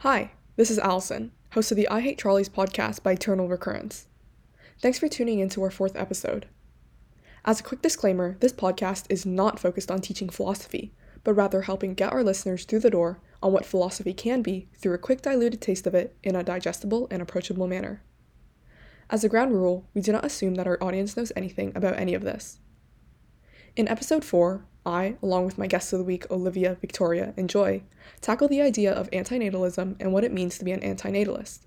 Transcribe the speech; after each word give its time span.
Hi, 0.00 0.32
this 0.56 0.70
is 0.70 0.78
Allison, 0.78 1.30
host 1.52 1.70
of 1.72 1.76
the 1.76 1.86
I 1.90 2.00
Hate 2.00 2.16
Trolleys 2.16 2.48
podcast 2.48 3.02
by 3.02 3.12
Eternal 3.12 3.48
Recurrence. 3.48 4.06
Thanks 4.80 4.98
for 4.98 5.08
tuning 5.08 5.40
in 5.40 5.50
to 5.50 5.62
our 5.62 5.70
fourth 5.70 5.94
episode. 5.94 6.46
As 7.44 7.60
a 7.60 7.62
quick 7.62 7.82
disclaimer, 7.82 8.38
this 8.40 8.54
podcast 8.54 9.04
is 9.10 9.26
not 9.26 9.58
focused 9.60 9.90
on 9.90 10.00
teaching 10.00 10.30
philosophy, 10.30 10.94
but 11.22 11.34
rather 11.34 11.60
helping 11.60 11.92
get 11.92 12.14
our 12.14 12.24
listeners 12.24 12.64
through 12.64 12.80
the 12.80 12.88
door 12.88 13.20
on 13.42 13.52
what 13.52 13.66
philosophy 13.66 14.14
can 14.14 14.40
be 14.40 14.70
through 14.74 14.94
a 14.94 14.98
quick 14.98 15.20
diluted 15.20 15.60
taste 15.60 15.86
of 15.86 15.94
it 15.94 16.16
in 16.22 16.34
a 16.34 16.42
digestible 16.42 17.06
and 17.10 17.20
approachable 17.20 17.66
manner. 17.66 18.02
As 19.10 19.22
a 19.22 19.28
ground 19.28 19.52
rule, 19.52 19.86
we 19.92 20.00
do 20.00 20.12
not 20.12 20.24
assume 20.24 20.54
that 20.54 20.66
our 20.66 20.82
audience 20.82 21.14
knows 21.14 21.30
anything 21.36 21.72
about 21.74 21.98
any 21.98 22.14
of 22.14 22.22
this. 22.22 22.58
In 23.76 23.86
episode 23.86 24.24
4, 24.24 24.64
I, 24.84 25.16
along 25.22 25.44
with 25.44 25.58
my 25.58 25.66
guests 25.66 25.92
of 25.92 25.98
the 25.98 26.04
week, 26.04 26.30
Olivia, 26.30 26.76
Victoria, 26.80 27.34
and 27.36 27.50
Joy, 27.50 27.82
tackle 28.20 28.48
the 28.48 28.62
idea 28.62 28.92
of 28.92 29.10
antinatalism 29.10 29.96
and 30.00 30.12
what 30.12 30.24
it 30.24 30.32
means 30.32 30.58
to 30.58 30.64
be 30.64 30.72
an 30.72 30.80
antinatalist. 30.80 31.60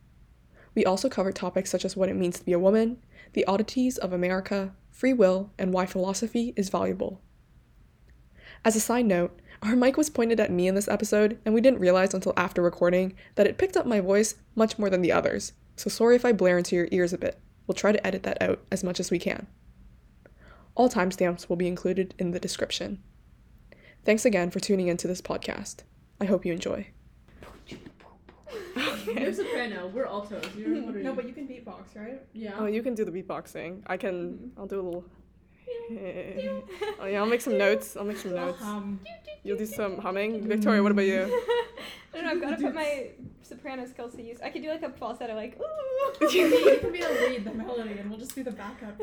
We 0.76 0.86
also 0.86 1.10
cover 1.10 1.32
topics 1.32 1.70
such 1.70 1.86
as 1.86 1.96
what 1.96 2.10
it 2.10 2.16
means 2.16 2.40
to 2.40 2.46
be 2.46 2.54
a 2.54 2.60
woman, 2.60 2.98
the 3.34 3.46
oddities 3.46 3.98
of 3.98 4.14
America, 4.14 4.74
free 4.92 5.14
will, 5.14 5.52
and 5.60 5.72
why 5.72 5.86
philosophy 5.86 6.54
is 6.56 6.70
valuable. 6.70 7.22
As 8.66 8.76
a 8.76 8.80
side 8.80 9.06
note, 9.06 9.40
our 9.62 9.76
mic 9.76 9.98
was 9.98 10.10
pointed 10.10 10.40
at 10.40 10.52
me 10.52 10.68
in 10.68 10.76
this 10.76 10.88
episode, 10.88 11.38
and 11.46 11.54
we 11.54 11.62
didn't 11.62 11.80
realize 11.80 12.14
until 12.14 12.34
after 12.36 12.62
recording 12.62 13.14
that 13.36 13.48
it 13.48 13.58
picked 13.58 13.78
up 13.78 13.86
my 13.86 14.00
voice 14.00 14.36
much 14.56 14.80
more 14.80 14.90
than 14.90 15.02
the 15.02 15.12
others, 15.12 15.54
so 15.76 15.90
sorry 15.90 16.16
if 16.16 16.26
I 16.26 16.34
blare 16.34 16.58
into 16.58 16.76
your 16.76 16.88
ears 16.92 17.14
a 17.14 17.18
bit. 17.18 17.40
We'll 17.68 17.76
try 17.76 17.92
to 17.92 18.06
edit 18.06 18.24
that 18.24 18.42
out 18.42 18.62
as 18.72 18.84
much 18.84 19.00
as 19.00 19.12
we 19.12 19.20
can. 19.20 19.48
All 20.76 20.90
timestamps 20.90 21.50
will 21.50 21.56
be 21.56 21.68
included 21.68 22.14
in 22.18 22.32
the 22.32 22.40
description. 22.40 23.02
Thanks 24.06 24.26
again 24.26 24.50
for 24.50 24.60
tuning 24.60 24.88
into 24.88 25.08
this 25.08 25.22
podcast. 25.22 25.84
I 26.20 26.26
hope 26.26 26.46
you 26.46 26.54
enjoy. 26.54 26.88
You're 29.06 29.34
soprano. 29.34 29.88
We're 29.88 30.06
altos. 30.06 30.44
You're, 30.58 30.82
what 30.82 30.96
are 30.96 30.98
you? 30.98 31.04
No, 31.04 31.14
but 31.14 31.28
you 31.28 31.34
can 31.34 31.48
beatbox, 31.48 31.96
right? 31.96 32.22
yeah. 32.34 32.56
Oh, 32.58 32.66
you 32.66 32.82
can 32.82 32.96
do 32.96 33.06
the 33.06 33.12
beatboxing. 33.12 33.82
I 33.88 33.98
can. 33.98 34.34
Mm-hmm. 34.34 34.60
I'll 34.60 34.68
do 34.68 34.80
a 34.80 34.84
little. 34.84 35.06
Oh 37.00 37.06
yeah, 37.06 37.20
I'll 37.20 37.26
make 37.26 37.42
some 37.42 37.58
notes. 37.58 37.96
I'll 37.98 38.06
make 38.06 38.18
some 38.18 38.36
notes. 38.36 38.62
Um, 38.62 39.00
You'll 39.44 39.58
do 39.58 39.66
some 39.66 39.98
humming. 39.98 40.48
Victoria, 40.48 40.82
what 40.82 40.92
about 40.94 41.06
you? 41.06 41.24
I 42.14 42.18
don't 42.18 42.24
know. 42.26 42.32
I've 42.32 42.42
got 42.42 42.58
to 42.58 42.64
put 42.66 42.76
my 42.76 43.10
soprano 43.42 43.86
skills 43.86 44.16
to 44.16 44.24
use. 44.24 44.40
I 44.42 44.50
could 44.50 44.62
do 44.62 44.70
like 44.70 44.84
a 44.84 44.90
falsetto, 44.90 45.36
like 45.36 45.60
ooh. 45.60 46.28
you 46.32 46.50
can 46.80 46.92
be 46.94 47.02
the 47.02 47.10
lead, 47.10 47.44
the 47.44 47.54
melody, 47.54 47.98
and 48.00 48.10
we'll 48.10 48.20
just 48.20 48.36
be 48.36 48.44
the 48.44 48.52
backup. 48.52 49.00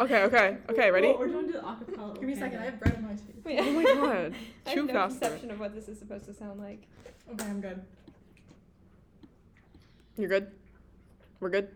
Okay, 0.00 0.22
okay, 0.24 0.56
okay. 0.68 0.90
Ready? 0.90 1.08
Oh, 1.08 1.18
we're 1.18 1.28
doing 1.28 1.46
the 1.46 1.58
acapella. 1.58 2.14
Give 2.14 2.24
me 2.24 2.32
a 2.32 2.36
second. 2.36 2.58
I 2.58 2.64
have 2.64 2.80
bread 2.80 2.94
in 2.94 3.04
my 3.04 3.14
teeth. 3.14 3.44
Wait, 3.44 3.60
Oh 3.60 3.72
my 3.72 3.84
god. 3.84 4.34
I 4.66 4.74
Too 4.74 4.80
have 4.80 4.86
no 4.88 4.92
faster. 4.94 5.18
conception 5.20 5.50
of 5.52 5.60
what 5.60 5.74
this 5.74 5.88
is 5.88 5.98
supposed 5.98 6.24
to 6.24 6.34
sound 6.34 6.58
like. 6.60 6.88
Okay, 7.32 7.44
I'm 7.44 7.60
good. 7.60 7.84
You're 10.16 10.28
good. 10.28 10.50
We're 11.38 11.50
good. 11.50 11.68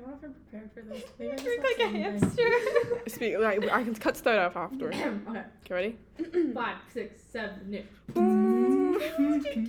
I 0.00 0.02
don't 0.02 0.10
know 0.12 0.16
if 0.16 0.24
I'm 0.24 0.32
prepared 0.34 0.70
for 0.72 0.80
this. 0.82 1.04
Maybe 1.18 1.30
I 1.32 1.34
just 1.34 1.44
Drink 1.44 1.62
like 1.62 1.78
a 1.78 1.82
something. 1.82 2.02
hamster. 2.02 2.50
Speak. 3.08 3.38
Like, 3.38 3.70
I 3.70 3.82
can 3.84 3.94
cut 3.94 4.16
stuff 4.16 4.56
off 4.56 4.72
afterwards. 4.72 4.96
okay. 5.28 5.44
Okay, 5.64 5.74
ready? 5.74 5.98
Five, 6.54 6.76
six, 6.92 7.22
seven, 7.30 7.74
eight. 7.74 7.86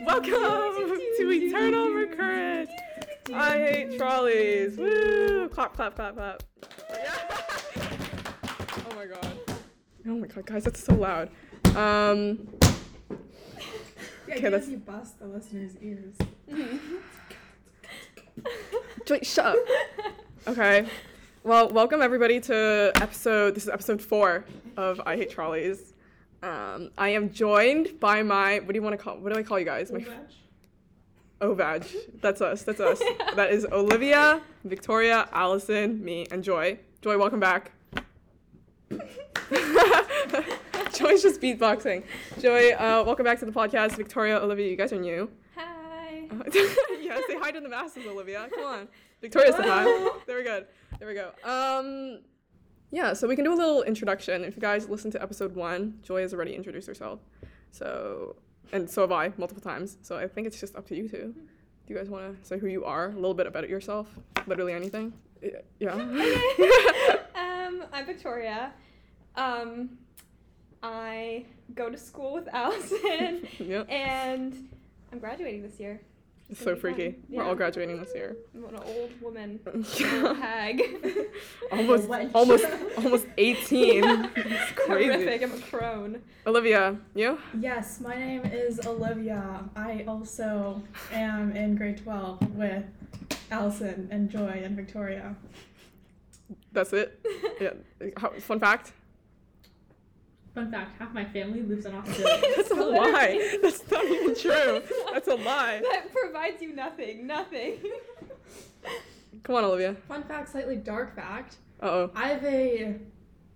Welcome 0.05 0.31
to 0.31 1.31
Eternal 1.31 1.89
Recurrent. 1.89 2.69
I 3.33 3.57
hate 3.57 3.97
trolleys. 3.97 4.77
Woo! 4.77 5.49
Clap, 5.49 5.73
clap, 5.73 5.95
clap, 5.95 6.15
clap. 6.15 6.43
oh 8.89 8.95
my 8.95 9.05
god. 9.05 9.37
Oh 10.07 10.15
my 10.17 10.27
god, 10.27 10.45
guys, 10.45 10.63
that's 10.63 10.83
so 10.83 10.93
loud. 10.95 11.29
Um, 11.75 12.47
Yeah, 13.09 13.17
Okay, 14.27 14.35
okay, 14.37 14.49
that's- 14.49 14.69
you 14.69 14.77
bust 14.77 15.19
the 15.19 15.27
listeners' 15.27 15.75
ears. 15.81 16.15
Joy, 19.05 19.19
shut 19.23 19.45
up. 19.45 19.57
Okay. 20.47 20.85
Well, 21.44 21.69
welcome 21.69 22.02
everybody 22.02 22.39
to 22.41 22.91
episode. 22.95 23.55
This 23.55 23.63
is 23.63 23.69
episode 23.69 24.02
four 24.02 24.45
of 24.77 25.02
I 25.05 25.15
Hate 25.15 25.31
Trolleys. 25.31 25.93
Um, 26.43 26.92
I 26.98 27.09
am 27.09 27.31
joined 27.31 27.99
by 27.99 28.21
my. 28.21 28.59
What 28.59 28.67
do 28.67 28.76
you 28.76 28.83
want 28.83 28.93
to 28.98 29.03
call? 29.03 29.17
What 29.17 29.33
do 29.33 29.39
I 29.39 29.43
call 29.43 29.58
you 29.58 29.65
guys? 29.65 29.92
My 29.92 30.05
Ovag. 31.42 31.92
That's 32.21 32.42
us. 32.42 32.61
That's 32.61 32.80
us. 32.80 33.02
that 33.36 33.52
is 33.52 33.65
Olivia, 33.71 34.42
Victoria, 34.65 35.27
Allison, 35.31 36.03
me, 36.03 36.27
and 36.31 36.43
Joy. 36.43 36.77
Joy, 37.02 37.17
welcome 37.17 37.39
back. 37.39 37.71
Joy's 40.93 41.23
just 41.23 41.42
beatboxing. 41.42 42.03
Joy, 42.39 42.73
uh, 42.73 43.03
welcome 43.05 43.23
back 43.23 43.39
to 43.39 43.45
the 43.45 43.52
podcast. 43.52 43.95
Victoria, 43.95 44.37
Olivia, 44.37 44.70
you 44.70 44.76
guys 44.76 44.93
are 44.93 44.99
new. 44.99 45.30
Yeah, 47.02 47.19
say 47.27 47.37
hi 47.39 47.52
to 47.52 47.59
the 47.59 47.67
masses, 47.67 48.05
Olivia. 48.08 48.47
Come 48.53 48.64
on. 48.64 48.87
Victoria 49.19 49.52
said 49.52 49.65
hi. 49.65 49.83
There 50.27 50.37
we 50.37 50.43
go. 50.43 50.64
There 50.97 51.08
we 51.08 51.14
go. 51.14 51.31
Um, 51.43 52.19
yeah, 52.92 53.14
so 53.14 53.27
we 53.27 53.36
can 53.36 53.43
do 53.43 53.53
a 53.53 53.55
little 53.55 53.83
introduction. 53.83 54.43
If 54.43 54.55
you 54.55 54.61
guys 54.61 54.87
listen 54.87 55.11
to 55.11 55.21
episode 55.21 55.55
one, 55.55 55.99
Joy 56.03 56.21
has 56.21 56.33
already 56.33 56.53
introduced 56.55 56.87
herself. 56.87 57.20
So, 57.71 58.36
and 58.71 58.89
so 58.89 59.02
have 59.02 59.11
I 59.11 59.31
multiple 59.37 59.61
times. 59.61 59.97
So 60.02 60.17
I 60.17 60.27
think 60.27 60.47
it's 60.47 60.59
just 60.59 60.75
up 60.75 60.87
to 60.87 60.95
you 60.95 61.09
two. 61.09 61.33
Do 61.87 61.93
you 61.93 61.95
guys 61.95 62.09
want 62.09 62.41
to 62.41 62.47
say 62.47 62.58
who 62.58 62.67
you 62.67 62.86
are? 62.86 63.09
A 63.09 63.15
little 63.15 63.33
bit 63.33 63.47
about 63.47 63.67
yourself? 63.67 64.08
Literally 64.47 64.73
anything? 64.73 65.14
Yeah. 65.80 65.93
um, 67.36 67.83
I'm 67.91 68.05
Victoria. 68.05 68.73
Um, 69.36 69.97
I 70.83 71.45
go 71.75 71.89
to 71.89 71.97
school 71.97 72.33
with 72.33 72.47
Allison, 72.52 73.47
yep. 73.59 73.89
and 73.89 74.70
I'm 75.11 75.20
graduating 75.20 75.61
this 75.61 75.80
year. 75.80 76.02
It's 76.52 76.60
It's 76.60 76.66
so 76.66 76.76
gonna 76.76 76.76
be 76.76 76.82
fun. 76.82 76.95
freaky. 76.95 77.17
We're 77.30 77.44
all 77.44 77.56
graduating 77.56 77.98
this 78.02 78.12
year. 78.14 78.36
I'm 78.54 78.66
an 78.66 78.76
old 78.86 79.12
woman, 79.22 79.60
hag. 80.42 80.82
almost, 81.72 82.10
almost, 82.36 82.66
almost 82.98 83.26
18. 83.38 84.04
It's 84.36 84.72
crazy. 84.73 85.12
Horrific. 85.14 85.44
I'm 85.44 85.54
a 85.54 85.58
crone. 85.60 86.22
Olivia, 86.45 86.98
you? 87.16 87.38
Yes, 87.58 88.02
my 88.02 88.16
name 88.17 88.44
is 88.45 88.86
Olivia. 88.86 89.64
I 89.78 90.04
also 90.10 90.82
am 91.14 91.56
in 91.56 91.76
grade 91.78 92.00
12 92.04 92.54
with 92.56 92.83
Allison 93.50 94.10
and 94.12 94.30
Joy 94.30 94.62
and 94.64 94.76
Victoria. 94.76 95.36
That's 96.73 96.92
it? 96.92 97.26
Yeah. 97.62 97.73
How, 98.18 98.32
fun 98.39 98.60
fact? 98.60 98.92
Fun 100.54 100.70
fact: 100.72 101.00
half 101.00 101.14
my 101.14 101.23
family 101.26 101.62
lives 101.62 101.86
in 101.86 101.94
Australia. 101.95 102.42
That's 102.58 102.72
a 102.72 102.76
lie. 102.76 103.58
That's 103.62 103.89
not 103.92 104.04
even 104.06 104.36
true. 104.39 104.82
That's 105.14 105.28
a 105.28 105.36
lie. 105.36 105.82
That 105.92 106.12
provides 106.14 106.62
you 106.62 106.73
nothing. 106.76 107.26
Nothing. 107.26 107.80
Come 109.44 109.56
on, 109.56 109.64
Olivia. 109.64 109.95
Fun 110.08 110.23
fact, 110.23 110.50
slightly 110.52 110.76
dark 110.76 111.16
fact. 111.16 111.58
Uh 111.82 111.86
oh. 111.86 112.12
I 112.16 112.28
have 112.30 112.44
a 112.45 112.98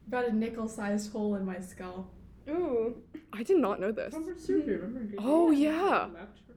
about 0.08 0.28
a 0.30 0.32
nickel-sized 0.36 1.12
hole 1.12 1.36
in 1.36 1.46
my 1.46 1.60
skull. 1.60 2.08
Ooh. 2.50 2.96
I 3.34 3.44
did 3.44 3.58
not 3.58 3.80
know 3.80 3.92
this. 3.92 4.14
Remember 4.14 4.40
surgery? 4.40 4.78
Remember? 4.78 5.00
in 5.02 5.08
grade 5.08 5.20
Oh, 5.22 5.52
eight? 5.52 5.58
yeah. 5.60 6.08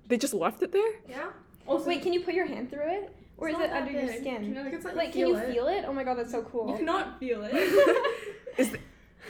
They 0.07 0.19
just 0.19 0.35
left 0.35 0.63
it 0.63 0.71
there? 0.71 0.93
Yeah. 1.09 1.31
Also, 1.67 1.87
Wait, 1.89 2.03
can 2.03 2.13
you 2.13 2.21
put 2.21 2.35
your 2.35 2.47
hand 2.47 2.71
through 2.71 2.87
it, 2.89 3.15
or 3.37 3.49
is 3.49 3.57
it 3.57 3.59
that 3.59 3.73
under 3.83 3.93
your 3.93 4.07
big. 4.07 4.21
skin? 4.21 4.45
You 4.45 4.55
can, 4.55 4.83
like, 4.83 4.95
Like, 4.97 5.13
can 5.13 5.13
feel 5.13 5.29
you 5.31 5.37
it. 5.37 5.53
feel 5.53 5.67
it? 5.69 5.85
Oh 5.87 5.93
my 5.93 6.05
god, 6.05 6.15
that's 6.19 6.31
so 6.31 6.43
cool. 6.43 6.71
You 6.71 6.77
cannot 6.79 7.19
feel 7.19 7.43
it. 7.45 7.55
Is 8.59 8.69
th- 8.69 8.81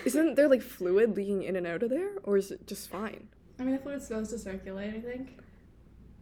isn't 0.04 0.34
there 0.36 0.48
like 0.48 0.62
fluid 0.62 1.16
leaking 1.16 1.42
in 1.42 1.56
and 1.56 1.66
out 1.66 1.82
of 1.82 1.90
there, 1.90 2.10
or 2.24 2.36
is 2.36 2.50
it 2.50 2.66
just 2.66 2.88
fine? 2.90 3.28
I 3.58 3.64
mean, 3.64 3.74
the 3.76 3.80
fluid's 3.82 4.06
supposed 4.06 4.30
to 4.30 4.38
circulate, 4.38 4.94
I 4.94 5.00
think. 5.00 5.38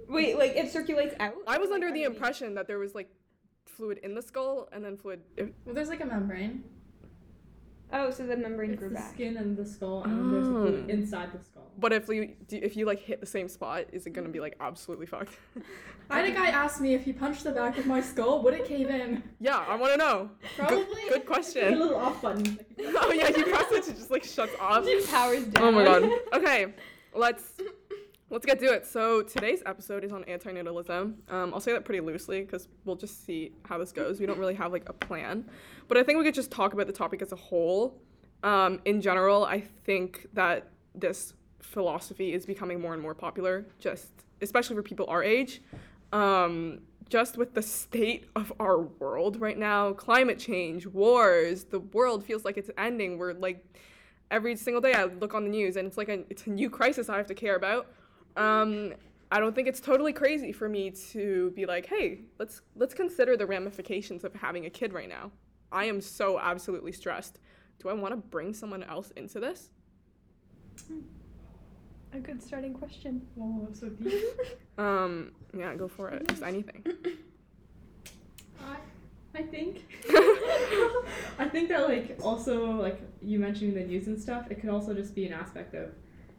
Wait, 0.08 0.38
like 0.38 0.52
it 0.56 0.70
circulates 0.72 1.14
out? 1.20 1.34
I 1.46 1.58
was 1.58 1.68
Like, 1.70 1.76
under 1.76 1.86
the 1.92 2.04
underneath? 2.04 2.06
impression 2.16 2.54
that 2.54 2.66
there 2.66 2.78
was 2.78 2.94
like 2.94 3.10
fluid 3.66 3.98
in 4.02 4.14
the 4.14 4.22
skull 4.22 4.68
and 4.72 4.84
then 4.84 4.96
fluid. 4.96 5.20
Well, 5.64 5.74
there's 5.74 5.88
like 5.88 6.00
a 6.00 6.06
membrane. 6.06 6.64
Oh, 7.92 8.10
so 8.10 8.26
the 8.26 8.36
membrane 8.36 8.70
it's 8.72 8.80
grew 8.80 8.88
the 8.88 8.94
back. 8.96 9.12
skin 9.14 9.36
and 9.36 9.56
the 9.56 9.64
skull, 9.66 10.02
and 10.04 10.12
then 10.18 10.32
there's 10.32 10.48
oh. 10.48 10.52
fluid 10.62 10.84
Oh. 10.88 10.92
inside 10.92 11.32
the 11.32 11.44
skull. 11.44 11.55
But 11.78 11.92
if 11.92 12.08
you 12.08 12.34
if 12.50 12.76
you 12.76 12.86
like 12.86 13.00
hit 13.00 13.20
the 13.20 13.26
same 13.26 13.48
spot, 13.48 13.86
is 13.92 14.06
it 14.06 14.10
gonna 14.10 14.28
be 14.28 14.40
like 14.40 14.56
absolutely 14.60 15.06
fucked? 15.06 15.34
I 16.10 16.20
had 16.20 16.28
a 16.28 16.32
guy 16.32 16.48
ask 16.48 16.80
me 16.80 16.94
if 16.94 17.04
he 17.04 17.12
punched 17.12 17.44
the 17.44 17.50
back 17.50 17.78
of 17.78 17.86
my 17.86 18.00
skull, 18.00 18.42
would 18.42 18.54
it 18.54 18.64
cave 18.64 18.88
in? 18.88 19.22
yeah, 19.40 19.64
I 19.68 19.74
want 19.76 19.92
to 19.92 19.98
know. 19.98 20.30
Probably. 20.56 20.84
Good, 21.08 21.26
good 21.26 21.56
a 21.56 21.76
little 21.76 21.96
off 21.96 22.22
button. 22.22 22.58
oh 22.78 23.12
yeah, 23.12 23.28
you 23.28 23.44
press 23.44 23.72
it, 23.72 23.88
it 23.88 23.96
just 23.96 24.10
like 24.10 24.24
shuts 24.24 24.52
off. 24.60 24.86
Powers 25.10 25.44
down. 25.46 25.64
Oh 25.64 25.72
my 25.72 25.84
god. 25.84 26.10
Okay, 26.32 26.74
let's 27.14 27.54
let's 28.30 28.46
get 28.46 28.58
to 28.60 28.66
it. 28.66 28.86
So 28.86 29.22
today's 29.22 29.62
episode 29.66 30.04
is 30.04 30.12
on 30.12 30.24
antinatalism. 30.24 31.14
Um, 31.28 31.52
I'll 31.52 31.60
say 31.60 31.72
that 31.72 31.84
pretty 31.84 32.00
loosely 32.00 32.42
because 32.42 32.68
we'll 32.84 32.96
just 32.96 33.24
see 33.24 33.52
how 33.64 33.78
this 33.78 33.92
goes. 33.92 34.20
We 34.20 34.26
don't 34.26 34.38
really 34.38 34.54
have 34.54 34.72
like 34.72 34.88
a 34.88 34.92
plan, 34.92 35.44
but 35.88 35.98
I 35.98 36.02
think 36.02 36.18
we 36.18 36.24
could 36.24 36.34
just 36.34 36.50
talk 36.50 36.72
about 36.72 36.86
the 36.86 36.92
topic 36.92 37.20
as 37.22 37.32
a 37.32 37.36
whole. 37.36 38.00
Um, 38.42 38.80
in 38.84 39.00
general, 39.00 39.44
I 39.44 39.60
think 39.60 40.26
that 40.34 40.68
this 40.94 41.34
philosophy 41.66 42.32
is 42.32 42.46
becoming 42.46 42.80
more 42.80 42.94
and 42.94 43.02
more 43.02 43.14
popular, 43.14 43.66
just 43.78 44.08
especially 44.40 44.76
for 44.76 44.82
people 44.82 45.06
our 45.08 45.22
age. 45.22 45.60
Um, 46.12 46.80
just 47.08 47.36
with 47.36 47.54
the 47.54 47.62
state 47.62 48.28
of 48.34 48.52
our 48.58 48.80
world 48.80 49.40
right 49.40 49.58
now, 49.58 49.92
climate 49.92 50.38
change, 50.38 50.86
wars, 50.86 51.64
the 51.64 51.80
world 51.80 52.24
feels 52.24 52.44
like 52.44 52.56
it's 52.56 52.70
ending. 52.76 53.16
We're 53.18 53.34
like 53.34 53.64
every 54.30 54.56
single 54.56 54.80
day 54.80 54.92
I 54.92 55.04
look 55.04 55.34
on 55.34 55.44
the 55.44 55.50
news 55.50 55.76
and 55.76 55.86
it's 55.86 55.96
like 55.96 56.08
a 56.08 56.24
it's 56.30 56.46
a 56.46 56.50
new 56.50 56.68
crisis 56.68 57.08
I 57.08 57.16
have 57.16 57.26
to 57.28 57.34
care 57.34 57.56
about. 57.56 57.92
Um, 58.36 58.94
I 59.30 59.40
don't 59.40 59.54
think 59.54 59.66
it's 59.68 59.80
totally 59.80 60.12
crazy 60.12 60.52
for 60.52 60.68
me 60.68 60.90
to 61.12 61.52
be 61.54 61.66
like, 61.66 61.86
hey, 61.86 62.20
let's 62.38 62.62
let's 62.74 62.94
consider 62.94 63.36
the 63.36 63.46
ramifications 63.46 64.24
of 64.24 64.34
having 64.34 64.66
a 64.66 64.70
kid 64.70 64.92
right 64.92 65.08
now. 65.08 65.30
I 65.70 65.84
am 65.84 66.00
so 66.00 66.38
absolutely 66.38 66.92
stressed. 66.92 67.38
Do 67.80 67.88
I 67.88 67.92
want 67.92 68.12
to 68.12 68.16
bring 68.16 68.54
someone 68.54 68.82
else 68.82 69.12
into 69.16 69.40
this? 69.40 69.70
A 72.16 72.18
good 72.18 72.42
starting 72.42 72.72
question. 72.72 73.20
Oh, 73.38 73.68
so 73.74 73.90
deep. 73.90 74.24
Um, 74.78 75.32
yeah, 75.56 75.74
go 75.74 75.88
for 75.88 76.10
it. 76.10 76.26
Just 76.28 76.42
anything. 76.42 76.82
I, 78.60 78.76
I 79.34 79.42
think. 79.42 79.86
I 81.38 81.48
think 81.50 81.68
that 81.70 81.88
like 81.88 82.18
also 82.22 82.72
like 82.72 83.00
you 83.22 83.38
mentioning 83.38 83.74
the 83.74 83.84
news 83.84 84.06
and 84.06 84.20
stuff, 84.20 84.50
it 84.50 84.60
could 84.60 84.70
also 84.70 84.94
just 84.94 85.14
be 85.14 85.26
an 85.26 85.32
aspect 85.34 85.74
of, 85.74 85.90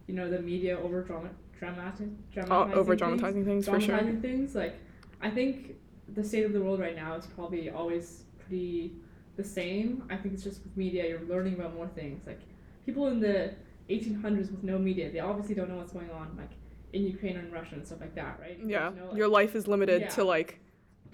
you 0.08 0.16
know, 0.16 0.30
the 0.30 0.40
media 0.40 0.80
over 0.80 1.02
drama, 1.04 1.30
dramatic, 1.60 2.08
Oh, 2.10 2.32
dramatizing 2.34 2.74
over 2.78 2.96
things, 2.96 3.00
dramatizing 3.00 3.46
things 3.46 3.66
for 3.66 3.80
sure. 3.80 3.88
dramatizing 3.98 4.22
things. 4.22 4.56
Like, 4.56 4.76
I 5.22 5.30
think 5.30 5.76
the 6.14 6.24
state 6.24 6.46
of 6.46 6.54
the 6.54 6.62
world 6.62 6.80
right 6.80 6.96
now 6.96 7.16
is 7.16 7.26
probably 7.28 7.70
always 7.70 8.24
pretty 8.40 8.94
the 9.36 9.44
same. 9.44 10.04
I 10.10 10.16
think 10.16 10.34
it's 10.34 10.44
just 10.44 10.64
with 10.64 10.76
media, 10.76 11.08
you're 11.08 11.22
learning 11.22 11.54
about 11.56 11.76
more 11.76 11.88
things. 11.88 12.26
Like, 12.26 12.42
people 12.86 13.08
in 13.08 13.20
the 13.20 13.54
1800s 13.90 14.52
with 14.52 14.64
no 14.64 14.78
media, 14.78 15.12
they 15.12 15.20
obviously 15.20 15.56
don't 15.56 15.70
know 15.70 15.78
what's 15.78 15.94
going 15.94 16.10
on, 16.12 16.36
like 16.38 16.52
in 16.94 17.04
Ukraine 17.04 17.38
and 17.38 17.52
Russia 17.52 17.76
and 17.76 17.86
stuff 17.86 18.00
like 18.02 18.16
that, 18.16 18.40
right? 18.40 18.60
Yeah, 18.64 18.90
You 18.92 18.96
know, 18.96 19.08
like, 19.10 19.18
your 19.18 19.28
life 19.28 19.56
is 19.56 19.68
limited 19.68 20.02
Yeah. 20.02 20.10
to 20.10 20.24
like 20.24 20.60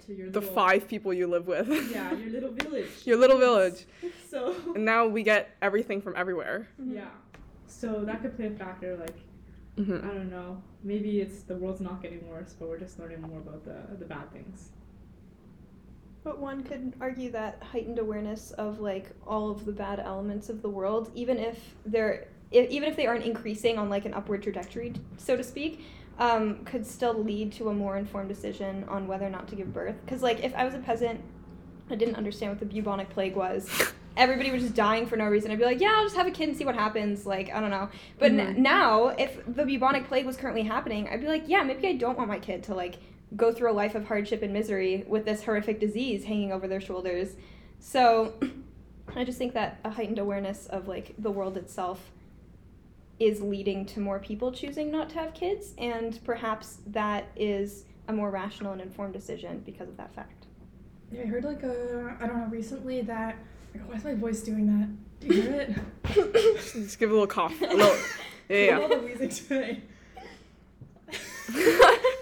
to 0.06 0.12
your 0.14 0.30
the 0.30 0.40
little, 0.40 0.54
five 0.54 0.86
people 0.88 1.12
you 1.12 1.26
live 1.26 1.46
with. 1.46 1.68
Yeah, 1.90 2.12
your 2.16 2.30
little 2.30 2.52
village. 2.52 2.90
your 3.04 3.16
little 3.16 3.38
village. 3.38 3.86
So 4.34 4.52
And 4.74 4.84
now 4.84 5.06
we 5.06 5.22
get 5.22 5.54
everything 5.62 6.00
from 6.02 6.14
everywhere. 6.16 6.68
yeah, 6.84 7.10
so 7.68 8.04
that 8.04 8.20
could 8.20 8.34
play 8.34 8.46
a 8.46 8.50
factor. 8.50 8.96
Like 8.96 9.16
hmm 9.76 9.96
I 10.08 10.12
don't 10.14 10.30
know, 10.30 10.60
maybe 10.82 11.20
it's 11.20 11.42
the 11.42 11.56
world's 11.56 11.80
not 11.80 12.02
getting 12.02 12.28
worse, 12.28 12.54
but 12.58 12.68
we're 12.68 12.78
just 12.80 12.98
learning 12.98 13.20
more 13.22 13.38
about 13.38 13.64
the 13.64 13.78
the 13.98 14.04
bad 14.04 14.32
things. 14.32 14.70
But 16.24 16.38
one 16.40 16.62
could 16.64 16.94
argue 17.00 17.30
that 17.32 17.62
heightened 17.62 17.98
awareness 17.98 18.50
of 18.52 18.80
like 18.80 19.10
all 19.26 19.50
of 19.50 19.64
the 19.66 19.72
bad 19.72 20.00
elements 20.00 20.48
of 20.48 20.62
the 20.62 20.70
world, 20.70 21.10
even 21.14 21.38
if 21.38 21.76
they're 21.86 22.26
i 22.54 22.66
even 22.70 22.88
if 22.88 22.96
they 22.96 23.06
aren't 23.06 23.24
increasing 23.24 23.78
on 23.78 23.88
like 23.90 24.04
an 24.04 24.14
upward 24.14 24.42
trajectory, 24.42 24.92
so 25.16 25.36
to 25.36 25.42
speak, 25.42 25.84
um, 26.18 26.64
could 26.64 26.86
still 26.86 27.14
lead 27.14 27.52
to 27.52 27.68
a 27.68 27.74
more 27.74 27.96
informed 27.96 28.28
decision 28.28 28.84
on 28.88 29.06
whether 29.08 29.26
or 29.26 29.30
not 29.30 29.48
to 29.48 29.56
give 29.56 29.72
birth. 29.72 29.96
Because 30.04 30.22
like 30.22 30.42
if 30.44 30.54
I 30.54 30.64
was 30.64 30.74
a 30.74 30.78
peasant, 30.78 31.20
I 31.90 31.96
didn't 31.96 32.14
understand 32.16 32.52
what 32.52 32.60
the 32.60 32.66
bubonic 32.66 33.10
plague 33.10 33.36
was. 33.36 33.68
Everybody 34.16 34.52
was 34.52 34.62
just 34.62 34.74
dying 34.76 35.06
for 35.06 35.16
no 35.16 35.24
reason. 35.26 35.50
I'd 35.50 35.58
be 35.58 35.64
like, 35.64 35.80
yeah, 35.80 35.94
I'll 35.96 36.04
just 36.04 36.14
have 36.14 36.28
a 36.28 36.30
kid 36.30 36.48
and 36.48 36.56
see 36.56 36.64
what 36.64 36.76
happens. 36.76 37.26
Like, 37.26 37.52
I 37.52 37.60
don't 37.60 37.70
know. 37.70 37.88
But 38.20 38.30
n- 38.30 38.54
Mhm. 38.54 38.58
now, 38.58 39.08
if 39.08 39.44
the 39.44 39.64
bubonic 39.66 40.06
plague 40.06 40.24
was 40.24 40.36
currently 40.36 40.62
happening, 40.62 41.08
I'd 41.08 41.20
be 41.20 41.26
like, 41.26 41.42
yeah, 41.48 41.64
maybe 41.64 41.88
I 41.88 41.94
don't 41.94 42.16
want 42.16 42.28
my 42.28 42.38
kid 42.38 42.62
to 42.64 42.74
like 42.76 42.94
go 43.34 43.52
through 43.52 43.72
a 43.72 43.74
life 43.74 43.96
of 43.96 44.06
hardship 44.06 44.42
and 44.42 44.52
misery 44.52 45.04
with 45.08 45.24
this 45.24 45.42
horrific 45.42 45.80
disease 45.80 46.22
hanging 46.24 46.52
over 46.52 46.68
their 46.68 46.80
shoulders. 46.80 47.34
So 47.80 48.34
I 49.16 49.24
just 49.24 49.36
think 49.36 49.52
that 49.54 49.80
a 49.84 49.90
heightened 49.90 50.20
awareness 50.20 50.66
of 50.66 50.86
like 50.86 51.14
the 51.18 51.32
world 51.32 51.56
itself 51.56 52.12
is 53.20 53.40
leading 53.40 53.86
to 53.86 54.00
more 54.00 54.18
people 54.18 54.50
choosing 54.52 54.90
not 54.90 55.08
to 55.10 55.16
have 55.16 55.34
kids 55.34 55.74
and 55.78 56.18
perhaps 56.24 56.78
that 56.86 57.28
is 57.36 57.84
a 58.08 58.12
more 58.12 58.30
rational 58.30 58.72
and 58.72 58.80
informed 58.80 59.12
decision 59.12 59.62
because 59.64 59.88
of 59.88 59.96
that 59.96 60.12
fact. 60.14 60.46
Yeah, 61.12 61.22
I 61.22 61.26
heard 61.26 61.44
like 61.44 61.62
a 61.62 62.16
I 62.20 62.26
don't 62.26 62.38
know 62.38 62.46
recently 62.48 63.02
that 63.02 63.36
like, 63.74 63.88
why 63.88 63.96
is 63.96 64.04
my 64.04 64.14
voice 64.14 64.40
doing 64.40 64.66
that? 64.66 64.88
Do 65.20 65.34
you 65.34 65.42
hear 65.42 65.60
it? 65.60 65.74
Just 66.72 66.98
give 66.98 67.10
a 67.10 67.12
little 67.12 67.26
cough. 67.26 67.60
A 67.62 67.66
little, 67.66 67.96
yeah, 68.48 68.78
All 68.78 68.88
the 68.88 68.96
music 68.98 69.30
today. 69.30 69.82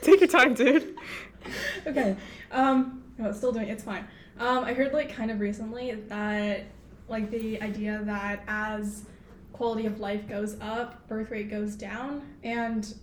Take 0.02 0.20
your 0.20 0.28
time, 0.28 0.54
dude. 0.54 0.96
okay. 1.86 2.16
Um, 2.50 3.02
no, 3.18 3.28
it's 3.30 3.38
still 3.38 3.52
doing. 3.52 3.68
It's 3.68 3.84
fine. 3.84 4.06
Um, 4.38 4.64
I 4.64 4.72
heard 4.74 4.92
like 4.92 5.12
kind 5.14 5.30
of 5.30 5.40
recently 5.40 5.92
that 6.08 6.64
like 7.08 7.30
the 7.30 7.60
idea 7.62 8.02
that 8.04 8.42
as 8.46 9.04
quality 9.52 9.86
of 9.86 10.00
life 10.00 10.28
goes 10.28 10.56
up, 10.60 11.06
birth 11.08 11.30
rate 11.30 11.50
goes 11.50 11.74
down, 11.74 12.22
and 12.42 12.94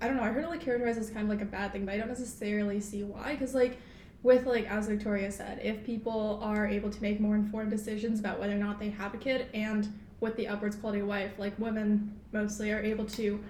I 0.00 0.06
don't 0.06 0.16
know. 0.16 0.22
I 0.22 0.28
heard 0.28 0.44
it 0.44 0.48
like 0.48 0.60
characterized 0.60 0.98
as 0.98 1.10
kind 1.10 1.22
of 1.24 1.28
like 1.28 1.42
a 1.42 1.50
bad 1.50 1.72
thing, 1.72 1.84
but 1.84 1.94
I 1.94 1.98
don't 1.98 2.08
necessarily 2.08 2.80
see 2.80 3.02
why. 3.02 3.32
Because 3.32 3.54
like 3.54 3.78
with 4.22 4.46
like 4.46 4.66
as 4.70 4.88
Victoria 4.88 5.30
said, 5.30 5.60
if 5.62 5.84
people 5.84 6.40
are 6.42 6.66
able 6.66 6.90
to 6.90 7.02
make 7.02 7.20
more 7.20 7.34
informed 7.34 7.70
decisions 7.70 8.20
about 8.20 8.38
whether 8.38 8.54
or 8.54 8.58
not 8.58 8.78
they 8.78 8.90
have 8.90 9.14
a 9.14 9.18
kid, 9.18 9.46
and 9.54 9.92
with 10.20 10.36
the 10.36 10.48
upwards 10.48 10.76
quality 10.76 11.00
of 11.00 11.08
life, 11.08 11.32
like 11.38 11.58
women 11.58 12.18
mostly 12.32 12.72
are 12.72 12.80
able 12.80 13.04
to 13.04 13.42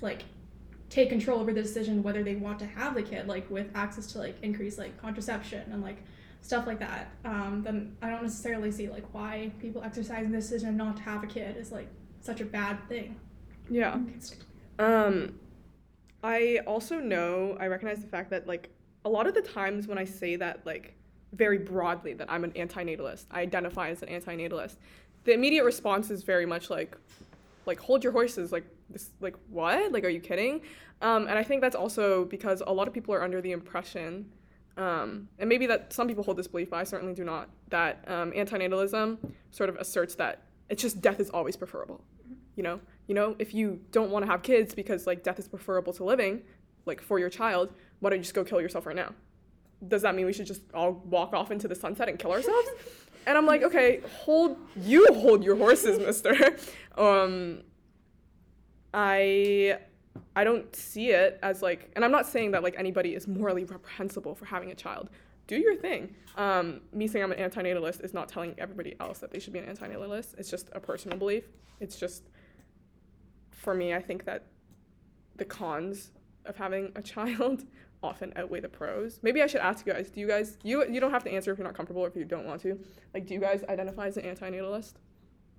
like 0.00 0.24
take 0.90 1.10
control 1.10 1.40
over 1.40 1.52
the 1.52 1.62
decision 1.62 2.02
whether 2.02 2.22
they 2.22 2.36
want 2.36 2.58
to 2.58 2.66
have 2.66 2.94
the 2.94 3.02
kid, 3.02 3.26
like 3.26 3.48
with 3.50 3.66
access 3.74 4.06
to 4.12 4.18
like 4.18 4.36
increased 4.42 4.78
like 4.78 5.00
contraception 5.00 5.70
and 5.72 5.82
like 5.82 5.98
stuff 6.40 6.66
like 6.66 6.78
that. 6.78 7.10
Um, 7.24 7.62
then 7.64 7.96
I 8.02 8.10
don't 8.10 8.22
necessarily 8.22 8.70
see 8.70 8.88
like 8.88 9.04
why 9.12 9.52
people 9.60 9.82
exercising 9.82 10.30
the 10.30 10.38
decision 10.38 10.76
not 10.76 10.96
to 10.96 11.02
have 11.02 11.22
a 11.22 11.26
kid 11.26 11.56
is 11.56 11.70
like 11.72 11.88
such 12.20 12.40
a 12.40 12.44
bad 12.44 12.76
thing. 12.88 13.16
Yeah. 13.70 13.98
Um, 14.78 15.38
I 16.22 16.60
also 16.66 16.98
know, 16.98 17.56
I 17.60 17.66
recognize 17.66 18.00
the 18.00 18.08
fact 18.08 18.30
that, 18.30 18.46
like, 18.46 18.70
a 19.04 19.08
lot 19.08 19.26
of 19.26 19.34
the 19.34 19.42
times 19.42 19.86
when 19.86 19.98
I 19.98 20.04
say 20.04 20.36
that, 20.36 20.66
like, 20.66 20.94
very 21.32 21.58
broadly, 21.58 22.14
that 22.14 22.30
I'm 22.30 22.44
an 22.44 22.52
antinatalist, 22.52 23.26
I 23.30 23.42
identify 23.42 23.90
as 23.90 24.02
an 24.02 24.08
antinatalist, 24.08 24.76
the 25.24 25.32
immediate 25.32 25.64
response 25.64 26.10
is 26.10 26.22
very 26.22 26.46
much 26.46 26.70
like, 26.70 26.96
like, 27.66 27.78
hold 27.78 28.02
your 28.02 28.12
horses, 28.12 28.50
like, 28.50 28.64
this, 28.90 29.10
like, 29.20 29.36
what? 29.50 29.92
Like, 29.92 30.04
are 30.04 30.08
you 30.08 30.20
kidding? 30.20 30.62
Um, 31.02 31.28
and 31.28 31.38
I 31.38 31.44
think 31.44 31.60
that's 31.60 31.76
also 31.76 32.24
because 32.24 32.62
a 32.66 32.72
lot 32.72 32.88
of 32.88 32.94
people 32.94 33.14
are 33.14 33.22
under 33.22 33.40
the 33.40 33.52
impression, 33.52 34.30
um, 34.78 35.28
and 35.40 35.48
maybe 35.48 35.66
that 35.66 35.92
some 35.92 36.06
people 36.06 36.22
hold 36.22 36.38
this 36.38 36.46
belief, 36.46 36.70
but 36.70 36.76
I 36.76 36.84
certainly 36.84 37.12
do 37.12 37.24
not, 37.24 37.48
that 37.70 38.04
um, 38.06 38.30
antinatalism 38.30 39.18
sort 39.50 39.68
of 39.68 39.76
asserts 39.76 40.14
that 40.14 40.42
it's 40.70 40.80
just 40.80 41.02
death 41.02 41.18
is 41.18 41.30
always 41.30 41.56
preferable. 41.56 42.00
You 42.54 42.62
know, 42.62 42.80
you 43.08 43.14
know, 43.14 43.34
if 43.38 43.54
you 43.54 43.80
don't 43.90 44.10
want 44.10 44.24
to 44.24 44.30
have 44.30 44.42
kids 44.42 44.74
because 44.74 45.06
like 45.06 45.24
death 45.24 45.38
is 45.38 45.48
preferable 45.48 45.92
to 45.94 46.04
living, 46.04 46.42
like 46.86 47.00
for 47.00 47.18
your 47.18 47.28
child, 47.28 47.72
why 47.98 48.10
don't 48.10 48.20
you 48.20 48.22
just 48.22 48.34
go 48.34 48.44
kill 48.44 48.60
yourself 48.60 48.86
right 48.86 48.96
now? 48.96 49.12
Does 49.86 50.02
that 50.02 50.14
mean 50.14 50.26
we 50.26 50.32
should 50.32 50.46
just 50.46 50.62
all 50.72 50.92
walk 50.92 51.34
off 51.34 51.50
into 51.50 51.66
the 51.66 51.74
sunset 51.74 52.08
and 52.08 52.18
kill 52.18 52.32
ourselves? 52.32 52.68
and 53.26 53.36
I'm 53.36 53.46
like, 53.46 53.62
okay, 53.62 54.00
hold 54.20 54.56
you 54.76 55.06
hold 55.12 55.42
your 55.42 55.56
horses, 55.56 55.98
mister. 56.06 56.56
Um 56.96 57.62
I 58.94 59.78
I 60.36 60.44
don't 60.44 60.74
see 60.74 61.10
it 61.10 61.38
as 61.42 61.62
like 61.62 61.90
and 61.94 62.04
I'm 62.04 62.10
not 62.10 62.26
saying 62.26 62.52
that 62.52 62.62
like 62.62 62.74
anybody 62.78 63.14
is 63.14 63.26
morally 63.28 63.64
reprehensible 63.64 64.34
for 64.34 64.44
having 64.44 64.70
a 64.70 64.74
child. 64.74 65.10
Do 65.46 65.56
your 65.56 65.76
thing. 65.76 66.14
Um, 66.36 66.82
me 66.92 67.08
saying 67.08 67.24
I'm 67.24 67.32
an 67.32 67.38
antinatalist 67.50 68.04
is 68.04 68.12
not 68.12 68.28
telling 68.28 68.54
everybody 68.58 68.94
else 69.00 69.18
that 69.20 69.30
they 69.30 69.38
should 69.38 69.54
be 69.54 69.58
an 69.58 69.74
antinatalist. 69.74 70.38
It's 70.38 70.50
just 70.50 70.68
a 70.72 70.80
personal 70.80 71.16
belief. 71.16 71.44
It's 71.80 71.96
just 71.98 72.24
for 73.50 73.74
me, 73.74 73.94
I 73.94 74.00
think 74.00 74.24
that 74.26 74.44
the 75.36 75.44
cons 75.44 76.10
of 76.44 76.56
having 76.56 76.92
a 76.96 77.02
child 77.02 77.64
often 78.02 78.32
outweigh 78.36 78.60
the 78.60 78.68
pros. 78.68 79.18
Maybe 79.22 79.42
I 79.42 79.46
should 79.46 79.60
ask 79.60 79.86
you 79.86 79.92
guys, 79.92 80.10
do 80.10 80.20
you 80.20 80.28
guys 80.28 80.58
you 80.62 80.86
you 80.88 81.00
don't 81.00 81.10
have 81.10 81.24
to 81.24 81.32
answer 81.32 81.50
if 81.50 81.58
you're 81.58 81.66
not 81.66 81.74
comfortable 81.74 82.02
or 82.02 82.08
if 82.08 82.16
you 82.16 82.24
don't 82.24 82.46
want 82.46 82.60
to. 82.62 82.78
Like 83.14 83.26
do 83.26 83.34
you 83.34 83.40
guys 83.40 83.64
identify 83.68 84.06
as 84.06 84.16
an 84.16 84.24
antinatalist? 84.24 84.94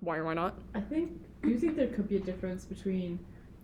Why 0.00 0.16
or 0.16 0.24
why 0.24 0.34
not? 0.34 0.58
I 0.74 0.80
think. 0.80 1.12
Do 1.42 1.48
you 1.48 1.58
think 1.58 1.76
there 1.76 1.88
could 1.88 2.08
be 2.08 2.16
a 2.16 2.20
difference 2.20 2.64
between 2.64 3.18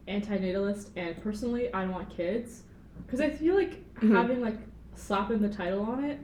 antinatalist 0.09 0.89
and 0.97 1.21
personally 1.23 1.73
I 1.75 1.83
don't 1.83 1.93
want 1.93 2.11
kids? 2.17 2.63
Because 3.05 3.21
I 3.21 3.31
feel 3.31 3.55
like 3.55 3.83
Mhm. 4.01 4.15
having 4.15 4.41
like 4.41 4.57
slapping 4.95 5.41
the 5.41 5.49
title 5.49 5.83
on 5.83 6.05
it 6.05 6.19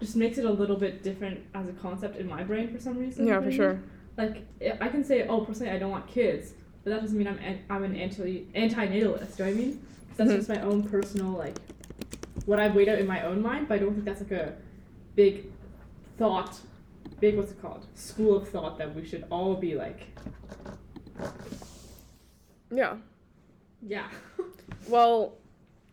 just 0.00 0.16
makes 0.16 0.38
it 0.38 0.44
a 0.44 0.50
little 0.52 0.76
bit 0.76 1.02
different 1.02 1.40
as 1.54 1.68
a 1.68 1.72
concept 1.72 2.16
in 2.16 2.28
my 2.28 2.42
brain 2.44 2.68
for 2.72 2.78
some 2.80 2.98
reason. 2.98 3.26
Yeah, 3.26 3.40
for 3.40 3.50
sure. 3.50 3.80
Like 4.16 4.42
I 4.80 4.88
can 4.88 5.04
say, 5.04 5.26
oh, 5.28 5.40
personally 5.42 5.72
I 5.72 5.78
don't 5.78 5.90
want 5.90 6.06
kids, 6.06 6.54
but 6.84 6.90
that 6.90 7.00
doesn't 7.00 7.16
mean 7.18 7.26
I'm 7.28 7.38
an, 7.38 7.58
I'm 7.70 7.84
an 7.84 7.96
anti 7.96 8.46
antinatalist. 8.54 9.36
Do 9.36 9.44
you 9.44 9.50
know 9.50 9.50
I 9.50 9.54
mean? 9.54 9.80
that's 10.16 10.30
Mhm. 10.32 10.36
just 10.36 10.48
my 10.48 10.60
own 10.62 10.82
personal 10.82 11.30
like 11.30 11.56
what 12.46 12.58
I've 12.58 12.74
weighed 12.74 12.88
out 12.88 12.98
in 12.98 13.06
my 13.06 13.22
own 13.22 13.40
mind, 13.42 13.68
but 13.68 13.74
I 13.74 13.78
don't 13.78 13.92
think 13.92 14.04
that's 14.04 14.20
like 14.20 14.32
a 14.32 14.54
big 15.14 15.44
thought, 16.16 16.58
big 17.20 17.36
what's 17.36 17.52
it 17.52 17.60
called, 17.62 17.86
school 17.94 18.36
of 18.36 18.48
thought 18.48 18.78
that 18.78 18.94
we 18.94 19.04
should 19.04 19.24
all 19.30 19.54
be 19.54 19.74
like, 19.74 20.06
Yeah. 22.70 22.96
Yeah. 23.82 24.08
Well, 24.88 25.36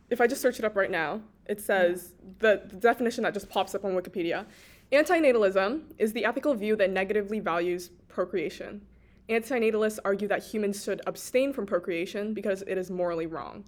if 0.10 0.22
I 0.22 0.28
just 0.28 0.42
search 0.42 0.58
it 0.60 0.64
up 0.64 0.76
right 0.76 0.92
now, 0.92 1.20
it 1.48 1.60
says 1.60 2.14
the, 2.40 2.62
the 2.68 2.78
definition 2.78 3.24
that 3.24 3.34
just 3.34 3.50
pops 3.50 3.76
up 3.76 3.84
on 3.84 3.92
Wikipedia. 3.92 4.46
Antinatalism 4.92 5.82
is 5.98 6.14
the 6.14 6.24
ethical 6.24 6.54
view 6.54 6.76
that 6.78 6.92
negatively 6.92 7.40
values 7.40 7.90
procreation. 8.08 8.86
Antinatalists 9.28 10.00
argue 10.06 10.28
that 10.28 10.44
humans 10.44 10.84
should 10.84 11.02
abstain 11.08 11.52
from 11.52 11.66
procreation 11.66 12.34
because 12.34 12.62
it 12.62 12.78
is 12.78 12.92
morally 12.92 13.26
wrong. 13.26 13.66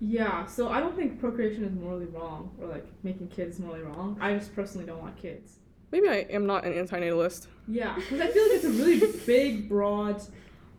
Yeah, 0.00 0.44
so 0.44 0.68
I 0.68 0.80
don't 0.80 0.94
think 0.94 1.18
procreation 1.20 1.64
is 1.64 1.72
morally 1.72 2.06
wrong 2.06 2.50
or 2.60 2.66
like 2.66 2.86
making 3.02 3.28
kids 3.28 3.58
morally 3.58 3.82
wrong. 3.82 4.18
I 4.20 4.34
just 4.34 4.54
personally 4.54 4.86
don't 4.86 5.00
want 5.00 5.16
kids. 5.16 5.56
Maybe 5.92 6.08
I 6.08 6.26
am 6.30 6.46
not 6.46 6.64
an 6.64 6.72
antinatalist. 6.72 7.46
Yeah, 7.68 7.94
because 7.94 8.20
I 8.20 8.26
feel 8.28 8.42
like 8.42 8.52
it's 8.52 8.64
a 8.64 8.70
really 8.70 9.00
big, 9.26 9.68
broad, 9.68 10.20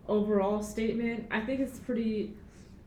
overall 0.07 0.61
statement. 0.61 1.27
I 1.31 1.41
think 1.41 1.59
it's 1.59 1.79
pretty. 1.79 2.33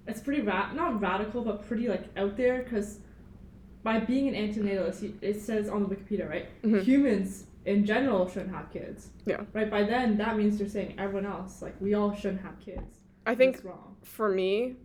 it's 0.06 0.20
pretty 0.20 0.40
ra- 0.42 0.72
not 0.72 1.00
radical, 1.00 1.42
but 1.44 1.66
pretty 1.66 1.88
like 1.88 2.04
out 2.16 2.36
there 2.36 2.62
because 2.62 2.98
by 3.82 3.98
being 4.00 4.28
an 4.28 4.34
antinatalist, 4.34 5.12
it 5.22 5.40
says 5.40 5.68
on 5.68 5.82
the 5.88 5.94
Wikipedia, 5.94 6.28
right? 6.28 6.46
Mhm. 6.62 6.82
Humans 6.82 7.44
in 7.66 7.84
general 7.84 8.28
shouldn't 8.28 8.54
have 8.54 8.70
kids. 8.72 9.10
Yeah. 9.26 9.44
Right. 9.52 9.70
By 9.70 9.84
then, 9.84 10.16
that 10.18 10.36
means 10.36 10.58
you're 10.58 10.68
saying 10.68 10.94
everyone 10.98 11.26
else, 11.26 11.62
like 11.62 11.74
we 11.80 11.94
all 11.94 12.12
shouldn't 12.14 12.40
have 12.42 12.58
kids. 12.60 12.98
I 13.26 13.34
think 13.34 13.62
for 14.02 14.28
me, 14.28 14.76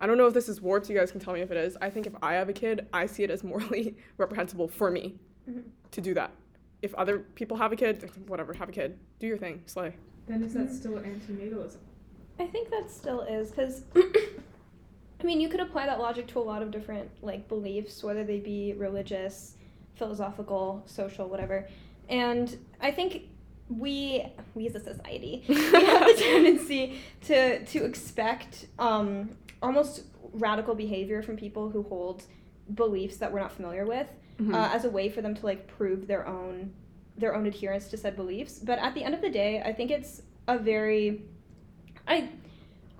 I 0.00 0.06
don't 0.06 0.16
know 0.16 0.26
if 0.26 0.34
this 0.34 0.48
is 0.48 0.60
warped. 0.60 0.88
You 0.88 0.96
guys 0.96 1.10
can 1.10 1.20
tell 1.20 1.34
me 1.34 1.40
if 1.40 1.50
it 1.50 1.56
is. 1.56 1.76
I 1.82 1.90
think 1.90 2.06
if 2.06 2.14
I 2.22 2.34
have 2.34 2.48
a 2.48 2.52
kid, 2.52 2.86
I 2.92 3.06
see 3.06 3.22
it 3.24 3.30
as 3.30 3.44
morally 3.44 3.96
reprehensible 4.16 4.68
for 4.68 4.90
me 4.90 5.16
Mhm. 5.50 5.64
to 5.90 6.00
do 6.00 6.14
that. 6.14 6.30
If 6.82 6.94
other 6.94 7.18
people 7.34 7.56
have 7.56 7.72
a 7.72 7.76
kid, 7.76 8.10
whatever, 8.28 8.52
have 8.54 8.68
a 8.68 8.72
kid, 8.72 8.98
do 9.18 9.26
your 9.26 9.38
thing, 9.38 9.62
slay. 9.66 9.94
Then 10.26 10.42
is 10.42 10.54
that 10.54 10.68
Mhm. 10.68 10.72
still 10.74 10.92
antinatalism? 10.92 11.76
I 12.38 12.46
think 12.46 12.70
that 12.70 12.90
still 12.90 13.20
is 13.22 13.50
because 13.50 13.82
I 13.96 15.24
mean 15.24 15.40
you 15.40 15.48
could 15.48 15.60
apply 15.60 15.86
that 15.86 15.98
logic 16.00 16.26
to 16.28 16.38
a 16.38 16.42
lot 16.42 16.62
of 16.62 16.70
different 16.70 17.08
like 17.22 17.48
beliefs, 17.48 18.02
whether 18.02 18.24
they 18.24 18.40
be 18.40 18.74
religious, 18.76 19.56
philosophical, 19.94 20.82
social, 20.86 21.28
whatever. 21.28 21.68
And 22.08 22.56
I 22.80 22.90
think 22.90 23.22
we 23.70 24.26
we 24.54 24.66
as 24.66 24.74
a 24.74 24.80
society 24.80 25.42
we 25.48 25.54
have 25.54 26.06
the 26.06 26.14
tendency 26.18 26.98
to 27.22 27.64
to 27.64 27.84
expect 27.84 28.66
um, 28.78 29.30
almost 29.62 30.02
radical 30.32 30.74
behavior 30.74 31.22
from 31.22 31.36
people 31.36 31.70
who 31.70 31.82
hold 31.84 32.24
beliefs 32.74 33.16
that 33.18 33.32
we're 33.32 33.40
not 33.40 33.52
familiar 33.52 33.86
with 33.86 34.08
Mhm. 34.40 34.52
uh, 34.52 34.74
as 34.74 34.84
a 34.84 34.90
way 34.90 35.08
for 35.08 35.22
them 35.22 35.34
to 35.34 35.46
like 35.46 35.66
prove 35.68 36.06
their 36.08 36.26
own 36.26 36.72
their 37.16 37.34
own 37.34 37.46
adherence 37.46 37.88
to 37.88 37.96
said 37.96 38.16
beliefs. 38.16 38.58
But 38.58 38.78
at 38.78 38.94
the 38.94 39.02
end 39.04 39.14
of 39.14 39.20
the 39.20 39.30
day, 39.30 39.62
I 39.64 39.72
think 39.72 39.90
it's 39.90 40.22
a 40.48 40.58
very 40.58 41.22
I 42.06 42.30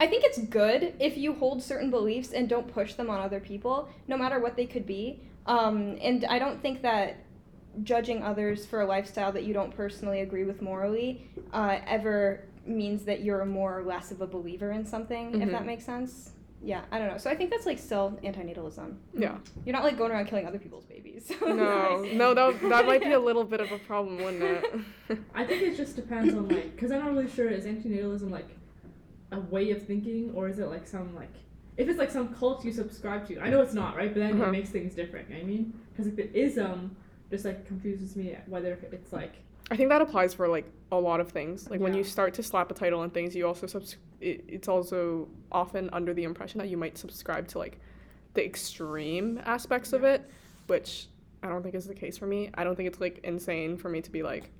I 0.00 0.06
think 0.06 0.25
it's 0.25 0.38
good 0.38 0.94
if 0.99 1.16
you 1.16 1.35
hold 1.35 1.62
certain 1.62 1.90
beliefs 1.90 2.33
and 2.33 2.49
don't 2.49 2.66
push 2.66 2.94
them 2.94 3.09
on 3.11 3.21
other 3.21 3.40
people, 3.40 3.88
no 4.09 4.16
matter 4.16 4.40
what 4.40 4.56
they 4.56 4.66
could 4.66 4.87
be. 4.87 5.21
Um, 5.47 5.97
and 6.00 6.25
I 6.25 6.38
don't 6.38 6.61
think 6.61 6.83
that 6.83 7.16
judging 7.83 8.23
others 8.23 8.64
for 8.66 8.80
a 8.83 8.87
lifestyle 8.87 9.33
that 9.33 9.44
you 9.44 9.52
don't 9.54 9.75
personally 9.75 10.21
agree 10.21 10.44
with 10.44 10.62
morally 10.62 11.28
uh, 11.52 11.78
ever 11.87 12.44
means 12.66 13.04
that 13.04 13.23
you're 13.23 13.44
more 13.44 13.78
or 13.78 13.83
less 13.85 14.11
of 14.11 14.21
a 14.21 14.26
believer 14.26 14.71
in 14.73 14.87
something, 14.87 15.40
if 15.42 15.49
Mhm. 15.49 15.52
that 15.52 15.66
makes 15.66 15.85
sense. 15.85 16.33
Yeah, 16.64 16.83
I 16.90 16.99
don't 16.99 17.09
know. 17.09 17.18
So 17.18 17.28
I 17.30 17.35
think 17.37 17.50
that's 17.50 17.66
like 17.66 17.78
still 17.78 18.18
antinatalism. 18.25 18.97
Yeah. 19.12 19.37
You're 19.66 19.75
not 19.75 19.85
like 19.85 19.99
going 19.99 20.11
around 20.12 20.26
killing 20.26 20.47
other 20.47 20.59
people's 20.59 20.87
babies. 20.87 21.30
No, 21.42 22.02
no, 22.12 22.35
that, 22.35 22.61
that 22.68 22.87
might 22.87 23.02
be 23.02 23.12
a 23.12 23.21
little 23.28 23.44
bit 23.44 23.61
of 23.61 23.71
a 23.71 23.78
problem, 23.78 24.16
wouldn't 24.16 24.42
it? 24.42 25.18
I 25.35 25.44
think 25.44 25.62
it 25.62 25.76
just 25.76 25.94
depends 25.97 26.35
on 26.35 26.49
like, 26.49 26.75
because 26.75 26.90
I'm 26.90 27.00
not 27.00 27.12
really 27.12 27.28
sure 27.30 27.49
is 27.49 27.64
antinatalism 27.66 28.30
like 28.30 28.49
a 29.33 29.40
way 29.40 29.71
of 29.73 29.87
thinking 29.87 30.33
or 30.35 30.49
is 30.49 30.59
it 30.59 30.66
like 30.68 30.87
some 30.87 31.14
like 31.14 31.33
if 31.76 31.88
it's 31.88 31.99
like 31.99 32.11
some 32.11 32.28
cult 32.35 32.64
you 32.64 32.73
subscribe 32.73 33.26
to. 33.28 33.40
I 33.40 33.50
know 33.50 33.61
it's 33.61 33.75
not 33.75 33.97
right, 33.97 34.12
but 34.14 34.21
then 34.21 34.35
Uh-huh. 34.40 34.44
it 34.49 34.52
makes 34.52 34.71
things 34.71 34.94
different. 34.94 35.28
You 35.28 35.35
know 35.37 35.40
what 35.42 35.49
I 35.49 35.52
mean, 35.52 35.75
because 35.92 36.06
like 36.06 36.16
the 36.16 36.38
ism 36.38 36.97
just 37.30 37.44
like 37.44 37.66
confuses 37.66 38.16
me 38.16 38.37
whether 38.47 38.78
it's 38.92 39.12
like 39.12 39.35
I 39.71 39.76
think 39.76 39.88
that 39.88 40.02
applies 40.02 40.35
for 40.35 40.49
like 40.49 40.66
a 40.92 40.97
lot 40.97 41.21
of 41.21 41.30
things. 41.30 41.71
Like 41.71 41.80
when 41.80 41.94
you 41.94 42.04
start 42.04 42.35
to 42.35 42.42
slap 42.42 42.71
a 42.71 42.75
title 42.75 43.00
on 43.00 43.11
things, 43.11 43.35
you 43.35 43.47
also 43.47 43.66
subs- 43.66 43.97
it, 44.21 44.44
it's 44.47 44.68
also 44.68 45.28
often 45.50 45.88
under 45.92 46.12
the 46.12 46.25
impression 46.25 46.59
that 46.59 46.68
you 46.68 46.76
might 46.76 46.99
subscribe 46.99 47.49
to 47.49 47.59
like 47.59 47.80
the 48.35 48.44
extreme 48.44 49.40
aspects 49.44 49.92
of 49.92 50.04
it, 50.04 50.28
which 50.66 51.09
I 51.42 51.49
don't 51.49 51.62
think 51.62 51.75
is 51.75 51.87
the 51.87 51.94
case 51.94 52.18
for 52.18 52.26
me. 52.26 52.50
I 52.54 52.64
don't 52.64 52.76
think 52.76 52.88
it's 52.88 53.00
like 53.00 53.21
insane 53.25 53.76
for 53.76 53.88
me 53.88 54.00
to 54.02 54.11
be 54.11 54.23
like, 54.23 54.50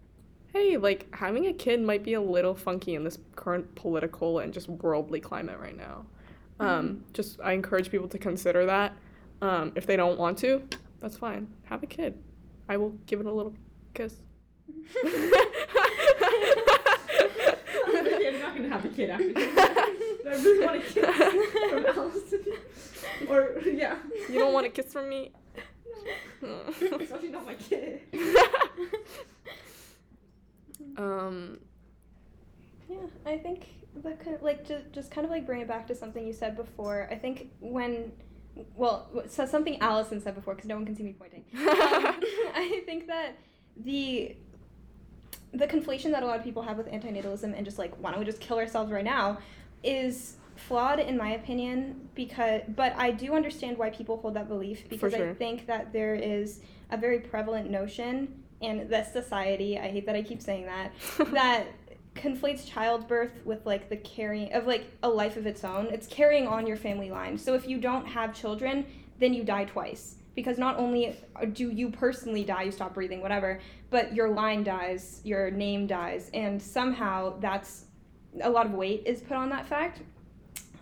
hey, 0.53 0.77
like 0.77 1.15
having 1.15 1.47
a 1.47 1.53
kid 1.53 1.83
might 1.83 2.03
be 2.03 2.15
a 2.15 2.21
little 2.21 2.55
funky 2.55 2.95
in 2.95 3.05
this 3.05 3.19
current 3.37 3.75
political 3.75 4.39
and 4.39 4.55
just 4.55 4.69
worldly 4.69 5.21
climate 5.21 5.59
right 5.59 5.77
now. 5.77 6.07
Um, 6.61 7.05
just 7.13 7.41
I 7.43 7.53
encourage 7.53 7.91
people 7.91 8.09
to 8.09 8.19
consider 8.19 8.65
that. 8.67 8.93
Um, 9.43 9.73
if 9.75 9.87
they 9.87 9.97
don't 9.97 10.19
want 10.19 10.39
to, 10.39 10.63
that's 11.01 11.17
fine. 11.17 11.49
Have 11.65 11.83
a 11.83 11.87
kid. 11.87 12.17
I 12.69 12.77
will 12.77 12.91
give 13.07 13.21
it 13.21 13.27
a 13.27 13.33
little 13.33 13.55
kiss. 13.93 14.15
Maybe 18.03 18.29
I'm 18.29 18.41
not 18.41 18.57
gonna 18.57 18.69
have 18.69 18.85
a 18.85 18.89
kid 18.89 19.11
after 19.11 19.33
this. 19.33 19.59
I 19.59 20.31
really 20.43 20.67
want 20.67 20.77
a 20.77 20.81
kid 20.81 21.05
from 21.71 21.87
Allison. 21.87 22.45
Or 23.29 23.61
yeah. 23.65 23.97
You 24.29 24.39
don't 24.39 24.53
want 24.53 24.67
a 24.67 24.71
kiss 24.71 24.93
from 24.93 25.09
me? 25.09 25.33
Especially 26.43 27.29
not 27.29 27.47
my 27.47 27.55
kid. 27.55 28.01
um, 30.97 31.59
Yeah, 32.89 32.97
I 33.25 33.39
think 33.39 33.69
that 34.03 34.23
kind 34.23 34.35
of 34.37 34.43
like 34.43 34.67
just 34.67 34.93
just 34.93 35.11
kind 35.11 35.25
of 35.25 35.31
like 35.31 35.47
bring 35.47 35.61
it 35.61 35.69
back 35.69 35.87
to 35.87 35.95
something 35.95 36.27
you 36.27 36.33
said 36.33 36.57
before. 36.57 37.09
I 37.11 37.17
think 37.17 37.51
when, 37.61 38.13
well, 38.75 39.09
so 39.29 39.47
something 39.47 39.81
Allison 39.81 40.21
said 40.21 40.35
before 40.35 40.55
because 40.55 40.69
no 40.69 40.75
one 40.77 40.85
can 40.85 40.97
see 40.97 41.05
me 41.05 41.15
pointing. 41.19 41.45
Um, 41.55 42.21
I 42.55 42.83
think 42.87 43.07
that 43.07 43.37
the 43.77 44.37
the 45.55 45.67
conflation 45.67 46.11
that 46.11 46.23
a 46.23 46.27
lot 46.27 46.39
of 46.39 46.45
people 46.45 46.63
have 46.63 46.77
with 46.77 46.89
antinatalism 46.89 47.57
and 47.57 47.65
just 47.65 47.79
like 47.79 47.95
why 48.01 48.11
don't 48.11 48.21
we 48.21 48.27
just 48.27 48.41
kill 48.41 48.59
ourselves 48.59 48.91
right 48.91 49.05
now 49.05 49.39
is 49.83 50.37
flawed 50.57 51.01
in 51.01 51.17
my 51.17 51.31
opinion 51.31 52.09
because 52.15 52.63
but 52.69 52.95
I 52.97 53.11
do 53.11 53.35
understand 53.35 53.77
why 53.77 53.91
people 53.91 54.17
hold 54.19 54.35
that 54.35 54.49
belief 54.49 54.89
because 54.89 55.13
sure. 55.13 55.31
I 55.31 55.35
think 55.35 55.67
that 55.67 55.93
there 55.93 56.15
is 56.15 56.61
a 56.91 56.97
very 56.97 57.21
prevalent 57.21 57.71
notion 57.71 58.43
in 58.61 58.89
this 58.89 59.13
society 59.13 59.79
I 59.79 59.89
hate 59.89 60.07
that 60.07 60.15
I 60.17 60.23
keep 60.23 60.41
saying 60.41 60.67
that 60.67 60.93
that 61.33 61.67
conflates 62.15 62.69
childbirth 62.69 63.45
with 63.45 63.67
like 63.67 63.89
the 63.89 63.97
carrying 63.97 64.53
of 64.53 64.67
like 64.67 64.87
a 65.03 65.09
life 65.09 65.37
of 65.37 65.47
its 65.47 65.65
own. 65.65 65.87
It's 65.87 66.07
carrying 66.07 66.47
on 66.47 66.67
your 66.67 66.77
family 66.77 67.11
line. 67.11 67.37
So 67.37 67.55
if 67.55 67.69
you 67.69 67.79
don't 67.79 68.07
have 68.07 68.35
children, 68.35 68.87
then 69.19 69.35
you 69.35 69.45
die 69.45 69.65
twice. 69.65 70.17
Because 70.35 70.59
not 70.59 70.79
only 70.79 71.17
do 71.53 71.71
you 71.71 71.91
personally 71.91 72.45
die, 72.45 72.65
you 72.65 72.73
stop 72.73 72.95
breathing, 72.95 73.21
whatever, 73.21 73.61
but 73.91 74.15
your 74.15 74.29
line 74.31 74.65
dies, 74.65 75.21
your 75.25 75.51
name 75.51 75.87
dies, 75.87 76.31
and 76.35 76.61
somehow 76.61 77.39
that's 77.39 77.87
a 78.41 78.51
lot 78.51 78.67
of 78.67 78.73
weight 78.73 79.03
is 79.07 79.21
put 79.21 79.37
on 79.37 79.49
that 79.51 79.67
fact. 79.67 80.01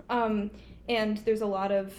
Um, 0.09 0.51
and 0.89 1.19
there's 1.19 1.43
a 1.43 1.47
lot 1.47 1.71
of 1.71 1.93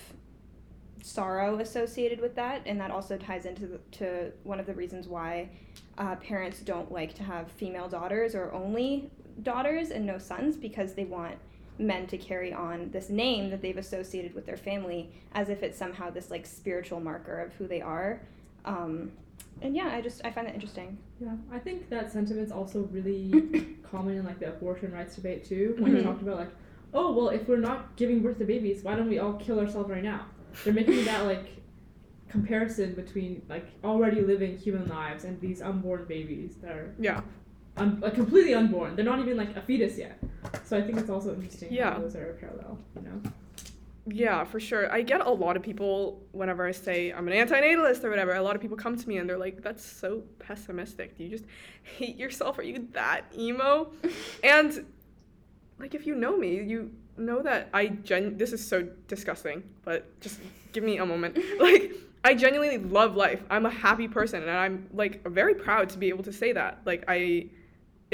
sorrow 1.03 1.59
associated 1.59 2.19
with 2.19 2.35
that, 2.35 2.61
and 2.65 2.79
that 2.79 2.89
also 2.89 3.17
ties 3.17 3.45
into 3.45 3.67
the, 3.67 3.77
to 3.91 4.31
one 4.43 4.59
of 4.59 4.65
the 4.65 4.73
reasons 4.73 5.07
why 5.07 5.49
uh, 5.97 6.15
parents 6.15 6.59
don't 6.61 6.91
like 6.91 7.13
to 7.15 7.23
have 7.23 7.51
female 7.51 7.87
daughters 7.87 8.35
or 8.35 8.51
only 8.53 9.11
daughters 9.41 9.89
and 9.89 10.05
no 10.05 10.17
sons 10.17 10.55
because 10.55 10.93
they 10.93 11.05
want 11.05 11.35
men 11.83 12.07
to 12.07 12.17
carry 12.17 12.51
on 12.53 12.89
this 12.91 13.09
name 13.09 13.49
that 13.51 13.61
they've 13.61 13.77
associated 13.77 14.33
with 14.33 14.45
their 14.45 14.57
family 14.57 15.11
as 15.33 15.49
if 15.49 15.61
it's 15.61 15.77
somehow 15.77 16.09
this 16.09 16.31
like 16.31 16.45
spiritual 16.45 16.99
marker 16.99 17.39
of 17.41 17.53
who 17.53 17.67
they 17.67 17.81
are. 17.81 18.21
Um, 18.65 19.11
and 19.61 19.75
yeah, 19.75 19.89
I 19.93 20.01
just 20.01 20.21
I 20.25 20.31
find 20.31 20.47
that 20.47 20.55
interesting. 20.55 20.97
Yeah, 21.19 21.35
I 21.51 21.59
think 21.59 21.89
that 21.89 22.11
sentiment's 22.11 22.51
also 22.51 22.83
really 22.91 23.75
common 23.91 24.17
in 24.17 24.25
like 24.25 24.39
the 24.39 24.49
abortion 24.49 24.91
rights 24.91 25.15
debate 25.15 25.45
too. 25.45 25.75
When 25.79 25.91
you 25.95 25.99
Mhm. 26.01 26.03
talked 26.05 26.21
about 26.21 26.37
like, 26.37 26.51
oh 26.93 27.11
well, 27.13 27.29
if 27.29 27.47
we're 27.47 27.57
not 27.57 27.95
giving 27.95 28.21
birth 28.21 28.39
to 28.39 28.45
babies, 28.45 28.83
why 28.83 28.95
don't 28.95 29.09
we 29.09 29.19
all 29.19 29.33
kill 29.33 29.59
ourselves 29.59 29.89
right 29.89 30.03
now? 30.03 30.25
They're 30.63 30.73
making 30.73 31.05
that 31.05 31.25
like 31.33 31.47
comparison 32.29 32.93
between 32.95 33.41
like 33.47 33.65
already 33.83 34.21
living 34.21 34.57
human 34.57 34.87
lives 34.87 35.23
and 35.23 35.39
these 35.39 35.61
unborn 35.61 36.05
babies 36.05 36.55
that 36.63 36.71
are 36.71 36.95
yeah. 36.97 37.21
Un- 37.77 37.99
like 38.01 38.15
completely 38.15 38.53
unborn. 38.53 38.95
They're 38.95 39.05
not 39.05 39.19
even 39.19 39.37
like 39.37 39.55
a 39.55 39.61
fetus 39.61 39.97
yet. 39.97 40.19
So 40.65 40.77
I 40.77 40.81
think 40.81 40.97
it's 40.97 41.09
also 41.09 41.33
interesting 41.35 41.71
Yeah. 41.71 41.93
how 41.93 41.99
those 41.99 42.15
are 42.15 42.31
a 42.31 42.33
parallel. 42.33 42.77
You 42.95 43.01
know. 43.01 43.21
Yeah, 44.05 44.43
for 44.43 44.59
sure. 44.59 44.91
I 44.91 45.01
get 45.01 45.21
a 45.21 45.29
lot 45.29 45.55
of 45.55 45.63
people 45.63 46.21
whenever 46.33 46.65
I 46.67 46.71
say 46.71 47.11
I'm 47.11 47.25
an 47.29 47.33
antinatalist 47.33 48.03
or 48.03 48.09
whatever. 48.09 48.33
A 48.33 48.41
lot 48.41 48.53
of 48.55 48.61
people 48.61 48.75
come 48.75 48.97
to 48.97 49.07
me 49.07 49.17
and 49.17 49.29
they're 49.29 49.37
like, 49.37 49.61
"That's 49.61 49.83
so 49.83 50.23
pessimistic. 50.39 51.17
Do 51.17 51.23
you 51.23 51.29
just 51.29 51.45
hate 51.83 52.17
yourself? 52.17 52.59
Are 52.59 52.63
you 52.63 52.87
that 52.91 53.21
emo?" 53.37 53.91
and 54.43 54.85
like, 55.79 55.95
if 55.95 56.05
you 56.05 56.15
know 56.15 56.35
me, 56.37 56.61
you 56.61 56.91
know 57.17 57.41
that 57.41 57.69
I 57.73 57.87
gen. 57.87 58.37
This 58.37 58.51
is 58.51 58.65
so 58.65 58.83
disgusting, 59.07 59.63
but 59.85 60.19
just 60.19 60.39
give 60.73 60.83
me 60.83 60.97
a 60.97 61.05
moment. 61.05 61.37
Like, 61.59 61.93
I 62.25 62.33
genuinely 62.35 62.77
love 62.77 63.15
life. 63.15 63.41
I'm 63.49 63.65
a 63.65 63.69
happy 63.69 64.07
person, 64.09 64.41
and 64.41 64.51
I'm 64.51 64.87
like 64.93 65.25
very 65.27 65.55
proud 65.55 65.89
to 65.89 65.97
be 65.97 66.09
able 66.09 66.23
to 66.25 66.33
say 66.33 66.51
that. 66.51 66.81
Like, 66.85 67.05
I. 67.07 67.47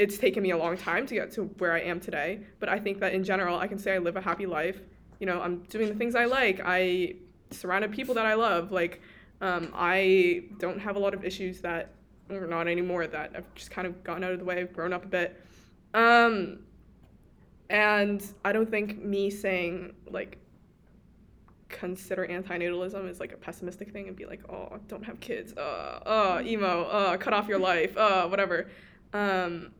It's 0.00 0.16
taken 0.16 0.42
me 0.42 0.50
a 0.50 0.56
long 0.56 0.78
time 0.78 1.06
to 1.08 1.14
get 1.14 1.30
to 1.32 1.42
where 1.58 1.72
I 1.72 1.80
am 1.80 2.00
today, 2.00 2.40
but 2.58 2.70
I 2.70 2.78
think 2.78 3.00
that 3.00 3.12
in 3.12 3.22
general, 3.22 3.58
I 3.58 3.66
can 3.66 3.78
say 3.78 3.94
I 3.94 3.98
live 3.98 4.16
a 4.16 4.20
happy 4.22 4.46
life. 4.46 4.80
You 5.18 5.26
know 5.26 5.38
i'm 5.42 5.56
doing 5.64 5.88
the 5.88 5.94
things 5.94 6.14
i 6.14 6.24
like. 6.24 6.62
I 6.64 7.16
surrounded 7.50 7.92
people 7.92 8.14
that 8.14 8.24
i 8.24 8.32
love. 8.32 8.72
Like 8.72 9.02
um, 9.42 9.70
i 9.74 10.44
don't 10.58 10.80
have 10.80 10.96
a 10.96 10.98
lot 10.98 11.12
of 11.12 11.22
issues 11.22 11.60
that 11.60 11.92
or 12.30 12.46
not 12.46 12.66
anymore 12.66 13.06
that 13.06 13.32
i've 13.36 13.54
just 13.54 13.70
kind 13.70 13.86
of 13.86 14.02
gotten 14.02 14.24
out 14.24 14.32
of 14.32 14.38
the 14.38 14.44
way 14.44 14.60
i've 14.60 14.72
grown 14.72 14.94
up 14.94 15.04
a 15.04 15.08
bit. 15.08 15.44
Um, 15.92 16.60
and 17.68 18.24
i 18.44 18.52
don't 18.52 18.70
think 18.70 19.04
me 19.04 19.28
saying 19.30 19.92
like 20.08 20.38
consider 21.68 22.26
antinatalism 22.26 23.08
is 23.08 23.20
like 23.20 23.32
a 23.32 23.36
pessimistic 23.36 23.92
thing 23.92 24.08
and 24.08 24.16
be 24.16 24.24
like 24.24 24.40
oh 24.50 24.78
don't 24.88 25.04
have 25.04 25.20
kids. 25.20 25.52
Uh 25.58 26.00
uh 26.16 26.42
emo. 26.44 26.84
Uh 26.84 27.16
cut 27.18 27.34
off 27.34 27.46
your 27.46 27.58
life. 27.58 27.94
Uh 27.98 28.26
whatever. 28.26 28.70
Um 29.12 29.72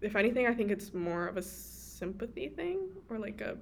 if 0.00 0.16
anything 0.16 0.46
i 0.46 0.54
think 0.54 0.70
it's 0.70 0.92
more 0.94 1.26
of 1.26 1.36
a 1.36 1.42
sympathy 1.42 2.48
thing 2.48 2.88
or 3.08 3.18
like 3.18 3.40
a 3.40 3.56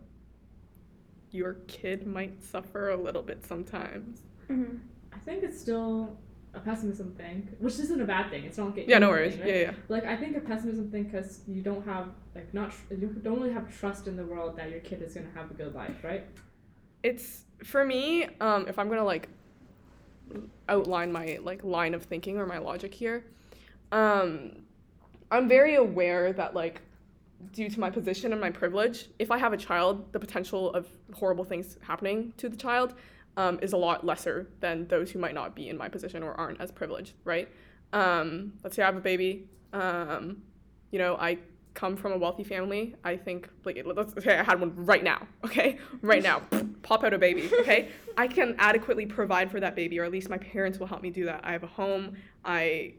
your 1.30 1.54
kid 1.66 2.06
might 2.06 2.42
suffer 2.42 2.90
a 2.90 2.96
little 2.96 3.22
bit 3.22 3.44
sometimes. 3.44 4.22
Mhm. 4.48 4.80
I 5.12 5.18
think 5.18 5.42
it's 5.42 5.60
still 5.60 6.16
a 6.54 6.60
pessimism 6.60 7.12
thing, 7.14 7.48
which 7.58 7.74
isn't 7.78 8.00
a 8.00 8.04
bad 8.04 8.30
thing. 8.30 8.44
It's 8.44 8.56
not 8.58 8.74
getting 8.74 8.88
Yeah, 8.88 8.98
no 8.98 9.10
worries. 9.10 9.36
Yeah, 9.36 9.46
yeah. 9.46 9.74
Like 9.88 10.04
I 10.04 10.16
think 10.16 10.36
a 10.36 10.40
pessimism 10.40 10.90
thing 10.90 11.04
because 11.04 11.42
you 11.46 11.62
don't 11.62 11.84
have 11.84 12.08
like 12.34 12.52
not 12.54 12.70
tr- 12.70 12.94
you 12.94 13.08
don't 13.08 13.38
really 13.38 13.52
have 13.52 13.76
trust 13.76 14.06
in 14.06 14.16
the 14.16 14.24
world 14.24 14.56
that 14.56 14.70
your 14.70 14.80
kid 14.80 15.02
is 15.02 15.14
gonna 15.14 15.26
have 15.34 15.50
a 15.50 15.54
good 15.54 15.74
life, 15.74 16.02
right? 16.02 16.24
It's 17.02 17.44
for 17.64 17.84
me, 17.84 18.24
um, 18.40 18.66
if 18.68 18.78
I'm 18.78 18.88
gonna 18.88 19.04
like 19.04 19.28
outline 20.68 21.12
my 21.12 21.38
like 21.42 21.62
line 21.64 21.92
of 21.94 22.04
thinking 22.04 22.38
or 22.38 22.46
my 22.46 22.58
logic 22.58 22.94
here, 22.94 23.24
um, 23.92 24.65
I'm 25.30 25.48
very 25.48 25.74
aware 25.74 26.32
that 26.32 26.54
like 26.54 26.80
due 27.52 27.68
to 27.68 27.80
my 27.80 27.90
position 27.90 28.32
and 28.32 28.40
my 28.40 28.50
privilege, 28.50 29.08
if 29.18 29.30
I 29.30 29.38
have 29.38 29.52
a 29.52 29.56
child, 29.56 30.12
the 30.12 30.20
potential 30.20 30.72
of 30.72 30.88
horrible 31.12 31.44
things 31.44 31.78
happening 31.82 32.32
to 32.38 32.48
the 32.48 32.56
child 32.56 32.94
um, 33.36 33.58
is 33.60 33.72
a 33.72 33.76
lot 33.76 34.04
lesser 34.04 34.48
than 34.60 34.86
those 34.88 35.10
who 35.10 35.18
might 35.18 35.34
not 35.34 35.54
be 35.54 35.68
in 35.68 35.76
my 35.76 35.88
position 35.88 36.22
or 36.22 36.34
aren't 36.34 36.60
as 36.60 36.70
privileged, 36.70 37.14
right? 37.24 37.48
Um, 37.92 38.54
let's 38.64 38.76
say 38.76 38.82
I 38.82 38.86
have 38.86 38.96
a 38.96 39.00
baby. 39.00 39.48
Um, 39.72 40.42
you 40.90 40.98
know, 40.98 41.16
I 41.16 41.38
come 41.74 41.96
from 41.96 42.12
a 42.12 42.18
wealthy 42.18 42.42
family. 42.42 42.94
I 43.04 43.16
think, 43.16 43.48
like, 43.64 43.80
let's 43.84 44.24
say 44.24 44.38
I 44.38 44.42
had 44.42 44.58
one 44.58 44.72
right 44.74 45.04
now, 45.04 45.26
okay? 45.44 45.78
Right 46.00 46.22
now, 46.22 46.40
pop 46.82 47.04
out 47.04 47.12
a 47.12 47.18
baby, 47.18 47.50
okay? 47.60 47.90
I 48.16 48.26
can 48.26 48.56
adequately 48.58 49.04
provide 49.04 49.50
for 49.50 49.60
that 49.60 49.76
baby, 49.76 50.00
or 50.00 50.04
at 50.04 50.10
least 50.10 50.30
my 50.30 50.38
parents 50.38 50.78
will 50.78 50.86
help 50.86 51.02
me 51.02 51.10
do 51.10 51.26
that. 51.26 51.40
I 51.44 51.52
have 51.52 51.62
a 51.62 51.68
home. 51.68 52.16
I 52.44 52.94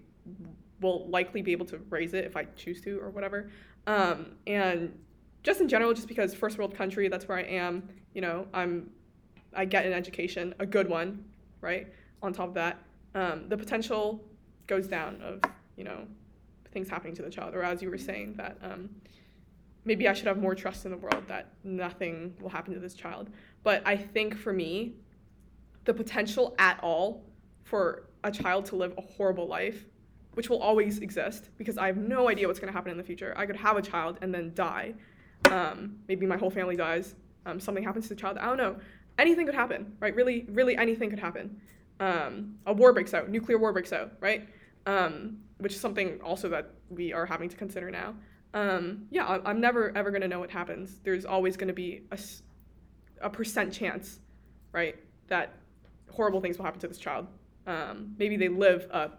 will 0.81 1.07
likely 1.09 1.41
be 1.41 1.51
able 1.51 1.65
to 1.67 1.77
raise 1.89 2.13
it 2.13 2.25
if 2.25 2.35
I 2.35 2.45
choose 2.55 2.81
to, 2.81 2.99
or 2.99 3.09
whatever. 3.09 3.49
Um, 3.87 4.35
and 4.45 4.97
just 5.43 5.61
in 5.61 5.67
general, 5.67 5.93
just 5.93 6.07
because 6.07 6.33
first 6.33 6.57
world 6.57 6.75
country, 6.75 7.07
that's 7.07 7.27
where 7.27 7.37
I 7.37 7.43
am. 7.43 7.87
You 8.13 8.21
know, 8.21 8.47
I'm, 8.53 8.89
I 9.55 9.65
get 9.65 9.85
an 9.85 9.93
education, 9.93 10.53
a 10.59 10.65
good 10.65 10.89
one, 10.89 11.23
right? 11.61 11.87
On 12.21 12.33
top 12.33 12.49
of 12.49 12.53
that, 12.55 12.81
um, 13.15 13.47
the 13.47 13.57
potential 13.57 14.23
goes 14.67 14.87
down 14.87 15.21
of 15.21 15.39
you 15.77 15.83
know 15.83 16.05
things 16.71 16.89
happening 16.89 17.15
to 17.15 17.21
the 17.21 17.29
child, 17.29 17.55
or 17.55 17.63
as 17.63 17.81
you 17.81 17.89
were 17.89 17.97
saying 17.97 18.33
that 18.35 18.57
um, 18.61 18.89
maybe 19.85 20.07
I 20.07 20.13
should 20.13 20.27
have 20.27 20.37
more 20.37 20.53
trust 20.53 20.85
in 20.85 20.91
the 20.91 20.97
world 20.97 21.23
that 21.27 21.53
nothing 21.63 22.35
will 22.41 22.49
happen 22.49 22.73
to 22.73 22.79
this 22.79 22.93
child. 22.93 23.29
But 23.63 23.81
I 23.85 23.95
think 23.95 24.37
for 24.37 24.51
me, 24.53 24.93
the 25.85 25.93
potential 25.93 26.53
at 26.59 26.79
all 26.83 27.23
for 27.63 28.09
a 28.23 28.31
child 28.31 28.65
to 28.65 28.75
live 28.75 28.93
a 28.97 29.01
horrible 29.01 29.47
life 29.47 29.85
which 30.37 30.51
will 30.51 30.61
always 30.61 30.99
exist 30.99 31.49
because 31.57 31.79
I 31.79 31.87
have 31.87 31.97
no 31.97 32.29
idea 32.29 32.45
what's 32.45 32.59
going 32.59 32.71
to 32.71 32.77
happen 32.77 32.91
in 32.91 32.97
the 32.97 33.03
future. 33.03 33.33
I 33.35 33.47
could 33.47 33.55
have 33.55 33.75
a 33.75 33.81
child 33.81 34.19
and 34.21 34.31
then 34.31 34.51
die. 34.53 34.93
Um, 35.49 35.95
maybe 36.07 36.27
my 36.27 36.37
whole 36.37 36.51
family 36.51 36.75
dies. 36.75 37.15
Um, 37.47 37.59
something 37.59 37.83
happens 37.83 38.03
to 38.07 38.09
the 38.13 38.21
child. 38.21 38.37
I 38.37 38.45
don't 38.45 38.57
know. 38.57 38.75
Anything 39.17 39.47
could 39.47 39.55
happen, 39.55 39.93
right? 39.99 40.13
Really, 40.13 40.45
really 40.49 40.77
anything 40.77 41.09
could 41.09 41.17
happen. 41.17 41.59
Um, 41.99 42.53
a 42.67 42.71
war 42.71 42.93
breaks 42.93 43.15
out, 43.15 43.31
nuclear 43.31 43.57
war 43.57 43.73
breaks 43.73 43.91
out, 43.91 44.11
right? 44.19 44.47
Um, 44.85 45.39
which 45.57 45.73
is 45.73 45.81
something 45.81 46.21
also 46.21 46.49
that 46.49 46.69
we 46.91 47.13
are 47.13 47.25
having 47.25 47.49
to 47.49 47.57
consider 47.57 47.89
now. 47.89 48.13
Um, 48.53 49.07
yeah, 49.09 49.25
I- 49.25 49.49
I'm 49.49 49.59
never 49.59 49.91
ever 49.97 50.11
going 50.11 50.21
to 50.21 50.27
know 50.27 50.39
what 50.39 50.51
happens. 50.51 50.99
There's 51.03 51.25
always 51.25 51.57
going 51.57 51.69
to 51.69 51.73
be 51.73 52.03
a 53.21 53.29
percent 53.31 53.73
chance, 53.73 54.19
right, 54.71 54.97
that 55.29 55.55
horrible 56.11 56.41
things 56.41 56.59
will 56.59 56.65
happen 56.65 56.79
to 56.81 56.87
this 56.87 56.99
child. 56.99 57.25
Um, 57.65 58.13
maybe 58.19 58.37
they 58.37 58.49
live 58.49 58.87
a 58.91 59.09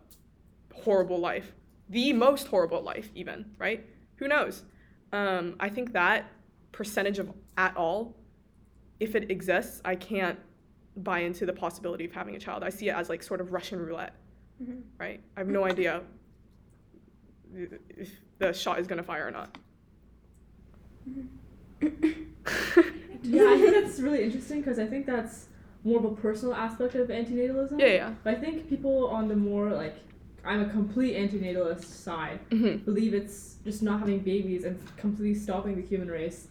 horrible 0.82 1.18
life, 1.18 1.52
the 1.88 2.12
most 2.12 2.46
horrible 2.48 2.82
life, 2.82 3.10
even, 3.14 3.44
right? 3.58 3.84
Who 4.16 4.28
knows? 4.28 4.64
Um, 5.12 5.56
I 5.60 5.68
think 5.68 5.92
that 5.92 6.26
percentage 6.72 7.18
of 7.18 7.32
at 7.56 7.76
all, 7.76 8.16
if 9.00 9.14
it 9.14 9.30
exists, 9.30 9.80
I 9.84 9.94
can't 9.94 10.38
buy 10.96 11.20
into 11.20 11.46
the 11.46 11.52
possibility 11.52 12.04
of 12.04 12.12
having 12.12 12.34
a 12.36 12.38
child. 12.38 12.62
I 12.64 12.70
see 12.70 12.88
it 12.88 12.94
as 12.94 13.08
like 13.08 13.22
sort 13.22 13.40
of 13.40 13.52
Russian 13.52 13.78
roulette, 13.78 14.14
Mhm. 14.62 14.82
right? 14.98 15.20
I 15.36 15.40
have 15.40 15.48
no 15.48 15.64
idea 15.64 16.02
if 17.54 18.10
the 18.38 18.52
shot 18.52 18.78
is 18.80 18.86
gonna 18.86 19.02
fire 19.02 19.26
or 19.26 19.30
not. 19.30 19.56
Yeah, 23.22 23.50
I 23.50 23.58
think 23.58 23.74
that's 23.74 23.98
really 24.00 24.22
interesting 24.24 24.60
because 24.60 24.78
I 24.78 24.86
think 24.86 25.06
that's 25.06 25.46
more 25.84 25.98
of 25.98 26.04
a 26.04 26.14
personal 26.14 26.54
aspect 26.54 26.94
of 26.94 27.08
antinatalism. 27.08 27.78
yeah, 27.80 27.86
yeah. 27.86 28.14
But 28.24 28.36
I 28.36 28.40
think 28.40 28.68
people 28.68 29.08
on 29.08 29.28
the 29.28 29.36
more 29.36 29.70
like 29.70 29.94
I'm 30.44 30.60
a 30.62 30.68
complete 30.68 31.14
antinatalist 31.16 31.84
side 31.84 32.40
hmm 32.50 32.76
believe 32.76 33.12
it's 33.14 33.56
just 33.64 33.82
not 33.82 34.00
having 34.00 34.20
babies 34.20 34.64
and 34.64 34.78
completely 34.96 35.34
stopping 35.38 35.76
the 35.76 35.82
human 35.82 36.08
race 36.08 36.48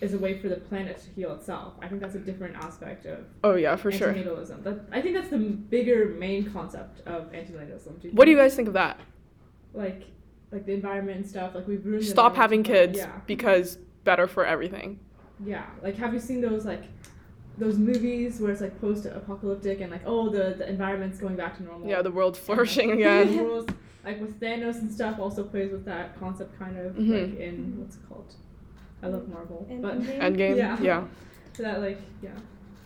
is 0.00 0.14
a 0.14 0.18
way 0.18 0.38
for 0.38 0.48
the 0.48 0.56
planet 0.56 0.98
to 1.02 1.10
heal 1.10 1.34
itself. 1.34 1.74
I 1.82 1.88
think 1.88 2.00
that's 2.00 2.14
a 2.14 2.18
different 2.20 2.56
aspect 2.56 3.04
of 3.06 3.18
Oh 3.44 3.54
yeah, 3.54 3.76
for 3.76 3.90
sure. 3.92 4.12
antinatalism. 4.14 4.62
That 4.62 4.80
I 4.92 5.00
think 5.02 5.14
that's 5.14 5.28
the 5.30 5.38
bigger 5.38 6.14
main 6.18 6.50
concept 6.50 7.06
of 7.06 7.30
antinatalism. 7.32 8.12
What 8.14 8.24
do 8.24 8.30
you 8.30 8.36
guys 8.36 8.54
think 8.54 8.68
of 8.68 8.74
that? 8.74 8.98
like 9.72 10.02
like 10.52 10.66
the 10.66 10.72
environment 10.72 11.18
and 11.18 11.28
stuff? 11.28 11.54
Like 11.54 11.68
we've 11.68 11.84
ruined 11.84 12.04
Stop 12.04 12.34
having 12.36 12.62
kids 12.62 12.98
Yeah. 12.98 13.20
because 13.26 13.78
better 14.04 14.26
for 14.26 14.44
everything. 14.44 14.98
Yeah, 15.44 15.66
like 15.82 15.96
have 15.96 16.12
you 16.12 16.20
seen 16.20 16.40
those 16.40 16.64
like 16.64 16.84
those 17.60 17.78
movies 17.78 18.40
where 18.40 18.50
it's 18.50 18.60
like 18.60 18.80
post-apocalyptic 18.80 19.80
and 19.80 19.90
like 19.92 20.02
oh 20.06 20.28
the 20.30 20.54
the 20.58 20.68
environment's 20.68 21.18
going 21.18 21.36
back 21.36 21.56
to 21.58 21.62
normal. 21.62 21.88
Yeah, 21.88 22.02
the 22.02 22.10
world's 22.10 22.38
flourishing 22.38 22.88
The 22.96 22.96
again. 22.96 23.44
world's- 23.44 23.72
like 24.04 24.18
with 24.20 24.40
Thanos 24.40 24.76
and 24.76 24.90
stuff 24.90 25.18
also 25.18 25.44
plays 25.44 25.70
with 25.70 25.84
that 25.84 26.18
concept 26.18 26.58
kind 26.58 26.76
of 26.78 26.94
Mhm. 26.94 27.10
like 27.32 27.38
in 27.40 27.78
what's 27.78 27.96
it 27.96 28.02
called? 28.08 28.34
I 29.02 29.06
love 29.08 29.28
Marvel, 29.28 29.66
In 29.70 29.80
but 29.82 30.00
Endgame? 30.00 30.20
Endgame. 30.20 30.56
Yeah. 30.64 30.78
yeah. 30.80 31.04
that 31.58 31.80
like 31.80 32.00
yeah. 32.22 32.30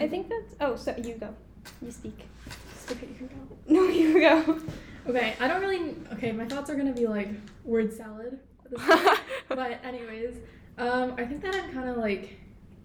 I 0.00 0.08
think 0.08 0.28
that's. 0.28 0.54
Oh, 0.60 0.74
so 0.76 0.92
you 0.96 1.14
go. 1.14 1.30
You 1.80 1.90
speak. 1.92 2.18
Okay, 2.90 3.06
you 3.06 3.14
can 3.14 3.28
go. 3.28 3.34
No, 3.68 3.84
you 3.84 4.20
go. 4.20 4.58
Okay, 5.08 5.34
I 5.40 5.46
don't 5.48 5.60
really. 5.60 5.94
Okay, 6.14 6.32
my 6.32 6.46
thoughts 6.46 6.68
are 6.70 6.74
gonna 6.74 6.92
be 6.92 7.06
like 7.06 7.28
word 7.64 7.92
salad. 7.92 8.40
at 8.64 8.70
this 8.72 8.82
point. 8.84 9.20
but 9.48 9.84
anyways, 9.84 10.34
um, 10.78 11.14
I 11.16 11.24
think 11.26 11.42
that 11.42 11.54
I'm 11.54 11.72
kind 11.72 11.88
of 11.88 11.96
like, 11.96 12.37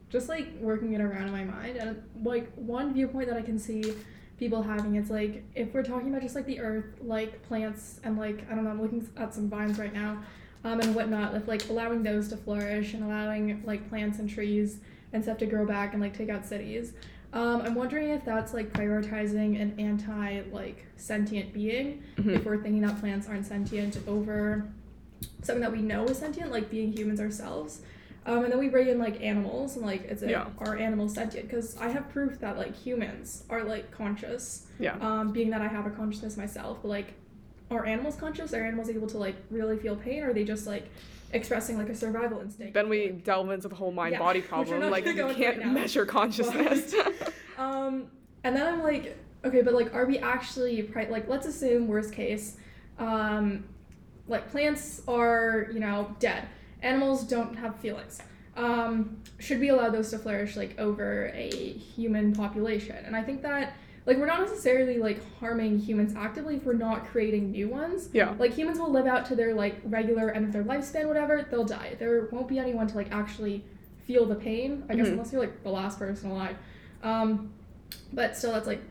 just 0.09 0.27
like 0.29 0.47
working 0.59 0.93
it 0.93 1.01
around 1.01 1.23
in 1.27 1.31
my 1.31 1.43
mind, 1.43 1.77
and 1.77 2.01
like 2.23 2.51
one 2.55 2.93
viewpoint 2.93 3.27
that 3.27 3.37
I 3.37 3.41
can 3.41 3.59
see 3.59 3.93
people 4.37 4.63
having, 4.63 4.95
it's 4.95 5.09
like 5.09 5.43
if 5.55 5.73
we're 5.73 5.83
talking 5.83 6.09
about 6.09 6.21
just 6.21 6.35
like 6.35 6.45
the 6.45 6.59
earth, 6.59 6.85
like 7.01 7.43
plants, 7.47 7.99
and 8.03 8.17
like 8.17 8.45
I 8.49 8.55
don't 8.55 8.63
know, 8.63 8.69
I'm 8.71 8.81
looking 8.81 9.07
at 9.17 9.33
some 9.33 9.49
vines 9.49 9.77
right 9.77 9.93
now, 9.93 10.21
um, 10.63 10.79
and 10.79 10.95
whatnot, 10.95 11.35
if 11.35 11.47
like 11.47 11.67
allowing 11.69 12.03
those 12.03 12.27
to 12.29 12.37
flourish 12.37 12.93
and 12.93 13.03
allowing 13.03 13.61
like 13.65 13.87
plants 13.89 14.19
and 14.19 14.29
trees 14.29 14.79
and 15.13 15.23
stuff 15.23 15.37
to 15.39 15.45
grow 15.45 15.65
back 15.65 15.93
and 15.93 16.01
like 16.01 16.15
take 16.17 16.29
out 16.29 16.45
cities. 16.45 16.93
Um, 17.31 17.61
I'm 17.61 17.75
wondering 17.75 18.09
if 18.09 18.25
that's 18.25 18.53
like 18.55 18.73
prioritizing 18.73 19.61
an 19.61 19.75
anti 19.79 20.41
like 20.51 20.85
sentient 20.97 21.53
being 21.53 22.01
Mhm. 22.17 22.37
if 22.37 22.45
we're 22.45 22.57
thinking 22.61 22.81
that 22.81 22.99
plants 22.99 23.27
aren't 23.27 23.45
sentient 23.45 23.99
over 24.07 24.65
something 25.43 25.61
that 25.61 25.71
we 25.71 25.81
know 25.81 26.05
is 26.05 26.17
sentient, 26.17 26.51
like 26.51 26.69
being 26.71 26.91
humans 26.91 27.19
ourselves. 27.19 27.81
Um, 28.25 28.43
and 28.43 28.51
then 28.51 28.59
we 28.59 28.67
bring 28.69 28.87
in 28.89 28.99
like 28.99 29.21
animals 29.21 29.75
and 29.77 29.85
like 29.85 30.03
is 30.05 30.21
it 30.23 30.29
Yeah. 30.29 30.47
are 30.59 30.77
animals 30.77 31.13
sentient? 31.15 31.49
Because 31.49 31.77
I 31.77 31.89
have 31.89 32.09
proof 32.09 32.39
that 32.39 32.57
like 32.57 32.75
humans 32.75 33.43
are 33.49 33.63
like 33.63 33.91
conscious. 33.91 34.67
Yeah. 34.79 34.95
Um, 34.99 35.31
being 35.31 35.49
that 35.51 35.61
I 35.61 35.67
have 35.67 35.85
a 35.85 35.89
consciousness 35.89 36.37
myself, 36.37 36.79
but 36.81 36.89
like 36.89 37.13
are 37.71 37.85
animals 37.85 38.15
conscious? 38.15 38.53
Are 38.53 38.63
animals 38.63 38.89
able 38.89 39.07
to 39.07 39.17
like 39.17 39.35
really 39.49 39.77
feel 39.77 39.95
pain? 39.95 40.23
Or 40.23 40.29
are 40.31 40.33
they 40.33 40.43
just 40.43 40.67
like 40.67 40.89
expressing 41.31 41.77
like 41.77 41.89
a 41.89 41.95
survival 41.95 42.39
instinct? 42.41 42.73
Then 42.73 42.89
we 42.89 43.09
delve 43.09 43.49
into 43.51 43.67
the 43.67 43.75
whole 43.75 43.91
mind 43.91 44.13
Yeah, 44.13 44.19
body 44.19 44.41
problem. 44.53 44.89
Like 44.89 45.05
you 45.05 45.13
can't 45.35 45.57
right 45.59 45.67
measure 45.67 46.05
consciousness. 46.05 46.93
Um, 47.57 48.07
and 48.45 48.55
then 48.55 48.65
I'm 48.73 48.81
like, 48.81 49.17
okay, 49.43 49.61
but 49.61 49.73
like, 49.73 49.93
are 49.93 50.05
we 50.05 50.17
actually 50.19 50.81
pri- 50.81 51.09
like? 51.09 51.27
Let's 51.27 51.45
assume 51.45 51.87
worst 51.89 52.13
case, 52.13 52.55
um, 52.97 53.65
like 54.29 54.49
plants 54.49 55.01
are 55.09 55.67
you 55.73 55.81
know 55.81 56.15
dead. 56.19 56.47
Animals 56.81 57.23
don't 57.23 57.55
have 57.55 57.75
feelings. 57.77 58.19
Um, 58.55 59.17
should 59.39 59.59
we 59.59 59.69
allow 59.69 59.89
those 59.89 60.09
to 60.11 60.17
flourish 60.19 60.55
like 60.57 60.77
over 60.79 61.31
a 61.33 61.49
human 61.49 62.33
population? 62.33 62.95
And 63.05 63.15
I 63.15 63.21
think 63.23 63.41
that 63.43 63.73
like 64.05 64.17
we're 64.17 64.25
not 64.25 64.41
necessarily 64.41 64.97
like 64.97 65.21
harming 65.39 65.79
humans 65.79 66.13
actively 66.15 66.55
if 66.55 66.65
we're 66.65 66.73
not 66.73 67.05
creating 67.07 67.51
new 67.51 67.67
ones. 67.69 68.09
yeah. 68.13 68.33
Like 68.39 68.53
humans 68.53 68.79
will 68.79 68.91
live 68.91 69.05
out 69.07 69.25
to 69.27 69.35
their 69.35 69.53
like 69.53 69.79
regular 69.85 70.31
end 70.31 70.45
of 70.45 70.51
their 70.53 70.63
lifespan, 70.63 71.07
whatever. 71.07 71.45
They'll 71.49 71.65
die. 71.65 71.95
There 71.99 72.27
won't 72.31 72.47
be 72.47 72.59
anyone 72.59 72.87
to 72.87 72.95
like 72.95 73.11
actually 73.11 73.63
feel 74.07 74.25
the 74.25 74.35
pain. 74.35 74.83
I 74.89 74.95
guess 74.95 75.07
Mhm. 75.07 75.11
unless 75.13 75.31
you're 75.31 75.41
like 75.41 75.63
the 75.63 75.69
last 75.69 75.99
person 75.99 76.31
alive. 76.31 76.55
Um, 77.03 77.51
but 78.11 78.35
still, 78.35 78.53
that's 78.53 78.67
like 78.67 78.81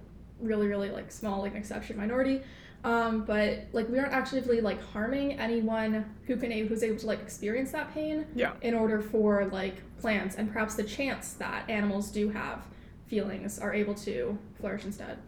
really, 0.40 0.68
really 0.68 0.90
like 0.90 1.10
small, 1.10 1.42
like 1.42 1.52
an 1.52 1.58
exception 1.58 1.96
minority. 1.96 2.42
Um, 2.88 3.24
but 3.24 3.66
like 3.72 3.86
we 3.90 3.98
aren't 3.98 4.14
actively 4.14 4.62
like 4.62 4.82
harming 4.82 5.38
anyone 5.38 6.06
who 6.26 6.36
can 6.36 6.50
who's 6.50 6.82
able 6.82 6.98
to 7.00 7.06
like 7.06 7.20
experience 7.20 7.70
that 7.72 7.92
pain. 7.92 8.26
Yeah. 8.34 8.52
In 8.62 8.72
order 8.74 9.02
for 9.02 9.44
like 9.46 9.76
plants 10.00 10.36
and 10.36 10.50
perhaps 10.50 10.74
the 10.74 10.84
chance 10.84 11.34
that 11.34 11.68
animals 11.68 12.10
do 12.10 12.30
have 12.30 12.62
feelings 13.06 13.58
are 13.58 13.74
able 13.74 13.94
to 13.94 14.38
flourish 14.58 14.84
instead. 14.84 15.18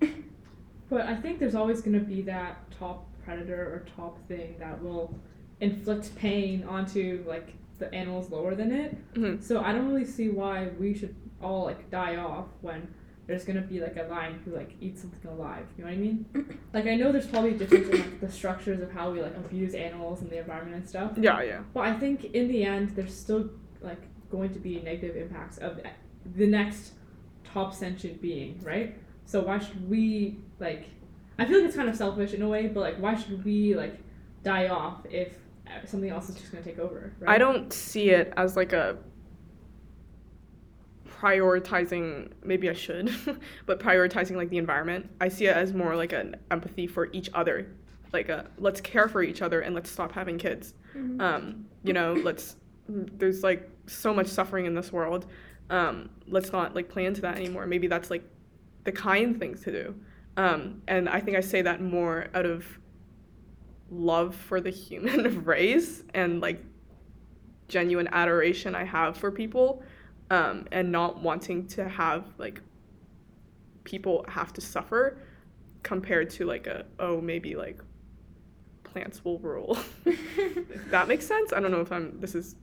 But 0.90 1.06
I 1.06 1.16
think 1.16 1.38
there's 1.38 1.54
always 1.54 1.80
going 1.80 1.98
to 1.98 2.04
be 2.04 2.20
that 2.22 2.70
top 2.78 3.06
predator 3.24 3.62
or 3.62 3.86
top 3.96 4.18
thing 4.28 4.56
that 4.58 4.82
will 4.82 5.18
inflict 5.60 6.14
pain 6.16 6.64
onto 6.64 7.24
like 7.26 7.54
the 7.78 7.92
animals 7.94 8.30
lower 8.30 8.54
than 8.54 8.70
it. 8.70 9.14
Mhm. 9.14 9.42
So 9.42 9.60
I 9.62 9.72
don't 9.72 9.88
really 9.88 10.04
see 10.04 10.28
why 10.28 10.68
we 10.78 10.92
should 10.92 11.14
all 11.40 11.64
like 11.64 11.90
die 11.90 12.16
off 12.16 12.48
when 12.60 12.86
there's 13.32 13.44
gonna 13.44 13.62
be 13.62 13.80
like 13.80 13.96
a 13.96 14.02
lion 14.02 14.38
who 14.44 14.54
like 14.54 14.74
eats 14.80 15.00
something 15.00 15.30
alive. 15.30 15.66
You 15.78 15.84
know 15.84 15.90
what 15.90 15.96
I 15.96 16.00
mean? 16.00 16.58
like 16.74 16.86
I 16.86 16.96
know 16.96 17.10
there's 17.10 17.26
probably 17.26 17.54
a 17.54 17.58
difference 17.58 17.88
in 17.88 18.00
like 18.00 18.20
the 18.20 18.30
structures 18.30 18.80
of 18.82 18.92
how 18.92 19.10
we 19.10 19.22
like 19.22 19.34
abuse 19.36 19.74
animals 19.74 20.20
and 20.20 20.28
the 20.28 20.38
environment 20.38 20.76
and 20.76 20.88
stuff. 20.88 21.12
Yeah, 21.16 21.42
yeah. 21.42 21.60
But 21.72 21.80
I 21.80 21.94
think 21.98 22.26
in 22.26 22.48
the 22.48 22.62
end, 22.62 22.90
there's 22.90 23.18
still 23.18 23.48
like 23.80 24.02
going 24.30 24.52
to 24.52 24.58
be 24.58 24.80
negative 24.82 25.16
impacts 25.16 25.56
of 25.58 25.80
the 26.36 26.46
next 26.46 26.92
top 27.42 27.72
sentient 27.72 28.20
being, 28.20 28.60
right? 28.62 28.96
So 29.24 29.42
why 29.42 29.58
should 29.58 29.88
we 29.88 30.38
like? 30.60 30.90
I 31.38 31.46
feel 31.46 31.56
like 31.56 31.68
it's 31.68 31.76
kind 31.76 31.88
of 31.88 31.96
selfish 31.96 32.34
in 32.34 32.42
a 32.42 32.48
way, 32.48 32.66
but 32.66 32.80
like, 32.80 32.98
why 32.98 33.14
should 33.14 33.42
we 33.46 33.74
like 33.74 33.96
die 34.44 34.68
off 34.68 35.06
if 35.10 35.38
uh, 35.66 35.86
something 35.86 36.10
else 36.10 36.28
is 36.28 36.34
just 36.36 36.52
gonna 36.52 36.62
take 36.62 36.78
over? 36.78 37.14
Right? 37.18 37.30
I 37.30 37.38
don't 37.38 37.72
see 37.72 38.10
it 38.10 38.34
as 38.36 38.56
like 38.56 38.74
a 38.74 38.98
prioritizing 41.22 42.32
maybe 42.42 42.68
I 42.68 42.72
should, 42.72 43.14
but 43.66 43.78
prioritizing 43.78 44.36
like 44.36 44.50
the 44.50 44.58
environment. 44.58 45.08
I 45.20 45.28
see 45.28 45.46
it 45.46 45.56
as 45.56 45.72
more 45.72 45.94
like 45.94 46.12
an 46.12 46.36
empathy 46.50 46.86
for 46.86 47.08
each 47.12 47.30
other. 47.32 47.68
Like 48.12 48.28
a 48.28 48.46
let's 48.58 48.80
care 48.80 49.08
for 49.08 49.22
each 49.22 49.40
other 49.40 49.60
and 49.60 49.74
let's 49.74 49.90
stop 49.90 50.12
having 50.12 50.36
kids. 50.36 50.74
Mm-hmm. 50.96 51.20
Um, 51.20 51.66
you 51.84 51.92
know, 51.92 52.14
let's 52.14 52.56
there's 52.88 53.42
like 53.42 53.70
so 53.86 54.12
much 54.12 54.26
suffering 54.26 54.66
in 54.66 54.74
this 54.74 54.92
world. 54.92 55.26
Um, 55.70 56.10
let's 56.26 56.52
not 56.52 56.74
like 56.74 56.88
play 56.88 57.06
into 57.06 57.20
that 57.22 57.36
anymore. 57.36 57.66
Maybe 57.66 57.86
that's 57.86 58.10
like 58.10 58.24
the 58.84 58.92
kind 58.92 59.38
things 59.38 59.62
to 59.62 59.70
do. 59.70 59.94
Um, 60.36 60.82
and 60.88 61.08
I 61.08 61.20
think 61.20 61.36
I 61.36 61.40
say 61.40 61.62
that 61.62 61.80
more 61.80 62.26
out 62.34 62.46
of 62.46 62.66
love 63.90 64.34
for 64.34 64.60
the 64.60 64.70
human 64.70 65.44
race 65.44 66.02
and 66.14 66.40
like 66.40 66.62
genuine 67.68 68.08
adoration 68.12 68.74
I 68.74 68.84
have 68.84 69.16
for 69.16 69.30
people 69.30 69.82
um, 70.32 70.66
and 70.72 70.90
not 70.90 71.20
wanting 71.22 71.66
to 71.66 71.86
have 71.86 72.24
like 72.38 72.60
people 73.84 74.24
have 74.28 74.52
to 74.54 74.60
suffer 74.62 75.18
compared 75.82 76.30
to 76.30 76.46
like 76.46 76.66
a 76.66 76.86
oh 76.98 77.20
maybe 77.20 77.54
like 77.54 77.80
plants 78.84 79.24
will 79.24 79.38
rule 79.40 79.76
that 80.90 81.06
makes 81.06 81.26
sense 81.26 81.52
i 81.52 81.60
don't 81.60 81.70
know 81.70 81.80
if 81.80 81.92
i'm 81.92 82.18
this 82.18 82.34
is 82.34 82.54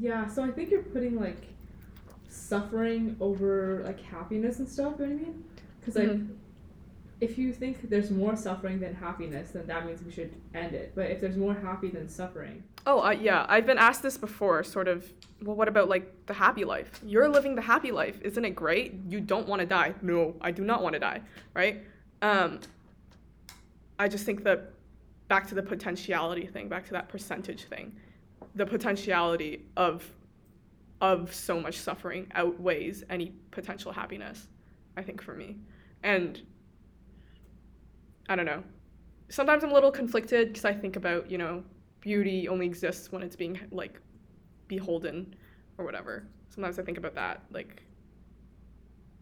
Yeah, 0.00 0.26
so 0.28 0.44
I 0.44 0.50
think 0.50 0.70
you're 0.70 0.82
putting 0.82 1.18
like 1.18 1.42
suffering 2.28 3.16
over 3.20 3.82
like 3.84 4.00
happiness 4.00 4.58
and 4.58 4.68
stuff. 4.68 4.94
You 4.98 5.06
know 5.06 5.14
what 5.14 5.20
I 5.20 5.24
mean? 5.24 5.44
Because 5.80 5.96
like, 5.96 6.08
Mhm. 6.08 6.28
If 7.20 7.36
you 7.36 7.52
think 7.52 7.88
there's 7.90 8.10
more 8.10 8.36
suffering 8.36 8.78
than 8.78 8.94
happiness, 8.94 9.50
then 9.50 9.66
that 9.66 9.86
means 9.86 10.02
we 10.02 10.12
should 10.12 10.32
end 10.54 10.74
it. 10.74 10.92
But 10.94 11.10
if 11.10 11.20
there's 11.20 11.36
more 11.36 11.54
happy 11.54 11.88
than 11.88 12.08
suffering, 12.08 12.62
oh 12.86 13.02
uh, 13.02 13.10
yeah 13.10 13.44
i've 13.48 13.66
been 13.66 13.76
asked 13.78 14.02
this 14.02 14.16
before 14.16 14.62
sort 14.62 14.88
of 14.88 15.12
well 15.42 15.56
what 15.56 15.68
about 15.68 15.88
like 15.88 16.26
the 16.26 16.34
happy 16.34 16.64
life? 16.64 17.00
You're 17.04 17.28
living 17.28 17.54
the 17.54 17.62
happy 17.62 17.90
life. 17.90 18.20
Isn't 18.22 18.44
it 18.44 18.54
great? 18.54 18.94
You 19.08 19.20
don't 19.20 19.48
want 19.48 19.60
to 19.60 19.66
die. 19.66 19.94
No 20.02 20.36
i 20.40 20.50
do 20.50 20.64
not 20.64 20.82
want 20.82 20.94
to 20.94 20.98
die 20.98 21.20
right? 21.54 21.82
Um 22.22 22.60
i 23.98 24.06
just 24.08 24.24
think 24.24 24.44
that 24.44 24.72
back 25.26 25.46
to 25.48 25.54
the 25.54 25.62
potentiality 25.62 26.46
thing 26.46 26.68
back 26.68 26.86
to 26.86 26.92
that 26.92 27.08
percentage 27.08 27.64
thing 27.64 27.94
the 28.54 28.64
potentiality 28.64 29.66
of 29.76 30.08
of 31.00 31.34
so 31.34 31.60
much 31.60 31.76
suffering 31.76 32.26
outweighs 32.34 33.04
any 33.10 33.32
potential 33.50 33.92
happiness 33.92 34.46
i 34.96 35.02
think 35.02 35.20
for 35.20 35.34
me. 35.34 35.56
And 36.04 36.40
i 38.28 38.36
don't 38.36 38.46
know. 38.46 38.62
Sometimes 39.30 39.62
i'm 39.64 39.70
a 39.70 39.74
little 39.74 39.90
conflicted 39.90 40.48
because 40.48 40.64
i 40.64 40.72
think 40.72 40.96
about 40.96 41.30
you 41.30 41.38
know 41.38 41.62
beauty 42.00 42.48
only 42.48 42.66
exists 42.66 43.10
when 43.12 43.22
it's 43.22 43.36
being 43.36 43.58
like 43.70 44.00
beholden 44.68 45.34
or 45.76 45.84
whatever. 45.84 46.26
Sometimes 46.48 46.78
i 46.78 46.82
think 46.82 46.98
about 46.98 47.14
that 47.14 47.42
like 47.50 47.82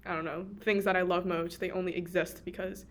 i 0.07 0.15
don't 0.15 0.25
know 0.25 0.47
things 0.63 0.85
that 0.85 0.97
i 0.97 1.03
love 1.03 1.27
most 1.27 1.59
they 1.59 1.71
only 1.71 1.95
exist 1.97 2.43
because 2.45 2.87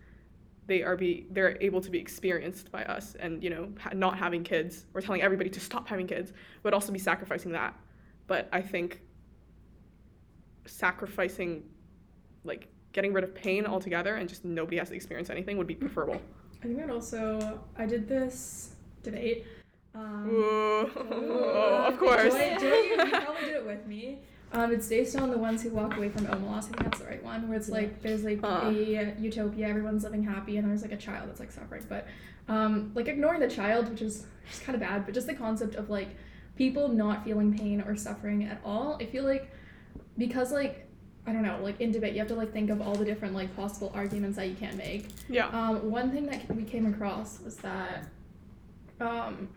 they 0.66 0.82
are 0.82 0.96
be 0.96 1.26
they're 1.30 1.56
able 1.60 1.80
to 1.80 1.90
be 1.90 1.98
experienced 1.98 2.70
by 2.70 2.84
us 2.84 3.16
and 3.20 3.42
you 3.42 3.50
know 3.50 3.68
ha- 3.80 3.90
not 3.94 4.18
having 4.18 4.42
kids 4.42 4.86
or 4.94 5.00
telling 5.00 5.22
everybody 5.22 5.48
to 5.50 5.60
stop 5.60 5.88
having 5.88 6.06
kids 6.06 6.32
would 6.62 6.74
also 6.74 6.92
be 6.92 6.98
sacrificing 6.98 7.52
that. 7.52 7.74
But 8.26 8.48
i 8.52 8.60
think 8.60 9.00
sacrificing 10.66 11.62
like 12.44 12.68
getting 12.96 13.12
rid 13.12 13.22
of 13.22 13.32
pain 13.34 13.64
altogether 13.66 14.16
and 14.16 14.28
just 14.28 14.44
nobody 14.44 14.78
has 14.78 14.88
to 14.88 14.94
experience 14.96 15.30
anything 15.30 15.56
would 15.56 15.66
be 15.68 15.74
preferable 15.76 16.20
I 16.62 16.66
think 16.66 16.82
I'd 16.82 16.90
also 16.90 17.60
I 17.76 17.86
did 17.86 18.08
this 18.08 18.70
debate. 19.04 19.46
Um, 19.94 20.28
Ooh, 20.28 20.88
of 21.88 21.98
course 21.98 22.34
Joy, 22.34 22.56
Joy, 22.58 22.66
you, 22.66 22.90
you 23.04 23.10
probably 23.10 23.44
did 23.44 23.56
it 23.56 23.66
with 23.66 23.86
me. 23.86 24.18
Um, 24.52 24.72
it's 24.72 24.88
based 24.88 25.16
on 25.16 25.30
the 25.30 25.38
ones 25.38 25.62
who 25.62 25.70
walk 25.70 25.96
away 25.96 26.08
from 26.08 26.26
Omelas. 26.26 26.58
I 26.58 26.60
think 26.62 26.82
that's 26.84 26.98
the 26.98 27.04
right 27.06 27.22
one. 27.22 27.48
Where 27.48 27.56
it's 27.58 27.68
like 27.68 28.02
there's 28.02 28.24
like 28.24 28.40
Uh. 28.42 28.62
a 28.64 29.14
utopia, 29.18 29.68
everyone's 29.68 30.02
living 30.04 30.24
happy, 30.24 30.56
and 30.56 30.68
there's 30.68 30.82
like 30.82 30.92
a 30.92 30.96
child 30.96 31.28
that's 31.28 31.40
like 31.40 31.52
suffering. 31.52 31.84
But 31.88 32.06
um, 32.48 32.92
like 32.94 33.08
ignoring 33.08 33.40
the 33.40 33.50
child, 33.50 33.88
which 33.90 34.02
is 34.02 34.26
just 34.48 34.62
kind 34.64 34.74
of 34.74 34.80
bad, 34.80 35.04
but 35.04 35.14
just 35.14 35.26
the 35.26 35.34
concept 35.34 35.74
of 35.74 35.90
like 35.90 36.08
people 36.56 36.88
not 36.88 37.24
feeling 37.24 37.56
pain 37.56 37.80
or 37.82 37.96
suffering 37.96 38.44
at 38.44 38.60
all. 38.64 38.96
I 39.00 39.06
feel 39.06 39.24
like 39.24 39.50
because 40.16 40.52
like 40.52 40.85
I 41.26 41.32
don't 41.32 41.42
know, 41.42 41.58
like 41.62 41.80
in 41.80 41.90
debate, 41.90 42.12
you 42.12 42.20
have 42.20 42.28
to 42.28 42.34
like 42.34 42.52
think 42.52 42.70
of 42.70 42.80
all 42.80 42.94
the 42.94 43.04
different 43.04 43.34
like 43.34 43.54
possible 43.56 43.90
arguments 43.94 44.36
that 44.36 44.48
you 44.48 44.54
can 44.54 44.76
make. 44.76 45.08
yeah 45.28 45.46
Um, 45.48 45.90
one 45.90 46.10
thing 46.12 46.26
that 46.26 46.54
we 46.54 46.62
came 46.62 46.86
across 46.86 47.40
was 47.40 47.56
that 47.56 48.06
um, 49.00 49.48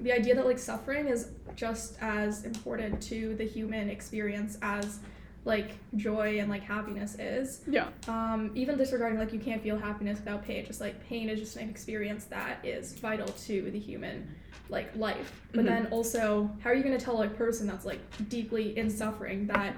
the 0.00 0.12
idea 0.12 0.34
that 0.34 0.46
like 0.46 0.58
suffering 0.58 1.08
is 1.08 1.30
just 1.54 1.96
as 2.00 2.44
important 2.44 3.02
to 3.04 3.34
the 3.36 3.44
human 3.44 3.90
experience 3.90 4.56
as 4.62 5.00
like 5.44 5.78
joy 5.96 6.38
and 6.40 6.48
like 6.50 6.62
happiness 6.62 7.16
is. 7.18 7.62
yeah 7.68 7.88
Um, 8.08 8.50
even 8.54 8.76
disregarding 8.76 9.18
like 9.18 9.32
you 9.32 9.38
can't 9.38 9.62
feel 9.62 9.78
happiness 9.78 10.18
without 10.18 10.44
pain, 10.44 10.64
just 10.66 10.80
like 10.80 11.04
pain 11.08 11.28
is 11.28 11.38
just 11.40 11.56
an 11.56 11.68
experience 11.68 12.24
that 12.26 12.64
is 12.64 12.94
vital 12.94 13.26
to 13.28 13.70
the 13.70 13.78
human 13.78 14.28
like 14.68 14.94
life. 14.96 15.40
But 15.52 15.62
Mhm. 15.64 15.66
then 15.68 15.86
also, 15.92 16.50
how 16.62 16.70
are 16.70 16.74
you 16.74 16.82
gonna 16.82 16.98
tell 16.98 17.22
a 17.22 17.28
person 17.28 17.66
that's 17.66 17.84
like 17.86 18.00
deeply 18.28 18.76
in 18.76 18.90
suffering 18.90 19.46
that 19.48 19.76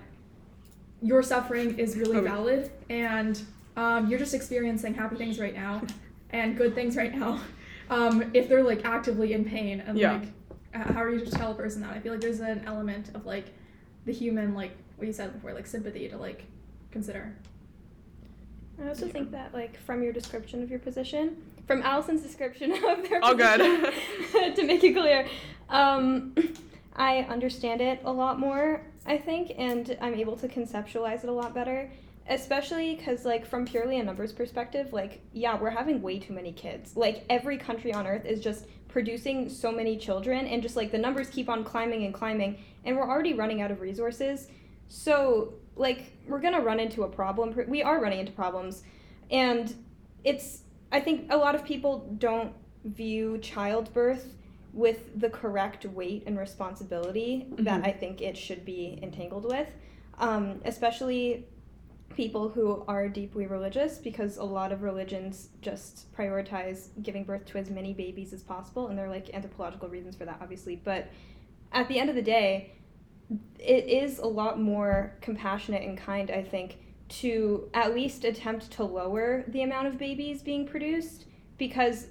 your 1.02 1.22
suffering 1.22 1.78
is 1.78 1.96
really 1.96 2.16
Okay. 2.18 2.26
valid 2.28 2.70
and 2.90 3.40
um, 3.76 4.08
you're 4.08 4.18
just 4.18 4.34
experiencing 4.34 4.94
happy 4.94 5.16
things 5.16 5.38
right 5.38 5.54
now 5.54 5.80
and 6.30 6.56
good 6.56 6.74
things 6.74 6.96
right 6.96 7.14
now. 7.14 7.40
Um, 7.90 8.30
if 8.34 8.48
they're 8.48 8.62
like 8.64 8.84
actively 8.84 9.32
in 9.32 9.44
pain 9.44 9.80
and 9.80 9.96
Yeah. 9.98 10.14
like 10.20 10.28
how 10.72 11.02
are 11.02 11.10
you 11.10 11.24
to 11.24 11.30
tell 11.30 11.52
a 11.52 11.54
person 11.54 11.80
that? 11.82 11.90
I 11.92 12.00
feel 12.00 12.12
like 12.12 12.20
there's 12.20 12.40
an 12.40 12.62
element 12.66 13.10
of 13.14 13.24
like 13.26 13.46
the 14.04 14.12
human 14.12 14.54
like 14.54 14.72
what 14.96 15.06
you 15.06 15.12
said 15.12 15.32
before, 15.32 15.52
like 15.54 15.66
sympathy 15.66 16.08
to 16.08 16.16
like 16.18 16.44
consider. 16.90 17.34
I 18.82 18.88
also 18.88 19.06
Yeah. 19.06 19.12
think 19.12 19.30
that, 19.32 19.52
like, 19.52 19.76
from 19.76 20.02
your 20.04 20.12
description 20.12 20.62
of 20.62 20.70
your 20.70 20.78
position, 20.78 21.36
from 21.66 21.82
Allison's 21.82 22.22
description 22.22 22.70
of 22.88 23.08
their 23.08 23.18
Oh, 23.24 23.34
good. 23.34 23.60
position, 23.60 24.54
to 24.54 24.62
make 24.64 24.84
it 24.84 24.92
clear, 24.92 25.26
um, 25.68 26.32
I 26.96 27.20
understand 27.28 27.80
it 27.80 28.00
a 28.04 28.12
lot 28.12 28.38
more, 28.38 28.82
I 29.08 29.18
think, 29.18 29.52
and 29.58 29.96
I'm 30.00 30.14
able 30.14 30.36
to 30.36 30.46
conceptualize 30.46 31.24
it 31.24 31.28
a 31.28 31.32
lot 31.32 31.54
better. 31.54 31.90
Especially 32.30 32.94
because, 32.94 33.24
like, 33.24 33.46
from 33.46 33.64
purely 33.64 33.98
a 33.98 34.04
numbers 34.04 34.32
perspective, 34.32 34.92
like, 34.92 35.22
yeah, 35.32 35.58
we're 35.58 35.70
having 35.70 36.02
way 36.02 36.18
too 36.18 36.34
many 36.34 36.52
kids. 36.52 36.94
Like, 36.94 37.24
every 37.30 37.56
country 37.56 37.90
on 37.94 38.06
earth 38.06 38.26
is 38.26 38.40
just 38.40 38.66
producing 38.88 39.48
so 39.48 39.72
many 39.72 39.96
children, 39.96 40.46
and 40.46 40.62
just 40.62 40.76
like 40.76 40.90
the 40.90 40.98
numbers 40.98 41.30
keep 41.30 41.48
on 41.48 41.64
climbing 41.64 42.04
and 42.04 42.12
climbing, 42.12 42.58
and 42.84 42.98
we're 42.98 43.08
already 43.08 43.32
running 43.32 43.62
out 43.62 43.70
of 43.70 43.80
resources. 43.80 44.48
So, 44.88 45.54
like, 45.74 46.12
we're 46.26 46.40
gonna 46.40 46.60
run 46.60 46.80
into 46.80 47.04
a 47.04 47.08
problem. 47.08 47.54
We 47.66 47.82
are 47.82 47.98
running 47.98 48.20
into 48.20 48.32
problems, 48.32 48.82
and 49.30 49.74
it's. 50.22 50.64
I 50.92 51.00
think 51.00 51.32
a 51.32 51.36
lot 51.38 51.54
of 51.54 51.64
people 51.64 52.14
don't 52.18 52.52
view 52.84 53.38
childbirth 53.38 54.34
with 54.78 55.18
the 55.18 55.28
correct 55.28 55.84
weight 55.86 56.22
and 56.26 56.38
responsibility 56.38 57.46
that 57.58 57.82
Mhm. 57.82 57.86
I 57.86 57.92
think 57.92 58.22
it 58.22 58.36
should 58.36 58.64
be 58.64 58.98
entangled 59.02 59.44
with, 59.44 59.68
um, 60.18 60.60
especially 60.64 61.46
people 62.14 62.48
who 62.48 62.84
are 62.86 63.08
deeply 63.08 63.46
religious 63.46 63.98
because 63.98 64.36
a 64.36 64.44
lot 64.44 64.70
of 64.72 64.82
religions 64.82 65.48
just 65.60 66.12
prioritize 66.14 66.90
giving 67.02 67.24
birth 67.24 67.44
to 67.46 67.58
as 67.58 67.70
many 67.70 67.92
babies 67.92 68.32
as 68.32 68.42
possible 68.42 68.86
and 68.88 68.96
there 68.96 69.06
are 69.06 69.10
like 69.10 69.28
anthropological 69.34 69.88
reasons 69.88 70.16
for 70.16 70.24
that 70.24 70.38
obviously 70.40 70.74
but 70.76 71.08
at 71.72 71.86
the 71.88 71.98
end 71.98 72.08
of 72.08 72.16
the 72.16 72.22
day 72.22 72.72
it 73.58 73.84
is 73.84 74.18
a 74.18 74.26
lot 74.26 74.58
more 74.58 75.16
compassionate 75.20 75.82
and 75.82 75.98
kind 75.98 76.30
i 76.30 76.42
think 76.42 76.78
to 77.08 77.68
at 77.74 77.94
least 77.94 78.24
attempt 78.24 78.70
to 78.70 78.82
lower 78.82 79.44
the 79.48 79.62
amount 79.62 79.86
of 79.86 79.98
babies 79.98 80.42
being 80.42 80.66
produced 80.66 81.26
because 81.58 82.08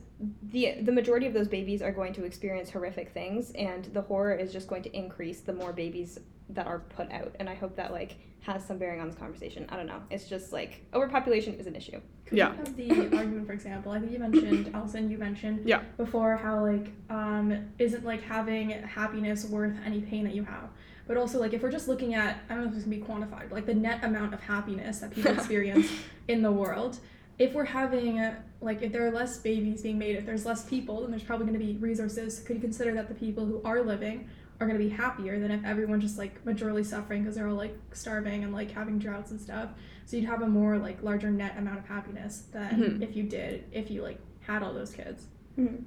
the 0.51 0.75
the 0.81 0.91
majority 0.91 1.27
of 1.27 1.33
those 1.33 1.47
babies 1.47 1.81
are 1.81 1.91
going 1.91 2.13
to 2.13 2.23
experience 2.23 2.69
horrific 2.71 3.09
things 3.13 3.51
and 3.51 3.85
the 3.93 4.01
horror 4.01 4.33
is 4.33 4.51
just 4.51 4.67
going 4.67 4.81
to 4.83 4.95
increase 4.97 5.41
the 5.41 5.53
more 5.53 5.71
babies 5.71 6.17
that 6.49 6.65
are 6.65 6.79
put 6.79 7.11
out 7.11 7.35
and 7.39 7.47
i 7.49 7.53
hope 7.53 7.75
that 7.75 7.91
like 7.91 8.15
has 8.39 8.65
some 8.65 8.77
bearing 8.79 8.99
on 8.99 9.07
this 9.07 9.17
conversation 9.17 9.65
i 9.69 9.75
don't 9.75 9.85
know 9.85 10.01
it's 10.09 10.27
just 10.27 10.51
like 10.51 10.83
overpopulation 10.93 11.53
is 11.55 11.67
an 11.67 11.75
issue 11.75 11.99
Could 12.25 12.37
Yeah. 12.39 12.51
you 12.51 12.57
have 12.57 12.75
the 12.77 13.17
argument, 13.17 13.45
for 13.47 13.53
example? 13.53 13.91
I 13.91 13.99
think 13.99 14.11
you 14.11 14.19
mentioned, 14.19 14.71
Allison, 14.73 15.09
you 15.11 15.17
mentioned 15.17 15.61
Yeah. 15.67 15.81
before 15.97 16.35
how 16.37 16.65
like 16.65 16.87
um 17.09 17.67
isn't 17.77 18.03
like 18.03 18.21
having 18.23 18.69
happiness 18.71 19.45
worth 19.45 19.75
any 19.85 20.01
pain 20.01 20.23
that 20.23 20.33
you 20.33 20.43
have. 20.43 20.69
but 21.07 21.15
also 21.17 21.39
like 21.39 21.53
if 21.53 21.61
we're 21.61 21.71
just 21.71 21.87
looking 21.87 22.15
at 22.15 22.39
I 22.49 22.55
don't 22.55 22.63
know 22.63 22.69
if 22.69 22.73
this 22.75 22.83
can 22.83 22.91
be 22.91 22.99
quantified, 23.01 23.49
but 23.49 23.53
like 23.59 23.65
the 23.67 23.73
net 23.75 24.03
amount 24.03 24.33
of 24.33 24.39
happiness 24.41 24.99
that 24.99 25.11
people 25.11 25.31
experience 25.39 25.87
in 26.27 26.41
the 26.41 26.51
world. 26.51 26.97
If 27.39 27.53
we're 27.53 27.65
having 27.81 28.19
like 28.61 28.81
if 28.81 28.91
there 28.91 29.05
are 29.05 29.11
less 29.11 29.37
babies 29.37 29.81
being 29.81 29.97
made, 29.97 30.15
if 30.15 30.25
there's 30.25 30.45
less 30.45 30.65
people, 30.65 31.01
then 31.01 31.11
there's 31.11 31.23
probably 31.23 31.45
going 31.47 31.59
to 31.59 31.63
be 31.65 31.77
resources. 31.77 32.39
Could 32.39 32.55
you 32.57 32.61
consider 32.61 32.93
that 32.95 33.07
the 33.07 33.13
people 33.15 33.45
who 33.45 33.61
are 33.63 33.81
living 33.81 34.29
are 34.59 34.65
going 34.67 34.79
to 34.79 34.83
be 34.83 34.89
happier 34.89 35.39
than 35.39 35.51
if 35.51 35.63
everyone's 35.63 36.03
just 36.03 36.17
like 36.17 36.43
majorly 36.43 36.83
suffering 36.83 37.21
because 37.23 37.35
they're 37.35 37.47
all 37.47 37.55
like 37.55 37.77
starving 37.93 38.43
and 38.43 38.51
like 38.53 38.71
having 38.71 38.97
droughts 38.97 39.29
and 39.29 39.39
stuff. 39.39 39.69
So 40.05 40.17
you'd 40.17 40.25
have 40.25 40.41
a 40.41 40.47
more 40.47 40.77
like 40.79 41.03
larger 41.03 41.29
net 41.29 41.55
amount 41.57 41.77
of 41.77 41.85
happiness 41.85 42.43
than 42.51 42.71
Mhm. 42.71 43.01
if 43.03 43.15
you 43.15 43.23
did 43.23 43.65
if 43.71 43.91
you 43.91 44.01
like 44.01 44.17
had 44.41 44.63
all 44.63 44.73
those 44.73 44.91
kids. 44.91 45.25
Mhm. 45.59 45.83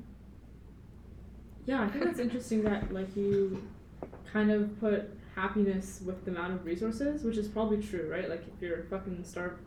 Yeah, 1.66 1.83
I 1.83 1.88
think 1.88 2.04
that's 2.04 2.18
interesting 2.20 2.62
that 2.64 2.92
like 2.92 3.14
you 3.16 3.62
kind 4.33 4.50
of 4.52 4.78
put 4.78 5.11
happiness 5.35 6.00
with 6.04 6.24
the 6.24 6.30
amount 6.30 6.52
of 6.54 6.64
resources, 6.64 7.24
which 7.24 7.37
is 7.37 7.48
probably 7.48 7.83
true, 7.83 8.09
right? 8.11 8.28
Like 8.28 8.44
if 8.46 8.62
you're 8.62 8.85
fucking 8.85 9.24
starved, 9.24 9.61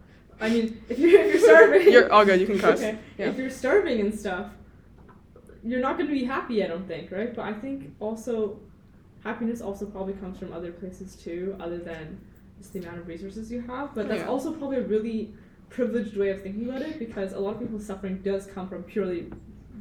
I 0.43 0.49
mean, 0.49 0.84
if 0.89 0.99
you're 0.99 1.21
if 1.21 1.34
you're 1.36 1.43
starving, 1.43 1.91
You're 1.91 2.12
all 2.12 2.25
good. 2.25 2.39
You 2.41 2.45
can 2.47 2.60
cuss. 2.60 2.79
okay. 2.84 2.97
Yeah. 3.17 3.27
If 3.29 3.38
you're 3.38 3.49
starving 3.49 4.01
and 4.01 4.13
stuff, 4.17 4.47
you're 5.63 5.79
not 5.79 5.97
going 5.97 6.08
to 6.10 6.13
be 6.13 6.25
happy. 6.25 6.63
I 6.63 6.67
don't 6.67 6.88
think, 6.88 7.12
right? 7.12 7.34
But 7.34 7.43
I 7.45 7.53
think 7.53 7.93
also 7.99 8.60
happiness 9.23 9.62
also 9.62 9.86
probably 9.86 10.13
comes 10.15 10.38
from 10.38 10.51
other 10.51 10.71
places 10.71 11.15
too, 11.15 11.56
other 11.60 11.77
than 11.77 12.19
just 12.58 12.73
the 12.73 12.79
amount 12.79 12.97
of 12.99 13.08
resources 13.08 13.49
you 13.51 13.62
have. 13.62 13.95
But 13.95 14.10
that's 14.10 14.21
Yeah. 14.21 14.27
also 14.27 14.51
probably 14.51 14.77
a 14.77 14.82
really 14.84 15.34
privileged 15.69 16.17
way 16.17 16.29
of 16.29 16.41
thinking 16.43 16.67
about 16.69 16.82
it 16.82 16.99
because 16.99 17.32
a 17.34 17.39
lot 17.39 17.56
of 17.56 17.60
people's 17.62 17.86
suffering 17.86 18.17
does 18.21 18.45
come 18.45 18.67
from 18.67 18.84
purely 18.84 19.27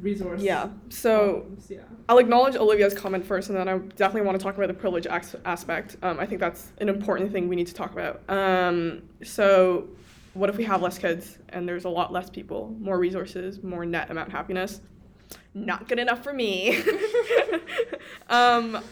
resource. 0.01 0.41
Yeah. 0.43 0.69
So 0.91 1.33
problems, 1.41 1.67
yeah. 1.71 1.81
I'll 2.09 2.19
acknowledge 2.19 2.55
Olivia's 2.57 2.95
comment 2.95 3.27
first, 3.27 3.49
and 3.51 3.59
then 3.59 3.69
I 3.69 3.79
definitely 3.79 4.23
want 4.27 4.39
to 4.39 4.43
talk 4.43 4.57
about 4.57 4.69
the 4.69 4.75
privilege 4.75 5.07
ax- 5.07 5.37
aspect. 5.45 5.97
Um, 6.03 6.19
I 6.21 6.27
think 6.27 6.41
that's 6.41 6.71
an 6.79 6.89
important 6.89 7.33
thing 7.33 7.49
we 7.49 7.57
need 7.57 7.67
to 7.67 7.75
talk 7.75 7.93
about. 7.93 8.23
Um, 8.29 9.03
so, 9.23 9.89
what 10.35 10.49
if 10.49 10.57
we 10.57 10.65
have 10.65 10.83
less 10.83 10.99
kids 10.99 11.39
and 11.51 11.69
there's 11.69 11.85
a 11.85 11.89
lot 11.89 12.13
less 12.13 12.31
people, 12.31 12.75
more 12.79 12.99
resources, 12.99 13.63
more 13.63 13.85
net 13.85 14.11
amount 14.11 14.29
of 14.29 14.33
happiness? 14.33 14.81
Not 15.55 15.89
good 15.89 15.99
enough 15.99 16.23
for 16.23 16.33
me. 16.33 16.83
um, 18.29 18.83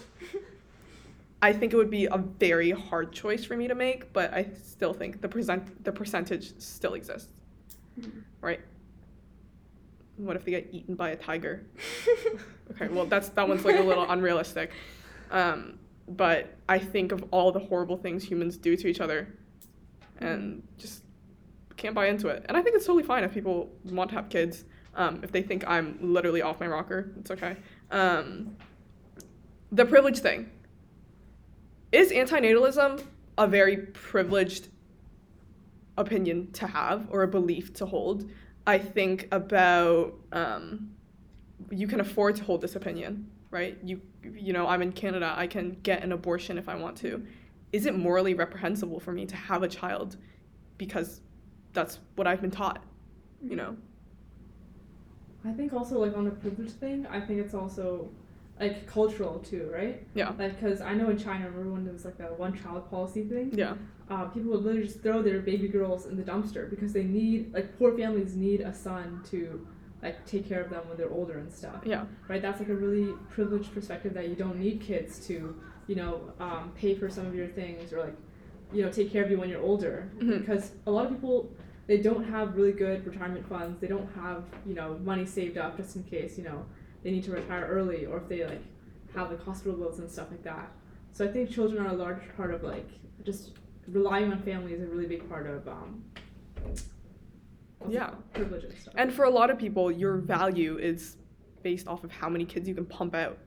I 1.43 1.53
think 1.53 1.73
it 1.73 1.77
would 1.77 1.91
be 1.91 2.07
a 2.07 2.19
very 2.19 2.71
hard 2.71 3.13
choice 3.13 3.45
for 3.45 3.57
me 3.57 3.69
to 3.69 3.75
make, 3.75 4.13
but 4.13 4.33
I 4.35 4.49
still 4.63 4.93
think 4.93 5.23
the 5.23 5.29
present 5.29 5.85
the 5.85 5.93
percentage 5.93 6.59
still 6.61 6.95
exists, 6.95 7.33
right? 8.43 8.61
What 10.17 10.37
if 10.37 10.45
they 10.45 10.51
get 10.51 10.69
eaten 10.73 10.95
by 10.95 11.11
a 11.11 11.17
tiger? 11.17 11.65
Okay, 12.73 12.87
well 12.87 13.05
that's 13.05 13.31
that 13.31 13.49
one's 13.49 13.65
like 13.65 13.81
a 13.81 13.83
little 13.83 14.09
unrealistic. 14.09 14.71
Um, 15.33 15.81
but 16.07 16.55
I 16.69 16.79
think 16.79 17.11
of 17.11 17.25
all 17.33 17.51
the 17.51 17.59
horrible 17.59 17.97
things 17.97 18.23
humans 18.23 18.57
do 18.57 18.77
to 18.77 18.87
each 18.87 19.01
other 19.01 19.27
and 20.19 20.63
just 20.79 21.03
can't 21.81 21.95
buy 21.95 22.07
into 22.07 22.29
it. 22.29 22.45
And 22.49 22.57
I 22.57 22.63
think 22.63 22.77
it's 22.77 22.87
totally 22.87 23.03
fine 23.03 23.25
if 23.25 23.33
people 23.33 23.71
want 23.85 24.11
to 24.11 24.17
have 24.17 24.29
kids. 24.29 24.65
Um, 24.95 25.21
if 25.23 25.33
they 25.33 25.43
think 25.43 25.67
I'm 25.67 25.99
literally 26.01 26.43
off 26.43 26.61
my 26.61 26.67
rocker, 26.67 27.13
it's 27.19 27.31
okay. 27.31 27.57
Um, 27.91 28.57
the 29.73 29.85
privilege 29.85 30.19
thing. 30.19 30.51
Is 31.93 32.13
antinatalism 32.13 33.05
a 33.39 33.47
very 33.47 33.79
privileged 33.79 34.69
opinion 35.97 36.53
to 36.53 36.67
have 36.67 37.09
or 37.11 37.23
a 37.23 37.29
belief 37.29 37.73
to 37.75 37.87
hold? 37.87 38.31
I 38.67 38.79
think 38.79 39.27
about 39.33 40.15
um, 40.33 40.91
you 41.71 41.89
can 41.89 42.01
afford 42.01 42.37
to 42.37 42.45
hold 42.45 42.61
this 42.61 42.77
opinion, 42.77 43.29
right? 43.51 43.79
You 43.83 44.01
you 44.23 44.53
know, 44.53 44.69
I'm 44.69 44.83
in 44.83 44.93
Canada, 44.93 45.33
I 45.35 45.47
can 45.47 45.79
get 45.83 46.03
an 46.03 46.13
abortion 46.13 46.59
if 46.59 46.69
I 46.69 46.75
want 46.75 46.97
to. 46.99 47.27
Is 47.73 47.87
it 47.87 47.97
morally 47.97 48.35
reprehensible 48.35 49.01
for 49.01 49.13
me 49.13 49.25
to 49.27 49.37
have 49.37 49.63
a 49.63 49.69
child 49.69 50.17
because 50.77 51.21
that's 51.73 51.99
what 52.17 52.27
I've 52.27 52.41
been 52.41 52.51
taught, 52.51 52.83
you 53.43 53.57
know? 53.57 53.77
I 55.45 55.53
think 55.53 55.73
also 55.73 55.99
like 55.99 56.17
on 56.17 56.25
the 56.25 56.31
privilege 56.31 56.73
thing, 56.73 57.07
I 57.07 57.21
think 57.21 57.41
it's 57.41 57.55
also 57.55 58.11
like 58.59 58.87
cultural 58.87 59.39
too, 59.39 59.71
right? 59.73 60.07
Yeah. 60.15 60.33
Like, 60.39 60.61
cause 60.61 60.81
I 60.83 60.95
know 60.95 61.09
in 61.09 61.19
China, 61.19 61.49
remember 61.49 61.73
when 61.73 61.85
there 61.85 61.95
was 61.95 62.05
like 62.05 62.21
a 62.21 62.35
one 62.35 62.61
child 62.61 62.91
policy 62.91 63.25
thing? 63.25 63.51
Yeah. 63.55 63.75
Uh, 64.11 64.25
people 64.27 64.51
would 64.51 64.63
literally 64.63 64.87
just 64.87 65.03
throw 65.03 65.23
their 65.23 65.41
baby 65.41 65.69
girls 65.69 66.07
in 66.07 66.17
the 66.17 66.23
dumpster 66.23 66.69
because 66.69 66.93
they 66.93 67.05
need 67.05 67.55
like 67.55 67.79
poor 67.79 67.97
families 67.97 68.37
need 68.37 68.61
a 68.61 68.75
son 68.75 69.23
to 69.31 69.67
like 70.03 70.25
take 70.27 70.47
care 70.47 70.61
of 70.61 70.71
them 70.71 70.87
when 70.89 70.97
they're 70.99 71.11
older 71.11 71.39
and 71.39 71.51
stuff. 71.51 71.83
Yeah. 71.85 72.05
Right. 72.29 72.43
That's 72.43 72.61
like 72.61 72.69
a 72.69 72.75
really 72.75 73.15
privileged 73.31 73.73
perspective 73.73 74.13
that 74.15 74.29
you 74.29 74.35
don't 74.35 74.59
need 74.59 74.81
kids 74.81 75.27
to, 75.29 75.59
you 75.87 75.95
know, 75.95 76.21
um, 76.39 76.73
pay 76.75 76.95
for 76.95 77.09
some 77.09 77.27
of 77.27 77.35
your 77.35 77.49
things 77.49 77.93
or 77.93 78.01
like, 78.01 78.17
you 78.73 78.83
know, 78.85 78.91
take 78.91 79.11
care 79.13 79.25
of 79.25 79.31
you 79.31 79.39
when 79.39 79.49
you're 79.49 79.63
older. 79.63 80.11
Mhm. 80.19 80.41
Because 80.41 80.73
a 80.87 80.91
lot 80.91 81.07
of 81.07 81.13
people 81.13 81.51
they 81.87 81.99
don't 81.99 82.23
have 82.23 82.55
really 82.57 82.73
good 82.73 83.05
retirement 83.05 83.49
funds. 83.49 83.81
They 83.81 83.89
don't 83.89 84.09
have 84.15 84.45
you 84.67 84.75
know 84.75 84.99
money 85.05 85.27
saved 85.27 85.59
up 85.59 85.77
just 85.77 85.97
in 85.97 86.05
case 86.05 86.39
you 86.39 86.45
know 86.45 86.65
they 87.03 87.11
need 87.11 87.25
to 87.25 87.33
retire 87.33 87.67
early 87.69 88.07
or 88.07 88.19
if 88.19 88.29
they 88.29 88.45
like 88.45 88.63
have 89.15 89.31
like 89.31 89.43
hospital 89.45 89.77
bills 89.77 89.99
and 89.99 90.11
stuff 90.11 90.29
like 90.31 90.45
that. 90.45 90.71
So 91.13 91.25
I 91.25 91.29
think 91.29 91.51
children 91.51 91.85
are 91.85 91.91
a 91.91 91.97
large 91.97 92.23
part 92.37 92.55
of 92.55 92.63
like 92.63 92.89
just 93.25 93.53
relying 93.89 94.31
on 94.33 94.41
family 94.43 94.73
is 94.73 94.83
a 94.83 94.87
really 94.87 95.07
big 95.07 95.29
part 95.29 95.47
of 95.47 95.67
um. 95.67 96.05
Yeah. 97.89 98.09
called? 98.09 98.35
privilege 98.35 98.65
and 98.65 98.79
stuff. 98.79 98.95
And 98.97 99.13
for 99.13 99.25
a 99.25 99.31
lot 99.31 99.51
of 99.51 99.59
people, 99.59 99.91
your 99.91 100.17
value 100.19 100.79
is 100.79 101.17
based 101.63 101.89
off 101.89 102.05
of 102.05 102.13
how 102.13 102.29
many 102.29 102.45
kids 102.45 102.69
you 102.69 102.75
can 102.75 102.87
pump 102.87 103.15
out, 103.15 103.39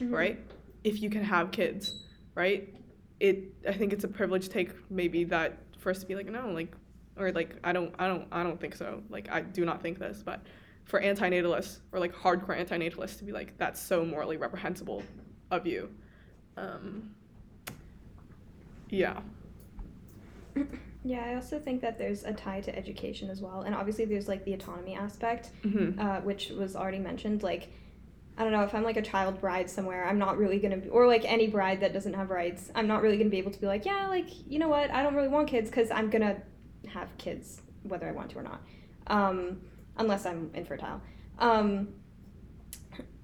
right? 0.00 0.40
If 0.84 1.00
you 1.02 1.10
can 1.10 1.22
have 1.22 1.50
kids, 1.50 2.04
right? 2.34 2.74
It 3.22 3.54
I 3.68 3.72
think 3.72 3.92
it's 3.92 4.04
a 4.04 4.08
privilege 4.08 4.48
take 4.48 4.70
maybe 4.90 5.24
that 5.24 5.58
for 5.78 5.90
us 5.90 6.00
to 6.00 6.06
be 6.06 6.14
like, 6.14 6.26
no, 6.26 6.50
like 6.50 6.74
or 7.16 7.30
like 7.32 7.56
I 7.62 7.72
don't 7.72 7.94
I 7.98 8.08
don't 8.08 8.26
I 8.32 8.42
don't 8.42 8.60
think 8.60 8.74
so. 8.74 9.02
Like 9.08 9.30
I 9.30 9.40
do 9.40 9.64
not 9.64 9.80
think 9.80 9.98
this, 9.98 10.22
but 10.24 10.42
for 10.84 11.00
antinatalists 11.00 11.78
or 11.92 12.00
like 12.00 12.12
hardcore 12.12 12.58
antinatalists 12.60 13.18
to 13.18 13.24
be 13.24 13.32
like, 13.32 13.56
that's 13.58 13.80
so 13.80 14.04
morally 14.04 14.36
reprehensible 14.36 15.02
of 15.52 15.66
you. 15.66 15.88
Um, 16.56 17.14
yeah. 18.90 19.20
Yeah, 21.04 21.24
I 21.26 21.34
also 21.34 21.58
think 21.58 21.80
that 21.80 21.98
there's 21.98 22.22
a 22.22 22.32
tie 22.32 22.60
to 22.60 22.76
education 22.76 23.28
as 23.28 23.42
well, 23.42 23.62
and 23.62 23.74
obviously 23.74 24.04
there's 24.04 24.28
like 24.28 24.44
the 24.44 24.54
autonomy 24.54 24.94
aspect, 24.94 25.50
hmm 25.64 25.98
uh, 25.98 26.20
which 26.20 26.50
was 26.50 26.76
already 26.76 27.00
mentioned. 27.00 27.42
Like, 27.42 27.72
I 28.38 28.44
don't 28.44 28.52
know 28.52 28.62
if 28.62 28.74
I'm 28.74 28.82
like 28.82 28.96
a 28.96 29.02
child 29.02 29.40
bride 29.40 29.68
somewhere, 29.68 30.06
I'm 30.06 30.18
not 30.18 30.38
really 30.38 30.58
gonna, 30.58 30.78
be, 30.78 30.88
or 30.88 31.06
like 31.06 31.24
any 31.24 31.46
bride 31.48 31.80
that 31.80 31.92
doesn't 31.92 32.14
have 32.14 32.30
rights, 32.30 32.70
I'm 32.74 32.86
not 32.86 33.02
really 33.02 33.18
gonna 33.18 33.30
be 33.30 33.38
able 33.38 33.50
to 33.50 33.60
be 33.60 33.66
like, 33.66 33.84
yeah, 33.84 34.08
like 34.08 34.28
you 34.48 34.58
know 34.58 34.68
what, 34.68 34.90
I 34.90 35.02
don't 35.02 35.14
really 35.14 35.28
want 35.28 35.48
kids 35.48 35.68
because 35.68 35.90
I'm 35.90 36.08
gonna 36.10 36.36
have 36.88 37.08
kids 37.18 37.60
whether 37.82 38.08
I 38.08 38.12
want 38.12 38.30
to 38.30 38.38
or 38.38 38.42
not, 38.42 38.62
um, 39.08 39.60
unless 39.98 40.24
I'm 40.24 40.50
infertile. 40.54 41.00
Um, 41.38 41.88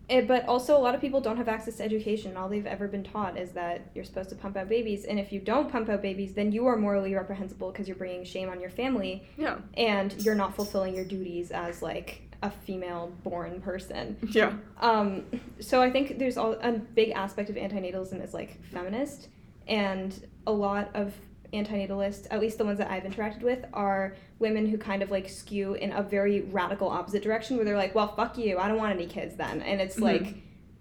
it, 0.08 0.26
but 0.26 0.46
also, 0.48 0.74
a 0.76 0.80
lot 0.80 0.94
of 0.94 1.02
people 1.02 1.20
don't 1.20 1.36
have 1.36 1.48
access 1.48 1.76
to 1.76 1.84
education. 1.84 2.34
All 2.34 2.48
they've 2.48 2.64
ever 2.66 2.88
been 2.88 3.04
taught 3.04 3.36
is 3.36 3.52
that 3.52 3.90
you're 3.94 4.04
supposed 4.04 4.30
to 4.30 4.36
pump 4.36 4.56
out 4.56 4.66
babies, 4.68 5.04
and 5.04 5.18
if 5.20 5.32
you 5.32 5.38
don't 5.40 5.70
pump 5.70 5.90
out 5.90 6.00
babies, 6.00 6.32
then 6.32 6.50
you 6.50 6.66
are 6.66 6.76
morally 6.76 7.14
reprehensible 7.14 7.70
because 7.70 7.86
you're 7.86 7.96
bringing 7.96 8.24
shame 8.24 8.48
on 8.48 8.58
your 8.58 8.70
family, 8.70 9.28
Yeah. 9.36 9.58
and 9.74 10.14
you're 10.24 10.34
not 10.34 10.56
fulfilling 10.56 10.94
your 10.94 11.04
duties 11.04 11.50
as 11.50 11.82
like 11.82 12.22
a 12.42 12.50
female-born 12.50 13.60
person. 13.60 14.16
Yeah. 14.30 14.52
Um, 14.80 15.24
so 15.60 15.82
I 15.82 15.90
think 15.90 16.18
there's 16.18 16.36
all, 16.36 16.52
a 16.52 16.72
big 16.72 17.10
aspect 17.10 17.50
of 17.50 17.56
antinatalism 17.56 18.22
is 18.22 18.32
like 18.34 18.62
feminist, 18.66 19.28
and 19.66 20.26
a 20.46 20.52
lot 20.52 20.90
of 20.94 21.14
antinatalists, 21.52 22.26
at 22.30 22.40
least 22.40 22.58
the 22.58 22.64
ones 22.64 22.78
that 22.78 22.90
I've 22.90 23.02
interacted 23.04 23.42
with, 23.42 23.64
are 23.72 24.14
women 24.38 24.66
who 24.66 24.78
kind 24.78 25.02
of 25.02 25.10
like 25.10 25.28
skew 25.28 25.74
in 25.74 25.92
a 25.92 26.02
very 26.02 26.42
radical 26.42 26.88
opposite 26.88 27.22
direction, 27.22 27.56
where 27.56 27.64
they're 27.64 27.76
like, 27.76 27.94
"Well, 27.94 28.14
fuck 28.14 28.38
you, 28.38 28.58
I 28.58 28.68
don't 28.68 28.76
want 28.78 28.94
any 28.94 29.06
kids 29.06 29.34
then," 29.36 29.62
and 29.62 29.80
it's 29.80 29.96
Mhm. 29.96 30.02
like 30.02 30.34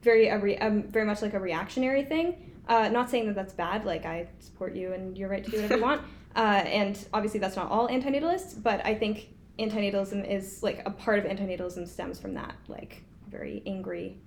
very 0.03 0.27
a 0.27 0.37
re- 0.37 0.57
um, 0.57 0.83
very 0.83 1.05
much 1.05 1.21
like 1.21 1.33
a 1.33 1.39
reactionary 1.39 2.03
thing. 2.03 2.51
Uh, 2.67 2.89
not 2.89 3.09
saying 3.09 3.25
that 3.27 3.35
that's 3.35 3.53
bad. 3.53 3.85
Like 3.85 4.05
I 4.05 4.27
support 4.39 4.75
you 4.75 4.91
and 4.93 5.17
you're 5.17 5.29
right 5.29 5.43
to 5.43 5.49
do 5.49 5.57
whatever 5.57 5.77
you 5.77 5.81
want. 5.89 6.01
Uh, 6.35 6.39
and 6.67 6.99
obviously 7.13 7.39
that's 7.39 7.55
not 7.55 7.71
all 7.71 7.87
antinatalists, 7.87 8.61
but 8.61 8.85
I 8.85 8.93
think 8.93 9.29
antinatalism 9.59 10.27
is 10.29 10.61
like 10.63 10.81
a 10.85 10.91
part 10.91 11.19
of 11.19 11.25
antinatalism 11.25 11.87
stems 11.87 12.19
from 12.19 12.33
that 12.35 12.55
like 12.67 13.03
very 13.29 13.63
angry 13.65 14.17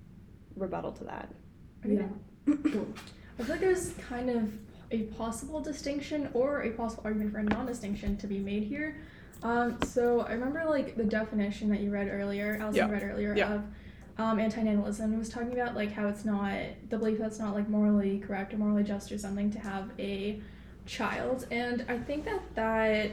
rebuttal 0.57 0.93
to 0.93 1.05
that. 1.05 1.29
yeah. 1.87 2.03
I 2.49 2.53
feel 2.57 2.87
like 3.49 3.61
there's 3.61 3.93
kind 4.09 4.29
of 4.29 4.53
a 4.90 5.03
possible 5.16 5.61
distinction 5.61 6.29
or 6.35 6.62
a 6.62 6.71
possible 6.71 7.03
argument 7.05 7.33
for 7.33 7.38
a 7.38 7.45
non-distinction 7.45 8.16
to 8.19 8.27
be 8.27 8.38
made 8.38 8.64
here. 8.64 8.97
Um, 9.43 9.79
so 9.87 10.21
I 10.23 10.33
remember 10.33 10.64
like 10.69 10.97
the 10.97 11.05
definition 11.05 11.71
that 11.71 11.81
you 11.81 11.90
read 11.90 12.09
earlier, 12.09 12.59
Allison 12.61 12.88
Yeah. 12.88 12.93
read 12.93 13.03
earlier 13.05 13.35
Yeah. 13.37 13.55
of 13.55 13.62
um, 14.19 14.38
antinatalism. 14.38 15.16
Was 15.16 15.29
talking 15.31 15.53
about 15.53 15.75
like 15.75 15.93
how 15.93 16.09
it's 16.09 16.25
not 16.25 16.53
the 16.90 16.99
belief 16.99 17.19
that 17.19 17.29
it's 17.29 17.38
not 17.38 17.55
like 17.55 17.69
morally 17.69 18.19
correct 18.19 18.53
or 18.53 18.59
morally 18.59 18.83
just 18.83 19.11
or 19.12 19.16
something 19.16 19.51
to 19.53 19.59
have 19.61 19.90
a 19.99 20.40
child, 20.85 21.47
and 21.51 21.87
I 21.88 21.97
think 21.99 22.25
that 22.27 22.43
that 22.57 23.12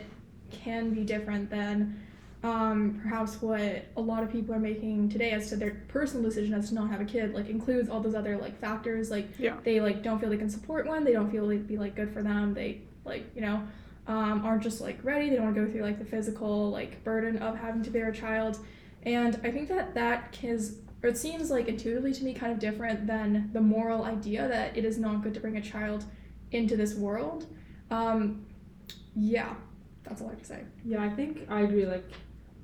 can 0.52 0.90
be 0.94 1.04
different 1.04 1.50
than 1.50 2.02
um, 2.44 3.00
perhaps 3.02 3.42
what 3.42 3.86
a 3.98 4.02
lot 4.02 4.22
of 4.24 4.32
people 4.32 4.54
are 4.54 4.60
making 4.60 5.10
today 5.10 5.32
as 5.32 5.50
to 5.50 5.56
their 5.56 5.82
personal 5.88 6.24
decision 6.24 6.54
as 6.54 6.70
to 6.70 6.76
not 6.76 6.90
have 6.90 7.02
a 7.02 7.06
kid 7.06 7.34
like 7.34 7.50
includes 7.50 7.90
all 7.90 8.00
those 8.00 8.14
other 8.16 8.38
like 8.38 8.60
factors 8.60 9.10
like 9.10 9.28
Yeah. 9.40 9.58
they 9.64 9.82
like 9.82 10.04
don't 10.04 10.20
feel 10.20 10.30
they 10.30 10.38
can 10.38 10.50
support 10.50 10.86
one 10.86 11.04
they 11.04 11.14
don't 11.14 11.32
feel 11.32 11.46
like 11.46 11.66
be 11.68 11.78
like 11.78 11.96
good 11.96 12.14
for 12.14 12.22
them 12.22 12.54
they 12.54 12.82
like 13.06 13.26
you 13.36 13.42
know 13.42 13.62
um, 14.08 14.46
aren't 14.46 14.62
just 14.64 14.80
like 14.82 15.00
ready 15.04 15.30
they 15.30 15.36
don't 15.36 15.46
want 15.46 15.56
to 15.56 15.66
go 15.66 15.72
through 15.72 15.82
like 15.82 15.98
the 16.00 16.06
physical 16.06 16.70
like 16.70 17.04
burden 17.04 17.38
of 17.40 17.58
having 17.58 17.82
to 17.84 17.90
bear 17.90 18.10
a 18.10 18.14
child 18.16 18.60
and 19.04 19.40
i 19.44 19.52
think 19.52 19.68
that 19.68 19.94
that 19.96 20.38
is 20.44 20.78
or 21.04 21.10
it 21.10 21.18
seems 21.18 21.50
like 21.52 21.68
intuitively 21.68 22.14
to 22.14 22.24
me 22.24 22.34
kind 22.34 22.52
of 22.54 22.60
different 22.60 23.06
than 23.08 23.50
the 23.54 23.62
moral 23.62 24.04
idea 24.04 24.48
that 24.48 24.78
it 24.78 24.86
is 24.86 24.98
not 24.98 25.22
good 25.24 25.34
to 25.34 25.40
bring 25.40 25.58
a 25.58 25.62
child 25.62 26.06
into 26.52 26.78
this 26.78 26.94
world 26.96 27.48
um, 27.92 28.46
yeah 29.16 29.54
that's 30.04 30.22
all 30.22 30.28
i 30.28 30.32
have 30.32 30.40
to 30.40 30.46
say 30.46 30.62
Yeah, 30.86 31.04
I 31.04 31.10
think 31.10 31.46
I 31.50 31.62
agree. 31.62 31.86
Like, 31.86 32.06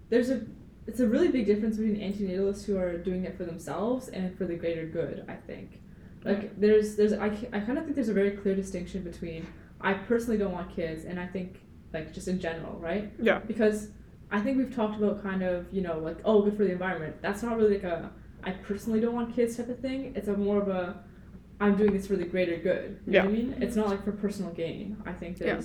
there's 0.09 0.29
a 0.29 0.41
it's 0.85 0.99
a 0.99 1.07
really 1.07 1.29
big 1.29 1.45
difference 1.45 1.77
between 1.77 1.97
antinatalists 1.97 2.65
who 2.65 2.77
are 2.77 2.97
doing 2.97 3.23
it 3.23 3.37
for 3.37 3.45
themselves 3.45 4.09
and 4.09 4.37
for 4.37 4.45
the 4.45 4.55
greater 4.55 4.85
good. 4.85 5.23
I 5.29 5.35
think, 5.35 5.79
like, 6.25 6.59
there's 6.59 6.95
there's 6.95 7.13
I, 7.13 7.27
I 7.53 7.59
kind 7.59 7.77
of 7.77 7.85
think 7.85 7.95
there's 7.95 8.09
a 8.09 8.13
very 8.13 8.31
clear 8.31 8.55
distinction 8.55 9.03
between 9.03 9.47
I 9.81 9.93
personally 9.93 10.37
don't 10.37 10.51
want 10.51 10.73
kids 10.75 11.05
and 11.05 11.19
I 11.19 11.27
think 11.27 11.59
like 11.93 12.13
just 12.13 12.27
in 12.27 12.39
general, 12.39 12.73
right? 12.79 13.11
Yeah. 13.19 13.39
Because 13.39 13.89
I 14.31 14.41
think 14.41 14.57
we've 14.57 14.75
talked 14.75 14.97
about 14.97 15.21
kind 15.21 15.43
of 15.43 15.71
you 15.71 15.81
know 15.81 15.99
like 15.99 16.17
oh 16.25 16.41
good 16.41 16.57
for 16.57 16.63
the 16.63 16.71
environment. 16.71 17.17
That's 17.21 17.43
not 17.43 17.57
really 17.57 17.75
like 17.75 17.83
a 17.83 18.11
I 18.43 18.51
personally 18.51 18.99
don't 18.99 19.13
want 19.13 19.33
kids 19.33 19.55
type 19.57 19.69
of 19.69 19.79
thing. 19.79 20.13
It's 20.15 20.27
a 20.27 20.35
more 20.35 20.61
of 20.61 20.67
a 20.67 21.03
I'm 21.59 21.77
doing 21.77 21.93
this 21.93 22.07
for 22.07 22.15
the 22.15 22.25
greater 22.25 22.57
good. 22.57 22.99
You 23.05 23.13
know 23.13 23.19
what 23.19 23.29
I 23.29 23.31
mean? 23.31 23.57
It's 23.61 23.75
not 23.75 23.87
like 23.87 24.03
for 24.03 24.11
personal 24.11 24.51
gain. 24.51 24.97
I 25.05 25.13
think 25.13 25.39
Yeah. 25.39 25.61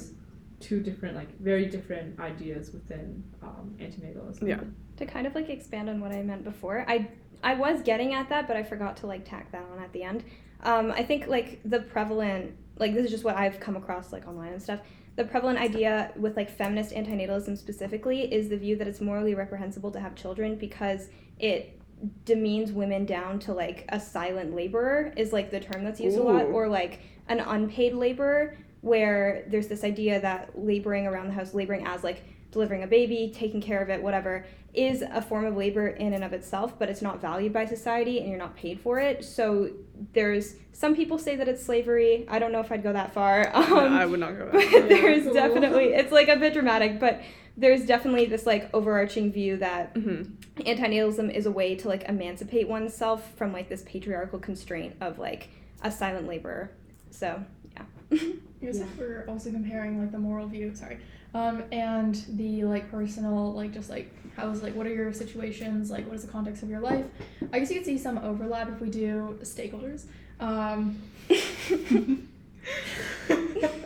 There's 0.58 0.68
two 0.68 0.80
different 0.80 1.16
like 1.16 1.38
very 1.40 1.66
different 1.66 2.18
ideas 2.20 2.72
within 2.72 3.22
um, 3.42 3.74
antinatalism. 3.78 4.48
Yeah. 4.48 4.60
to 4.96 5.06
kind 5.06 5.26
of 5.26 5.34
like 5.34 5.48
expand 5.48 5.88
on 5.88 6.00
what 6.00 6.12
I 6.12 6.22
meant 6.22 6.44
before, 6.44 6.84
I 6.88 7.08
I 7.42 7.54
was 7.54 7.82
getting 7.82 8.14
at 8.14 8.28
that, 8.30 8.48
but 8.48 8.56
I 8.56 8.62
forgot 8.62 8.96
to 8.98 9.06
like 9.06 9.28
tack 9.28 9.52
that 9.52 9.64
on 9.72 9.82
at 9.82 9.92
the 9.92 10.02
end. 10.02 10.24
Um, 10.62 10.90
I 10.90 11.04
think 11.04 11.28
like 11.28 11.60
the 11.64 11.80
prevalent 11.80 12.56
like 12.78 12.94
this 12.94 13.06
is 13.06 13.10
just 13.10 13.24
what 13.24 13.36
I've 13.36 13.60
come 13.60 13.76
across 13.76 14.12
like 14.12 14.26
online 14.26 14.52
and 14.52 14.62
stuff. 14.62 14.80
The 15.16 15.24
prevalent 15.24 15.58
idea 15.58 16.12
with 16.16 16.36
like 16.36 16.48
feminist 16.48 16.92
antinatalism 16.92 17.58
specifically 17.58 18.32
is 18.32 18.48
the 18.48 18.56
view 18.56 18.76
that 18.76 18.86
it's 18.86 19.00
morally 19.00 19.34
reprehensible 19.34 19.90
to 19.92 20.00
have 20.00 20.14
children 20.14 20.54
because 20.56 21.08
it 21.40 21.80
demeans 22.24 22.70
women 22.70 23.04
down 23.04 23.40
to 23.40 23.52
like 23.52 23.84
a 23.88 23.98
silent 23.98 24.54
laborer 24.54 25.12
is 25.16 25.32
like 25.32 25.50
the 25.50 25.58
term 25.58 25.82
that's 25.82 25.98
used 25.98 26.16
a 26.16 26.22
lot 26.22 26.44
or 26.46 26.68
like 26.68 27.00
an 27.26 27.40
unpaid 27.40 27.94
laborer 27.94 28.56
where 28.88 29.44
there's 29.48 29.68
this 29.68 29.84
idea 29.84 30.20
that 30.20 30.50
laboring 30.58 31.06
around 31.06 31.26
the 31.28 31.32
house 31.34 31.54
laboring 31.54 31.86
as 31.86 32.02
like 32.02 32.22
delivering 32.50 32.82
a 32.82 32.86
baby 32.86 33.30
taking 33.34 33.60
care 33.60 33.82
of 33.82 33.90
it 33.90 34.02
whatever 34.02 34.44
is 34.74 35.02
a 35.02 35.20
form 35.20 35.44
of 35.44 35.54
labor 35.56 35.88
in 35.88 36.12
and 36.14 36.24
of 36.24 36.32
itself 36.32 36.78
but 36.78 36.88
it's 36.88 37.02
not 37.02 37.20
valued 37.20 37.52
by 37.52 37.64
society 37.66 38.18
and 38.20 38.28
you're 38.28 38.38
not 38.38 38.56
paid 38.56 38.80
for 38.80 38.98
it 38.98 39.22
so 39.24 39.70
there's 40.14 40.54
some 40.72 40.94
people 40.96 41.18
say 41.18 41.36
that 41.36 41.46
it's 41.48 41.62
slavery 41.64 42.24
i 42.28 42.38
don't 42.38 42.50
know 42.52 42.60
if 42.60 42.72
i'd 42.72 42.82
go 42.82 42.92
that 42.92 43.12
far 43.12 43.50
um, 43.54 43.64
Yeah, 43.70 43.98
I 44.00 44.06
would 44.06 44.20
not 44.20 44.36
go 44.38 44.46
that. 44.50 44.62
far. 44.62 44.80
there's 44.88 45.24
cool. 45.24 45.34
definitely 45.34 45.84
it's 45.94 46.10
like 46.12 46.28
a 46.28 46.36
bit 46.36 46.54
dramatic 46.54 46.98
but 46.98 47.20
there's 47.56 47.84
definitely 47.84 48.24
this 48.24 48.46
like 48.46 48.70
overarching 48.72 49.30
view 49.32 49.56
that 49.58 49.94
Mhm. 49.94 50.30
antinatalism 50.58 51.30
is 51.34 51.44
a 51.44 51.50
way 51.50 51.74
to 51.74 51.88
like 51.88 52.04
emancipate 52.04 52.66
oneself 52.68 53.34
from 53.36 53.52
like 53.52 53.68
this 53.68 53.82
patriarchal 53.82 54.38
constraint 54.38 54.94
of 55.02 55.18
like 55.18 55.48
a 55.82 55.90
silent 55.90 56.26
laborer 56.26 56.70
so 57.10 57.42
yeah 57.74 58.18
Guess 58.60 58.76
Yeah. 58.78 58.82
if 58.84 58.98
we're 58.98 59.24
also 59.28 59.50
comparing 59.50 60.00
like 60.00 60.10
the 60.10 60.18
moral 60.18 60.46
view, 60.48 60.74
sorry, 60.74 60.98
um, 61.34 61.62
and 61.70 62.14
the 62.30 62.64
like 62.64 62.90
personal, 62.90 63.52
like 63.52 63.72
just 63.72 63.88
like 63.88 64.12
how's 64.36 64.62
like 64.62 64.74
what 64.74 64.86
are 64.86 64.94
your 64.94 65.12
situations, 65.12 65.90
like 65.90 66.06
what 66.06 66.16
is 66.16 66.24
the 66.24 66.30
context 66.32 66.62
of 66.62 66.68
your 66.70 66.80
life? 66.80 67.04
I 67.52 67.58
guess 67.60 67.70
you 67.70 67.76
could 67.76 67.86
see 67.86 67.98
some 67.98 68.18
overlap 68.18 68.68
if 68.68 68.80
we 68.80 68.90
do 68.90 69.38
stakeholders. 69.42 70.04
Um, 70.40 71.00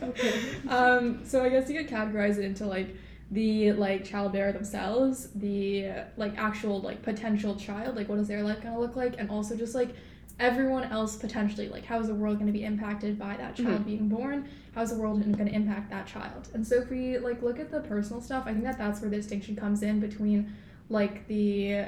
Okay. 0.03 0.41
um, 0.69 1.25
so 1.25 1.43
I 1.45 1.49
guess 1.49 1.69
you 1.71 1.79
could 1.79 1.89
categorize 1.89 2.39
it 2.39 2.45
into 2.45 2.67
like 2.67 2.95
the 3.31 3.73
like 3.73 4.05
child 4.05 4.33
bearer 4.33 4.53
themselves, 4.53 5.29
the 5.35 5.91
like 6.17 6.37
actual 6.37 6.81
like 6.81 7.03
potential 7.03 7.57
child, 7.57 7.97
like 7.97 8.09
what 8.09 8.19
is 8.19 8.29
their 8.29 8.43
life 8.43 8.63
gonna 8.63 8.79
look 8.79 8.97
like, 8.97 9.15
and 9.19 9.31
also 9.31 9.57
just 9.57 9.75
like 9.75 9.95
everyone 10.41 10.85
else 10.85 11.17
potentially, 11.17 11.69
like 11.69 11.85
how 11.85 12.01
is 12.01 12.09
the 12.09 12.15
world 12.15 12.39
gonna 12.39 12.53
be 12.53 12.65
impacted 12.65 13.19
by 13.19 13.37
that 13.37 13.55
child 13.57 13.85
being 13.87 14.09
born? 14.09 14.49
How's 14.75 14.91
the 14.91 14.97
world 14.97 15.21
gonna 15.37 15.51
impact 15.51 15.91
that 15.91 16.07
child? 16.07 16.49
And 16.55 16.67
so 16.67 16.77
if 16.77 16.91
we 16.91 17.19
like 17.19 17.43
look 17.43 17.61
at 17.61 17.71
the 17.71 17.81
personal 17.81 18.23
stuff, 18.23 18.45
I 18.47 18.53
think 18.53 18.65
that 18.65 18.79
that's 18.79 19.01
where 19.01 19.11
the 19.11 19.17
distinction 19.17 19.55
comes 19.55 19.83
in 19.83 20.01
between 20.01 20.53
like 20.89 21.27
the 21.29 21.87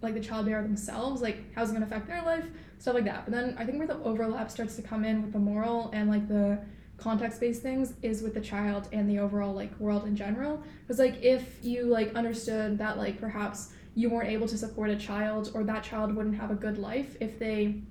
like 0.00 0.14
the 0.14 0.20
child 0.20 0.46
bearer 0.46 0.62
themselves, 0.62 1.22
like 1.22 1.54
how's 1.54 1.70
it 1.70 1.74
gonna 1.74 1.86
affect 1.86 2.06
their 2.06 2.22
life, 2.22 2.46
stuff 2.78 2.94
like 2.94 3.04
that. 3.04 3.24
But 3.26 3.34
then 3.34 3.54
I 3.58 3.64
think 3.64 3.78
where 3.78 3.86
the 3.86 4.02
overlap 4.02 4.50
starts 4.50 4.76
to 4.76 4.82
come 4.82 5.04
in 5.04 5.22
with 5.22 5.32
the 5.32 5.38
moral 5.38 5.90
and 5.92 6.10
like 6.10 6.26
the 6.26 6.58
context 7.02 7.40
based 7.40 7.62
things 7.62 7.94
is 8.02 8.22
with 8.22 8.32
the 8.34 8.40
child 8.40 8.88
and 8.92 9.10
the 9.10 9.18
overall 9.18 9.52
like 9.52 9.78
world 9.80 10.06
in 10.06 10.14
general 10.14 10.62
because 10.82 10.98
like 10.98 11.20
if 11.20 11.58
you 11.62 11.84
like 11.84 12.14
understood 12.14 12.78
that 12.78 12.96
like 12.96 13.20
perhaps 13.20 13.72
you 13.94 14.08
weren't 14.08 14.28
able 14.28 14.46
to 14.46 14.56
support 14.56 14.88
a 14.88 14.96
child 14.96 15.50
or 15.54 15.64
that 15.64 15.82
child 15.82 16.14
wouldn't 16.14 16.36
have 16.36 16.50
a 16.50 16.54
good 16.54 16.78
life 16.78 17.16
if 17.20 17.38
they 17.40 17.82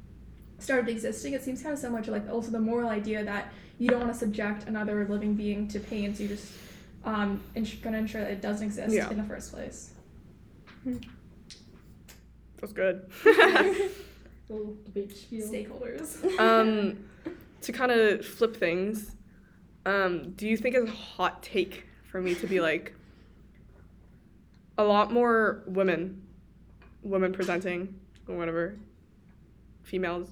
started 0.60 0.88
existing 0.90 1.34
it 1.34 1.44
seems 1.44 1.62
kind 1.62 1.74
of 1.74 1.80
similar 1.80 2.02
to 2.02 2.10
like 2.10 2.28
also 2.30 2.52
the 2.52 2.60
moral 2.60 2.90
idea 2.90 3.24
that 3.24 3.52
you 3.82 3.88
don't 3.90 4.02
want 4.02 4.14
to 4.14 4.18
subject 4.20 4.68
another 4.68 5.08
living 5.10 5.34
being 5.34 5.68
to 5.68 5.80
pain 5.80 6.14
so 6.14 6.22
you're 6.24 6.36
just 6.38 6.52
um 7.04 7.42
ins- 7.56 7.74
gonna 7.76 7.98
ensure 7.98 8.22
that 8.22 8.32
it 8.32 8.42
doesn't 8.42 8.68
exist 8.68 8.94
Yeah. 8.94 9.10
in 9.10 9.18
the 9.18 9.24
first 9.24 9.52
place 9.52 9.92
That's 12.60 12.74
good. 12.74 13.10
Little 14.50 14.76
debate 14.86 15.16
spiel. 15.18 15.48
stakeholders 15.48 16.40
um, 16.40 17.06
to 17.62 17.72
kind 17.72 17.92
of 17.92 18.26
flip 18.26 18.56
things, 18.56 19.16
um, 19.86 20.32
do 20.34 20.48
you 20.48 20.58
think 20.58 20.76
it's 20.76 20.90
a 20.90 20.94
hot 20.94 21.42
take 21.42 21.86
for 22.12 22.22
me 22.22 22.36
to 22.36 22.46
be 22.48 22.60
like 22.60 22.94
a 24.78 24.84
lot 24.84 25.12
more 25.12 25.64
women, 25.68 26.22
women 27.02 27.32
presenting 27.34 27.96
or 28.28 28.36
whatever, 28.38 28.76
females, 29.84 30.30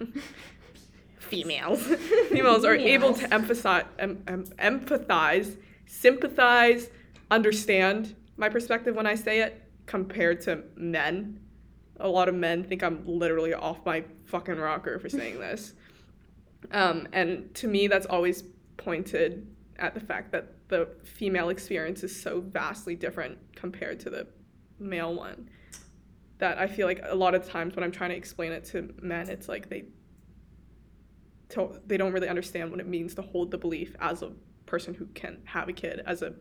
females, 1.28 1.82
females 2.30 2.64
are 2.64 2.74
able 2.74 3.14
to 3.14 3.32
emphasize, 3.32 3.84
em- 3.98 4.22
em- 4.26 4.46
empathize, 4.58 5.56
sympathize, 5.86 6.90
understand 7.30 8.14
my 8.36 8.48
perspective 8.48 8.94
when 8.94 9.06
I 9.06 9.14
say 9.14 9.40
it 9.40 9.62
compared 9.86 10.40
to 10.42 10.62
men. 10.76 11.40
A 12.00 12.08
lot 12.08 12.28
of 12.28 12.34
men 12.34 12.64
think 12.64 12.82
I'm 12.82 13.02
literally 13.06 13.54
off 13.54 13.84
my 13.84 14.04
fucking 14.26 14.56
rocker 14.56 14.98
for 14.98 15.08
saying 15.08 15.38
this. 15.40 15.74
Um, 16.72 17.08
and 17.12 17.54
to 17.56 17.68
me, 17.68 17.86
that's 17.86 18.06
always 18.06 18.42
pointed 18.76 19.46
at 19.78 19.94
the 19.94 20.00
fact 20.00 20.32
that 20.32 20.54
the 20.68 20.88
female 21.04 21.48
experience 21.48 22.02
is 22.02 22.20
so 22.20 22.40
vastly 22.40 22.94
different 22.94 23.38
compared 23.54 24.00
to 24.00 24.10
the 24.10 24.26
male 24.78 25.14
one. 25.14 25.48
That 26.38 26.58
I 26.58 26.68
feel 26.68 26.86
like 26.86 27.00
a 27.04 27.14
lot 27.14 27.34
of 27.34 27.48
times 27.48 27.74
when 27.74 27.84
I'm 27.84 27.90
trying 27.90 28.10
to 28.10 28.16
explain 28.16 28.52
it 28.52 28.64
to 28.66 28.94
men, 29.02 29.28
it's 29.28 29.48
like 29.48 29.68
they 29.68 29.86
to, 31.50 31.80
they 31.86 31.96
don't 31.96 32.12
really 32.12 32.28
understand 32.28 32.70
what 32.70 32.80
it 32.80 32.86
means 32.86 33.14
to 33.14 33.22
hold 33.22 33.50
the 33.50 33.58
belief 33.58 33.94
as 34.00 34.22
a 34.22 34.32
person 34.66 34.94
who 34.94 35.06
can 35.06 35.38
have 35.44 35.68
a 35.68 35.72
kid 35.72 36.02
as 36.06 36.22
a 36.22 36.34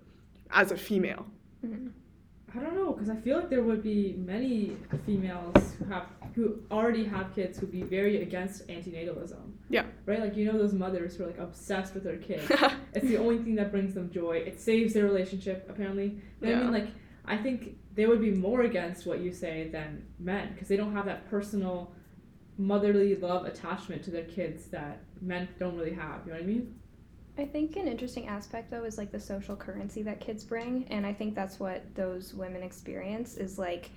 as 0.52 0.72
a 0.72 0.78
female. 0.78 1.26
Mm-hmm. 1.65 1.88
I 2.56 2.60
don't 2.62 2.76
know 2.76 2.93
because 2.93 3.10
I 3.10 3.15
feel 3.15 3.38
like 3.38 3.50
there 3.50 3.62
would 3.62 3.84
be 3.84 4.15
many 4.17 4.78
females 5.06 5.76
who 5.78 5.86
have 5.86 6.08
who 6.34 6.60
already 6.72 7.04
have 7.04 7.34
kids 7.36 7.58
who'd 7.58 7.72
be 7.72 7.84
very 7.84 8.22
against 8.22 8.67
antinatalism. 8.67 9.52
Yeah. 9.70 9.86
Right, 10.06 10.20
like 10.20 10.36
you 10.36 10.46
know 10.46 10.58
those 10.58 10.74
mothers 10.74 11.15
who 11.15 11.24
are 11.24 11.28
like 11.28 11.39
obsessed 11.39 11.93
with 11.93 12.04
their 12.04 12.17
kids. 12.17 12.50
it's 12.93 13.08
the 13.08 13.17
only 13.17 13.39
thing 13.39 13.56
that 13.56 13.72
brings 13.72 13.93
them 13.93 14.10
joy. 14.12 14.38
It 14.46 14.60
saves 14.60 14.93
their 14.93 15.06
relationship 15.06 15.67
apparently. 15.70 16.22
Know 16.41 16.50
what 16.50 16.56
I 16.56 16.63
mean? 16.63 16.72
Like 16.72 16.88
I 17.26 17.38
think 17.38 17.78
they 17.96 18.06
would 18.06 18.22
be 18.22 18.32
more 18.32 18.62
against 18.62 19.06
what 19.06 19.20
you 19.20 19.34
say 19.34 19.70
than 19.70 20.06
men 20.20 20.54
because 20.54 20.70
they 20.70 20.78
don't 20.78 20.93
have 20.93 21.06
that 21.06 21.30
personal 21.30 21.91
motherly 22.58 23.15
love 23.15 23.46
attachment 23.46 24.04
to 24.04 24.12
their 24.12 24.24
kids 24.24 24.67
that 24.67 25.00
men 25.22 25.48
don't 25.60 25.78
really 25.78 25.93
have. 25.93 26.22
You 26.26 26.32
know 26.32 26.38
what 26.38 26.43
I 26.43 26.48
mean? 26.48 26.80
I 27.38 27.46
think 27.46 27.75
an 27.75 27.88
interesting 27.88 28.27
aspect 28.27 28.71
though 28.71 28.84
is 28.84 28.98
like 28.98 29.12
the 29.12 29.19
social 29.19 29.56
currency 29.56 30.02
that 30.04 30.19
kids 30.19 30.44
bring, 30.44 30.86
and 30.90 31.06
I 31.06 31.13
think 31.13 31.36
that's 31.36 31.60
what 31.60 31.84
those 31.94 32.34
women 32.34 32.63
experience 32.63 33.38
is 33.38 33.60
like. 33.60 33.92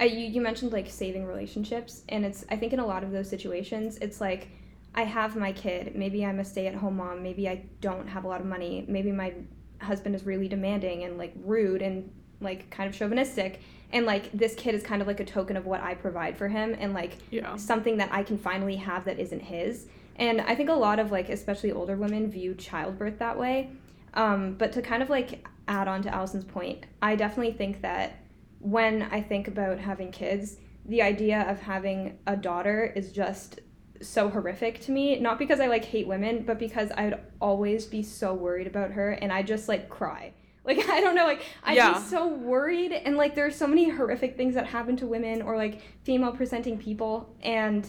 I, 0.00 0.06
you, 0.06 0.26
you 0.26 0.40
mentioned 0.40 0.72
like 0.72 0.90
saving 0.90 1.24
relationships, 1.24 2.02
and 2.08 2.24
it's 2.24 2.44
I 2.50 2.56
think 2.56 2.72
in 2.72 2.80
a 2.80 2.86
lot 2.86 3.04
of 3.04 3.12
those 3.12 3.30
situations 3.30 3.98
it's 3.98 4.20
like 4.20 4.48
I 4.96 5.02
have 5.02 5.36
my 5.36 5.52
kid, 5.52 5.94
maybe 5.94 6.24
I'm 6.24 6.40
a 6.40 6.44
stay-at-home 6.44 6.96
mom, 6.96 7.22
maybe 7.22 7.48
I 7.48 7.64
don't 7.80 8.08
have 8.08 8.24
a 8.24 8.28
lot 8.28 8.40
of 8.40 8.46
money, 8.46 8.84
maybe 8.88 9.12
my 9.12 9.34
husband 9.80 10.14
is 10.14 10.24
really 10.24 10.48
demanding 10.48 11.04
and 11.04 11.18
like 11.18 11.32
rude 11.44 11.82
and 11.82 12.10
like 12.40 12.70
kind 12.70 12.88
of 12.88 12.96
chauvinistic, 12.96 13.60
and 13.94 14.04
like 14.04 14.30
this 14.32 14.54
kid 14.56 14.74
is 14.74 14.82
kind 14.82 15.00
of 15.00 15.08
like 15.08 15.20
a 15.20 15.24
token 15.24 15.56
of 15.56 15.64
what 15.64 15.80
I 15.80 15.94
provide 15.94 16.36
for 16.36 16.48
him, 16.48 16.76
and 16.78 16.92
like 16.92 17.16
yeah. 17.30 17.56
something 17.56 17.96
that 17.98 18.12
I 18.12 18.24
can 18.24 18.36
finally 18.36 18.76
have 18.76 19.04
that 19.06 19.18
isn't 19.18 19.40
his. 19.40 19.86
And 20.16 20.40
I 20.42 20.54
think 20.54 20.68
a 20.68 20.74
lot 20.74 20.98
of 20.98 21.12
like 21.12 21.28
especially 21.28 21.72
older 21.72 21.96
women 21.96 22.30
view 22.30 22.54
childbirth 22.54 23.18
that 23.20 23.38
way. 23.38 23.70
Um, 24.12 24.54
but 24.54 24.72
to 24.72 24.82
kind 24.82 25.02
of 25.02 25.10
like 25.10 25.46
add 25.68 25.88
on 25.88 26.02
to 26.02 26.14
Allison's 26.14 26.44
point, 26.44 26.84
I 27.00 27.14
definitely 27.16 27.52
think 27.52 27.80
that 27.82 28.16
when 28.58 29.02
I 29.02 29.22
think 29.22 29.48
about 29.48 29.78
having 29.78 30.10
kids, 30.10 30.56
the 30.86 31.00
idea 31.00 31.48
of 31.48 31.60
having 31.60 32.18
a 32.26 32.36
daughter 32.36 32.92
is 32.96 33.12
just 33.12 33.60
so 34.00 34.28
horrific 34.28 34.80
to 34.80 34.92
me. 34.92 35.20
Not 35.20 35.38
because 35.38 35.60
I 35.60 35.68
like 35.68 35.84
hate 35.84 36.08
women, 36.08 36.42
but 36.42 36.58
because 36.58 36.90
I'd 36.96 37.20
always 37.40 37.86
be 37.86 38.02
so 38.02 38.34
worried 38.34 38.66
about 38.66 38.90
her 38.92 39.12
and 39.12 39.32
I 39.32 39.42
just 39.42 39.68
like 39.68 39.88
cry. 39.88 40.32
Like 40.64 40.88
I 40.88 41.00
don't 41.00 41.14
know, 41.14 41.26
like 41.26 41.42
I'm 41.62 41.76
Yeah. 41.76 41.94
be 41.98 42.06
so 42.06 42.26
worried 42.26 42.92
and 42.92 43.16
like 43.16 43.34
there's 43.34 43.54
so 43.56 43.66
many 43.66 43.88
horrific 43.90 44.36
things 44.36 44.54
that 44.54 44.66
happen 44.66 44.96
to 44.96 45.06
women 45.06 45.42
or 45.42 45.56
like 45.56 45.80
female 46.04 46.32
presenting 46.32 46.78
people 46.78 47.34
and 47.42 47.88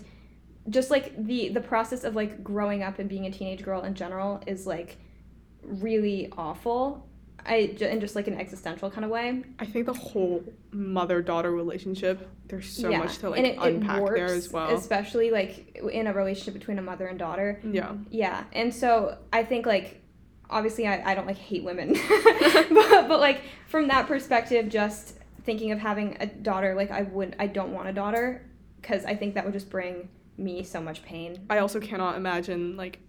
just 0.69 0.89
like 0.91 1.15
the 1.26 1.49
the 1.49 1.61
process 1.61 2.03
of 2.03 2.15
like 2.15 2.43
growing 2.43 2.84
up 2.84 2.99
and 2.99 3.07
being 3.07 3.26
a 3.28 3.32
teenage 3.32 3.63
girl 3.63 3.84
in 3.84 3.93
general 3.93 4.41
is 4.47 4.65
like 4.67 4.97
really 5.63 6.32
awful. 6.38 7.07
I 7.47 7.76
in 7.80 7.99
just 7.99 8.15
like 8.15 8.28
an 8.28 8.39
existential 8.39 8.89
kind 8.89 9.05
of 9.05 9.11
way. 9.11 9.43
I 9.59 9.65
think 9.65 9.86
the 9.86 9.93
whole 9.93 10.43
mother 10.71 11.21
daughter 11.21 11.51
relationship, 11.51 12.28
there's 12.47 12.67
so 12.67 12.89
Yeah, 12.89 12.97
much 12.97 13.19
to 13.19 13.30
like 13.30 13.38
and 13.38 13.47
it, 13.47 13.57
unpack 13.61 13.97
it 13.97 14.03
works, 14.03 14.15
there 14.15 14.34
as 14.36 14.51
well. 14.51 14.76
Especially 14.76 15.30
like 15.30 15.80
in 15.93 16.07
a 16.07 16.13
relationship 16.13 16.55
between 16.55 16.80
a 16.80 16.82
mother 16.82 17.05
and 17.05 17.19
daughter. 17.19 17.61
yeah. 17.63 17.93
Yeah, 18.09 18.43
and 18.51 18.73
so 18.73 19.19
I 19.32 19.43
think 19.43 19.67
like 19.67 20.01
obviously 20.49 20.87
I, 20.87 21.11
I 21.11 21.15
don't 21.15 21.27
like 21.27 21.37
hate 21.37 21.63
women, 21.63 21.93
but, 22.23 23.07
but 23.07 23.19
like 23.19 23.41
from 23.67 23.87
that 23.87 24.07
perspective, 24.07 24.69
just 24.69 25.17
thinking 25.43 25.71
of 25.71 25.79
having 25.79 26.17
a 26.19 26.25
daughter, 26.25 26.75
like 26.75 26.91
I 26.91 27.03
would 27.03 27.35
I 27.39 27.47
don't 27.47 27.71
want 27.71 27.87
a 27.87 27.93
daughter 27.93 28.45
because 28.81 29.05
I 29.05 29.15
think 29.15 29.35
that 29.35 29.43
would 29.45 29.53
just 29.53 29.69
bring 29.69 30.09
me 30.37 30.63
so 30.63 30.81
much 30.81 31.03
pain. 31.03 31.45
I 31.49 31.59
also 31.59 31.79
cannot 31.79 32.17
imagine 32.17 32.77
like 32.77 32.99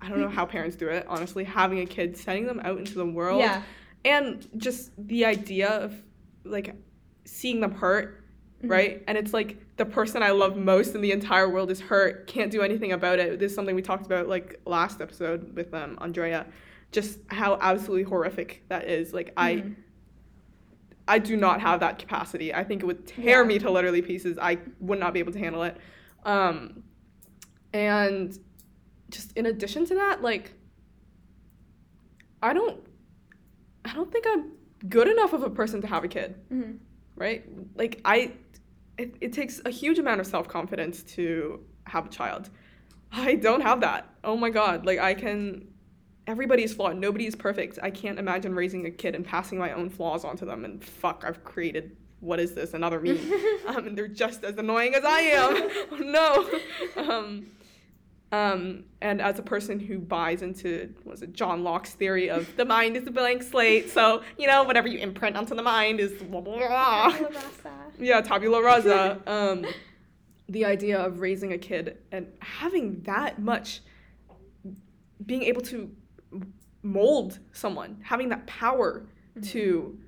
I 0.00 0.08
don't 0.08 0.20
know 0.20 0.28
how 0.28 0.44
parents 0.44 0.76
do 0.76 0.88
it, 0.88 1.06
honestly, 1.08 1.44
having 1.44 1.80
a 1.80 1.86
kid, 1.86 2.16
sending 2.16 2.46
them 2.46 2.60
out 2.62 2.78
into 2.78 2.94
the 2.94 3.06
world. 3.06 3.40
Yeah, 3.40 3.62
And 4.04 4.46
just 4.58 4.90
the 4.98 5.24
idea 5.24 5.68
of 5.68 5.94
like 6.44 6.74
seeing 7.24 7.60
them 7.60 7.72
hurt, 7.72 8.23
Mhm. 8.64 8.70
right? 8.70 9.02
And 9.06 9.16
it's 9.18 9.32
like 9.32 9.58
the 9.76 9.84
person 9.84 10.22
I 10.22 10.30
love 10.30 10.56
most 10.56 10.94
in 10.94 11.00
the 11.00 11.12
entire 11.12 11.48
world 11.48 11.70
is 11.70 11.80
hurt, 11.80 12.26
can't 12.26 12.50
do 12.50 12.62
anything 12.62 12.92
about 12.92 13.18
it. 13.18 13.38
This 13.38 13.50
is 13.52 13.54
something 13.56 13.74
we 13.74 13.82
talked 13.82 14.06
about 14.06 14.28
like 14.28 14.60
last 14.66 15.00
episode 15.00 15.54
with 15.54 15.72
um 15.74 15.98
Andrea. 16.00 16.46
Just 16.92 17.18
how 17.28 17.58
absolutely 17.60 18.04
horrific 18.04 18.62
that 18.68 18.88
is. 18.88 19.12
Like 19.12 19.32
I 19.36 19.54
Mhm. 19.56 19.74
I 21.06 21.18
do 21.18 21.36
not 21.36 21.60
have 21.60 21.80
that 21.80 21.98
capacity. 21.98 22.54
I 22.54 22.64
think 22.64 22.82
it 22.82 22.86
would 22.86 23.06
tear 23.06 23.42
Yeah. 23.42 23.46
me 23.48 23.58
to 23.58 23.70
literally 23.70 24.00
pieces. 24.00 24.38
I 24.40 24.58
would 24.80 24.98
not 24.98 25.12
be 25.12 25.18
able 25.20 25.32
to 25.32 25.38
handle 25.38 25.62
it. 25.62 25.76
Um, 26.24 26.82
and 27.74 28.38
just 29.10 29.36
in 29.36 29.44
addition 29.44 29.84
to 29.86 29.94
that, 29.96 30.22
like, 30.22 30.52
I 32.42 32.54
don't, 32.54 32.80
I 33.84 33.92
don't 33.94 34.10
think 34.10 34.24
I'm 34.26 34.52
good 34.88 35.08
enough 35.08 35.34
of 35.34 35.42
a 35.42 35.50
person 35.50 35.82
to 35.82 35.86
have 35.86 36.04
a 36.04 36.08
kid, 36.08 36.36
Mhm. 36.50 36.78
right? 37.16 37.44
Like, 37.76 38.00
I, 38.04 38.32
it, 38.98 39.16
it 39.20 39.32
takes 39.32 39.60
a 39.64 39.70
huge 39.70 39.98
amount 39.98 40.20
of 40.20 40.26
self 40.26 40.48
confidence 40.48 41.02
to 41.14 41.60
have 41.86 42.06
a 42.06 42.08
child. 42.08 42.50
I 43.12 43.36
don't 43.36 43.60
have 43.60 43.80
that. 43.80 44.08
Oh 44.22 44.36
my 44.36 44.50
god! 44.50 44.86
Like, 44.86 44.98
I 44.98 45.14
can. 45.14 45.68
Everybody's 46.26 46.72
flawed. 46.72 46.96
Nobody 46.96 47.26
is 47.26 47.36
perfect. 47.36 47.78
I 47.82 47.90
can't 47.90 48.18
imagine 48.18 48.54
raising 48.54 48.86
a 48.86 48.90
kid 48.90 49.14
and 49.14 49.26
passing 49.26 49.58
my 49.58 49.72
own 49.72 49.90
flaws 49.90 50.24
onto 50.24 50.46
them. 50.46 50.64
And 50.64 50.82
fuck, 50.82 51.22
I've 51.26 51.44
created 51.44 51.96
what 52.24 52.40
is 52.40 52.54
this? 52.54 52.72
Another 52.74 53.00
me. 53.00 53.20
um, 53.66 53.86
and 53.86 53.98
they're 53.98 54.08
just 54.08 54.44
as 54.44 54.56
annoying 54.56 54.94
as 54.94 55.04
I 55.04 55.20
am. 55.20 55.70
oh 55.92 55.96
no. 56.96 57.10
Um, 57.10 57.46
um, 58.32 58.84
and 59.00 59.20
as 59.20 59.38
a 59.38 59.42
person 59.42 59.78
who 59.78 59.98
buys 59.98 60.42
into 60.42 60.92
was 61.04 61.22
it 61.22 61.34
John 61.34 61.62
Locke's 61.62 61.92
theory 61.92 62.30
of 62.30 62.48
the 62.56 62.64
mind 62.64 62.96
is 62.96 63.06
a 63.06 63.10
blank 63.10 63.42
slate, 63.44 63.90
so 63.90 64.22
you 64.38 64.48
know 64.48 64.64
whatever 64.64 64.88
you 64.88 64.98
imprint 64.98 65.36
onto 65.36 65.54
the 65.54 65.62
mind 65.62 66.00
is 66.00 66.20
blah 66.22 66.40
blah 66.40 66.56
blah. 66.56 67.16
Yeah, 67.98 68.20
tabula 68.20 68.62
rasa. 68.62 69.20
Um, 69.26 69.66
the 70.48 70.64
idea 70.64 71.00
of 71.00 71.20
raising 71.20 71.52
a 71.52 71.58
kid 71.58 71.98
and 72.12 72.26
having 72.40 73.00
that 73.02 73.38
much, 73.38 73.80
being 75.24 75.42
able 75.42 75.62
to 75.62 75.90
mold 76.82 77.38
someone, 77.52 77.98
having 78.02 78.28
that 78.28 78.46
power 78.46 79.06
to 79.42 79.98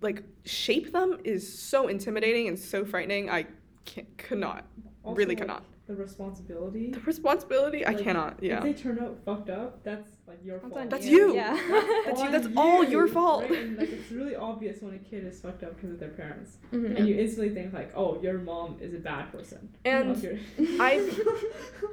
like 0.00 0.22
shape 0.44 0.92
them 0.92 1.18
is 1.24 1.58
so 1.58 1.88
intimidating 1.88 2.48
and 2.48 2.58
so 2.58 2.84
frightening. 2.84 3.30
I 3.30 3.46
can't, 3.84 4.18
could 4.18 4.38
not, 4.38 4.66
Also, 5.02 5.16
really 5.16 5.34
could 5.34 5.46
not. 5.46 5.64
The 5.88 5.96
responsibility. 5.96 6.90
The 6.90 7.00
responsibility, 7.00 7.86
I 7.86 7.94
cannot. 7.94 8.42
Yeah, 8.42 8.58
If 8.58 8.62
they 8.64 8.72
turn 8.74 8.98
out 8.98 9.16
fucked 9.24 9.48
up, 9.48 9.82
that's 9.84 10.06
like 10.26 10.38
your 10.44 10.58
That's 10.58 10.74
fault. 10.74 10.90
That's 10.90 11.06
you. 11.06 11.28
you. 11.30 11.34
Yeah. 11.34 11.54
That's 12.04 12.20
you- 12.20 12.26
on 12.26 12.32
that's 12.32 12.48
all 12.58 12.84
your 12.84 13.08
fault. 13.08 13.44
Right? 13.44 13.52
And 13.58 13.78
like 13.78 13.88
it's 13.98 14.10
really 14.12 14.36
obvious 14.36 14.82
when 14.82 14.92
a 14.92 14.98
kid 14.98 15.24
is 15.24 15.40
fucked 15.40 15.62
up 15.62 15.76
because 15.76 15.92
of 15.92 15.98
their 15.98 16.10
parents, 16.10 16.58
Mhm. 16.72 16.94
and 16.98 17.08
you 17.08 17.16
instantly 17.16 17.54
think 17.54 17.72
like, 17.72 17.90
oh, 17.96 18.20
your 18.20 18.36
mom 18.36 18.76
is 18.82 18.92
a 18.92 18.98
bad 18.98 19.32
person. 19.32 19.70
And 19.86 20.10
I 20.78 21.08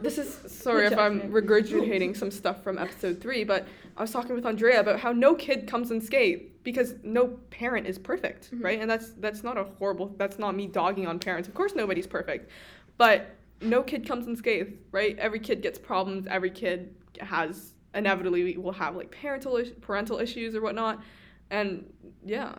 this 0.01 0.17
is 0.17 0.39
sorry 0.51 0.87
if 0.87 0.97
I'm 0.97 1.21
Judgment. 1.21 1.33
regurgitating 1.47 2.17
some 2.17 2.31
stuff 2.31 2.61
from 2.63 2.77
episode 2.77 3.21
three, 3.21 3.45
but 3.45 3.65
I 3.95 4.01
was 4.01 4.11
talking 4.11 4.35
with 4.35 4.45
Andrea 4.45 4.81
about 4.81 4.99
how 4.99 5.13
no 5.13 5.35
kid 5.35 5.67
comes 5.67 5.89
unscathed 5.89 6.43
because 6.63 6.95
no 7.03 7.27
parent 7.49 7.87
is 7.87 7.97
perfect, 7.97 8.51
Mhm. 8.51 8.61
right? 8.61 8.81
And 8.81 8.91
that's 8.91 9.11
that's 9.11 9.41
not 9.41 9.57
a 9.57 9.63
horrible. 9.79 10.13
That's 10.17 10.37
not 10.37 10.53
me 10.53 10.67
dogging 10.67 11.07
on 11.07 11.17
parents. 11.17 11.47
Of 11.47 11.53
course, 11.53 11.73
nobody's 11.75 12.07
perfect, 12.07 12.49
but 12.97 13.27
no 13.61 13.81
kid 13.83 14.07
comes 14.07 14.27
unscathed, 14.27 14.73
right? 14.91 15.17
Every 15.19 15.39
kid 15.39 15.61
gets 15.61 15.79
problems. 15.79 16.27
Every 16.27 16.49
kid 16.51 16.95
has 17.21 17.73
inevitably 17.93 18.57
will 18.57 18.73
have 18.73 18.95
like 18.95 19.11
parental 19.11 19.57
is- 19.57 19.71
parental 19.81 20.19
issues 20.19 20.55
or 20.55 20.61
whatnot, 20.61 21.01
and 21.49 21.85
yeah, 22.25 22.53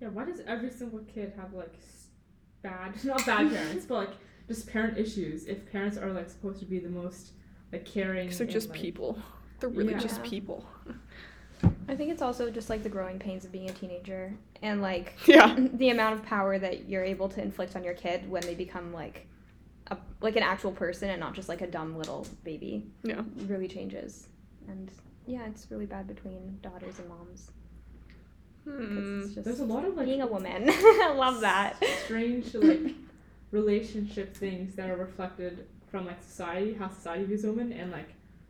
Yeah, 0.00 0.08
why 0.08 0.24
does 0.24 0.40
every 0.46 0.70
single 0.70 1.00
kid 1.00 1.32
have 1.40 1.52
like 1.52 1.74
bad, 2.62 2.92
not 3.04 3.24
bad 3.26 3.50
parents, 3.52 3.86
but 3.86 3.94
like 3.94 4.10
just 4.48 4.66
parent 4.68 4.98
issues? 4.98 5.46
If 5.46 5.70
parents 5.70 5.96
are 5.96 6.12
like 6.12 6.28
supposed 6.30 6.60
to 6.60 6.66
be 6.66 6.78
the 6.78 6.88
most 6.88 7.32
like 7.72 7.84
caring, 7.84 8.30
they're 8.30 8.40
and, 8.42 8.50
just 8.50 8.70
like- 8.70 8.78
people. 8.80 9.18
They're 9.60 9.68
really 9.70 9.92
Yeah. 9.92 9.98
just 9.98 10.22
people. 10.22 10.64
I 11.88 11.94
think 11.96 12.10
it's 12.10 12.22
also 12.22 12.50
just 12.50 12.68
like 12.70 12.82
the 12.82 12.88
growing 12.88 13.18
pains 13.18 13.44
of 13.44 13.52
being 13.52 13.68
a 13.70 13.72
teenager 13.72 14.32
and 14.62 14.82
like 14.82 15.14
Yeah. 15.26 15.56
the 15.74 15.90
amount 15.90 16.14
of 16.14 16.22
power 16.24 16.58
that 16.58 16.88
you're 16.88 17.04
able 17.04 17.28
to 17.30 17.42
inflict 17.42 17.76
on 17.76 17.84
your 17.84 17.94
kid 17.94 18.28
when 18.30 18.42
they 18.42 18.54
become 18.54 18.92
like 18.92 19.26
a 19.90 19.96
like 20.20 20.36
an 20.36 20.42
actual 20.42 20.72
person 20.72 21.08
and 21.10 21.18
not 21.20 21.34
just 21.34 21.48
like 21.48 21.60
a 21.62 21.66
dumb 21.66 21.96
little 21.96 22.26
baby 22.44 22.86
Yeah. 23.02 23.22
really 23.46 23.68
changes. 23.68 24.26
And 24.68 24.90
yeah, 25.26 25.46
it's 25.46 25.66
really 25.70 25.86
bad 25.86 26.06
between 26.06 26.58
daughters 26.62 26.98
and 26.98 27.08
moms. 27.08 27.50
Hmm. 28.64 29.40
There's 29.42 29.60
a 29.60 29.64
lot 29.64 29.84
of 29.84 29.96
like 29.96 30.06
being 30.06 30.20
a 30.22 30.26
woman. 30.26 30.64
I 30.68 31.12
love 31.16 31.40
that. 31.40 31.82
strange 32.04 32.54
like 32.54 32.94
relationship 33.50 34.36
things 34.36 34.74
that 34.74 34.90
are 34.90 34.96
reflected 34.96 35.66
from 35.90 36.06
like 36.06 36.22
society, 36.22 36.74
how 36.74 36.88
society 36.90 37.24
views 37.24 37.44
women, 37.44 37.72
and 37.72 37.90
like 37.90 38.08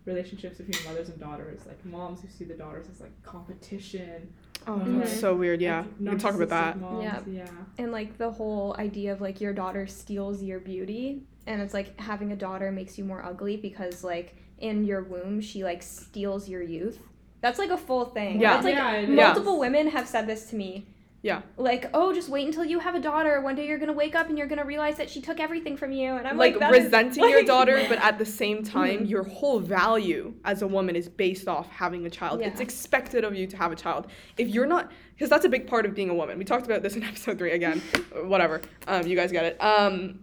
relationships 0.09 0.59
between 0.59 0.84
mothers 0.86 1.09
and 1.11 1.20
daughters. 1.20 1.61
Like 1.66 1.84
moms 1.84 2.22
who 2.22 2.28
see 2.28 2.44
the 2.44 2.54
daughters 2.54 2.86
as 2.90 3.00
like 3.00 3.12
competition. 3.22 4.32
Oh, 4.66 4.72
Mhm. 4.72 4.98
that's 5.00 5.20
so 5.20 5.34
weird. 5.36 5.61
Yeah, 5.61 5.80
like, 5.80 5.86
we 6.00 6.06
can 6.09 6.18
talk 6.18 6.34
about 6.34 6.48
that. 6.48 6.80
Moms, 6.80 7.04
Yeah. 7.04 7.20
yeah. 7.26 7.50
And 7.78 7.92
like 7.92 8.18
the 8.18 8.30
whole 8.30 8.74
idea 8.78 9.12
of 9.12 9.20
like 9.20 9.40
your 9.40 9.52
daughter 9.52 9.86
steals 9.86 10.42
your 10.42 10.59
beauty 10.61 11.22
and 11.46 11.61
it's 11.62 11.72
like 11.74 11.98
having 12.00 12.32
a 12.32 12.36
daughter 12.36 12.72
makes 12.72 12.98
you 12.98 13.04
more 13.04 13.24
ugly 13.24 13.56
because 13.56 14.02
like 14.04 14.34
in 14.59 14.84
your 14.84 15.02
womb 15.04 15.40
she 15.40 15.62
like 15.64 15.82
steals 15.82 16.48
your 16.48 16.62
youth. 16.62 16.98
That's 17.40 17.59
like 17.59 17.70
a 17.70 17.76
full 17.78 18.06
thing. 18.06 18.40
Yeah. 18.40 18.56
It's 18.56 18.64
like 18.64 18.74
Yeah, 18.74 19.06
multiple 19.06 19.54
is. 19.54 19.61
women 19.61 19.86
have 19.88 20.09
said 20.09 20.26
this 20.26 20.50
to 20.50 20.56
me. 20.56 20.88
Yeah. 21.20 21.42
Like, 21.56 21.90
oh, 21.94 22.12
just 22.14 22.28
wait 22.28 22.46
until 22.46 22.64
you 22.64 22.78
have 22.78 22.94
a 22.94 23.00
daughter. 23.00 23.40
One 23.40 23.56
day 23.56 23.66
you're 23.66 23.78
gonna 23.78 23.92
wake 23.92 24.14
up 24.14 24.28
and 24.28 24.38
you're 24.38 24.46
gonna 24.46 24.64
realize 24.64 24.96
that 24.98 25.10
she 25.10 25.20
took 25.20 25.40
everything 25.40 25.76
from 25.76 25.90
you. 25.90 26.12
And 26.14 26.28
I'm 26.28 26.36
like, 26.36 26.52
like, 26.52 26.60
that 26.60 26.74
is- 26.76 26.84
resenting 26.84 27.24
your 27.24 27.38
like- 27.38 27.46
daughter, 27.54 27.84
but 27.88 27.98
at 27.98 28.18
the 28.18 28.24
same 28.24 28.62
time, 28.62 29.00
Mhm. 29.00 29.10
your 29.10 29.24
whole 29.24 29.58
value 29.58 30.34
as 30.44 30.62
a 30.62 30.66
woman 30.68 30.94
is 30.94 31.08
based 31.08 31.48
off 31.48 31.68
having 31.70 32.06
a 32.06 32.10
child. 32.10 32.40
It's 32.40 32.60
expected 32.60 33.24
of 33.24 33.34
you 33.34 33.48
to 33.48 33.56
have 33.56 33.72
a 33.72 33.76
child. 33.76 34.06
If 34.36 34.48
you're 34.48 34.66
not, 34.66 34.92
because 35.14 35.28
that's 35.28 35.44
a 35.44 35.48
big 35.48 35.66
part 35.66 35.86
of 35.86 35.94
being 35.94 36.08
a 36.08 36.14
woman. 36.14 36.38
We 36.38 36.44
talked 36.44 36.66
about 36.66 36.82
this 36.82 36.94
in 36.94 37.02
episode 37.12 37.36
three 37.38 37.50
again. 37.52 37.80
Whatever. 38.24 38.60
Um, 38.86 39.04
you 39.06 39.16
guys 39.16 39.32
get 39.32 39.44
it. 39.44 39.56
Um, 39.60 40.20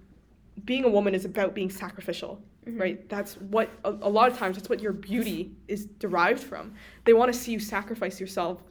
being 0.63 0.85
a 0.85 0.89
woman 0.89 1.13
is 1.13 1.25
about 1.25 1.53
being 1.53 1.69
sacrificial. 1.69 2.41
Mhm. 2.65 2.79
Right, 2.79 3.09
that's 3.09 3.35
what 3.35 3.69
a, 3.83 3.89
a 3.91 4.09
lot 4.09 4.31
of 4.31 4.37
times 4.39 4.55
that's 4.57 4.69
what 4.69 4.79
your 4.81 4.93
beauty 4.93 5.51
is 5.67 5.85
derived 5.85 6.41
from. 6.41 6.73
They 7.03 7.13
want 7.13 7.31
to 7.31 7.37
see 7.37 7.51
you 7.51 7.59
sacrifice 7.59 8.19
yourself 8.19 8.63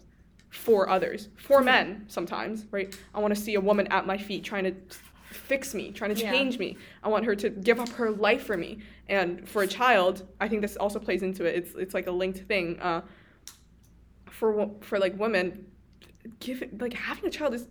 for 0.54 0.88
others, 0.88 1.28
for 1.36 1.60
men 1.60 2.04
sometimes, 2.08 2.66
right? 2.70 2.96
I 3.14 3.18
want 3.18 3.34
to 3.34 3.40
see 3.40 3.54
a 3.56 3.60
woman 3.60 3.86
at 3.88 4.06
my 4.06 4.16
feet 4.16 4.44
trying 4.44 4.64
to 4.64 4.74
fix 5.30 5.74
me, 5.74 5.90
trying 5.90 6.14
to 6.14 6.20
Yeah. 6.20 6.30
change 6.30 6.58
me. 6.60 6.76
I 7.02 7.08
want 7.08 7.24
her 7.24 7.34
to 7.34 7.50
give 7.50 7.80
up 7.80 7.88
her 7.90 8.10
life 8.12 8.44
for 8.46 8.56
me. 8.56 8.78
And 9.08 9.48
for 9.48 9.62
a 9.62 9.66
child, 9.66 10.22
I 10.40 10.48
think 10.48 10.62
this 10.62 10.76
also 10.76 11.00
plays 11.00 11.22
into 11.24 11.44
it. 11.44 11.56
It's 11.56 11.74
it's 11.74 11.92
like 11.94 12.06
a 12.06 12.12
linked 12.12 12.38
thing. 12.46 12.78
Uh, 12.80 13.02
for 14.30 14.70
for 14.80 14.98
like 14.98 15.18
women, 15.18 15.66
give 16.40 16.62
it, 16.62 16.80
like 16.80 16.92
having 16.94 17.26
a 17.26 17.30
child 17.30 17.52
is 17.54 17.66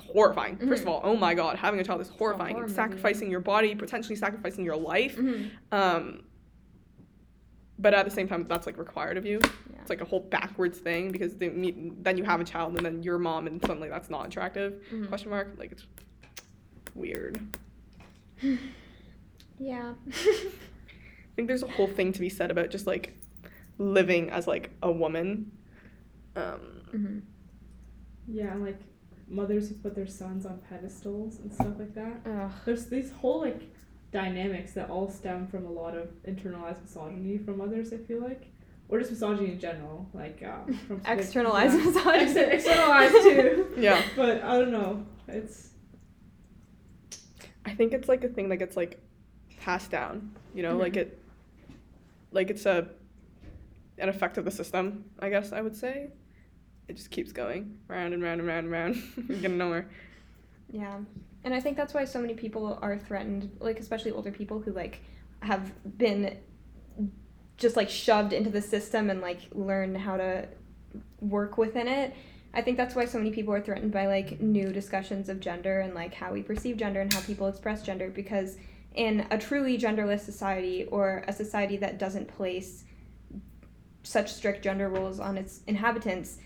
horrifying. 0.00 0.56
First 0.56 0.82
of 0.82 0.88
Mhm. 0.88 0.92
all, 0.92 1.00
oh 1.04 1.16
my 1.16 1.34
god, 1.34 1.56
having 1.56 1.78
a 1.80 1.84
child 1.84 2.00
is 2.00 2.08
horrifying. 2.08 2.56
It's 2.56 2.62
movie. 2.62 2.74
sacrificing 2.74 3.30
your 3.30 3.40
body, 3.40 3.74
potentially 3.76 4.16
sacrificing 4.16 4.64
your 4.64 4.76
life. 4.76 5.16
Mhm. 5.16 5.50
Um, 5.72 6.24
but 7.78 7.92
at 7.94 8.04
the 8.04 8.10
same 8.10 8.28
time, 8.28 8.46
that's 8.48 8.66
like 8.66 8.78
required 8.78 9.16
of 9.16 9.26
you. 9.26 9.40
Yeah. 9.42 9.78
It's 9.80 9.90
like 9.90 10.00
a 10.00 10.04
whole 10.04 10.20
backwards 10.20 10.78
thing 10.78 11.10
because 11.10 11.34
they 11.36 11.48
meet, 11.48 12.02
then 12.04 12.16
you 12.16 12.24
have 12.24 12.40
a 12.40 12.44
child 12.44 12.76
and 12.76 12.84
then 12.86 13.02
you're 13.02 13.18
mom 13.18 13.46
and 13.46 13.60
suddenly 13.60 13.88
that's 13.88 14.10
not 14.10 14.26
attractive. 14.26 14.82
Mhm. 14.92 15.08
Question 15.08 15.30
mark. 15.30 15.54
Like 15.58 15.72
it's 15.72 15.86
weird. 16.94 17.40
Yeah. 19.58 19.94
I 20.10 21.36
think 21.36 21.46
there's 21.48 21.62
a 21.62 21.68
whole 21.68 21.86
thing 21.86 22.12
to 22.12 22.20
be 22.20 22.28
said 22.28 22.50
about 22.50 22.70
just 22.70 22.86
like 22.88 23.16
living 23.78 24.30
as 24.30 24.46
like 24.48 24.70
a 24.82 24.90
woman. 24.90 25.52
Um, 26.36 26.60
hmm 26.90 27.18
Yeah, 28.26 28.54
like 28.56 28.80
mothers 29.28 29.68
who 29.68 29.76
put 29.76 29.94
their 29.94 30.06
sons 30.08 30.44
on 30.44 30.58
pedestals 30.68 31.38
and 31.38 31.52
stuff 31.52 31.74
like 31.78 31.94
that. 31.94 32.20
Ugh. 32.26 32.50
There's 32.64 32.86
these 32.86 33.12
whole 33.12 33.40
like 33.42 33.62
dynamics 34.14 34.72
that 34.74 34.88
all 34.88 35.10
stem 35.10 35.44
from 35.48 35.66
a 35.66 35.70
lot 35.70 35.94
of 35.96 36.08
internalized 36.24 36.80
misogyny 36.82 37.36
from 37.36 37.58
mothers. 37.58 37.92
I 37.92 37.96
feel 37.96 38.22
like, 38.22 38.46
or 38.88 39.00
just 39.00 39.10
misogyny 39.10 39.50
in 39.50 39.58
general, 39.58 40.08
like 40.14 40.40
um, 40.46 40.72
from 40.86 41.02
like, 41.02 41.18
Externalized 41.18 41.76
yeah. 41.76 41.84
misogyny. 41.84 42.22
Exter- 42.22 42.50
externalized 42.50 43.12
too. 43.24 43.74
yeah, 43.76 44.00
But 44.14 44.42
I 44.44 44.56
don't 44.56 44.70
know. 44.70 45.04
It's 45.26 45.70
I 47.66 47.74
think 47.74 47.92
it's 47.92 48.08
like 48.08 48.22
a 48.22 48.28
thing 48.28 48.48
that 48.50 48.58
gets 48.58 48.76
like 48.76 49.00
passed 49.60 49.90
down. 49.90 50.30
You 50.54 50.62
know, 50.62 50.76
like 50.76 50.96
it, 50.96 51.18
like 52.30 52.50
it's 52.50 52.66
a 52.66 52.86
an 53.98 54.08
effect 54.08 54.38
of 54.38 54.44
the 54.44 54.50
system. 54.52 55.04
I 55.18 55.28
guess 55.28 55.52
I 55.52 55.60
would 55.60 55.76
say. 55.76 56.10
It 56.86 56.96
just 56.96 57.10
keeps 57.10 57.32
going 57.32 57.78
round 57.88 58.12
and 58.14 58.22
round 58.22 58.40
and 58.40 58.48
round 58.48 58.66
and 58.66 58.72
round. 58.72 58.96
Getting 59.40 59.58
nowhere. 59.58 59.88
Yeah. 60.70 60.98
And 61.44 61.54
I 61.54 61.60
think 61.60 61.76
that's 61.76 61.94
why 61.94 62.04
so 62.04 62.20
many 62.20 62.34
people 62.34 62.78
are 62.80 62.98
threatened, 62.98 63.50
like 63.60 63.78
especially 63.78 64.10
older 64.10 64.32
people 64.32 64.60
who 64.60 64.72
like 64.72 65.00
have 65.40 65.72
been 65.98 66.38
just 67.56 67.76
like 67.76 67.90
shoved 67.90 68.32
into 68.32 68.50
the 68.50 68.62
system 68.62 69.10
and 69.10 69.20
like 69.20 69.40
learn 69.52 69.94
how 69.94 70.16
to 70.16 70.48
work 71.20 71.58
within 71.58 71.86
it. 71.86 72.14
I 72.54 72.62
think 72.62 72.76
that's 72.76 72.94
why 72.94 73.04
so 73.04 73.18
many 73.18 73.30
people 73.30 73.52
are 73.52 73.60
threatened 73.60 73.92
by 73.92 74.06
like 74.06 74.40
new 74.40 74.72
discussions 74.72 75.28
of 75.28 75.40
gender 75.40 75.80
and 75.80 75.94
like 75.94 76.14
how 76.14 76.32
we 76.32 76.42
perceive 76.42 76.76
gender 76.76 77.00
and 77.00 77.12
how 77.12 77.20
people 77.20 77.48
express 77.48 77.82
gender 77.82 78.10
because 78.10 78.56
in 78.94 79.26
a 79.30 79.38
truly 79.38 79.76
genderless 79.76 80.20
society 80.20 80.84
or 80.84 81.24
a 81.26 81.32
society 81.32 81.76
that 81.78 81.98
doesn't 81.98 82.28
place 82.28 82.84
such 84.04 84.32
strict 84.32 84.62
gender 84.62 84.88
rules 84.88 85.18
on 85.18 85.36
its 85.36 85.62
inhabitants, 85.66 86.38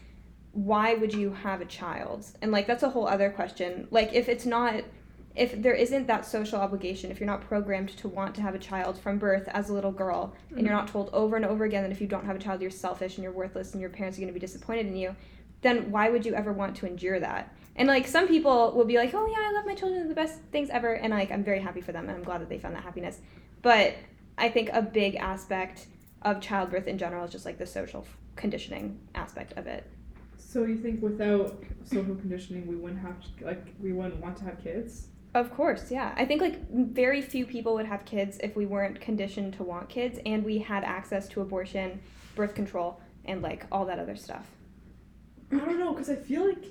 why 0.64 0.94
would 0.94 1.14
you 1.14 1.32
have 1.32 1.61
a 1.61 1.64
child? 1.64 2.26
And 2.42 2.50
like 2.50 2.66
that's 2.66 2.82
a 2.82 2.90
whole 2.90 3.06
other 3.06 3.30
question. 3.30 3.86
Like 3.90 4.12
if 4.12 4.28
it's 4.28 4.44
not 4.44 4.82
if 5.36 5.62
there 5.62 5.74
isn't 5.74 6.09
that 6.09 6.26
social 6.26 6.59
obligation, 6.59 7.12
if 7.12 7.20
you're 7.20 7.28
not 7.28 7.42
programmed 7.42 7.90
to 7.90 8.09
want 8.09 8.34
to 8.34 8.40
have 8.40 8.56
a 8.56 8.59
child 8.59 8.98
from 8.98 9.18
birth 9.18 9.46
as 9.52 9.68
a 9.68 9.72
little 9.72 9.92
girl, 9.92 10.34
and 10.50 10.59
you're 10.59 10.68
mm-hmm. 10.68 10.78
not 10.78 10.88
told 10.88 11.11
over 11.12 11.36
and 11.36 11.44
over 11.44 11.64
again 11.64 11.84
that 11.84 11.92
if 11.92 12.00
you 12.00 12.09
don't 12.09 12.24
have 12.24 12.34
a 12.34 12.40
child, 12.40 12.61
you're 12.61 12.72
selfish 12.72 13.16
and 13.16 13.22
you're 13.22 13.32
worthless 13.32 13.70
and 13.70 13.80
your 13.80 13.88
parents 13.88 14.18
are 14.18 14.20
going 14.20 14.32
to 14.32 14.34
be 14.34 14.40
disappointed 14.40 14.86
in 14.86 14.96
you, 14.96 15.14
then 15.61 15.92
why 15.92 16.11
would 16.11 16.26
you 16.26 16.34
ever 16.34 16.52
want 16.52 16.74
to 16.76 16.86
endure 16.86 17.20
that? 17.20 17.54
And 17.76 17.86
like 17.86 18.09
some 18.09 18.26
people 18.26 18.72
will 18.72 18.84
be 18.84 18.96
like, 18.96 19.14
oh 19.14 19.26
yeah, 19.26 19.48
I 19.48 19.52
love 19.52 19.64
my 19.64 19.76
children, 19.76 20.00
they're 20.00 20.09
the 20.09 20.14
best 20.14 20.40
things 20.50 20.70
ever, 20.70 20.94
and 20.94 21.12
like 21.12 21.30
I'm 21.30 21.44
very 21.44 21.61
happy 21.61 21.82
for 21.82 21.92
them, 21.92 22.09
and 22.09 22.16
I'm 22.16 22.24
glad 22.24 22.40
that 22.40 22.48
they 22.48 22.59
found 22.59 22.74
that 22.74 22.82
happiness. 22.82 23.20
But 23.62 23.94
I 24.36 24.48
think 24.48 24.70
a 24.72 24.82
big 24.82 25.14
aspect 25.14 25.86
of 26.22 26.40
childbirth 26.40 26.88
in 26.88 26.98
general 26.98 27.24
is 27.24 27.30
just 27.30 27.44
like 27.44 27.59
the 27.59 27.66
social 27.66 28.04
conditioning 28.34 28.98
aspect 29.14 29.52
of 29.52 29.68
it. 29.68 29.88
So 30.49 30.64
you 30.64 30.78
think 30.78 31.03
without 31.03 31.62
social 31.84 32.14
conditioning, 32.14 32.66
we 32.66 32.74
wouldn't 32.74 33.03
have 33.03 33.16
like 33.42 33.66
we 33.78 33.92
wouldn't 33.92 34.16
want 34.16 34.38
to 34.38 34.44
have 34.44 34.59
kids. 34.64 35.09
Of 35.34 35.55
course, 35.55 35.90
yeah. 35.90 36.14
I 36.16 36.24
think 36.24 36.40
like 36.40 36.59
very 36.72 37.20
few 37.20 37.44
people 37.44 37.74
would 37.74 37.84
have 37.84 38.07
kids 38.07 38.38
if 38.42 38.57
we 38.57 38.64
weren't 38.64 38.99
conditioned 38.99 39.53
to 39.55 39.62
want 39.62 39.90
kids 39.90 40.18
and 40.24 40.42
we 40.42 40.59
had 40.59 40.84
access 40.84 41.28
to 41.28 41.42
abortion, 41.42 42.01
birth 42.34 42.55
control, 42.55 42.99
and 43.26 43.42
like 43.42 43.66
all 43.70 43.84
that 43.84 43.99
other 43.99 44.16
stuff. 44.16 44.46
I 45.53 45.57
don't 45.59 45.78
know, 45.78 45.92
cause 45.92 46.09
I 46.09 46.16
feel 46.16 46.49
like, 46.49 46.64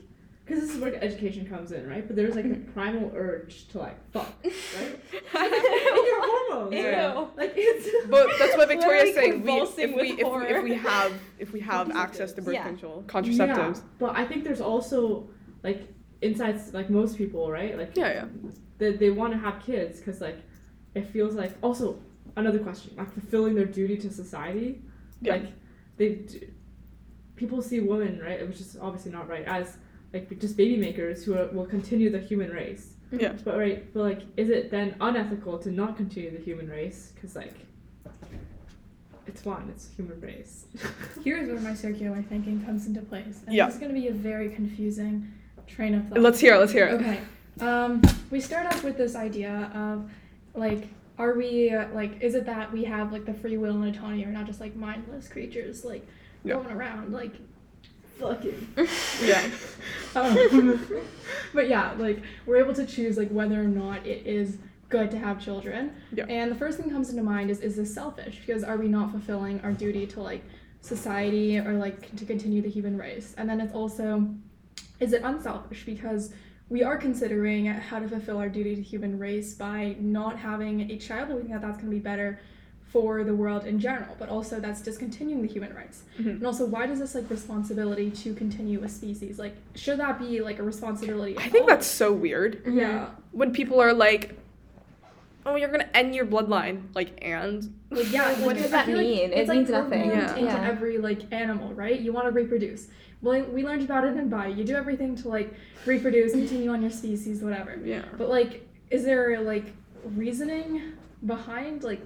cause 0.48 0.62
this 0.62 0.74
is 0.74 0.80
where 0.80 0.96
education 1.04 1.46
comes 1.46 1.72
in, 1.72 1.88
right? 1.88 2.06
But 2.08 2.16
there's 2.16 2.36
like 2.36 2.46
a 2.46 2.50
mm-hmm. 2.50 2.72
primal 2.72 3.12
urge 3.16 3.68
to 3.70 3.80
like 3.80 4.12
fuck, 4.12 4.34
right? 4.44 5.00
your 5.34 6.22
hormones, 6.26 6.74
right? 6.74 7.38
Like 7.38 7.54
it's. 7.56 8.08
But 8.10 8.28
that's 8.40 8.56
what 8.56 8.70
Victoria's 8.70 9.14
saying. 9.14 9.44
We, 9.44 9.52
if, 9.52 9.76
we, 9.78 10.12
if, 10.14 10.28
we, 10.28 10.48
if 10.48 10.64
we 10.64 10.74
have 10.76 11.14
if 11.40 11.52
we 11.52 11.60
have 11.60 11.92
access 11.92 12.32
to 12.34 12.42
birth 12.42 12.54
Yeah. 12.54 12.64
control, 12.66 13.04
contraceptives. 13.08 13.78
Yeah, 13.78 13.82
but 14.00 14.16
I 14.16 14.26
think 14.26 14.44
there's 14.44 14.62
also 14.62 15.28
like 15.64 15.88
inside 16.22 16.60
like 16.74 16.90
most 16.90 17.18
people, 17.18 17.52
right? 17.52 17.78
Like 17.78 17.96
Yeah, 17.96 18.14
yeah. 18.14 18.26
they 18.78 18.94
they 18.94 19.10
want 19.10 19.34
to 19.34 19.40
have 19.40 19.62
kids 19.62 20.00
because 20.00 20.22
like 20.22 20.38
it 20.96 21.08
feels 21.08 21.36
like 21.36 21.54
also 21.62 22.00
another 22.38 22.60
question 22.60 22.94
like 22.98 23.12
fulfilling 23.12 23.56
their 23.56 23.66
duty 23.66 23.98
to 23.98 24.10
society. 24.10 24.82
Yeah. 25.22 25.34
Like 25.34 25.48
they 25.98 26.10
Do, 26.10 26.40
people 27.36 27.62
see 27.62 27.80
women 27.80 28.20
right, 28.24 28.48
which 28.48 28.60
is 28.60 28.78
obviously 28.82 29.12
not 29.12 29.28
right, 29.28 29.46
as 29.46 29.78
like 30.18 30.40
just 30.40 30.58
baby 30.58 30.78
makers 30.78 31.24
who 31.24 31.36
are, 31.38 31.48
will 31.48 31.66
continue 31.66 32.10
the 32.10 32.20
human 32.20 32.52
race. 32.52 32.94
Yeah. 33.12 33.34
But 33.44 33.58
right, 33.58 33.94
but 33.94 34.02
like, 34.04 34.22
is 34.36 34.50
it 34.50 34.70
then 34.72 34.96
unethical 35.00 35.58
to 35.60 35.72
not 35.72 35.96
continue 35.98 36.32
the 36.32 36.44
human 36.44 36.68
race? 36.70 37.12
Because 37.16 37.36
like, 37.36 37.54
it's 39.26 39.44
one, 39.46 39.70
It's 39.70 39.90
human 39.96 40.20
race. 40.22 40.66
Here's 41.24 41.48
where 41.50 41.60
my 41.60 41.74
circular 41.74 42.22
thinking 42.24 42.64
comes 42.66 42.86
into 42.88 43.02
place. 43.02 43.42
And 43.46 43.56
Yeah. 43.56 43.66
This 43.68 43.76
is 43.76 43.80
going 43.82 43.94
to 43.94 44.00
be 44.00 44.08
a 44.08 44.14
very 44.14 44.50
confusing 44.50 45.32
train 45.68 45.96
of 45.96 46.08
thought. 46.08 46.20
Let's 46.20 46.40
hear 46.40 46.56
it. 46.56 46.60
Let's 46.60 46.72
hear 46.72 46.88
it. 46.88 46.94
Okay. 46.94 47.20
Um, 47.60 48.02
we 48.32 48.40
start 48.40 48.66
off 48.68 48.84
with 48.84 48.98
this 48.98 49.16
idea 49.16 49.72
of 49.74 50.10
like, 50.54 50.88
are 51.18 51.34
we 51.34 51.72
uh, 51.72 51.88
like, 51.94 52.22
is 52.22 52.36
it 52.36 52.46
that 52.46 52.72
we 52.72 52.84
have 52.86 53.12
like 53.12 53.26
the 53.26 53.34
free 53.34 53.58
will 53.58 53.82
and 53.82 53.96
autonomy, 53.96 54.24
or 54.26 54.30
not 54.32 54.46
just 54.46 54.60
like 54.60 54.76
mindless 54.76 55.28
creatures 55.28 55.84
like 55.84 56.06
Yeah. 56.44 56.54
going 56.56 56.72
around 56.72 57.12
like 57.14 57.34
fucking? 58.20 58.68
Yeah. 59.24 59.50
Um, 60.16 60.86
but 61.54 61.68
yeah, 61.68 61.94
like 61.98 62.22
we're 62.46 62.58
able 62.58 62.74
to 62.74 62.86
choose 62.86 63.18
like 63.18 63.30
whether 63.30 63.60
or 63.60 63.68
not 63.68 64.06
it 64.06 64.26
is 64.26 64.58
good 64.90 65.12
to 65.12 65.20
have 65.20 65.44
children. 65.44 65.94
Yeah. 66.12 66.26
And 66.26 66.52
the 66.52 66.56
first 66.56 66.78
thing 66.78 66.88
that 66.88 66.94
comes 66.94 67.10
into 67.10 67.24
mind 67.24 67.50
is 67.50 67.60
is 67.60 67.76
this 67.76 67.94
selfish? 67.94 68.42
Because 68.46 68.64
are 68.64 68.78
we 68.78 68.88
not 68.88 69.12
fulfilling 69.12 69.60
our 69.62 69.72
duty 69.72 70.08
to 70.08 70.22
like 70.22 70.44
society 70.82 71.58
or 71.58 71.74
like 71.74 72.16
to 72.16 72.26
continue 72.26 72.62
the 72.62 72.70
human 72.70 72.98
race? 72.98 73.34
And 73.38 73.50
then 73.50 73.60
it's 73.60 73.74
also 73.74 74.28
is 75.00 75.14
it 75.14 75.22
unselfish 75.24 75.86
because 75.86 76.34
we 76.70 76.84
are 76.84 76.98
considering 76.98 77.66
how 77.66 78.00
to 78.00 78.08
fulfill 78.08 78.38
our 78.38 78.50
duty 78.50 78.76
to 78.76 78.82
human 78.82 79.18
race 79.18 79.54
by 79.54 79.96
not 80.00 80.38
having 80.38 80.92
a 80.92 80.98
child, 80.98 81.30
but 81.30 81.38
we 81.38 81.44
think 81.44 81.54
that 81.54 81.62
that's 81.62 81.78
going 81.78 81.90
to 81.90 81.96
be 81.96 82.00
better 82.00 82.40
for 83.02 83.24
the 83.24 83.36
world 83.36 83.64
in 83.66 83.80
general, 83.80 84.16
but 84.18 84.28
also 84.28 84.60
that's 84.60 84.82
discontinuing 84.82 85.44
the 85.44 85.48
human 85.48 85.72
rights. 85.76 86.02
Mhm. 86.20 86.38
And 86.38 86.46
also, 86.48 86.66
why 86.66 86.88
does 86.88 86.98
this 86.98 87.14
like 87.14 87.30
responsibility 87.30 88.10
to 88.24 88.34
continue 88.34 88.84
a 88.84 88.90
species 88.90 89.38
like 89.38 89.56
should 89.76 90.00
that 90.00 90.18
be 90.18 90.42
like 90.42 90.58
a 90.58 90.64
responsibility? 90.64 91.38
I 91.38 91.48
think 91.50 91.62
all? 91.64 91.68
that's 91.68 91.86
so 91.86 92.12
weird 92.12 92.62
yeah, 92.66 93.10
when 93.34 93.52
people 93.60 93.80
are 93.80 93.94
like, 93.94 94.24
"Oh, 95.46 95.56
you're 95.60 95.70
gonna 95.76 95.90
end 95.94 96.16
your 96.16 96.26
bloodline," 96.26 96.78
like, 96.96 97.12
and 97.22 97.72
like 97.92 98.12
yeah. 98.12 98.30
What 98.40 98.56
like, 98.56 98.58
does 98.64 98.72
that 98.72 98.86
feel 98.88 98.98
like 98.98 99.06
mean? 99.06 99.30
It 99.32 99.38
it's, 99.40 99.50
like, 99.50 99.58
means 99.60 99.70
nothing. 99.70 100.10
Yeah. 100.10 100.36
Into 100.36 100.52
Yeah. 100.52 100.68
every 100.72 100.98
like 100.98 101.22
animal, 101.32 101.74
right? 101.76 102.00
You 102.00 102.12
want 102.14 102.26
to 102.26 102.32
reproduce. 102.32 102.88
Well, 103.22 103.44
we 103.56 103.64
learned 103.64 103.84
about 103.84 104.04
it 104.06 104.18
in 104.18 104.28
bio. 104.30 104.50
You 104.50 104.64
do 104.64 104.76
everything 104.76 105.16
to 105.22 105.30
like 105.30 105.54
reproduce, 105.86 106.32
continue 106.32 106.72
on 106.72 106.82
your 106.82 106.92
species, 107.04 107.44
whatever. 107.44 107.74
yeah. 107.84 108.06
But 108.18 108.30
like, 108.30 108.68
is 108.90 109.02
there 109.06 109.40
like 109.42 109.68
reasoning 110.16 110.82
behind 111.34 111.84
like? 111.84 112.02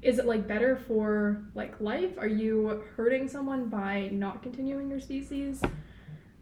Is 0.00 0.18
it 0.18 0.26
like 0.26 0.46
better 0.46 0.76
for 0.86 1.42
like 1.54 1.80
life? 1.80 2.12
Are 2.18 2.28
you 2.28 2.82
hurting 2.96 3.28
someone 3.28 3.68
by 3.68 4.08
not 4.12 4.42
continuing 4.42 4.88
your 4.90 5.00
species? 5.00 5.60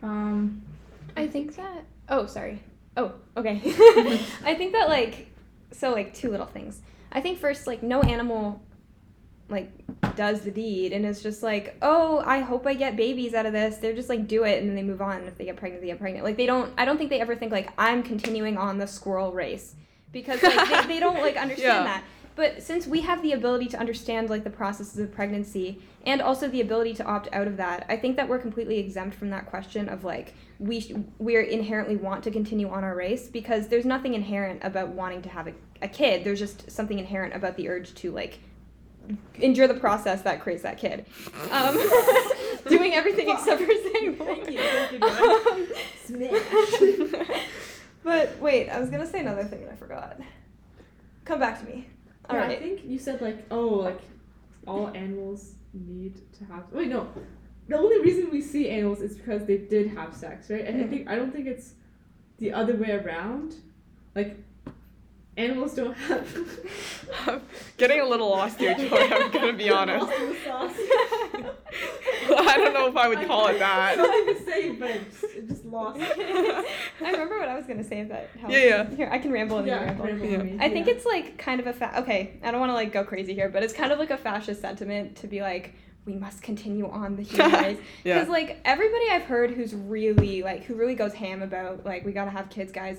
Um, 0.02 0.62
I 1.16 1.26
think 1.26 1.56
that. 1.56 1.84
Oh, 2.08 2.26
sorry. 2.26 2.62
Oh, 2.96 3.12
okay. 3.36 3.60
I 4.44 4.54
think 4.56 4.72
that 4.72 4.88
like, 4.88 5.28
so 5.72 5.92
like 5.92 6.14
two 6.14 6.30
little 6.30 6.46
things. 6.46 6.80
I 7.12 7.20
think 7.20 7.38
first 7.38 7.66
like 7.66 7.82
no 7.82 8.02
animal, 8.02 8.62
like 9.48 9.70
does 10.16 10.40
the 10.40 10.50
deed 10.50 10.92
and 10.92 11.06
it's 11.06 11.22
just 11.22 11.40
like 11.42 11.76
oh 11.80 12.20
I 12.26 12.40
hope 12.40 12.66
I 12.66 12.74
get 12.74 12.96
babies 12.96 13.32
out 13.32 13.46
of 13.46 13.52
this. 13.52 13.76
They're 13.76 13.94
just 13.94 14.08
like 14.08 14.26
do 14.26 14.44
it 14.44 14.58
and 14.58 14.68
then 14.68 14.74
they 14.76 14.82
move 14.82 15.00
on. 15.00 15.22
If 15.22 15.38
they 15.38 15.44
get 15.44 15.56
pregnant, 15.56 15.82
they 15.82 15.88
get 15.88 15.98
pregnant. 16.00 16.24
Like 16.24 16.36
they 16.36 16.46
don't. 16.46 16.72
I 16.76 16.84
don't 16.84 16.98
think 16.98 17.10
they 17.10 17.20
ever 17.20 17.36
think 17.36 17.52
like 17.52 17.70
I'm 17.78 18.02
continuing 18.02 18.58
on 18.58 18.76
the 18.78 18.86
squirrel 18.86 19.32
race 19.32 19.74
because 20.12 20.42
like 20.42 20.68
they, 20.68 20.94
they 20.94 21.00
don't 21.00 21.20
like 21.20 21.36
understand 21.38 21.62
Yeah. 21.62 21.84
that. 21.84 22.04
But 22.36 22.62
since 22.62 22.86
we 22.86 23.00
have 23.00 23.22
the 23.22 23.32
ability 23.32 23.66
to 23.68 23.78
understand 23.78 24.28
like 24.28 24.44
the 24.44 24.50
processes 24.50 24.98
of 24.98 25.10
pregnancy 25.10 25.80
and 26.04 26.20
also 26.20 26.48
the 26.48 26.60
ability 26.60 26.92
to 26.94 27.04
opt 27.04 27.28
out 27.32 27.46
of 27.46 27.56
that, 27.56 27.86
I 27.88 27.96
think 27.96 28.16
that 28.16 28.28
we're 28.28 28.38
completely 28.38 28.78
exempt 28.78 29.16
from 29.16 29.30
that 29.30 29.46
question 29.46 29.88
of 29.88 30.04
like 30.04 30.34
we 30.58 30.80
sh- 30.80 30.92
we 31.18 31.50
inherently 31.50 31.96
want 31.96 32.22
to 32.24 32.30
continue 32.30 32.68
on 32.68 32.84
our 32.84 32.94
race 32.94 33.26
because 33.28 33.68
there's 33.68 33.86
nothing 33.86 34.12
inherent 34.12 34.62
about 34.62 34.88
wanting 34.90 35.22
to 35.22 35.30
have 35.30 35.48
a, 35.48 35.54
a 35.80 35.88
kid. 35.88 36.24
There's 36.24 36.38
just 36.38 36.70
something 36.70 36.98
inherent 36.98 37.34
about 37.34 37.56
the 37.56 37.70
urge 37.70 37.94
to 37.96 38.12
like 38.12 38.38
endure 39.36 39.66
the 39.66 39.74
process 39.74 40.20
that 40.22 40.42
creates 40.42 40.62
that 40.62 40.76
kid. 40.76 41.06
Um, 41.50 41.74
doing 42.68 42.92
everything 42.92 43.30
except 43.30 43.62
for 43.62 43.72
saying 43.94 44.16
Thank 44.18 44.50
you, 44.50 44.60
Um, 45.02 45.66
Smash. 46.04 47.40
but 48.04 48.38
wait, 48.40 48.68
I 48.68 48.78
was 48.78 48.90
gonna 48.90 49.06
say 49.06 49.20
another 49.20 49.44
thing 49.44 49.62
and 49.62 49.70
I 49.72 49.76
forgot. 49.76 50.20
Come 51.24 51.40
back 51.40 51.60
to 51.60 51.64
me. 51.66 51.88
All 52.28 52.36
yeah, 52.36 52.42
right. 52.42 52.58
I 52.58 52.60
think 52.60 52.84
you 52.84 52.98
said 52.98 53.20
like, 53.20 53.46
oh, 53.50 53.66
like 53.66 54.00
all 54.66 54.88
animals 54.88 55.54
need 55.72 56.20
to 56.38 56.44
have. 56.46 56.64
Wait, 56.72 56.88
no. 56.88 57.08
The 57.68 57.76
only 57.76 58.00
reason 58.00 58.30
we 58.30 58.40
see 58.40 58.70
animals 58.70 59.00
is 59.00 59.16
because 59.16 59.44
they 59.44 59.58
did 59.58 59.88
have 59.88 60.14
sex, 60.14 60.50
right? 60.50 60.64
And 60.64 60.84
I 60.84 60.86
think 60.86 61.08
I 61.08 61.16
don't 61.16 61.32
think 61.32 61.46
it's 61.46 61.74
the 62.38 62.52
other 62.52 62.76
way 62.76 62.92
around. 62.92 63.56
Like 64.14 64.38
animals 65.36 65.74
don't 65.74 65.92
have. 65.94 66.36
I'm 67.26 67.42
getting 67.76 68.00
a 68.00 68.04
little 68.06 68.30
lost 68.30 68.58
here, 68.58 68.74
Joy. 68.74 68.88
I'm 68.96 69.30
gonna 69.30 69.52
be 69.52 69.70
honest. 69.78 70.06
Lost 70.06 70.18
in 70.20 70.28
the 70.28 70.36
sauce. 70.44 70.72
I 72.38 72.56
don't 72.56 72.72
know 72.74 72.88
if 72.88 72.96
I 72.96 73.08
would 73.08 73.26
call 73.26 73.48
it 73.48 73.58
that. 73.58 73.96
Something 73.96 74.34
to 74.34 74.44
say, 74.44 74.70
but 74.72 74.90
it 74.90 75.10
just, 75.10 75.24
it 75.36 75.48
just 75.48 75.64
lost. 75.64 76.00
I 76.18 76.64
remember 77.10 77.38
what 77.38 77.48
I 77.48 77.56
was 77.56 77.66
gonna 77.66 77.84
say 77.84 78.00
if 78.00 78.08
that 78.08 78.30
helps. 78.38 78.54
Yeah, 78.54 78.64
yeah. 78.64 78.90
Here, 78.96 79.08
I 79.10 79.18
can 79.18 79.30
ramble 79.32 79.58
and 79.58 79.66
Yeah, 79.66 79.84
ramble. 79.84 80.04
ramble 80.06 80.26
Yeah. 80.26 80.56
I 80.64 80.68
think 80.70 80.86
yeah. 80.86 80.94
it's 80.94 81.04
like 81.06 81.38
kind 81.38 81.60
of 81.60 81.66
a 81.66 81.72
fa- 81.72 81.98
okay. 82.00 82.38
I 82.42 82.50
don't 82.50 82.60
want 82.60 82.70
to 82.70 82.74
like 82.74 82.92
go 82.92 83.04
crazy 83.04 83.34
here, 83.34 83.48
but 83.48 83.62
it's 83.62 83.72
kind 83.74 83.92
of 83.92 83.98
like 83.98 84.10
a 84.10 84.16
fascist 84.16 84.60
sentiment 84.60 85.16
to 85.18 85.26
be 85.26 85.42
like 85.42 85.74
we 86.04 86.14
must 86.14 86.40
continue 86.42 86.88
on 86.88 87.16
the 87.16 87.22
human 87.22 87.50
race 87.52 87.78
Yeah. 88.04 88.14
because 88.14 88.28
like 88.28 88.60
everybody 88.64 89.10
I've 89.10 89.24
heard 89.24 89.50
who's 89.50 89.74
really 89.74 90.42
like 90.42 90.62
who 90.64 90.74
really 90.76 90.94
goes 90.94 91.12
ham 91.14 91.42
about 91.42 91.84
like 91.84 92.04
we 92.04 92.12
gotta 92.12 92.30
have 92.30 92.48
kids, 92.48 92.72
guys, 92.72 92.98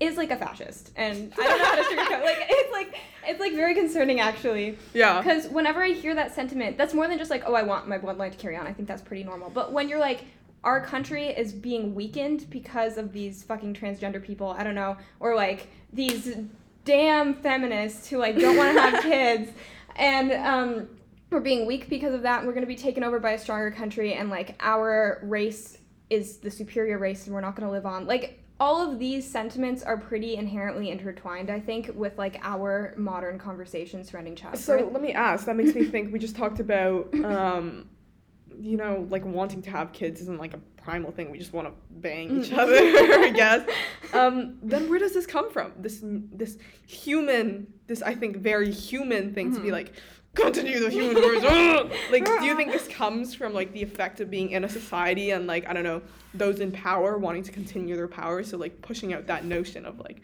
is 0.00 0.16
like 0.16 0.30
a 0.30 0.36
fascist, 0.36 0.92
and 0.96 1.32
I 1.38 1.42
don't 1.42 1.58
know 1.58 1.64
how 1.64 1.74
to 1.74 1.82
sugarcoat. 1.82 2.24
like 2.24 2.38
it's 2.48 2.72
like 2.72 2.94
it's 3.26 3.40
like 3.40 3.54
very 3.54 3.74
concerning 3.74 4.20
actually. 4.20 4.78
Yeah. 4.94 5.18
Because 5.20 5.48
whenever 5.48 5.82
I 5.82 5.90
hear 5.90 6.14
that 6.14 6.34
sentiment, 6.34 6.78
that's 6.78 6.94
more 6.94 7.08
than 7.08 7.18
just 7.18 7.30
like, 7.30 7.42
oh, 7.46 7.54
I 7.54 7.62
want 7.62 7.88
my 7.88 7.98
bloodline 7.98 8.30
to 8.30 8.38
carry 8.38 8.56
on. 8.56 8.66
I 8.66 8.72
think 8.72 8.88
that's 8.88 9.02
pretty 9.02 9.24
normal. 9.24 9.50
But 9.50 9.72
when 9.72 9.88
you're 9.88 9.98
like, 9.98 10.24
our 10.64 10.80
country 10.80 11.28
is 11.28 11.52
being 11.52 11.94
weakened 11.94 12.48
because 12.50 12.96
of 12.96 13.12
these 13.12 13.42
fucking 13.42 13.74
transgender 13.74 14.22
people, 14.22 14.50
I 14.50 14.64
don't 14.64 14.74
know, 14.74 14.96
or 15.20 15.34
like 15.34 15.68
these 15.92 16.36
damn 16.84 17.34
feminists 17.34 18.08
who 18.08 18.18
like 18.18 18.38
don't 18.38 18.56
want 18.56 18.74
to 18.74 18.80
have 18.80 19.02
kids, 19.02 19.50
and 19.96 20.32
um, 20.32 20.88
we're 21.30 21.40
being 21.40 21.66
weak 21.66 21.88
because 21.88 22.14
of 22.14 22.22
that, 22.22 22.38
and 22.38 22.48
we're 22.48 22.54
gonna 22.54 22.66
be 22.66 22.76
taken 22.76 23.04
over 23.04 23.18
by 23.18 23.32
a 23.32 23.38
stronger 23.38 23.70
country, 23.70 24.14
and 24.14 24.30
like 24.30 24.56
our 24.60 25.20
race 25.22 25.78
is 26.08 26.38
the 26.38 26.50
superior 26.50 26.98
race, 26.98 27.26
and 27.26 27.34
we're 27.34 27.40
not 27.40 27.54
gonna 27.54 27.70
live 27.70 27.86
on. 27.86 28.06
Like 28.06 28.40
all 28.60 28.80
of 28.90 28.98
these 28.98 29.28
sentiments 29.28 29.82
are 29.82 29.96
pretty 29.96 30.34
inherently 30.36 30.90
intertwined, 30.90 31.48
I 31.50 31.60
think, 31.60 31.90
with 31.94 32.18
like 32.18 32.40
our 32.42 32.92
modern 32.96 33.38
conversations 33.38 34.10
surrounding 34.10 34.34
childbirth. 34.34 34.60
So 34.64 34.90
let 34.92 35.00
me 35.02 35.12
ask. 35.12 35.46
That 35.46 35.56
makes 35.56 35.74
me 35.74 35.84
think. 35.84 36.12
We 36.12 36.18
just 36.18 36.34
talked 36.34 36.58
about, 36.58 37.14
um, 37.24 37.88
you 38.60 38.76
know, 38.76 39.06
like 39.10 39.24
wanting 39.24 39.62
to 39.62 39.70
have 39.70 39.92
kids 39.92 40.20
isn't 40.22 40.38
like 40.38 40.54
a 40.54 40.58
primal 40.82 41.12
thing. 41.12 41.30
We 41.30 41.38
just 41.38 41.52
want 41.52 41.68
to 41.68 41.74
bang 42.00 42.40
each 42.40 42.50
Mm. 42.50 42.58
other, 42.58 42.74
I 42.76 43.30
guess. 43.34 43.68
Um, 44.12 44.58
then 44.62 44.88
where 44.90 44.98
does 44.98 45.14
this 45.14 45.26
come 45.26 45.50
from? 45.50 45.72
This 45.78 46.00
this 46.02 46.58
human, 46.86 47.72
this 47.86 48.02
I 48.02 48.14
think 48.14 48.38
very 48.38 48.72
human 48.72 49.34
thing 49.34 49.54
to 49.54 49.60
be 49.60 49.68
Mhm. 49.68 49.72
like. 49.72 49.92
Continue 50.38 50.80
the 50.80 50.90
human 50.90 51.22
race. 51.22 51.42
ugh!" 51.46 51.92
like, 52.10 52.24
do 52.24 52.44
you 52.44 52.56
think 52.56 52.72
this 52.72 52.88
comes 52.88 53.34
from 53.34 53.52
like 53.54 53.72
the 53.72 53.82
effect 53.82 54.20
of 54.20 54.30
being 54.30 54.50
in 54.50 54.64
a 54.64 54.68
society 54.68 55.30
and 55.30 55.46
like 55.46 55.68
I 55.68 55.72
don't 55.72 55.84
know 55.84 56.02
those 56.34 56.60
in 56.60 56.72
power 56.72 57.18
wanting 57.18 57.42
to 57.44 57.52
continue 57.52 57.96
their 57.96 58.08
power? 58.08 58.42
So 58.42 58.56
like 58.56 58.80
pushing 58.82 59.12
out 59.12 59.26
that 59.26 59.44
notion 59.44 59.84
of 59.84 59.98
like, 60.00 60.20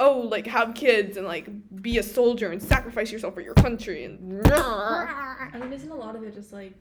oh, 0.00 0.18
like 0.18 0.46
have 0.46 0.74
kids 0.74 1.16
and 1.16 1.26
like 1.26 1.48
be 1.82 1.98
a 1.98 2.02
soldier 2.02 2.50
and 2.50 2.62
sacrifice 2.62 3.12
yourself 3.12 3.34
for 3.34 3.40
your 3.40 3.54
country 3.54 4.04
and. 4.04 4.42
I 5.52 5.58
mean, 5.58 5.72
isn't 5.72 5.90
a 5.90 5.94
lot 5.94 6.16
of 6.16 6.22
it 6.22 6.34
just 6.34 6.52
like 6.52 6.72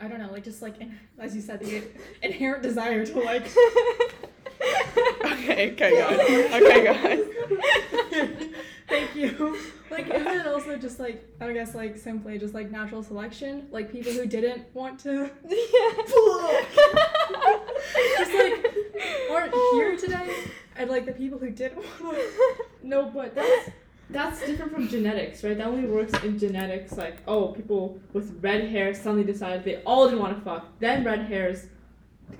I 0.00 0.08
don't 0.08 0.18
know, 0.18 0.32
like 0.32 0.44
just 0.44 0.62
like 0.62 0.80
in, 0.80 0.98
as 1.18 1.34
you 1.34 1.42
said, 1.42 1.60
the 1.60 1.82
inherent 2.22 2.62
desire 2.62 3.04
to 3.04 3.20
like. 3.20 3.42
okay, 5.24 5.72
okay, 5.72 5.74
guys. 5.74 6.62
Okay, 6.62 6.84
guys. 6.84 8.50
Thank 8.88 9.14
you. 9.14 9.58
Like, 9.90 10.08
isn't 10.08 10.26
it 10.28 10.46
also 10.46 10.76
just 10.76 11.00
like 11.00 11.24
I 11.40 11.52
guess 11.52 11.74
like 11.74 11.96
simply 11.98 12.38
just 12.38 12.54
like 12.54 12.70
natural 12.70 13.02
selection? 13.02 13.68
Like 13.70 13.90
people 13.90 14.12
who 14.12 14.26
didn't 14.26 14.72
want 14.74 15.00
to 15.00 15.30
just 18.18 18.34
like 18.34 18.74
aren't 19.30 19.54
here 19.72 19.96
today, 19.96 20.34
and 20.76 20.90
like 20.90 21.06
the 21.06 21.12
people 21.12 21.38
who 21.38 21.50
did 21.50 21.74
want 21.76 22.16
to. 22.16 22.22
No, 22.82 23.10
but 23.10 23.34
that's 23.34 23.70
that's 24.08 24.40
different 24.46 24.72
from 24.72 24.88
genetics, 24.88 25.44
right? 25.44 25.56
That 25.56 25.66
only 25.66 25.86
works 25.86 26.12
in 26.24 26.38
genetics. 26.38 26.96
Like, 26.96 27.18
oh, 27.28 27.48
people 27.48 28.00
with 28.12 28.38
red 28.42 28.68
hair 28.68 28.94
suddenly 28.94 29.24
decided 29.24 29.64
they 29.64 29.82
all 29.82 30.06
didn't 30.06 30.20
want 30.20 30.36
to 30.36 30.42
fuck. 30.42 30.66
Then 30.80 31.04
red 31.04 31.26
hairs 31.26 31.66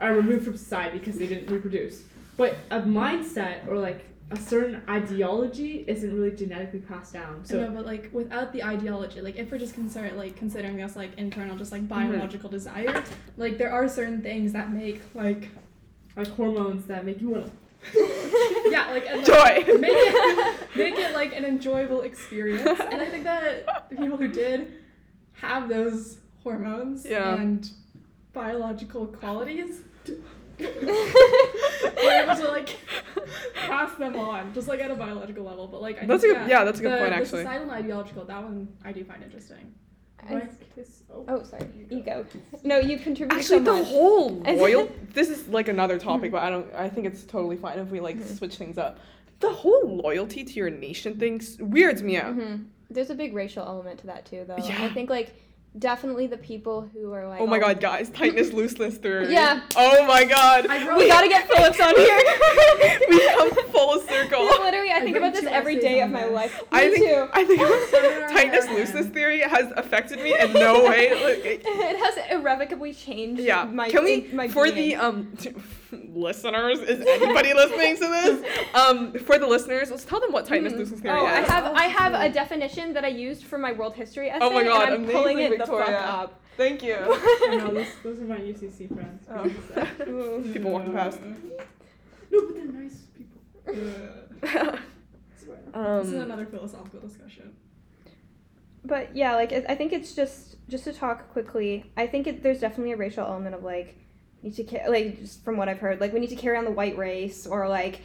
are 0.01 0.14
removed 0.14 0.44
from 0.44 0.57
society 0.57 0.98
because 0.98 1.18
they 1.18 1.26
didn't 1.26 1.53
reproduce. 1.53 2.03
But 2.36 2.57
a 2.70 2.80
mindset 2.80 3.68
or 3.68 3.76
like 3.78 4.07
a 4.31 4.37
certain 4.37 4.81
ideology 4.89 5.85
isn't 5.89 6.14
really 6.14 6.31
genetically 6.31 6.78
passed 6.81 7.12
down. 7.12 7.45
So, 7.45 7.55
So 7.55 7.68
no, 7.68 7.74
but 7.74 7.87
like 7.87 8.11
without 8.12 8.53
the 8.53 8.62
ideology, 8.62 9.20
like 9.20 9.37
if 9.37 9.51
we're 9.51 9.59
just 9.59 9.74
concerned, 9.74 10.16
like 10.16 10.37
considering 10.37 10.76
this 10.76 10.95
like 10.95 11.16
internal, 11.18 11.57
just 11.57 11.72
like 11.72 11.83
mm-hmm. 11.83 12.11
biological 12.12 12.49
desire, 12.49 13.03
like 13.37 13.59
there 13.59 13.72
are 13.72 13.89
certain 13.89 14.22
things 14.22 14.53
that 14.53 14.72
make 14.72 15.01
like 15.14 15.49
like 16.16 16.28
hormones 16.28 16.87
that 16.87 17.05
make 17.05 17.20
you 17.20 17.31
want 17.31 17.47
to. 17.47 17.53
yeah, 18.70 18.91
like 18.91 19.07
and, 19.07 19.26
like, 19.26 19.66
Joy. 19.66 19.72
make 19.78 19.91
it 19.93 20.76
make 20.76 20.95
it 20.97 21.14
like 21.14 21.35
an 21.35 21.45
enjoyable 21.45 22.03
experience. 22.03 22.81
And 22.81 23.01
I 23.01 23.07
think 23.07 23.24
that 23.24 23.91
the 23.91 23.97
people 23.97 24.16
who 24.16 24.28
did 24.28 24.74
have 25.33 25.68
those 25.68 26.18
hormones 26.43 27.05
Yeah. 27.05 27.35
and 27.35 27.68
biological 28.33 29.07
qualities 29.07 29.81
were 30.61 32.11
able 32.23 32.37
to 32.37 32.49
like 32.49 32.77
pass 33.55 33.95
them 33.99 34.17
on, 34.17 34.53
just 34.55 34.69
like 34.69 34.81
at 34.81 34.91
a 34.91 34.95
biological 34.95 35.45
level. 35.45 35.67
But 35.67 35.83
like 35.83 36.03
I 36.03 36.07
That's 36.07 36.23
think, 36.23 36.37
a 36.37 36.41
good- 36.41 36.49
yeah, 36.51 36.65
that's 36.65 36.79
a 36.81 36.83
good 36.83 36.93
the, 36.93 36.99
point, 36.99 37.11
the 37.11 37.17
actually. 37.17 37.43
societal 37.45 37.63
and 37.71 37.85
ideological, 37.85 38.25
that 38.25 38.43
one 38.43 38.69
I 38.85 38.93
do 38.93 39.05
find 39.05 39.23
interesting. 39.23 39.75
I- 40.29 40.49
Oh. 41.13 41.25
oh, 41.29 41.43
sorry. 41.43 41.67
You 41.91 42.01
go. 42.03 42.25
No, 42.63 42.79
you 42.79 42.97
contribute 42.99 43.37
Actually, 43.37 43.59
so 43.59 43.65
the 43.65 43.73
much. 43.73 43.89
whole 43.89 44.43
I- 44.49 44.55
loyal. 44.55 44.89
this 45.13 45.29
is 45.29 45.49
like 45.49 45.67
another 45.69 45.99
topic, 45.99 46.31
but 46.31 46.43
I 46.43 46.51
don't. 46.51 46.73
I 46.75 46.89
think 46.89 47.07
it's 47.07 47.25
totally 47.25 47.57
fine 47.57 47.79
if 47.81 47.89
we 47.91 47.99
like 48.01 48.17
Mhm. 48.17 48.39
switch 48.39 48.55
things 48.57 48.79
up. 48.79 48.99
The 49.41 49.51
whole 49.51 49.83
loyalty 50.05 50.45
to 50.45 50.53
your 50.53 50.71
nation 50.71 51.19
thing 51.19 51.41
weirds 51.59 52.03
me 52.03 52.17
out. 52.19 52.35
hmm 52.35 52.57
There's 52.91 53.11
a 53.11 53.15
big 53.15 53.35
racial 53.35 53.65
element 53.65 53.99
to 54.01 54.07
that 54.07 54.25
too, 54.27 54.45
though. 54.47 54.55
And 54.55 54.65
Yeah. 54.65 54.85
I 54.85 54.91
think 54.91 55.11
like 55.11 55.35
definitely 55.79 56.27
the 56.27 56.37
people 56.37 56.89
who 56.93 57.12
are 57.12 57.29
like, 57.29 57.41
Oh 57.41 57.47
my 57.47 57.59
god, 57.59 57.81
guys! 57.81 58.11
Tightness, 58.11 58.53
looseness 58.53 58.97
theory. 58.99 59.33
Yeah. 59.33 59.61
Oh 59.77 60.05
my 60.07 60.25
god. 60.25 60.66
I 60.68 60.97
we 60.97 61.07
gotta 61.09 61.29
get 61.29 61.49
Phillips 61.49 61.81
on 61.81 61.95
here. 61.97 62.16
we 63.09 63.29
come 63.31 63.51
full 63.71 64.01
circle. 64.01 64.45
Literally, 64.45 64.91
I 64.91 64.97
I 64.97 65.01
think 65.01 65.16
about 65.16 65.33
this 65.33 65.45
every 65.45 65.77
day 65.77 66.01
every 66.01 66.01
essays 66.01 66.05
of 66.05 66.11
my 66.11 66.25
life. 66.27 66.61
Me 66.61 66.66
I 66.73 66.91
think 66.91 67.07
too. 67.09 67.29
I 67.33 67.45
think 67.45 68.31
tightness 68.33 68.66
on 68.66 68.75
looseness 68.75 69.07
theory 69.07 69.41
has 69.41 69.73
affected 69.77 70.21
me 70.23 70.39
in 70.39 70.53
no 70.53 70.85
way. 70.85 71.11
Like, 71.12 71.45
it- 71.45 71.62
It 71.64 71.97
has 71.99 72.31
irrevocably 72.41 72.93
changed 72.95 73.43
yeah. 73.43 73.64
my 73.64 73.91
Can 73.91 74.05
we 74.05 74.29
my 74.33 74.49
for 74.49 74.64
being. 74.64 74.91
the 74.91 74.97
um 74.97 75.33
listeners? 75.93 76.78
Is 76.80 77.01
anybody 77.07 77.53
listening 77.55 77.97
to 77.97 78.01
this? 78.09 78.74
Um, 78.74 79.12
for 79.14 79.38
the 79.38 79.47
listeners, 79.47 79.91
let's 79.91 80.05
tell 80.05 80.20
them 80.20 80.32
what 80.32 80.47
tightness 80.47 80.72
Mhm. 80.72 80.78
looseness 80.78 81.01
theory 81.01 81.18
Oh, 81.18 81.24
I 81.26 81.41
is. 81.43 81.49
have 81.49 81.64
I 81.74 81.84
have 81.84 82.12
a 82.14 82.26
Oh. 82.26 82.32
definition 82.32 82.93
that 82.95 83.05
I 83.05 83.09
used 83.09 83.45
for 83.45 83.59
my 83.59 83.72
world 83.72 83.95
history 83.95 84.30
essay. 84.30 84.38
Oh 84.45 84.51
my 84.51 84.64
God, 84.64 84.93
and 84.93 85.05
I'm 85.07 85.11
pulling 85.11 85.36
amazing, 85.38 85.53
it 85.55 85.59
the 85.59 85.66
fuck 85.66 85.88
up. 85.88 86.41
Thank 86.57 86.82
you. 86.82 86.95
I 86.99 87.57
know 87.59 87.72
those, 87.74 87.86
those 88.03 88.20
are 88.20 88.24
my 88.24 88.36
UCC 88.38 88.86
friends. 88.88 89.26
Oh. 89.30 90.41
People 90.53 90.70
walking 90.72 90.93
past. 90.93 91.20
No, 92.32 92.47
but 92.47 92.55
they're 92.55 92.64
nice 92.66 92.97
people. 93.18 93.41
I 94.45 94.78
swear. 95.36 95.59
this 96.01 96.09
is 96.09 96.14
um, 96.14 96.20
another 96.22 96.47
philosophical 96.47 97.01
discussion. 97.01 97.57
But 98.84 99.16
yeah, 99.16 99.34
like 99.34 99.53
I 99.53 99.74
think 99.74 99.93
it's 99.93 100.14
just 100.14 100.57
just 100.68 100.84
to 100.84 100.93
talk 100.93 101.28
quickly. 101.32 101.91
I 101.97 102.07
think 102.07 102.28
it, 102.28 102.43
there's 102.45 102.61
definitely 102.61 102.93
a 102.93 102.97
racial 102.97 103.26
element 103.26 103.55
of 103.57 103.64
like 103.64 103.97
need 104.43 104.55
to 104.57 104.64
ca- 104.64 104.88
like 104.88 105.20
just 105.20 105.45
from 105.45 105.57
what 105.57 105.68
I've 105.68 105.78
heard, 105.80 106.01
like 106.01 106.12
we 106.12 106.20
need 106.20 106.30
to 106.30 106.36
carry 106.36 106.57
on 106.57 106.64
the 106.64 106.70
white 106.70 106.97
race 106.97 107.47
or 107.47 107.68
like 107.68 108.01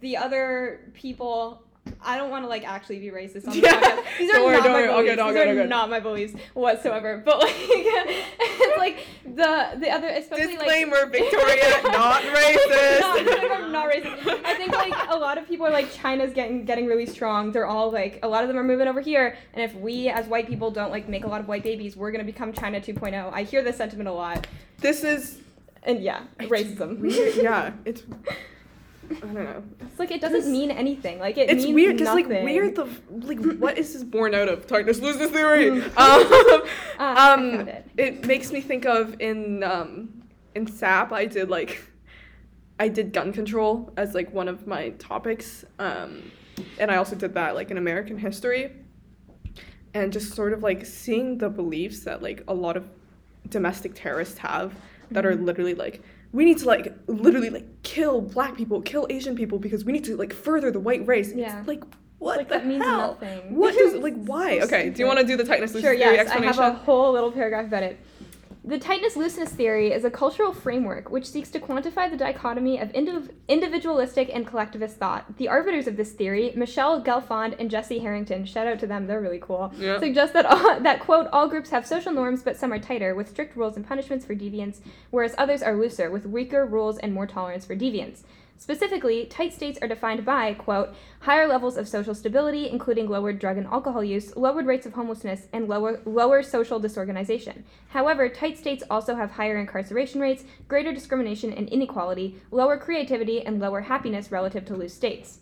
the 0.00 0.16
other 0.16 0.80
people. 0.94 1.62
I 2.04 2.18
don't 2.18 2.28
want 2.28 2.44
to 2.44 2.48
like 2.50 2.68
actually 2.68 2.98
be 2.98 3.06
racist 3.10 3.48
on 3.48 3.54
the 3.54 3.60
Yeah. 3.60 3.80
podcast. 3.80 4.18
These 4.18 4.30
are 4.34 4.44
worry, 4.44 4.56
not 4.58 4.64
my 4.66 4.72
worry. 4.72 4.86
Beliefs. 5.16 5.46
These 5.46 5.58
are 5.58 5.66
not 5.66 5.88
my 5.88 6.00
beliefs 6.00 6.34
whatsoever. 6.52 7.22
But 7.24 7.38
like 7.38 7.54
it's 7.58 8.76
like 8.78 9.06
the 9.24 9.78
the 9.80 9.88
other 9.90 10.08
especially 10.08 10.56
like 10.58 10.66
Disclaimer, 10.66 11.06
Victoria, 11.10 11.80
not 11.84 12.20
racist. 12.22 13.00
not, 13.00 13.18
disclaimer, 13.24 13.68
not 13.70 13.90
racist. 13.90 14.44
I 14.44 14.54
think 14.56 14.72
like 14.72 14.92
a 15.08 15.16
lot 15.16 15.38
of 15.38 15.48
people 15.48 15.66
are 15.66 15.70
like 15.70 15.90
China's 15.94 16.34
getting 16.34 16.66
getting 16.66 16.84
really 16.86 17.06
strong. 17.06 17.52
They're 17.52 17.66
all 17.66 17.90
like 17.90 18.18
a 18.22 18.28
lot 18.28 18.42
of 18.42 18.48
them 18.48 18.58
are 18.58 18.64
moving 18.64 18.86
over 18.86 19.00
here, 19.00 19.38
and 19.54 19.62
if 19.62 19.74
we 19.74 20.10
as 20.10 20.26
white 20.26 20.46
people 20.46 20.70
don't 20.70 20.90
like 20.90 21.08
make 21.08 21.24
a 21.24 21.28
lot 21.28 21.40
of 21.40 21.48
white 21.48 21.62
babies, 21.62 21.96
we're 21.96 22.10
gonna 22.12 22.22
become 22.24 22.52
China 22.52 22.80
2.0. 22.82 23.32
I 23.32 23.44
hear 23.44 23.62
this 23.62 23.78
sentiment 23.78 24.10
a 24.10 24.12
lot, 24.12 24.46
This 24.78 25.04
is 25.04 25.38
and 25.82 26.02
yeah, 26.02 26.22
racism. 26.40 26.98
weird. 26.98 27.36
Yeah, 27.36 27.72
it's. 27.84 28.02
I 29.10 29.14
don't 29.20 29.34
know. 29.34 29.62
It's 29.80 29.98
like 29.98 30.10
it 30.10 30.20
doesn't 30.20 30.40
This- 30.40 30.48
mean 30.48 30.70
anything. 30.70 31.18
Like 31.18 31.38
it 31.38 31.48
It's 31.48 31.64
weird 31.66 31.96
because 31.96 32.14
like 32.14 32.28
weird 32.28 32.74
the 32.76 32.86
like 33.10 33.38
what 33.58 33.78
is 33.78 33.94
this 33.94 34.04
born 34.04 34.34
out 34.34 34.48
of? 34.48 34.66
Tightness 34.66 35.00
looseness 35.00 35.30
theory. 35.30 35.70
Mm. 35.70 35.82
um, 35.96 36.64
I 36.98 37.32
um, 37.32 37.68
it. 37.68 37.90
it 37.96 38.26
makes 38.26 38.52
me 38.52 38.60
think 38.60 38.84
of 38.84 39.18
in 39.20 39.62
um 39.62 40.22
in 40.54 40.66
SAP 40.66 41.10
I 41.12 41.24
did 41.24 41.48
like 41.48 41.82
I 42.78 42.88
did 42.88 43.14
gun 43.14 43.32
control 43.32 43.92
as 43.96 44.14
like 44.14 44.30
one 44.32 44.46
of 44.46 44.66
my 44.66 44.90
topics 44.90 45.64
um 45.78 46.30
and 46.78 46.90
I 46.90 46.96
also 46.96 47.16
did 47.16 47.32
that 47.34 47.54
like 47.54 47.70
in 47.70 47.78
American 47.78 48.18
history 48.18 48.72
and 49.94 50.12
just 50.12 50.34
sort 50.34 50.52
of 50.52 50.62
like 50.62 50.84
seeing 50.84 51.38
the 51.38 51.48
beliefs 51.48 52.00
that 52.00 52.22
like 52.22 52.42
a 52.48 52.54
lot 52.54 52.76
of 52.76 52.90
domestic 53.48 53.94
terrorists 53.94 54.36
have 54.38 54.74
that 55.10 55.26
are 55.26 55.32
mm-hmm. 55.32 55.44
literally 55.44 55.74
like 55.74 56.02
we 56.32 56.44
need 56.44 56.58
to 56.58 56.66
like 56.66 56.94
literally 57.06 57.50
like 57.50 57.82
kill 57.82 58.20
black 58.20 58.56
people, 58.56 58.82
kill 58.82 59.06
Asian 59.10 59.34
people 59.34 59.58
because 59.58 59.84
we 59.84 59.92
need 59.92 60.04
to 60.04 60.16
like 60.16 60.32
further 60.32 60.70
the 60.70 60.80
white 60.80 61.06
race. 61.06 61.32
Yeah. 61.34 61.58
It's 61.58 61.68
like 61.68 61.82
what 62.18 62.38
like 62.38 62.48
the 62.48 62.54
that 62.56 62.66
means 62.66 62.84
hell? 62.84 63.18
nothing. 63.20 63.54
What 63.54 63.74
does 63.78 63.94
like 63.94 64.14
why? 64.14 64.60
Okay, 64.60 64.90
do 64.90 65.00
you 65.00 65.06
want 65.06 65.20
to 65.20 65.26
do 65.26 65.36
the 65.36 65.44
tightness 65.44 65.72
Sure, 65.72 65.92
yes. 65.92 66.28
I 66.30 66.40
have 66.40 66.58
a 66.58 66.72
whole 66.72 67.12
little 67.12 67.32
paragraph 67.32 67.66
about 67.66 67.82
it. 67.82 67.98
The 68.68 68.78
tightness 68.78 69.16
looseness 69.16 69.48
theory 69.48 69.92
is 69.92 70.04
a 70.04 70.10
cultural 70.10 70.52
framework 70.52 71.08
which 71.10 71.24
seeks 71.24 71.50
to 71.52 71.58
quantify 71.58 72.10
the 72.10 72.18
dichotomy 72.18 72.78
of 72.78 72.92
indiv- 72.92 73.30
individualistic 73.48 74.28
and 74.30 74.46
collectivist 74.46 74.98
thought. 74.98 75.38
The 75.38 75.48
arbiters 75.48 75.86
of 75.86 75.96
this 75.96 76.12
theory, 76.12 76.52
Michelle 76.54 77.02
Gelfand 77.02 77.56
and 77.58 77.70
Jesse 77.70 77.98
Harrington, 78.00 78.44
shout 78.44 78.66
out 78.66 78.78
to 78.80 78.86
them, 78.86 79.06
they're 79.06 79.22
really 79.22 79.38
cool, 79.40 79.72
Yeah. 79.78 79.98
suggest 79.98 80.34
that, 80.34 80.44
all, 80.44 80.80
that, 80.80 81.00
quote, 81.00 81.28
all 81.32 81.48
groups 81.48 81.70
have 81.70 81.86
social 81.86 82.12
norms, 82.12 82.42
but 82.42 82.58
some 82.58 82.70
are 82.70 82.78
tighter, 82.78 83.14
with 83.14 83.30
strict 83.30 83.56
rules 83.56 83.74
and 83.74 83.86
punishments 83.88 84.26
for 84.26 84.34
deviance, 84.34 84.80
whereas 85.12 85.34
others 85.38 85.62
are 85.62 85.74
looser, 85.74 86.10
with 86.10 86.26
weaker 86.26 86.66
rules 86.66 86.98
and 86.98 87.14
more 87.14 87.26
tolerance 87.26 87.64
for 87.64 87.74
deviance. 87.74 88.24
Specifically, 88.60 89.24
tight 89.24 89.54
states 89.54 89.78
are 89.80 89.86
defined 89.86 90.24
by, 90.24 90.52
quote, 90.52 90.92
higher 91.20 91.46
levels 91.46 91.76
of 91.76 91.86
social 91.86 92.14
stability, 92.14 92.68
including 92.68 93.08
lowered 93.08 93.38
drug 93.38 93.56
and 93.56 93.68
alcohol 93.68 94.02
use, 94.02 94.36
lowered 94.36 94.66
rates 94.66 94.84
of 94.84 94.94
homelessness, 94.94 95.46
and 95.52 95.68
lower, 95.68 96.00
lower 96.04 96.42
social 96.42 96.80
disorganization. 96.80 97.64
However, 97.90 98.28
tight 98.28 98.58
states 98.58 98.82
also 98.90 99.14
have 99.14 99.30
higher 99.30 99.56
incarceration 99.56 100.20
rates, 100.20 100.44
greater 100.66 100.92
discrimination 100.92 101.52
and 101.52 101.68
inequality, 101.68 102.42
lower 102.50 102.76
creativity, 102.76 103.42
and 103.42 103.60
lower 103.60 103.82
happiness 103.82 104.32
relative 104.32 104.64
to 104.66 104.74
loose 104.74 104.94
states. 104.94 105.38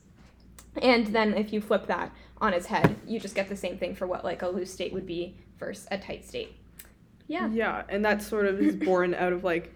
And 0.82 1.06
then 1.06 1.32
if 1.32 1.54
you 1.54 1.62
flip 1.62 1.86
that 1.86 2.12
on 2.38 2.52
its 2.52 2.66
head, 2.66 2.96
you 3.06 3.18
just 3.18 3.34
get 3.34 3.48
the 3.48 3.56
same 3.56 3.78
thing 3.78 3.94
for 3.94 4.06
what 4.06 4.24
like 4.24 4.42
a 4.42 4.48
loose 4.48 4.70
state 4.70 4.92
would 4.92 5.06
be 5.06 5.38
versus 5.58 5.88
a 5.90 5.96
tight 5.96 6.26
state. 6.26 6.54
Yeah. 7.28 7.48
Yeah, 7.48 7.84
and 7.88 8.04
that 8.04 8.22
sort 8.22 8.44
of 8.44 8.60
is 8.60 8.76
born 8.76 9.14
out 9.14 9.32
of 9.32 9.42
like 9.42 9.74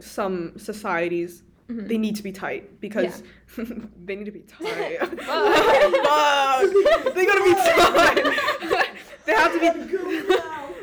some 0.00 0.58
societies. 0.58 1.42
Mhm. 1.68 1.88
They 1.88 1.98
need 1.98 2.14
to 2.16 2.22
be 2.22 2.30
tight 2.32 2.80
because 2.80 3.22
they 4.04 4.14
need 4.16 4.24
to 4.26 4.30
be 4.30 4.40
tight. 4.40 4.98
Fuck. 5.00 5.10
Fuck. 5.18 5.24
They 7.14 7.26
gotta 7.26 7.44
be 7.44 7.54
tight. 7.54 8.88
they 9.24 9.32
have 9.32 9.52
to 9.52 9.58
be 9.58 9.70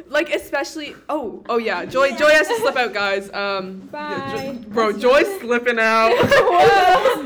like 0.10 0.30
especially. 0.34 0.96
Oh, 1.10 1.44
oh 1.50 1.58
yeah. 1.58 1.86
Joy, 1.86 2.12
Joy 2.16 2.30
has 2.30 2.48
to 2.50 2.56
slip 2.58 2.76
out, 2.76 2.94
guys. 2.94 3.32
Um, 3.34 3.90
yeah, 3.94 4.36
Jo- 4.36 4.54
Bye. 4.54 4.60
bro, 4.70 4.92
Joy's 4.92 5.40
slipping 5.40 5.80
out. 5.80 6.12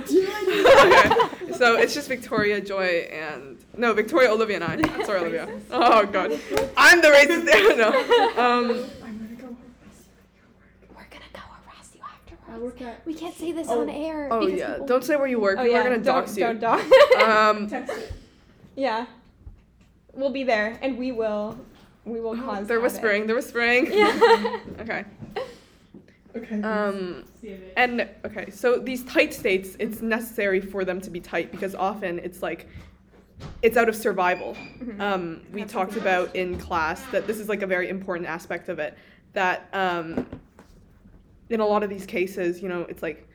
Okay, 0.07 1.51
so 1.53 1.75
it's 1.77 1.93
just 1.93 2.07
Victoria, 2.07 2.61
Joy, 2.61 3.07
and 3.11 3.57
no, 3.77 3.93
Victoria, 3.93 4.31
Olivia, 4.31 4.61
and 4.61 4.85
I. 4.85 5.03
Sorry, 5.05 5.19
Olivia. 5.19 5.47
Oh 5.71 6.05
god, 6.05 6.31
I'm 6.77 7.01
the 7.01 7.09
racist. 7.09 7.77
No. 7.77 7.89
Um, 8.41 8.69
I'm 9.03 9.17
gonna 9.17 9.35
go. 9.41 9.55
We're 10.95 11.07
gonna 11.09 11.25
go 11.33 11.39
harass 11.39 11.89
you 11.95 12.01
I 12.57 12.59
work 12.59 12.81
at. 12.81 13.05
We 13.05 13.13
can't 13.13 13.35
say 13.35 13.51
this 13.51 13.67
Oh. 13.69 13.81
on 13.81 13.89
air. 13.89 14.27
oh 14.31 14.47
yeah, 14.47 14.71
people- 14.73 14.87
don't 14.87 15.03
say 15.03 15.15
where 15.15 15.27
you 15.27 15.39
work. 15.39 15.57
Oh, 15.59 15.63
People 15.63 15.73
yeah. 15.75 15.81
are 15.81 15.83
gonna 15.83 15.95
don't, 15.97 16.03
dox 16.05 16.35
you. 16.37 16.43
Don't 16.43 16.59
dox. 16.59 16.83
Um, 17.23 17.67
Text 17.67 17.93
it. 17.95 18.13
yeah. 18.75 19.05
We'll 20.13 20.31
be 20.31 20.43
there, 20.43 20.79
and 20.81 20.97
we 20.97 21.11
will. 21.11 21.57
We 22.05 22.19
will 22.19 22.35
cause. 22.35 22.67
they're 22.67 22.77
havoc. 22.79 22.83
whispering. 22.93 23.27
They're 23.27 23.35
whispering. 23.35 23.91
Yeah. 23.93 24.59
Okay. 24.79 25.05
Okay. 26.35 26.61
Um, 26.61 27.25
and 27.75 28.07
okay, 28.23 28.51
so 28.51 28.77
these 28.77 29.03
tight 29.05 29.33
states, 29.33 29.75
it's 29.79 30.01
necessary 30.01 30.61
for 30.61 30.85
them 30.85 31.01
to 31.01 31.09
be 31.09 31.19
tight 31.19 31.51
because 31.51 31.73
often 31.73 32.19
it's 32.19 32.43
like, 32.43 32.67
it's 33.63 33.75
out 33.75 33.89
of 33.89 33.95
survival. 33.95 34.55
Mhm. 34.79 34.99
Um, 35.01 35.41
we 35.51 35.61
That's 35.61 35.73
talked 35.73 35.95
about 35.97 36.35
in 36.35 36.59
class 36.59 37.01
that 37.11 37.25
this 37.25 37.39
is 37.39 37.49
like 37.49 37.63
a 37.63 37.67
very 37.67 37.89
important 37.89 38.27
aspect 38.29 38.69
of 38.69 38.77
it. 38.77 38.95
That 39.33 39.67
um, 39.73 40.27
in 41.49 41.59
a 41.59 41.65
lot 41.65 41.83
of 41.83 41.89
these 41.89 42.05
cases, 42.05 42.61
you 42.61 42.69
know, 42.69 42.81
it's 42.81 43.01
like 43.01 43.27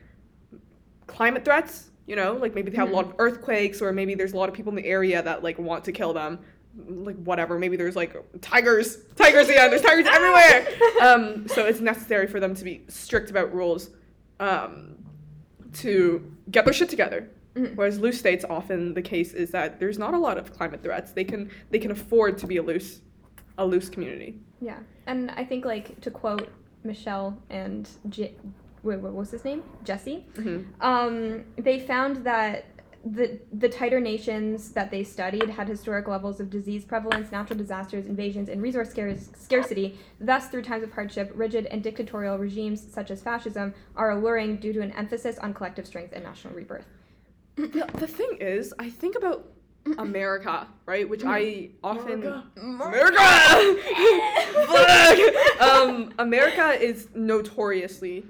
climate 1.07 1.45
threats. 1.45 1.89
You 2.05 2.17
know, 2.17 2.33
like 2.33 2.53
maybe 2.53 2.69
they 2.69 2.75
have 2.75 2.89
a 2.89 2.93
lot 2.93 3.05
of 3.05 3.13
earthquakes, 3.17 3.81
or 3.81 3.93
maybe 3.93 4.13
there's 4.13 4.33
a 4.33 4.37
lot 4.37 4.49
of 4.49 4.55
people 4.55 4.71
in 4.71 4.75
the 4.75 4.85
area 4.85 5.21
that 5.23 5.41
like 5.41 5.57
want 5.57 5.85
to 5.85 5.93
kill 5.93 6.11
them. 6.11 6.39
Like 6.85 7.15
whatever, 7.23 7.57
maybe 7.57 7.77
there's 7.77 7.95
like 7.95 8.13
tigers, 8.41 8.97
tigers. 9.15 9.47
Yeah, 9.47 9.69
there's 9.69 9.81
tigers 9.83 10.05
everywhere. 10.11 10.67
Um, 11.01 11.47
so 11.47 11.65
it's 11.65 11.79
necessary 11.79 12.27
for 12.27 12.41
them 12.41 12.55
to 12.55 12.63
be 12.65 12.83
strict 12.89 13.29
about 13.29 13.53
rules, 13.53 13.91
um, 14.41 14.95
to 15.75 16.29
get 16.51 16.65
their 16.65 16.73
shit 16.73 16.89
together. 16.89 17.29
Mhm. 17.55 17.75
Whereas 17.75 17.99
loose 17.99 18.19
states, 18.19 18.43
often 18.49 18.93
the 18.95 19.01
case 19.01 19.33
is 19.33 19.51
that 19.51 19.79
there's 19.79 19.97
not 19.99 20.13
a 20.13 20.17
lot 20.17 20.37
of 20.37 20.51
climate 20.51 20.83
threats. 20.83 21.13
They 21.13 21.23
can 21.23 21.49
they 21.69 21.79
can 21.79 21.91
afford 21.91 22.37
to 22.39 22.47
be 22.47 22.57
a 22.57 22.63
loose, 22.63 22.99
a 23.57 23.65
loose 23.65 23.87
community. 23.87 24.39
Yeah, 24.59 24.79
and 25.07 25.31
I 25.31 25.45
think 25.45 25.63
like 25.63 26.01
to 26.01 26.11
quote 26.11 26.49
Michelle 26.83 27.37
and 27.49 27.89
J- 28.09 28.35
wait, 28.83 28.99
what 28.99 29.13
was 29.13 29.31
his 29.31 29.43
name? 29.45 29.63
Jesse. 29.83 30.25
Mhm. 30.35 30.65
Um, 30.81 31.43
they 31.57 31.79
found 31.79 32.17
that 32.25 32.65
the 33.05 33.37
the 33.51 33.67
tighter 33.67 33.99
nations 33.99 34.71
that 34.71 34.89
they 34.89 35.03
studied 35.03 35.49
had 35.49 35.67
historic 35.67 36.07
levels 36.07 36.39
of 36.39 36.49
disease 36.49 36.85
prevalence, 36.85 37.31
natural 37.33 37.57
disasters, 37.57 38.05
invasions, 38.05 38.47
and 38.47 38.61
resource 38.61 38.89
scarce- 38.91 39.29
scarcity. 39.37 39.97
Thus, 40.21 40.47
through 40.47 40.61
times 40.61 40.83
of 40.83 40.93
hardship, 40.93 41.31
rigid 41.35 41.65
and 41.65 41.83
dictatorial 41.83 42.37
regimes 42.37 42.81
such 42.81 43.11
as 43.11 43.21
fascism 43.21 43.73
are 43.97 44.11
alluring 44.11 44.57
due 44.57 44.71
to 44.73 44.81
an 44.81 44.91
emphasis 44.91 45.37
on 45.39 45.53
collective 45.53 45.85
strength 45.85 46.13
and 46.13 46.23
national 46.23 46.53
rebirth. 46.53 46.85
The 47.57 48.07
thing 48.07 48.37
is, 48.39 48.73
I 48.79 48.89
think 48.89 49.15
about 49.15 49.51
America, 49.97 50.67
right? 50.85 51.07
Which 51.09 51.23
I 51.25 51.69
often 51.83 52.23
America. 52.23 52.43
America. 52.57 53.19
Um, 55.59 56.13
America 56.19 56.71
is 56.81 57.07
notoriously 57.15 58.25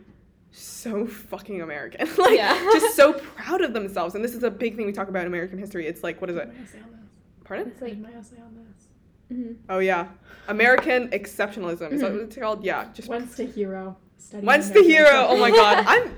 so 0.52 1.06
fucking 1.08 1.62
American. 1.62 2.08
like, 2.18 2.38
Yeah. 2.38 2.54
just 2.74 2.96
so 2.96 3.14
proud 3.14 3.62
of 3.62 3.74
themselves. 3.74 4.16
And 4.16 4.24
this 4.24 4.34
is 4.36 4.44
a 4.44 4.52
big 4.52 4.76
thing 4.76 4.86
we 4.86 4.92
talk 4.92 5.08
about 5.08 5.22
in 5.22 5.28
American 5.28 5.58
history. 5.58 5.88
It's 5.88 6.04
like, 6.04 6.22
what 6.22 6.30
is 6.30 6.36
it? 6.38 6.48
My 6.48 6.54
essay 6.64 6.80
on 6.80 6.92
this. 6.92 7.10
Pardon? 7.44 7.68
It's 7.70 7.82
like 7.82 7.98
my 7.98 8.10
essay 8.12 8.38
on 8.38 8.56
this. 8.56 9.38
mhm. 9.38 9.56
Oh 9.70 9.80
yeah, 9.80 10.08
American 10.48 11.08
exceptionalism. 11.10 11.92
Is 11.92 12.02
that 12.02 12.12
what 12.12 12.22
it's 12.22 12.36
called? 12.36 12.64
Yeah, 12.64 12.88
just 12.94 13.10
Wednesday 13.10 13.46
hero. 13.48 13.98
Once 14.32 14.44
When's 14.46 14.72
the 14.72 14.82
hero? 14.84 15.10
Oh 15.30 15.38
my 15.38 15.52
god, 15.52 15.84
I'm. 15.88 16.16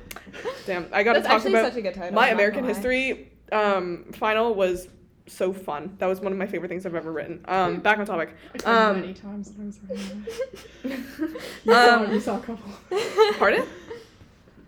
Damn, 0.66 0.88
I 0.92 1.02
gotta 1.04 1.22
that's 1.22 1.28
talk 1.44 1.46
about 1.46 1.66
such 1.72 1.78
a 1.78 1.82
good 1.82 1.94
title. 1.96 2.14
my 2.14 2.28
I'm 2.30 2.36
American 2.36 2.64
history 2.66 3.32
um, 3.52 4.06
final 4.14 4.54
was 4.54 4.88
so 5.28 5.52
fun. 5.54 5.96
That 6.00 6.06
was 6.08 6.20
one 6.22 6.32
of 6.32 6.38
my 6.38 6.46
favorite 6.48 6.70
things 6.70 6.86
I've 6.86 6.96
ever 6.96 7.12
written. 7.12 7.44
Um, 7.48 7.80
back 7.80 7.98
on 7.98 8.06
topic. 8.06 8.36
I 8.54 8.58
cried 8.60 8.90
Um, 8.92 9.02
many 9.02 9.14
times 9.14 9.52
when 9.56 9.64
I 9.64 9.68
was 9.68 9.80
writing 9.90 10.26
it. 10.84 10.92
Um, 10.94 11.02
You 11.64 11.74
saw, 11.74 12.12
you 12.14 12.20
saw 12.20 12.38
a 12.38 12.42
couple. 12.42 12.72
Pardon? 13.40 13.66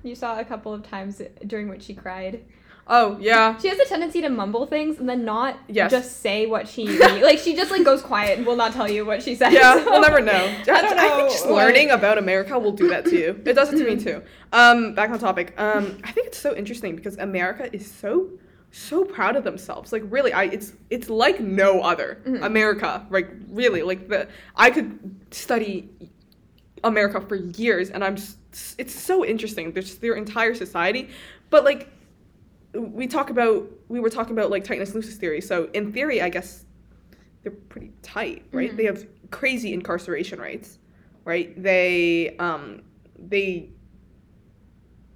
You 0.03 0.15
saw 0.15 0.39
a 0.39 0.45
couple 0.45 0.73
of 0.73 0.83
times 0.83 1.21
during 1.45 1.67
which 1.69 1.83
she 1.83 1.93
cried. 1.93 2.43
Oh 2.89 3.17
yeah. 3.19 3.57
She 3.57 3.67
has 3.67 3.77
a 3.79 3.85
tendency 3.85 4.21
to 4.21 4.29
mumble 4.29 4.65
things 4.65 4.97
and 4.97 5.09
then 5.09 5.25
not 5.25 5.57
Yes. 5.67 5.91
just 5.91 6.21
say 6.21 6.45
what 6.45 6.69
she 6.69 6.87
like. 6.97 7.37
She 7.37 7.53
just 7.53 7.69
like 7.69 7.83
goes 7.83 8.01
quiet 8.01 8.37
and 8.37 8.47
will 8.47 8.55
not 8.55 8.71
tell 8.71 8.89
you 8.89 9.05
what 9.05 9.21
she 9.21 9.35
says. 9.35 9.51
Yeah, 9.51 9.75
we'll 9.83 9.99
never 9.99 10.21
know. 10.21 10.31
I, 10.61 10.63
don't 10.63 10.97
I 10.97 11.09
think 11.17 11.31
just 11.31 11.45
learning 11.47 11.89
about 11.89 12.17
America 12.17 12.57
will 12.57 12.71
do 12.71 12.87
that 12.89 13.03
to 13.05 13.15
you. 13.19 13.41
It 13.45 13.53
does 13.53 13.73
it 13.73 13.77
to 13.79 13.83
me 13.83 14.01
too. 14.01 14.21
Um, 14.53 14.95
back 14.95 15.09
on 15.09 15.19
topic. 15.19 15.53
Um, 15.59 15.97
I 16.05 16.11
think 16.13 16.27
it's 16.27 16.37
so 16.37 16.55
interesting 16.55 16.95
because 16.95 17.17
America 17.17 17.69
is 17.75 17.91
so 17.91 18.29
so 18.77 19.03
proud 19.03 19.35
of 19.35 19.43
themselves. 19.43 19.91
Like 19.91 20.03
really, 20.09 20.33
I 20.33 20.43
it's 20.45 20.73
it's 20.89 21.09
like 21.09 21.39
no 21.39 21.81
other. 21.81 22.21
Mhm. 22.25 22.43
America, 22.43 23.05
like 23.09 23.29
really, 23.49 23.81
like 23.81 24.07
the 24.07 24.27
I 24.55 24.69
could 24.69 24.99
study 25.31 25.89
America 26.83 27.19
for 27.21 27.35
years, 27.35 27.89
and 27.89 28.03
I'm 28.03 28.15
just 28.15 28.37
it's 28.77 28.93
so 28.95 29.25
interesting. 29.25 29.71
There's 29.73 29.95
their 29.97 30.15
entire 30.15 30.53
society, 30.55 31.09
but 31.49 31.63
like 31.63 31.89
we 32.73 33.07
talk 33.07 33.29
about 33.29 33.69
we 33.87 33.99
were 33.99 34.09
talking 34.09 34.33
about 34.33 34.51
like 34.51 34.63
tightness 34.63 34.93
looseness 34.93 35.17
theory. 35.17 35.41
So 35.41 35.69
in 35.73 35.91
theory, 35.91 36.21
I 36.21 36.29
guess 36.29 36.65
they're 37.43 37.51
pretty 37.51 37.91
tight, 38.01 38.45
right? 38.51 38.71
Mhm. 38.71 38.77
They 38.77 38.85
have 38.85 39.05
crazy 39.31 39.73
incarceration 39.73 40.39
rates, 40.39 40.77
right? 41.25 41.61
They 41.61 42.35
um 42.37 42.83
they 43.17 43.69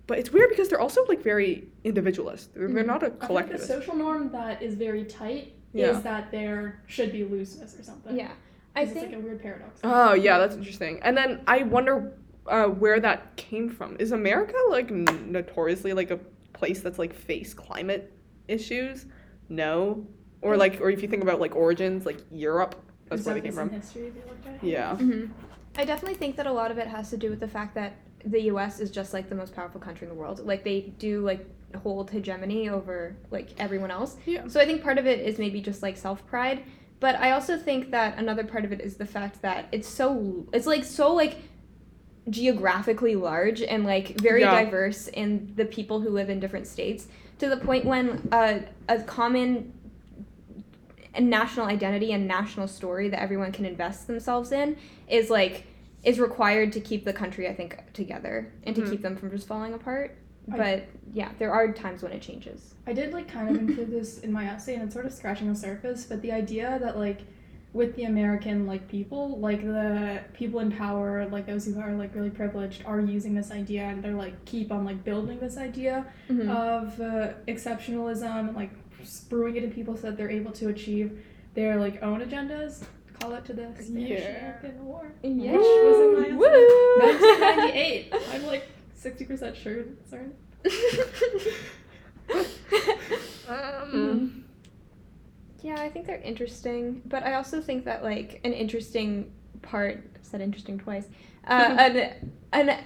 but 0.07 0.19
it's 0.19 0.31
weird 0.31 0.49
because 0.49 0.67
they're 0.67 0.79
also 0.81 1.05
like 1.05 1.21
very 1.21 1.67
individualist. 1.83 2.53
They're, 2.53 2.67
they're 2.67 2.83
Mhm. 2.83 2.87
not 2.87 3.03
a 3.03 3.13
I 3.21 3.27
think 3.27 3.51
the 3.51 3.59
social 3.59 3.95
norm 3.95 4.31
that 4.31 4.61
is 4.61 4.75
very 4.75 5.03
tight 5.05 5.53
Yeah. 5.73 5.91
is 5.97 6.01
that 6.03 6.31
there 6.31 6.81
should 6.87 7.11
be 7.11 7.23
looseness 7.23 7.77
or 7.79 7.83
something. 7.83 8.15
Yeah, 8.15 8.31
I 8.75 8.85
think 8.85 8.97
It's 8.97 9.05
like 9.13 9.15
a 9.15 9.19
weird 9.25 9.41
paradox. 9.41 9.79
Oh 9.83 10.13
yeah, 10.13 10.37
that's 10.37 10.55
interesting. 10.55 10.99
And 11.03 11.17
then 11.17 11.41
I 11.47 11.63
wonder 11.63 12.13
uh, 12.47 12.65
where 12.67 12.99
that 12.99 13.35
came 13.35 13.69
from. 13.69 13.95
Is 13.99 14.11
America 14.11 14.55
like 14.69 14.91
n- 14.91 15.31
notoriously 15.31 15.93
like 15.93 16.11
a 16.11 16.17
place 16.53 16.81
that's 16.81 16.99
like 16.99 17.13
face 17.13 17.53
climate 17.53 18.11
issues? 18.47 19.05
No, 19.49 20.05
or 20.41 20.57
like, 20.57 20.79
or 20.81 20.89
if 20.89 21.01
you 21.01 21.07
think 21.07 21.23
about 21.23 21.39
like 21.39 21.55
origins, 21.55 22.05
like 22.05 22.17
Europe, 22.31 22.75
that's 23.09 23.21
Is 23.21 23.25
where 23.25 23.35
that 23.35 23.41
they 23.41 23.47
came 23.49 23.55
from. 23.55 23.69
history 23.69 24.09
they 24.09 24.21
looked 24.29 24.47
at? 24.47 24.63
Yeah. 24.63 24.95
hmm 24.97 25.25
I 25.77 25.85
definitely 25.85 26.15
think 26.17 26.35
that 26.35 26.47
a 26.47 26.51
lot 26.51 26.69
of 26.71 26.77
it 26.77 26.87
has 26.87 27.09
to 27.11 27.17
do 27.17 27.29
with 27.29 27.39
the 27.39 27.47
fact 27.47 27.75
that 27.75 27.93
the 28.25 28.41
U.S. 28.43 28.79
is 28.81 28.91
just 28.91 29.13
like 29.13 29.29
the 29.29 29.35
most 29.35 29.55
powerful 29.55 29.79
country 29.79 30.05
in 30.07 30.13
the 30.13 30.19
world. 30.19 30.39
Like 30.45 30.63
they 30.65 30.81
do 30.99 31.21
like 31.21 31.47
hold 31.75 32.09
hegemony 32.11 32.69
over 32.69 33.15
like 33.31 33.49
everyone 33.59 33.91
else. 33.91 34.17
Yeah. 34.25 34.47
So 34.47 34.59
I 34.59 34.65
think 34.65 34.81
part 34.83 34.97
of 34.97 35.05
it 35.05 35.19
is 35.19 35.37
maybe 35.39 35.61
just 35.61 35.81
like 35.81 35.97
self 35.97 36.25
pride, 36.27 36.63
But 36.99 37.15
I 37.15 37.31
also 37.31 37.57
think 37.57 37.89
that 37.91 38.17
another 38.19 38.43
part 38.43 38.63
of 38.63 38.71
it 38.71 38.79
is 38.81 38.95
the 38.97 39.05
fact 39.07 39.41
that 39.41 39.67
it's 39.71 39.87
so 39.87 40.45
it's 40.53 40.67
like 40.67 40.83
so 40.83 41.13
like 41.13 41.37
geographically 42.29 43.15
large 43.15 43.61
and 43.63 43.83
like 43.83 44.19
very 44.21 44.41
Yeah. 44.41 44.63
diverse 44.63 45.07
in 45.07 45.51
the 45.55 45.65
people 45.65 45.99
who 46.01 46.09
live 46.09 46.29
in 46.29 46.39
different 46.39 46.67
states 46.67 47.07
to 47.39 47.49
the 47.49 47.57
point 47.57 47.83
when 47.85 48.29
a, 48.31 48.61
a 48.87 49.01
common 49.01 49.73
national 51.19 51.65
identity 51.65 52.13
and 52.13 52.27
national 52.27 52.67
story 52.67 53.09
that 53.09 53.19
everyone 53.19 53.51
can 53.51 53.65
invest 53.65 54.07
themselves 54.07 54.51
in 54.51 54.77
is 55.09 55.29
like 55.29 55.65
is 56.03 56.19
required 56.19 56.71
to 56.71 56.79
keep 56.79 57.03
the 57.05 57.13
country 57.13 57.47
I 57.47 57.53
think 57.53 57.77
together 57.93 58.51
and 58.63 58.75
to 58.75 58.81
Mhm. 58.81 58.89
keep 58.91 59.01
them 59.01 59.15
from 59.17 59.29
just 59.31 59.47
falling 59.47 59.73
apart. 59.73 60.15
I- 60.51 60.57
But 60.57 60.83
yeah, 61.13 61.31
there 61.39 61.51
are 61.51 61.71
times 61.73 62.03
when 62.03 62.11
it 62.13 62.21
changes. 62.21 62.73
I 62.87 62.93
did 62.93 63.13
like 63.13 63.27
kind 63.27 63.49
of 63.49 63.57
include 63.61 63.91
this 63.97 64.19
in 64.19 64.31
my 64.31 64.45
essay, 64.45 64.75
and 64.75 64.83
it's 64.83 64.93
sort 64.93 65.05
of 65.05 65.13
scratching 65.13 65.47
the 65.51 65.55
surface. 65.59 66.05
But 66.05 66.21
the 66.21 66.31
idea 66.31 66.79
that 66.81 66.97
like 66.97 67.19
with 67.73 67.95
the 67.95 68.03
American 68.03 68.65
like 68.67 68.87
people, 68.89 69.37
like 69.39 69.61
the 69.63 70.19
people 70.33 70.59
in 70.59 70.71
power, 70.71 71.25
like 71.29 71.45
those 71.45 71.65
who 71.65 71.79
are 71.79 71.93
like 71.93 72.13
really 72.15 72.29
privileged, 72.29 72.83
are 72.85 72.99
using 72.99 73.33
this 73.35 73.51
idea, 73.51 73.83
and 73.83 74.03
they're 74.03 74.13
like 74.13 74.43
keep 74.45 74.71
on 74.71 74.83
like 74.85 75.03
building 75.03 75.39
this 75.39 75.57
idea 75.57 76.05
Mhm. 76.29 76.49
of 76.49 76.99
uh, 76.99 77.33
exceptionalism 77.47 78.47
and 78.49 78.55
like 78.55 78.71
spruing 79.03 79.55
it 79.55 79.63
in 79.63 79.71
people 79.71 79.95
so 79.95 80.07
that 80.07 80.17
they're 80.17 80.29
able 80.29 80.51
to 80.51 80.69
achieve 80.69 81.23
their 81.53 81.77
like 81.77 82.01
own 82.03 82.19
agendas. 82.21 82.83
Call 83.19 83.33
it 83.35 83.45
to 83.45 83.53
the 83.53 83.67
Spanish-American 83.79 84.83
War, 84.85 85.11
Yeah. 85.23 85.51
which 85.51 85.61
was 85.61 85.97
in 86.27 86.39
my 86.39 86.45
1998. 86.47 88.13
I'm 88.33 88.45
like 88.47 88.67
sixty 89.01 89.25
percent 89.25 89.57
sure. 89.57 89.85
Sorry. 90.09 90.27
Um, 93.49 94.45
yeah, 95.61 95.75
I 95.79 95.89
think 95.89 96.07
they're 96.07 96.21
interesting, 96.21 97.01
but 97.05 97.23
I 97.23 97.33
also 97.33 97.61
think 97.61 97.83
that 97.85 98.03
like 98.03 98.39
an 98.43 98.53
interesting 98.53 99.31
part 99.61 100.03
I've 100.15 100.25
said 100.25 100.41
interesting 100.41 100.79
twice. 100.79 101.07
Uh, 101.45 101.75
an, 101.77 102.13
an 102.53 102.83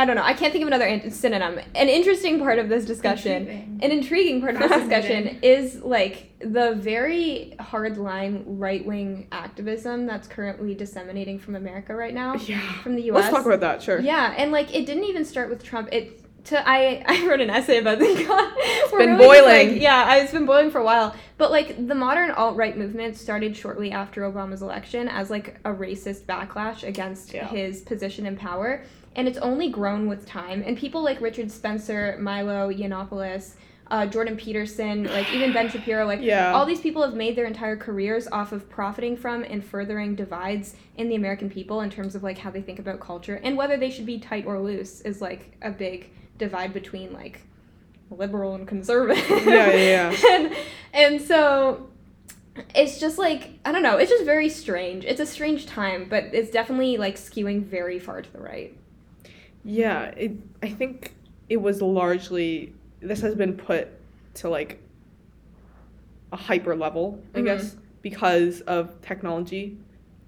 I 0.00 0.06
don't 0.06 0.16
know. 0.16 0.22
I 0.22 0.32
can't 0.32 0.50
think 0.50 0.62
of 0.62 0.68
another 0.68 0.86
an- 0.86 1.10
synonym. 1.10 1.60
An 1.74 1.88
interesting 1.90 2.38
part 2.38 2.58
of 2.58 2.70
this 2.70 2.86
discussion 2.86 3.42
Intriguing. 3.46 3.80
an 3.82 3.90
intriguing 3.90 4.40
part 4.40 4.54
of 4.54 4.60
this 4.62 4.70
discussion 4.80 5.38
is 5.42 5.82
like 5.82 6.30
the 6.38 6.74
very 6.74 7.54
hard 7.60 7.98
line 7.98 8.42
right 8.46 8.82
wing 8.86 9.26
activism 9.30 10.06
that's 10.06 10.26
currently 10.26 10.74
disseminating 10.74 11.38
from 11.38 11.54
America 11.54 11.94
right 11.94 12.14
now, 12.14 12.34
Yeah. 12.36 12.60
from 12.82 12.94
the 12.96 13.02
U.S. 13.02 13.24
Let's 13.24 13.34
talk 13.36 13.44
about 13.44 13.60
that. 13.60 13.82
Sure. 13.82 14.00
Yeah, 14.00 14.32
and 14.38 14.52
like 14.52 14.74
it 14.74 14.86
didn't 14.86 15.04
even 15.04 15.26
start 15.26 15.50
with 15.50 15.62
Trump. 15.62 15.90
It 15.92 16.16
to 16.46 16.66
I 16.66 17.04
I 17.06 17.26
wrote 17.28 17.42
an 17.42 17.50
essay 17.50 17.76
about 17.76 17.98
this. 17.98 18.16
it's 18.26 18.92
been 18.92 19.18
boiling. 19.18 19.82
yeah, 19.82 20.16
it's 20.16 20.32
been 20.32 20.46
boiling 20.46 20.70
for 20.70 20.78
a 20.78 20.84
while. 20.84 21.14
But 21.36 21.50
like 21.50 21.86
the 21.86 21.94
modern 21.94 22.30
alt 22.30 22.56
right 22.56 22.74
movement 22.74 23.18
started 23.18 23.54
shortly 23.54 23.92
after 23.92 24.22
Obama's 24.22 24.62
election 24.62 25.08
as 25.08 25.28
like 25.28 25.58
a 25.66 25.70
racist 25.74 26.22
backlash 26.22 26.84
against 26.88 27.34
Yeah. 27.34 27.46
his 27.48 27.82
position 27.82 28.24
in 28.24 28.38
power, 28.38 28.82
and 29.16 29.26
it's 29.28 29.38
only 29.38 29.68
grown 29.68 30.08
with 30.08 30.26
time. 30.26 30.62
And 30.66 30.76
people 30.76 31.02
like 31.02 31.20
Richard 31.20 31.50
Spencer, 31.50 32.16
Milo 32.20 32.70
Yiannopoulos. 32.72 33.54
Uh, 33.92 34.06
Jordan 34.06 34.36
Peterson, 34.36 35.02
like 35.02 35.28
even 35.32 35.52
Ben 35.52 35.68
Shapiro, 35.68 36.06
like 36.06 36.20
Yeah. 36.22 36.52
all 36.52 36.64
these 36.64 36.78
people 36.80 37.02
have 37.02 37.14
made 37.14 37.34
their 37.34 37.46
entire 37.46 37.76
careers 37.76 38.28
off 38.28 38.52
of 38.52 38.70
profiting 38.70 39.16
from 39.16 39.42
and 39.42 39.64
furthering 39.64 40.14
divides 40.14 40.76
in 40.96 41.08
the 41.08 41.16
American 41.16 41.50
people 41.50 41.80
in 41.80 41.90
terms 41.90 42.14
of 42.14 42.22
like 42.22 42.38
how 42.38 42.52
they 42.52 42.62
think 42.62 42.78
about 42.78 43.00
culture 43.00 43.40
and 43.42 43.56
whether 43.56 43.76
they 43.76 43.90
should 43.90 44.06
be 44.06 44.20
tight 44.20 44.46
or 44.46 44.60
loose 44.60 45.00
is 45.00 45.20
like 45.20 45.56
a 45.62 45.72
big 45.72 46.08
divide 46.38 46.72
between 46.72 47.12
like 47.12 47.40
liberal 48.10 48.54
and 48.54 48.68
conservative. 48.68 49.28
Yeah, 49.44 49.72
yeah, 49.74 50.16
and 50.30 50.54
and 50.94 51.20
so 51.20 51.88
it's 52.76 53.00
just 53.00 53.18
like 53.18 53.54
I 53.64 53.72
don't 53.72 53.82
know, 53.82 53.96
it's 53.96 54.10
just 54.12 54.24
very 54.24 54.48
strange. 54.50 55.04
It's 55.04 55.18
a 55.20 55.26
strange 55.26 55.66
time, 55.66 56.06
but 56.08 56.26
it's 56.32 56.52
definitely 56.52 56.96
like 56.96 57.16
skewing 57.16 57.64
very 57.64 57.98
far 57.98 58.22
to 58.22 58.32
the 58.32 58.38
right. 58.40 58.76
Yeah, 59.64 60.04
it, 60.16 60.32
I 60.62 60.68
think 60.70 61.14
it 61.48 61.58
was 61.58 61.82
largely 61.82 62.72
this 63.00 63.20
has 63.22 63.34
been 63.34 63.54
put 63.56 63.88
to 64.34 64.48
like 64.48 64.82
a 66.32 66.36
hyper 66.36 66.76
level, 66.76 67.20
I 67.34 67.40
Mhm. 67.40 67.44
guess, 67.44 67.76
because 68.02 68.60
of 68.62 69.00
technology 69.02 69.76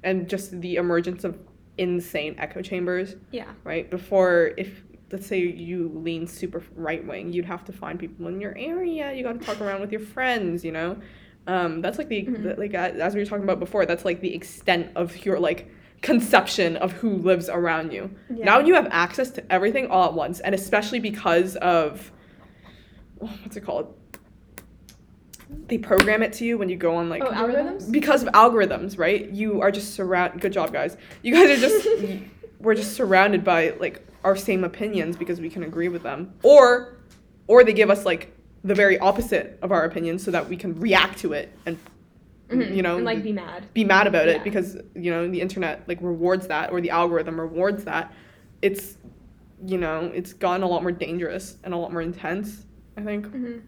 and 0.03 0.29
just 0.29 0.61
the 0.61 0.77
emergence 0.77 1.23
of 1.25 1.39
insane 1.79 2.35
echo 2.39 2.61
chambers, 2.61 3.17
Yeah. 3.31 3.47
right? 3.65 3.89
Before 3.91 4.53
if 4.57 4.83
let's 5.13 5.27
say 5.27 5.41
you 5.41 5.91
lean 5.95 6.27
super 6.27 6.63
right 6.75 7.07
wing, 7.07 7.33
you'd 7.35 7.45
have 7.45 7.65
to 7.67 7.73
find 7.73 7.99
people 8.01 8.29
in 8.29 8.41
your 8.41 8.57
area. 8.57 9.13
You 9.13 9.23
got 9.23 9.39
to 9.39 9.45
talk 9.47 9.61
around 9.61 9.83
with 9.83 9.93
your 9.93 10.01
friends, 10.01 10.65
you 10.65 10.73
know. 10.73 10.97
Um, 11.47 11.83
that's 11.83 11.99
like 11.99 12.09
the, 12.09 12.23
Mhm. 12.25 12.57
like 12.59 12.73
as 12.73 13.15
we 13.15 13.21
were 13.21 13.27
talking 13.27 13.45
about 13.45 13.59
before. 13.61 13.85
That's 13.85 14.05
like 14.07 14.21
the 14.23 14.35
extent 14.35 14.89
of 14.97 15.25
your 15.27 15.39
like 15.39 15.69
conception 16.03 16.77
of 16.77 16.93
who 16.93 17.17
lives 17.17 17.49
around 17.49 17.93
you. 17.93 18.11
Now 18.29 18.59
you 18.59 18.75
have 18.75 18.89
access 18.91 19.31
to 19.33 19.53
everything 19.53 19.87
all 19.87 20.05
at 20.09 20.15
once, 20.15 20.41
and 20.41 20.55
especially 20.55 20.99
because 21.01 21.57
of 21.57 22.11
what's 23.19 23.57
it 23.57 23.63
called? 23.63 23.95
They 25.69 25.79
program 25.79 26.23
it 26.23 26.33
to 26.35 26.45
you 26.45 26.59
when 26.59 26.69
you 26.69 26.77
go 26.77 26.97
on 26.97 27.09
like 27.09 27.23
Oh, 27.23 27.31
algorithms? 27.31 27.91
because 27.91 28.23
of 28.23 28.29
algorithms, 28.31 28.99
right? 28.99 29.29
You 29.31 29.61
are 29.61 29.71
just 29.71 29.95
surround. 29.95 30.41
Good 30.41 30.53
job, 30.53 30.73
guys. 30.73 30.97
You 31.23 31.35
guys 31.35 31.51
are 31.59 31.69
just 31.69 31.89
we're 32.61 32.75
just 32.75 32.95
surrounded 32.95 33.45
by 33.45 33.71
like 33.79 34.07
our 34.25 34.37
same 34.37 34.65
opinions 34.65 35.17
because 35.17 35.41
we 35.41 35.51
can 35.51 35.63
agree 35.63 35.89
with 35.89 36.03
them, 36.03 36.33
or 36.43 36.97
or 37.47 37.65
they 37.65 37.73
give 37.73 37.91
us 37.91 38.05
like 38.05 38.35
the 38.65 38.75
very 38.75 38.99
opposite 38.99 39.59
of 39.63 39.73
our 39.73 39.85
opinion 39.85 40.19
so 40.19 40.31
that 40.31 40.49
we 40.49 40.57
can 40.57 40.79
react 40.81 41.19
to 41.19 41.33
it 41.33 41.53
and 41.67 41.77
Mhm. 42.53 42.77
you 42.77 42.83
know 42.83 42.97
and 42.97 43.05
like 43.05 43.23
be 43.23 43.33
mad. 43.33 43.67
be 43.75 43.85
mad 43.85 44.07
about 44.07 44.27
Yeah. 44.27 44.35
it 44.35 44.45
because 44.45 44.77
you 44.95 45.11
know 45.11 45.29
the 45.29 45.41
internet 45.41 45.83
like 45.89 45.99
rewards 46.01 46.47
that 46.49 46.71
or 46.73 46.81
the 46.81 46.91
algorithm 46.91 47.41
rewards 47.41 47.85
that 47.85 48.13
it's 48.63 48.97
you 49.67 49.79
know 49.79 50.11
it's 50.15 50.33
gotten 50.33 50.63
a 50.63 50.67
lot 50.69 50.83
more 50.83 50.93
dangerous 50.93 51.57
and 51.65 51.73
a 51.75 51.77
lot 51.77 51.93
more 51.93 52.03
intense 52.03 52.67
i 52.97 53.03
think 53.03 53.27
hmm 53.27 53.59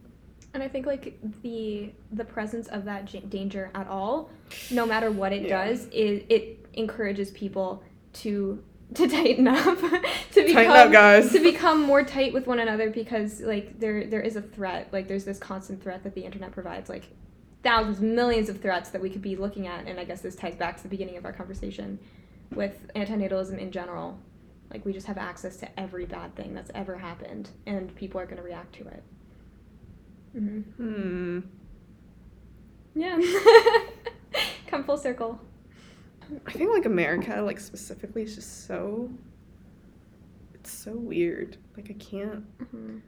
And 0.54 0.62
I 0.62 0.68
think 0.68 0.86
like 0.86 1.18
the 1.42 1.90
the 2.12 2.24
presence 2.24 2.68
of 2.68 2.84
that 2.84 3.06
j- 3.06 3.18
danger 3.28 3.70
at 3.74 3.88
all, 3.88 4.30
no 4.70 4.86
matter 4.86 5.10
what 5.10 5.32
it 5.32 5.42
Yeah. 5.42 5.64
does, 5.66 5.86
it 5.90 6.26
it 6.28 6.42
encourages 6.74 7.32
people 7.32 7.82
to 8.22 8.62
to 8.94 9.08
tighten 9.16 9.48
up, 9.48 9.78
to 10.36 10.40
become 10.44 10.70
up, 10.70 10.92
guys. 10.92 11.32
to 11.32 11.40
become 11.40 11.82
more 11.82 12.04
tight 12.04 12.32
with 12.32 12.46
one 12.46 12.60
another 12.60 12.88
because 12.88 13.40
like 13.40 13.80
there 13.80 14.06
there 14.06 14.20
is 14.20 14.36
a 14.36 14.42
threat, 14.42 14.82
like 14.92 15.08
there's 15.08 15.24
this 15.24 15.40
constant 15.40 15.82
threat 15.82 16.04
that 16.04 16.14
the 16.14 16.24
internet 16.28 16.52
provides, 16.52 16.88
like 16.88 17.06
thousands, 17.64 18.00
millions 18.00 18.48
of 18.48 18.60
threats 18.60 18.90
that 18.90 19.00
we 19.02 19.10
could 19.10 19.22
be 19.22 19.34
looking 19.36 19.66
at, 19.66 19.86
and 19.86 19.98
I 19.98 20.04
guess 20.04 20.20
this 20.20 20.36
ties 20.36 20.54
back 20.54 20.76
to 20.76 20.82
the 20.84 20.88
beginning 20.88 21.16
of 21.16 21.24
our 21.24 21.32
conversation 21.32 21.98
with 22.54 22.86
antinatalism 22.94 23.58
in 23.58 23.72
general. 23.72 24.18
Like 24.70 24.84
we 24.84 24.92
just 24.92 25.06
have 25.06 25.18
access 25.18 25.56
to 25.58 25.80
every 25.80 26.04
bad 26.06 26.34
thing 26.36 26.54
that's 26.54 26.70
ever 26.74 26.96
happened, 26.96 27.50
and 27.66 27.94
people 27.96 28.20
are 28.20 28.26
going 28.26 28.36
to 28.36 28.42
react 28.42 28.74
to 28.76 28.86
it. 28.88 29.02
hmm 30.32 30.60
hmm 30.76 31.40
Yeah. 32.94 33.18
Come 34.68 34.84
full 34.84 34.96
circle. 34.98 35.40
i 36.46 36.52
think 36.52 36.70
like 36.72 36.86
america 36.86 37.40
like 37.42 37.60
specifically 37.60 38.22
is 38.22 38.34
just 38.34 38.66
so 38.66 39.10
it's 40.54 40.72
so 40.72 40.92
weird 40.92 41.56
like 41.76 41.88
i 41.90 41.92
can't 41.94 42.44
Mhm. 42.58 43.00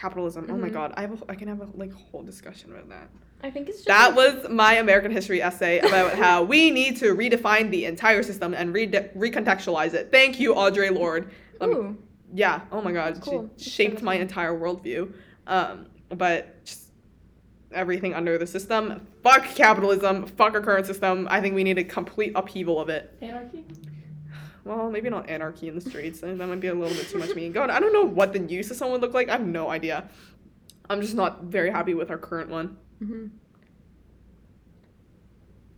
Capitalism. 0.00 0.46
Oh 0.50 0.56
my 0.56 0.68
Mhm. 0.68 0.72
god 0.74 0.92
i 0.96 1.00
have 1.00 1.12
a, 1.22 1.30
i 1.30 1.34
can 1.34 1.48
have 1.48 1.60
a 1.60 1.68
like 1.74 1.92
whole 1.92 2.22
discussion 2.22 2.70
about 2.70 2.88
that. 2.90 3.08
I 3.42 3.50
think 3.50 3.68
it's 3.68 3.78
just 3.78 3.88
that 3.88 4.14
like- 4.14 4.44
was 4.44 4.50
my 4.50 4.74
american 4.74 5.10
history 5.10 5.40
essay 5.42 5.78
about 5.78 6.14
how 6.14 6.42
we 6.42 6.70
need 6.70 6.96
to 6.98 7.14
redefine 7.14 7.70
the 7.70 7.84
entire 7.86 8.22
system 8.22 8.52
and 8.54 8.74
re- 8.74 8.86
recontextualize 8.88 9.94
it. 9.94 10.10
Thank 10.12 10.38
you 10.38 10.54
audre 10.54 10.90
lorde. 10.94 11.30
Let 11.60 11.70
me- 11.70 11.76
Ooh. 11.76 11.96
yeah. 12.34 12.60
Oh 12.72 12.82
my 12.82 12.92
god 12.92 13.18
cool. 13.22 13.42
she 13.42 13.48
That's 13.48 13.70
shaped 13.72 14.02
my 14.02 14.16
entire 14.16 14.52
worldview. 14.62 15.12
Um 15.46 15.86
but 16.10 16.64
just 16.64 16.82
everything 17.72 18.12
under 18.14 18.38
the 18.38 18.46
system. 18.46 19.06
Fuck 19.22 19.44
capitalism. 19.54 20.26
Fuck 20.26 20.54
our 20.54 20.60
current 20.60 20.86
system. 20.86 21.26
I 21.30 21.40
think 21.40 21.54
we 21.54 21.64
need 21.64 21.78
a 21.78 21.84
complete 21.84 22.32
upheaval 22.34 22.78
of 22.80 22.88
it. 22.90 23.12
Anarchy. 23.20 23.64
Well 24.66 24.90
maybe 24.90 25.08
not 25.08 25.28
anarchy 25.28 25.68
in 25.68 25.74
the 25.74 25.80
streets 25.80 26.20
that 26.20 26.36
might 26.36 26.60
be 26.60 26.66
a 26.68 26.74
little 26.74 26.94
bit 26.96 27.08
too 27.08 27.18
much 27.18 27.34
mean 27.34 27.52
god 27.52 27.70
i 27.70 27.78
don't 27.80 27.92
know 27.92 28.04
what 28.04 28.32
the 28.32 28.38
new 28.38 28.62
system 28.62 28.90
would 28.90 29.00
look 29.00 29.14
like 29.14 29.28
i 29.28 29.32
have 29.32 29.46
no 29.46 29.70
idea 29.70 30.08
i'm 30.90 31.00
just 31.00 31.14
not 31.14 31.44
very 31.44 31.70
happy 31.70 31.94
with 31.94 32.10
our 32.10 32.18
current 32.18 32.50
one 32.50 32.76
Mhm. 33.02 33.30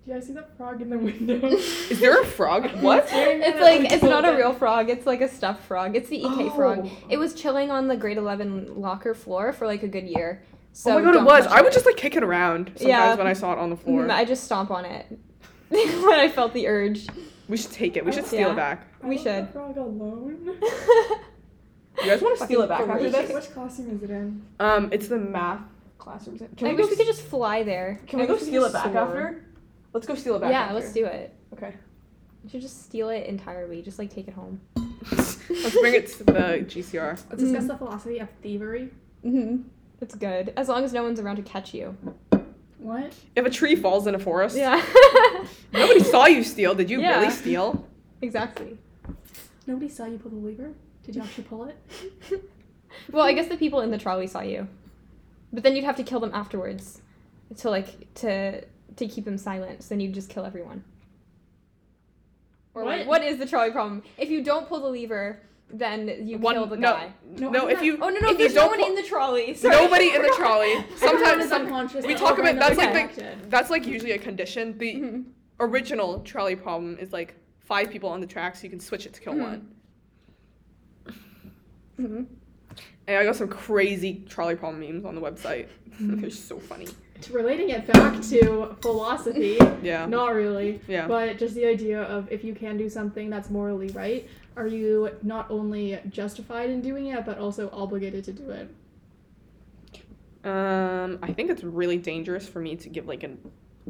Do 0.05 0.15
you 0.15 0.15
guys 0.15 0.27
see 0.27 0.33
that 0.35 0.57
frog 0.57 0.81
in 0.81 0.89
the 0.89 0.97
window? 0.99 1.47
is 1.91 2.01
there 2.01 2.19
a 2.23 2.25
frog 2.25 2.71
what 2.81 3.09
Staring 3.09 3.43
at 3.43 3.51
It's 3.57 3.61
like 3.61 3.93
it's 3.93 4.03
not 4.03 4.25
a 4.25 4.35
real 4.37 4.55
frog. 4.55 4.89
It's 4.89 5.05
like 5.05 5.21
a 5.21 5.29
stuffed 5.29 5.63
frog. 5.65 5.95
It's 5.97 6.09
the 6.09 6.17
EK 6.25 6.49
frog. 6.57 6.83
Oh. 6.85 6.91
It 7.11 7.19
was 7.19 7.35
chilling 7.35 7.71
on 7.71 7.89
the 7.89 7.97
grade 7.97 8.17
eleven 8.17 8.81
locker 8.81 9.13
floor 9.15 9.53
for 9.53 9.67
like 9.67 9.83
a 9.83 9.89
good 9.89 10.07
year. 10.09 10.43
So 10.73 10.93
oh 10.93 10.95
my 10.95 11.03
god, 11.13 11.17
it 11.17 11.25
was. 11.25 11.47
I 11.49 11.61
would 11.61 11.73
just 11.75 11.85
like 11.85 11.97
kick 11.99 12.17
it 12.17 12.23
around 12.23 12.69
sometimes 12.77 12.83
Yeah. 12.89 13.15
when 13.17 13.27
I 13.27 13.35
saw 13.35 13.53
it 13.53 13.59
on 13.59 13.69
the 13.69 13.77
floor. 13.77 14.05
Mm, 14.05 14.11
I 14.11 14.25
just 14.25 14.45
stomp 14.45 14.71
on 14.71 14.85
it 14.87 15.07
when 15.69 16.19
I 16.19 16.31
felt 16.31 16.55
the 16.55 16.69
urge. 16.69 17.07
We 17.49 17.57
should 17.57 17.73
take 17.73 17.97
it. 17.97 18.05
We 18.05 18.13
should 18.13 18.27
steal 18.27 18.41
Yeah. 18.49 18.53
it 18.53 18.57
back. 18.57 18.87
I 19.03 19.09
We 19.09 19.17
left 19.17 19.25
should. 19.27 19.49
The 19.49 19.53
frog 19.53 19.77
alone. 19.77 20.59
You 22.01 22.05
guys 22.07 22.23
want 22.23 22.39
to 22.39 22.45
steal 22.45 22.63
it 22.63 22.69
back 22.69 22.87
after 22.89 23.11
this? 23.11 23.33
Which 23.33 23.53
classroom 23.53 23.97
is 23.97 24.03
it 24.05 24.11
in? 24.11 24.43
Um, 24.61 24.89
it's 24.93 25.09
the 25.09 25.19
math 25.19 25.63
classroom. 25.99 26.39
Can 26.39 26.49
I 26.69 26.71
we 26.71 26.77
go? 26.77 26.83
wish 26.85 26.91
we 26.91 26.97
could 26.97 27.07
just 27.07 27.23
fly 27.23 27.65
there. 27.65 28.01
Can 28.07 28.21
we 28.21 28.27
go 28.27 28.37
steal 28.37 28.65
it 28.65 28.73
back 28.73 28.85
soar. 28.93 28.97
after? 28.99 29.45
Let's 29.93 30.07
go 30.07 30.15
steal 30.15 30.37
it 30.37 30.41
back. 30.43 30.53
Yeah, 30.53 30.61
after. 30.63 30.75
let's 30.75 30.93
do 30.93 31.07
it. 31.07 31.35
Okay. 31.55 31.75
We 32.45 32.51
should 32.51 32.61
just 32.61 32.85
steal 32.85 33.09
it 33.09 33.27
entirely. 33.27 33.83
Just 33.83 33.99
like 33.99 34.11
take 34.11 34.29
it 34.29 34.35
home. 34.35 34.61
let's 35.11 35.37
bring 35.81 35.95
it 35.95 36.07
to 36.19 36.25
the 36.25 36.33
GCR. 36.69 37.19
Let's 37.31 37.43
discuss 37.43 37.67
the 37.67 37.77
philosophy 37.77 38.19
of 38.21 38.29
thievery. 38.43 38.91
Mm-hmm. 39.25 39.63
It's 40.01 40.15
good 40.15 40.53
as 40.57 40.69
long 40.69 40.85
as 40.85 40.93
no 40.93 41.03
one's 41.03 41.19
around 41.19 41.37
to 41.37 41.43
catch 41.43 41.75
you. 41.75 41.97
What? 42.79 43.13
If 43.37 43.45
a 43.45 43.51
tree 43.51 43.75
falls 43.77 44.07
in 44.07 44.15
a 44.15 44.19
forest, 44.19 44.57
Yeah. 44.57 44.83
nobody 45.73 46.01
saw 46.03 46.27
you 46.27 46.45
steal. 46.45 46.75
Did 46.75 46.89
you 46.91 47.01
Yeah. 47.01 47.19
really 47.21 47.31
steal? 47.33 47.87
exactly. 48.23 48.79
Nobody 49.67 49.89
saw 49.89 50.07
you 50.07 50.19
pull 50.19 50.31
the 50.31 50.37
lever. 50.37 50.73
Did 51.05 51.17
you 51.17 51.23
actually 51.23 51.45
pull 51.45 51.65
it? 51.65 51.77
Well, 53.13 53.25
I 53.25 53.33
guess 53.35 53.49
the 53.49 53.57
people 53.57 53.81
in 53.83 53.91
the 53.91 53.99
trolley 53.99 54.27
saw 54.27 54.41
you, 54.41 54.67
but 55.53 55.63
then 55.63 55.77
you'd 55.77 55.85
have 55.85 55.97
to 55.97 56.03
kill 56.03 56.21
them 56.21 56.31
afterwards, 56.35 57.03
to 57.59 57.69
like 57.71 58.13
to 58.15 58.63
to 58.97 59.07
keep 59.07 59.25
them 59.27 59.37
silent. 59.37 59.83
So 59.83 59.91
then 59.91 60.01
you'd 60.01 60.15
just 60.15 60.31
kill 60.31 60.45
everyone. 60.47 60.83
Or 62.75 62.85
like, 62.85 63.01
What? 63.07 63.21
what 63.21 63.23
is 63.25 63.39
the 63.39 63.47
trolley 63.47 63.71
problem? 63.71 64.03
If 64.17 64.31
you 64.31 64.43
don't 64.43 64.67
pull 64.69 64.81
the 64.81 64.89
lever, 64.89 65.41
then 65.71 66.27
you 66.27 66.39
One 66.39 66.55
kill 66.55 66.67
the 66.67 66.77
no, 66.77 66.93
guy. 66.93 67.13
no. 67.37 67.51
No, 67.51 67.63
I'm 67.65 67.69
if 67.71 67.75
not- 67.77 67.85
you 67.85 67.99
Oh 68.01 68.09
no 68.09 68.21
no! 68.21 68.29
if 68.29 68.33
you 68.33 68.39
There's 68.39 68.55
no 68.55 68.61
don't 68.63 68.71
one 68.71 68.79
pull- 68.81 68.89
in 68.89 68.95
the 68.95 69.03
trolley. 69.03 69.55
Sorry. 69.55 69.75
nobody 69.83 70.15
in 70.15 70.23
the 70.23 70.33
trolley. 70.37 70.73
Everyone 70.73 70.99
Sometimes 70.99 71.49
some, 71.49 71.63
unconscious. 71.63 72.07
we 72.07 72.15
talk 72.15 72.39
about 72.39 72.57
that's 72.57 72.79
like 72.79 72.89
overnight 72.89 73.15
the 73.17 73.35
that's 73.49 73.71
like 73.71 73.87
usually 73.87 74.13
a 74.13 74.19
condition. 74.19 74.77
The 74.79 74.95
Mhm. 74.95 75.25
original 75.61 76.21
trolley 76.21 76.57
problem 76.57 76.97
is 76.99 77.13
like 77.13 77.35
five 77.61 77.91
people 77.91 78.09
on 78.09 78.21
the 78.21 78.27
track, 78.27 78.57
so 78.57 78.65
you 78.65 78.71
can 78.71 78.81
switch 78.81 79.05
it 79.05 79.13
to 79.15 79.21
kill 79.21 79.35
Mhm. 79.35 79.41
one. 79.43 79.69
Mhm. 82.01 82.27
And 83.07 83.17
I 83.17 83.25
got 83.25 83.37
some 83.37 83.49
crazy 83.49 84.25
trolley 84.29 84.55
problem 84.55 84.81
memes 84.81 85.05
on 85.05 85.15
the 85.15 85.21
website. 85.21 85.67
They're 86.01 86.31
so 86.31 86.59
funny. 86.59 86.87
Relating 87.33 87.71
it 87.71 87.85
back 87.89 88.21
to 88.31 88.77
philosophy, 88.81 89.59
Yeah. 89.83 90.07
not 90.07 90.35
really, 90.35 90.81
Yeah. 90.87 91.09
but 91.09 91.37
just 91.37 91.55
the 91.57 91.67
idea 91.67 92.03
of 92.03 92.31
if 92.31 92.45
you 92.45 92.55
can 92.55 92.77
do 92.77 92.89
something 92.89 93.29
that's 93.29 93.51
morally 93.51 93.89
right, 93.89 94.29
are 94.59 94.67
you 94.67 95.11
not 95.23 95.51
only 95.51 96.01
justified 96.11 96.69
in 96.69 96.81
doing 96.81 97.07
it, 97.07 97.25
but 97.25 97.39
also 97.39 97.71
obligated 97.73 98.25
to 98.25 98.33
do 98.33 98.51
it? 98.51 98.69
Um, 100.45 101.19
I 101.23 101.33
think 101.33 101.51
it's 101.51 101.63
really 101.65 101.99
dangerous 101.99 102.49
for 102.49 102.61
me 102.61 102.77
to 102.77 102.89
give 102.89 103.07
like 103.07 103.23
an 103.23 103.39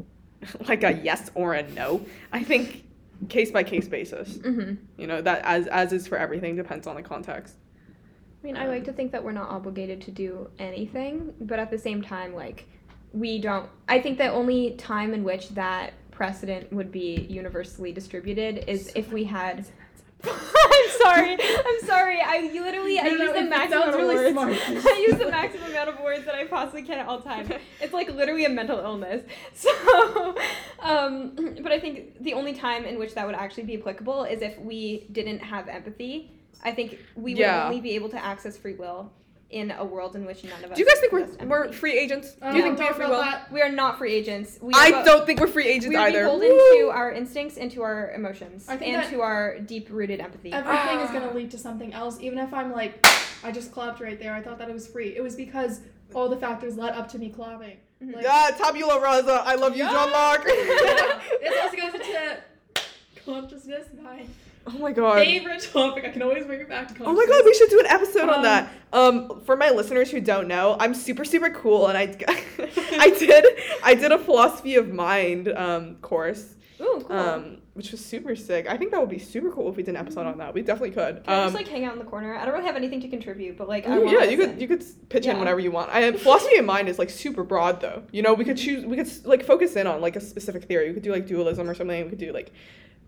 like 0.67 0.83
a 0.83 0.93
yes 0.93 1.31
or 1.35 1.55
a 1.55 1.63
no. 1.71 2.05
I 2.31 2.43
think 2.43 2.85
case 3.27 3.51
by 3.51 3.63
case 3.63 3.87
basis. 3.87 4.37
Mhm. 4.37 4.77
You 4.97 5.07
know 5.07 5.21
that 5.21 5.41
as 5.43 5.67
as 5.67 5.91
is 5.91 6.07
for 6.07 6.17
everything 6.17 6.55
depends 6.55 6.87
on 6.87 6.95
the 6.95 7.01
context. 7.01 7.55
I 8.41 8.47
mean, 8.47 8.55
I 8.55 8.67
like 8.67 8.85
to 8.85 8.93
think 8.93 9.11
that 9.11 9.23
we're 9.23 9.33
not 9.33 9.49
obligated 9.49 10.01
to 10.03 10.11
do 10.11 10.49
anything, 10.59 11.33
but 11.41 11.59
at 11.59 11.69
the 11.69 11.77
same 11.77 12.01
time, 12.01 12.33
like, 12.33 12.65
we 13.11 13.39
don't. 13.39 13.69
I 13.89 13.99
think 13.99 14.17
the 14.17 14.31
only 14.31 14.75
time 14.75 15.13
in 15.13 15.25
which 15.25 15.49
that 15.49 15.93
precedent 16.11 16.71
would 16.71 16.89
be 16.91 17.27
universally 17.29 17.91
distributed 17.91 18.63
is 18.67 18.91
if 18.95 19.11
we 19.11 19.23
had. 19.25 19.65
I'm 20.25 20.89
sorry. 21.01 21.37
I'm 21.65 21.79
sorry. 21.85 22.19
I 22.21 22.51
literally 22.53 22.99
I 22.99 23.03
No, 23.03 23.15
no, 23.15 23.23
use 23.25 23.33
the 23.33 23.41
maximum 23.43 23.95
really 23.95 24.15
of 24.27 24.35
words. 24.35 24.59
smart. 24.61 24.85
I 24.85 25.05
use 25.07 25.17
the 25.19 25.29
maximum 25.29 25.69
amount 25.71 25.89
of 25.89 25.99
words 26.01 26.25
that 26.25 26.35
I 26.35 26.45
possibly 26.45 26.83
can 26.83 26.99
at 26.99 27.07
all 27.07 27.21
times. 27.21 27.49
It's 27.79 27.93
like 27.93 28.09
literally 28.09 28.45
a 28.45 28.49
mental 28.49 28.79
illness. 28.79 29.23
So, 29.53 30.35
um, 30.79 31.55
but 31.63 31.71
I 31.71 31.79
think 31.79 32.21
the 32.21 32.33
only 32.33 32.53
time 32.53 32.85
in 32.85 32.97
which 32.99 33.13
that 33.15 33.25
would 33.25 33.35
actually 33.35 33.63
be 33.63 33.77
applicable 33.77 34.23
is 34.25 34.41
if 34.41 34.57
we 34.59 35.07
didn't 35.11 35.39
have 35.39 35.67
empathy. 35.67 36.31
I 36.63 36.71
think 36.71 36.99
we 37.15 37.33
would 37.33 37.39
Yeah. 37.39 37.65
only 37.67 37.79
be 37.79 37.91
able 37.91 38.09
to 38.09 38.23
access 38.23 38.57
free 38.57 38.73
will 38.73 39.11
in 39.51 39.71
a 39.71 39.83
world 39.83 40.15
in 40.15 40.25
which 40.25 40.43
none 40.43 40.63
of 40.63 40.71
us. 40.71 40.77
Do 40.77 40.83
you 40.83 40.87
guys 40.87 40.99
think 40.99 41.11
we're 41.11 41.27
we're 41.47 41.71
free 41.71 41.97
agents? 41.97 42.35
I 42.41 42.51
Do 42.51 42.57
you 42.57 42.63
don't 42.63 42.75
think 42.77 42.79
we 42.79 42.81
know 42.83 42.87
have 42.87 42.95
free 42.97 43.05
will? 43.07 43.21
that. 43.21 43.51
We 43.51 43.61
are 43.61 43.71
not 43.71 43.97
free 43.97 44.13
agents. 44.13 44.59
We 44.61 44.73
I 44.75 44.91
are, 44.91 45.03
don't 45.03 45.25
think 45.25 45.39
we're 45.39 45.47
free 45.47 45.67
agents 45.67 45.87
either. 45.87 45.97
We 45.97 45.97
are 45.97 46.07
either. 46.09 46.23
beholden 46.23 46.49
Woo! 46.51 46.77
to 46.81 46.89
our 46.91 47.11
instincts 47.11 47.57
and 47.57 47.71
to 47.71 47.81
our 47.81 48.11
emotions 48.11 48.67
and 48.69 48.79
that- 48.79 49.09
to 49.09 49.21
our 49.21 49.57
deep-rooted 49.59 50.19
empathy. 50.19 50.53
Everything 50.53 50.99
is 50.99 51.09
gonna 51.09 51.33
lead 51.33 51.49
to 51.51 51.57
something 51.57 51.93
else, 51.93 52.19
even 52.21 52.37
if 52.37 52.53
I'm 52.53 52.71
like, 52.71 53.03
I 53.43 53.51
just 53.51 53.71
clapped 53.71 53.99
right 54.01 54.19
there. 54.19 54.33
I 54.35 54.41
thought 54.41 54.59
that 54.59 54.69
it 54.69 54.73
was 54.73 54.87
free. 54.87 55.15
It 55.15 55.21
was 55.23 55.35
because 55.35 55.81
all 56.13 56.29
the 56.29 56.37
factors 56.37 56.77
led 56.77 56.93
up 56.93 57.07
to 57.09 57.17
me 57.19 57.29
clapping. 57.29 57.77
Mhm. 58.03 58.15
Like, 58.15 58.23
Yeah, 58.25 58.51
tabula 58.55 58.99
rasa. 59.01 59.41
I 59.45 59.55
love 59.55 59.75
you, 59.75 59.83
John 59.83 60.11
Locke. 60.11 60.45
yeah. 60.47 61.19
This 61.41 61.59
also 61.63 61.75
goes 61.77 61.93
into 61.95 62.37
consciousness, 63.25 63.87
my 64.01 64.25
oh 64.75 64.77
my 64.79 64.91
god. 64.91 65.23
favorite 65.25 65.61
topic. 65.73 66.05
I 66.05 66.09
can 66.09 66.21
always 66.21 66.45
bring 66.45 66.59
it 66.61 66.69
back 66.69 66.95
to. 66.95 67.03
Oh 67.05 67.13
my 67.13 67.25
god, 67.25 67.41
we 67.45 67.53
should 67.53 67.69
do 67.69 67.79
an 67.79 67.87
episode 67.87 68.29
on 68.29 68.35
Um, 68.35 68.43
that. 68.43 68.69
Um, 68.91 69.41
for 69.45 69.55
my 69.55 69.69
listeners 69.69 70.09
who 70.11 70.19
don't 70.21 70.47
know, 70.47 70.75
I'm 70.79 70.93
super 70.93 71.25
super 71.25 71.49
cool, 71.49 71.87
and 71.87 71.97
I, 71.97 72.03
I 72.93 73.09
did 73.19 73.45
I 73.83 73.93
did 73.95 74.11
a 74.11 74.17
philosophy 74.19 74.75
of 74.75 74.89
mind 74.89 75.47
um 75.49 75.95
course, 75.97 76.55
Ooh, 76.81 77.03
cool. 77.07 77.15
um, 77.17 77.57
which 77.73 77.91
was 77.91 78.03
super 78.03 78.35
sick. 78.35 78.67
I 78.67 78.75
think 78.77 78.91
that 78.91 78.99
would 78.99 79.09
be 79.09 79.19
super 79.19 79.51
cool 79.51 79.69
if 79.69 79.77
we 79.77 79.83
did 79.83 79.91
an 79.91 79.97
episode 79.97 80.25
on 80.25 80.37
that. 80.39 80.53
We 80.53 80.61
definitely 80.63 80.91
could. 80.91 81.23
Can 81.23 81.33
I 81.33 81.37
Um, 81.37 81.43
just 81.45 81.55
like 81.55 81.67
hang 81.67 81.85
out 81.85 81.93
in 81.93 81.99
the 81.99 82.05
corner? 82.05 82.35
I 82.35 82.43
don't 82.43 82.53
really 82.53 82.65
have 82.65 82.75
anything 82.75 82.99
to 83.01 83.07
contribute, 83.07 83.57
but 83.57 83.69
like 83.69 83.87
I 83.87 83.97
Ooh, 83.97 84.09
yeah, 84.11 84.23
you 84.25 84.37
could 84.37 84.59
you 84.61 84.67
could 84.67 84.83
pitch 85.09 85.25
in 85.27 85.37
whenever 85.39 85.59
you 85.59 85.71
want. 85.71 85.89
I 85.91 86.11
philosophy 86.13 86.57
of 86.57 86.65
mind 86.65 86.89
is 86.89 86.97
like 86.99 87.09
super 87.09 87.43
broad 87.43 87.79
though. 87.79 88.03
You 88.11 88.21
know, 88.23 88.33
we 88.33 88.43
could 88.43 88.57
choose 88.57 88.85
we 88.85 88.97
could 88.97 89.09
like 89.25 89.45
focus 89.45 89.75
in 89.75 89.85
on 89.87 90.01
like 90.01 90.15
a 90.15 90.21
specific 90.21 90.63
theory. 90.65 90.87
We 90.89 90.93
could 90.95 91.03
do 91.03 91.11
like 91.11 91.25
dualism 91.27 91.69
or 91.69 91.75
something. 91.75 92.03
We 92.05 92.09
could 92.09 92.19
do 92.19 92.33
like 92.33 92.51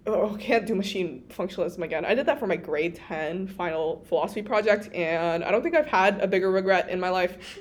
oh 0.08 0.36
can't 0.40 0.66
do 0.66 0.76
machine 0.76 1.24
functionalism 1.30 1.84
again. 1.84 2.06
I 2.06 2.16
did 2.16 2.26
that 2.26 2.40
for 2.40 2.48
my 2.48 2.56
grade 2.56 2.96
ten 2.96 3.48
final 3.48 4.04
philosophy 4.08 4.42
project, 4.42 4.94
and 4.94 5.44
I 5.44 5.52
don't 5.52 5.62
think 5.62 5.76
I've 5.76 5.88
had 5.88 6.20
a 6.22 6.28
bigger 6.28 6.52
regret 6.52 6.90
in 6.90 7.00
my 7.00 7.10
life. 7.10 7.60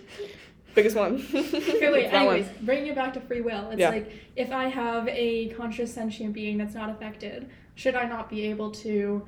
Biggest 0.75 0.97
one. 0.97 1.27
Wait, 1.35 2.11
That 2.13 2.27
one. 2.27 2.49
bringing 2.63 2.87
it 2.89 2.95
back 2.95 3.13
to 3.15 3.21
free 3.21 3.41
will. 3.41 3.71
It's 3.71 3.81
Yeah. 3.81 3.91
like 3.91 4.13
if 4.37 4.53
I 4.53 4.67
have 4.69 5.09
a 5.09 5.49
conscious 5.51 5.93
sentient 5.93 6.33
being 6.33 6.59
that's 6.59 6.75
not 6.75 6.89
affected, 6.91 7.51
should 7.75 7.97
I 7.97 8.05
not 8.09 8.31
be 8.31 8.43
able 8.47 8.71
to 8.73 9.27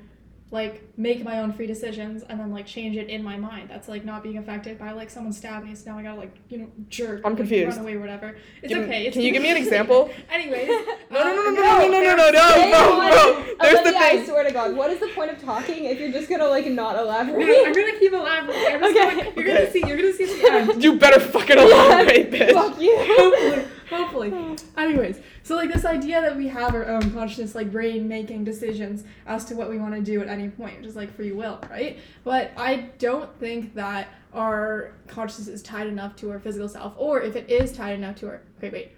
like 0.53 0.83
make 0.99 1.25
my 1.25 1.39
own 1.41 1.51
free 1.51 1.67
decisions 1.67 2.23
and 2.29 2.39
then 2.39 2.53
like 2.53 2.67
change 2.67 2.95
it 2.97 3.09
in 3.09 3.25
my 3.25 3.37
mind? 3.39 3.71
That's 3.71 3.89
like 3.89 4.05
not 4.05 4.23
being 4.23 4.39
affected 4.39 4.79
by 4.79 4.93
like 4.93 5.11
someone 5.11 5.33
stabbed 5.33 5.67
me, 5.67 5.75
so 5.75 5.91
now 5.91 5.99
I 5.99 6.03
gotta 6.05 6.21
like, 6.21 6.37
you 6.49 6.59
know, 6.59 6.69
jerk. 6.89 7.23
I'm 7.25 7.27
or, 7.27 7.31
like, 7.31 7.37
confused. 7.39 7.77
Run 7.77 7.87
away 7.87 7.95
or 7.95 8.01
whatever. 8.01 8.37
It's 8.63 8.73
Give- 8.73 8.85
okay. 8.85 9.07
It's 9.07 9.15
can 9.17 9.23
you 9.23 9.33
give 9.33 9.43
me 9.43 9.51
an 9.51 9.57
example? 9.57 10.11
Anyways. 10.31 10.69
No, 11.11 11.25
no, 11.25 11.35
no, 11.35 11.43
no, 11.43 11.49
um, 11.49 11.91
no, 11.91 12.01
no, 12.01 12.01
no, 12.01 12.15
no, 12.17 12.31
no, 12.31 12.31
no, 12.31 12.71
no, 12.71 13.09
no. 13.11 13.55
There's 13.61 13.81
the 13.81 13.89
Olivia, 13.89 13.99
I 13.99 14.11
thing. 14.17 14.27
swear 14.27 14.42
to 14.42 14.42
God, 14.53 14.77
what 14.77 14.91
is 14.91 15.01
the 15.01 15.09
point 15.09 15.31
of 15.31 15.41
talking 15.43 15.85
if 15.85 15.99
you're 15.99 16.13
just 16.13 16.29
gonna 16.29 16.47
like 16.47 16.67
not 16.67 16.97
elaborate? 16.99 17.39
No, 17.39 17.65
I'm 17.65 17.73
gonna 17.73 17.99
keep 17.99 18.13
elaborating. 18.13 18.75
I'm 18.75 18.81
just 18.81 18.97
Okay. 18.97 19.11
gonna, 19.11 19.23
you're 19.23 19.31
Okay. 19.33 19.45
gonna 19.55 19.71
see. 19.71 19.85
You're 19.87 19.97
gonna 19.97 20.13
see 20.13 20.27
the 20.27 20.53
end. 20.53 20.83
You 20.83 20.99
better 20.99 21.21
fucking 21.21 21.59
elaborate, 21.59 22.31
bitch. 22.31 22.53
Fuck 22.53 22.81
you. 22.81 22.97
hopefully, 22.99 23.65
hopefully. 23.91 24.57
Anyways, 24.77 25.21
so 25.43 25.57
like 25.57 25.73
this 25.73 25.85
idea 25.85 26.21
that 26.21 26.37
we 26.37 26.49
have 26.49 26.75
our 26.75 26.87
own 26.87 27.11
consciousness, 27.13 27.55
like 27.55 27.71
brain 27.73 28.09
making 28.09 28.45
decisions 28.45 29.05
as 29.27 29.45
to 29.47 29.55
what 29.55 29.69
we 29.71 29.79
want 29.79 29.95
to 29.95 30.01
do 30.01 30.21
at 30.23 30.29
any 30.29 30.49
point, 30.49 30.79
which 30.79 30.87
is 30.87 30.97
like 30.97 31.15
free 31.15 31.33
will, 31.33 31.59
right? 31.71 31.99
But 32.25 32.53
I 32.57 32.91
don't 32.99 33.35
think 33.39 33.75
that 33.75 34.09
our 34.35 34.93
consciousness 35.09 35.49
is 35.49 35.63
tied 35.63 35.87
enough 35.87 36.17
to 36.17 36.31
our 36.31 36.39
physical 36.39 36.69
self, 36.69 36.95
or 36.97 37.21
if 37.21 37.37
it 37.37 37.51
is 37.51 37.73
tied 37.73 37.93
enough 37.99 38.17
to 38.17 38.29
our. 38.29 38.41
Wait, 38.61 38.73
wait. 38.73 38.93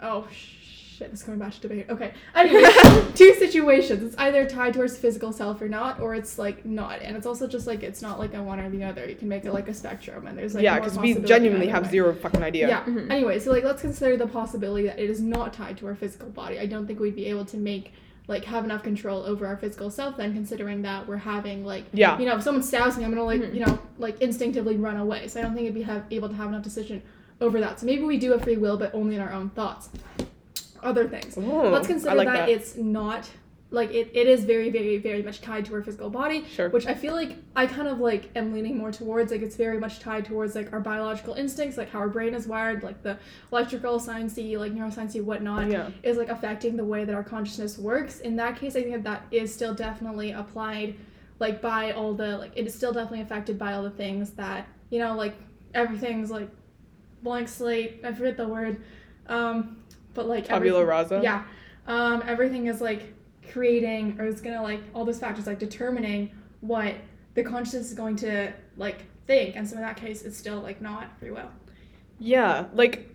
Oh 0.00 0.26
shit! 0.96 1.10
This 1.10 1.20
is 1.20 1.26
going 1.26 1.38
back 1.38 1.52
to 1.54 1.60
debate. 1.60 1.86
Okay. 1.90 2.12
Anyway, 2.34 2.62
two 3.14 3.34
situations. 3.34 4.02
It's 4.02 4.16
either 4.16 4.46
tied 4.48 4.74
towards 4.74 4.96
physical 4.96 5.32
self 5.32 5.60
or 5.60 5.68
not, 5.68 6.00
or 6.00 6.14
it's 6.14 6.38
like 6.38 6.64
not, 6.64 7.00
and 7.02 7.16
it's 7.16 7.26
also 7.26 7.46
just 7.46 7.66
like 7.66 7.82
it's 7.82 8.02
not 8.02 8.18
like 8.18 8.34
a 8.34 8.42
one 8.42 8.60
or 8.60 8.70
the 8.70 8.84
other. 8.84 9.08
You 9.08 9.16
can 9.16 9.28
make 9.28 9.44
it 9.44 9.52
like 9.52 9.68
a 9.68 9.74
spectrum, 9.74 10.26
and 10.26 10.36
there's 10.38 10.54
like 10.54 10.62
yeah, 10.64 10.78
because 10.78 10.98
we 10.98 11.14
genuinely 11.14 11.68
have 11.68 11.84
way. 11.84 11.90
zero 11.90 12.14
fucking 12.14 12.42
idea. 12.42 12.68
Yeah. 12.68 12.84
Mhm. 12.84 13.10
Anyway, 13.10 13.38
so 13.38 13.50
like 13.50 13.64
let's 13.64 13.82
consider 13.82 14.16
the 14.16 14.26
possibility 14.26 14.86
that 14.86 14.98
it 14.98 15.10
is 15.10 15.20
not 15.20 15.52
tied 15.52 15.76
to 15.78 15.86
our 15.86 15.94
physical 15.94 16.28
body. 16.30 16.58
I 16.58 16.66
don't 16.66 16.86
think 16.86 17.00
we'd 17.00 17.16
be 17.16 17.26
able 17.26 17.44
to 17.46 17.56
make 17.56 17.92
like 18.26 18.44
have 18.46 18.64
enough 18.64 18.82
control 18.82 19.22
over 19.24 19.46
our 19.46 19.54
physical 19.58 19.90
self 19.90 20.16
then 20.16 20.32
considering 20.32 20.80
that 20.80 21.06
we're 21.06 21.18
having 21.18 21.62
like 21.62 21.84
Yeah. 21.92 22.18
you 22.18 22.24
know 22.24 22.36
if 22.36 22.42
someone 22.42 22.62
stabs 22.62 22.96
me 22.96 23.04
i'm 23.04 23.10
gonna 23.10 23.22
like 23.22 23.42
Mhm. 23.42 23.52
you 23.54 23.60
know 23.66 23.78
like 23.98 24.18
instinctively 24.22 24.78
run 24.78 24.96
away 24.96 25.28
so 25.28 25.38
i 25.40 25.42
don't 25.42 25.52
think 25.52 25.64
it'd 25.66 25.74
be 25.74 25.82
have, 25.82 26.04
able 26.10 26.30
to 26.30 26.34
have 26.34 26.48
enough 26.48 26.62
decision 26.62 27.02
over 27.42 27.60
that 27.60 27.80
so 27.80 27.84
maybe 27.84 28.02
we 28.02 28.16
do 28.16 28.30
have 28.32 28.40
free 28.42 28.56
will 28.56 28.78
but 28.78 28.94
only 28.94 29.14
in 29.16 29.20
our 29.20 29.30
own 29.30 29.50
thoughts 29.50 29.90
other 30.84 31.08
things 31.08 31.36
Ooh, 31.38 31.68
let's 31.68 31.86
consider 31.86 32.14
like 32.14 32.28
that, 32.28 32.46
that. 32.46 32.48
it's 32.48 32.76
not 32.76 33.28
like 33.70 33.90
it, 33.90 34.10
it 34.14 34.26
is 34.28 34.44
very 34.44 34.70
very 34.70 34.98
very 34.98 35.22
much 35.22 35.40
tied 35.40 35.64
to 35.64 35.74
our 35.74 35.82
physical 35.82 36.08
body 36.08 36.44
Sure. 36.54 36.68
which 36.68 36.86
i 36.86 36.94
feel 36.94 37.14
like 37.14 37.36
i 37.56 37.66
kind 37.66 37.88
of 37.88 37.98
like 37.98 38.30
am 38.36 38.52
leaning 38.52 38.78
more 38.78 38.92
towards 38.92 39.32
like 39.32 39.42
it's 39.42 39.56
very 39.56 39.78
much 39.78 39.98
tied 39.98 40.24
towards 40.24 40.54
like 40.54 40.72
our 40.72 40.80
biological 40.80 41.34
instincts 41.34 41.76
like 41.76 41.90
how 41.90 41.98
our 41.98 42.08
brain 42.08 42.34
is 42.34 42.46
wired 42.46 42.82
like 42.82 43.02
the 43.02 43.18
electrical 43.50 43.98
sciencey 43.98 44.56
like 44.58 44.72
neurosciencey 44.72 45.22
whatnot 45.22 45.68
yeah. 45.70 45.90
is 46.02 46.16
like 46.16 46.28
affecting 46.28 46.76
the 46.76 46.84
way 46.84 47.04
that 47.04 47.14
our 47.14 47.24
consciousness 47.24 47.76
works 47.78 48.20
in 48.20 48.36
that 48.36 48.56
case 48.56 48.76
i 48.76 48.82
think 48.82 48.92
that 48.92 49.04
that 49.04 49.22
is 49.30 49.52
still 49.52 49.74
definitely 49.74 50.30
applied 50.30 50.94
like 51.40 51.60
by 51.60 51.90
all 51.92 52.14
the 52.14 52.38
like 52.38 52.52
it 52.54 52.66
is 52.66 52.74
still 52.74 52.92
definitely 52.92 53.22
affected 53.22 53.58
by 53.58 53.72
all 53.72 53.82
the 53.82 53.90
things 53.90 54.30
that 54.32 54.68
you 54.90 54.98
know 54.98 55.14
like 55.16 55.34
everything's 55.74 56.30
like 56.30 56.48
blank 57.22 57.48
slate 57.48 58.00
i 58.04 58.12
forget 58.12 58.36
the 58.36 58.46
word 58.46 58.80
um 59.26 59.78
but 60.14 60.26
like 60.26 60.46
Tabula 60.46 60.84
rasa. 60.84 61.20
yeah 61.22 61.44
um 61.86 62.22
everything 62.26 62.66
is 62.66 62.80
like 62.80 63.12
creating 63.52 64.18
or 64.18 64.26
is 64.26 64.40
gonna 64.40 64.62
like 64.62 64.80
all 64.94 65.04
those 65.04 65.18
factors 65.18 65.46
like 65.46 65.58
determining 65.58 66.30
what 66.60 66.94
the 67.34 67.42
consciousness 67.42 67.88
is 67.88 67.94
going 67.94 68.16
to 68.16 68.52
like 68.76 69.04
think 69.26 69.56
and 69.56 69.68
so 69.68 69.76
in 69.76 69.82
that 69.82 69.96
case 69.96 70.22
it's 70.22 70.36
still 70.36 70.60
like 70.60 70.80
not 70.80 71.18
free 71.18 71.30
will 71.30 71.50
Yeah, 72.18 72.66
like 72.74 73.10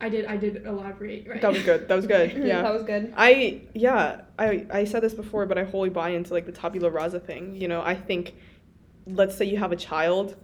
I 0.00 0.08
did. 0.08 0.26
I 0.26 0.36
did 0.36 0.64
elaborate. 0.64 1.26
Right. 1.28 1.40
that 1.42 1.52
was 1.52 1.62
good. 1.64 1.88
That 1.88 1.96
was 1.96 2.06
good. 2.06 2.32
Yeah. 2.36 2.62
that 2.62 2.72
was 2.72 2.84
good. 2.84 3.12
I 3.16 3.62
yeah, 3.74 4.20
I 4.38 4.64
I 4.70 4.84
said 4.84 5.02
this 5.02 5.12
before, 5.14 5.44
but 5.44 5.58
I 5.58 5.64
wholly 5.64 5.90
buy 5.90 6.10
into 6.10 6.32
like 6.34 6.46
the 6.46 6.52
tabula 6.52 6.88
rasa 6.88 7.18
thing. 7.18 7.56
You 7.60 7.66
know, 7.66 7.82
I 7.82 7.94
think 7.96 8.34
let's 9.06 9.36
say 9.36 9.44
you 9.44 9.56
have 9.58 9.72
a 9.72 9.76
child, 9.76 10.36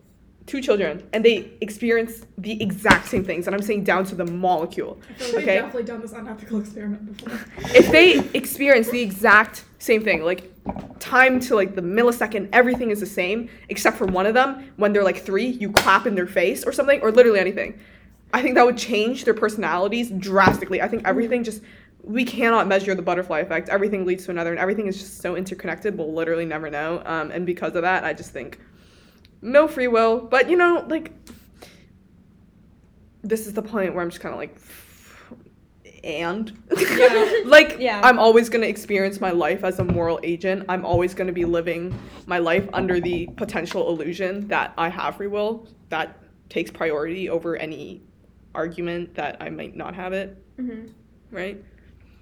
two 0.46 0.60
children, 0.60 1.02
and 1.12 1.24
they 1.24 1.50
experience 1.60 2.26
the 2.38 2.60
exact 2.62 3.08
same 3.08 3.24
things, 3.24 3.46
and 3.46 3.56
I'm 3.56 3.62
saying 3.62 3.84
down 3.84 4.04
to 4.06 4.14
the 4.14 4.26
molecule. 4.26 5.00
I 5.08 5.12
feel 5.14 5.26
like 5.26 5.36
we've 5.36 5.44
Okay. 5.44 5.54
definitely 5.56 5.82
done 5.84 6.00
this 6.00 6.12
unethical 6.12 6.60
experiment 6.60 7.16
before. 7.16 7.38
if 7.74 7.90
they 7.90 8.18
experience 8.38 8.90
the 8.90 9.00
exact 9.00 9.64
same 9.78 10.02
thing, 10.04 10.22
like 10.22 10.50
time 10.98 11.40
to 11.40 11.54
like 11.54 11.74
the 11.74 11.82
millisecond, 11.82 12.48
everything 12.52 12.90
is 12.90 13.00
the 13.00 13.06
same, 13.06 13.48
except 13.68 13.96
for 13.96 14.06
one 14.06 14.26
of 14.26 14.34
them, 14.34 14.70
when 14.76 14.92
they're 14.92 15.04
like 15.04 15.18
three, 15.24 15.46
you 15.46 15.70
clap 15.72 16.06
in 16.06 16.14
their 16.14 16.26
face 16.26 16.64
or 16.64 16.72
something, 16.72 17.00
or 17.00 17.10
literally 17.10 17.40
anything. 17.40 17.78
I 18.34 18.42
think 18.42 18.56
that 18.56 18.66
would 18.66 18.78
change 18.78 19.24
their 19.24 19.34
personalities 19.34 20.10
drastically. 20.10 20.82
I 20.82 20.88
think 20.88 21.06
everything 21.06 21.44
just 21.44 21.62
we 22.02 22.22
cannot 22.22 22.66
measure 22.68 22.94
the 22.94 23.00
butterfly 23.00 23.38
effect. 23.40 23.70
Everything 23.70 24.04
leads 24.04 24.26
to 24.26 24.30
another, 24.30 24.50
and 24.50 24.58
everything 24.58 24.86
is 24.88 24.98
just 24.98 25.22
so 25.22 25.36
interconnected. 25.36 25.96
We'll 25.96 26.12
literally 26.12 26.44
never 26.44 26.68
know. 26.68 27.02
Um, 27.06 27.30
and 27.30 27.46
because 27.46 27.74
of 27.76 27.82
that, 27.82 28.04
I 28.04 28.12
just 28.12 28.30
think 28.30 28.58
no 29.44 29.68
free 29.68 29.88
will. 29.88 30.20
But 30.20 30.50
you 30.50 30.56
know, 30.56 30.84
like 30.88 31.12
this 33.22 33.46
is 33.46 33.52
the 33.52 33.62
point 33.62 33.94
where 33.94 34.02
I'm 34.02 34.10
just 34.10 34.20
kind 34.20 34.32
of 34.34 34.38
like, 34.38 34.56
and 36.02 36.52
Yeah. 36.76 37.34
like 37.44 37.76
Yeah. 37.78 38.00
I'm 38.02 38.18
always 38.18 38.48
gonna 38.48 38.66
experience 38.66 39.20
my 39.20 39.30
life 39.30 39.64
as 39.64 39.78
a 39.78 39.84
moral 39.84 40.18
agent. 40.22 40.64
I'm 40.68 40.84
always 40.84 41.14
gonna 41.14 41.32
be 41.32 41.44
living 41.44 41.98
my 42.26 42.38
life 42.38 42.68
under 42.72 43.00
the 43.00 43.26
potential 43.36 43.88
illusion 43.88 44.48
that 44.48 44.74
I 44.76 44.88
have 44.88 45.16
free 45.16 45.28
will. 45.28 45.68
That 45.90 46.18
takes 46.48 46.70
priority 46.70 47.28
over 47.28 47.56
any 47.56 48.02
argument 48.54 49.14
that 49.14 49.36
I 49.40 49.50
might 49.50 49.76
not 49.76 49.94
have 49.94 50.12
it. 50.12 50.36
hmm 50.56 50.86
Right? 51.30 51.62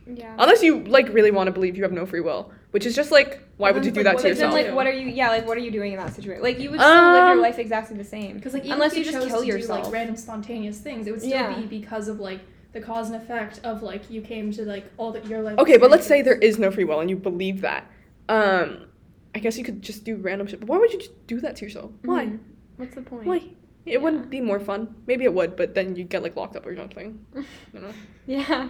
Yeah. 0.06 0.34
Unless 0.38 0.62
you 0.62 0.80
like 0.84 1.08
really 1.12 1.30
want 1.30 1.46
to 1.48 1.52
believe 1.52 1.76
you 1.76 1.82
have 1.82 1.92
no 1.92 2.06
free 2.06 2.20
will, 2.20 2.52
which 2.72 2.84
is 2.84 2.94
just 2.96 3.10
like 3.10 3.40
why 3.56 3.70
Well, 3.70 3.74
would 3.74 3.84
you 3.84 3.90
do 3.92 4.00
like, 4.00 4.04
that 4.04 4.14
what 4.16 4.22
to 4.22 4.28
is 4.28 4.38
it 4.38 4.40
Then, 4.40 4.50
yourself? 4.50 4.66
like, 4.66 4.74
what 4.76 4.86
are 4.86 4.92
you? 4.92 5.06
Yeah, 5.08 5.28
like, 5.28 5.46
what 5.46 5.56
are 5.56 5.60
you 5.60 5.70
doing 5.70 5.92
in 5.92 5.98
that 5.98 6.12
situation? 6.14 6.42
Like, 6.42 6.58
you 6.58 6.70
would 6.70 6.80
still 6.80 6.90
live 7.12 7.24
your 7.28 7.32
Um, 7.36 7.40
life 7.40 7.58
exactly 7.58 7.96
the 7.96 8.04
same. 8.04 8.36
Because 8.36 8.52
like 8.54 8.64
even 8.64 8.74
Unless 8.74 8.92
if 8.92 8.98
you 8.98 9.04
you, 9.04 9.12
just 9.12 9.28
kill 9.28 9.40
to 9.40 9.46
do 9.46 9.52
yourself. 9.52 9.84
like 9.84 9.92
random 9.92 10.16
spontaneous 10.16 10.78
things, 10.80 11.06
it 11.06 11.12
would 11.12 11.20
still 11.20 11.30
Yeah. 11.30 11.54
be 11.60 11.66
because 11.66 12.08
of 12.08 12.18
like 12.20 12.40
the 12.72 12.80
cause 12.80 13.10
and 13.10 13.16
effect 13.22 13.60
of 13.64 13.82
like 13.82 14.10
you 14.10 14.20
came 14.22 14.50
to 14.52 14.64
like 14.64 14.84
all 14.96 15.12
that 15.12 15.26
your 15.26 15.42
life. 15.42 15.58
Okay, 15.58 15.76
but 15.76 15.90
let's 15.90 16.06
say 16.06 16.22
there 16.22 16.36
is 16.36 16.58
no 16.58 16.70
free 16.70 16.84
will 16.84 17.00
and 17.00 17.08
you 17.08 17.16
believe 17.16 17.60
that. 17.60 17.86
Um, 18.28 18.86
I 19.34 19.38
guess 19.38 19.56
you 19.58 19.64
could 19.64 19.80
just 19.82 20.04
do 20.04 20.16
random 20.16 20.46
shit. 20.46 20.60
But 20.60 20.68
why 20.68 20.78
would 20.78 20.92
you 20.92 20.98
just 20.98 21.26
do 21.26 21.40
that 21.40 21.56
to 21.56 21.64
yourself? 21.64 21.90
Why? 22.04 22.26
Mhm. 22.26 22.38
What's 22.78 22.94
the 22.94 23.02
point? 23.02 23.26
Why? 23.26 23.36
It 23.84 23.92
Yeah. 23.94 23.98
wouldn't 23.98 24.30
be 24.30 24.40
more 24.40 24.60
fun. 24.60 24.94
Maybe 25.06 25.24
it 25.24 25.34
would, 25.34 25.56
but 25.56 25.74
then 25.74 25.96
you'd 25.96 26.08
get 26.08 26.22
like 26.22 26.36
locked 26.36 26.56
up 26.56 26.66
or 26.66 26.74
something. 26.76 27.18
You 27.74 27.80
know? 27.80 27.92
Yeah. 28.26 28.68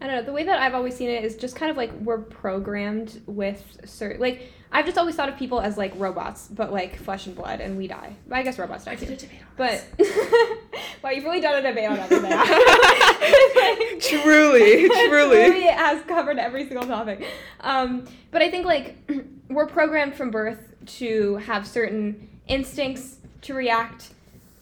I 0.00 0.06
don't 0.06 0.16
know. 0.16 0.22
The 0.22 0.32
way 0.32 0.44
that 0.44 0.58
I've 0.60 0.74
always 0.74 0.94
seen 0.96 1.10
it 1.10 1.24
is 1.24 1.36
just 1.36 1.56
kind 1.56 1.70
of 1.70 1.76
like 1.76 1.92
we're 2.00 2.18
programmed 2.18 3.20
with 3.26 3.80
certain. 3.84 4.20
Like, 4.20 4.52
I've 4.70 4.84
just 4.84 4.96
always 4.98 5.14
thought 5.16 5.28
of 5.28 5.36
people 5.36 5.60
as 5.60 5.76
like 5.76 5.92
robots, 5.96 6.46
but 6.48 6.72
like 6.72 6.96
flesh 6.98 7.26
and 7.26 7.34
blood, 7.34 7.60
and 7.60 7.76
we 7.76 7.88
die. 7.88 8.14
I 8.30 8.42
guess 8.42 8.58
robots 8.58 8.84
die 8.84 8.92
I 8.92 8.94
did 8.96 9.08
too. 9.08 9.14
a 9.14 9.16
debate 9.16 9.40
on 9.40 9.46
But 9.56 9.84
this. 9.96 10.58
wow, 11.02 11.10
you've 11.10 11.24
really 11.24 11.40
done 11.40 11.56
a 11.64 11.68
debate 11.68 11.88
on 11.88 11.98
everything. 11.98 12.30
Truly, 14.00 14.88
truly. 14.88 15.46
Truly 15.50 15.62
has 15.64 16.02
covered 16.04 16.38
every 16.38 16.66
single 16.68 16.86
topic. 16.86 17.26
Um, 17.60 18.06
but 18.30 18.42
I 18.42 18.50
think 18.50 18.66
like 18.66 18.96
we're 19.48 19.66
programmed 19.66 20.14
from 20.14 20.30
birth 20.30 20.74
to 20.98 21.36
have 21.36 21.66
certain 21.66 22.28
instincts 22.46 23.16
to 23.42 23.54
react. 23.54 24.10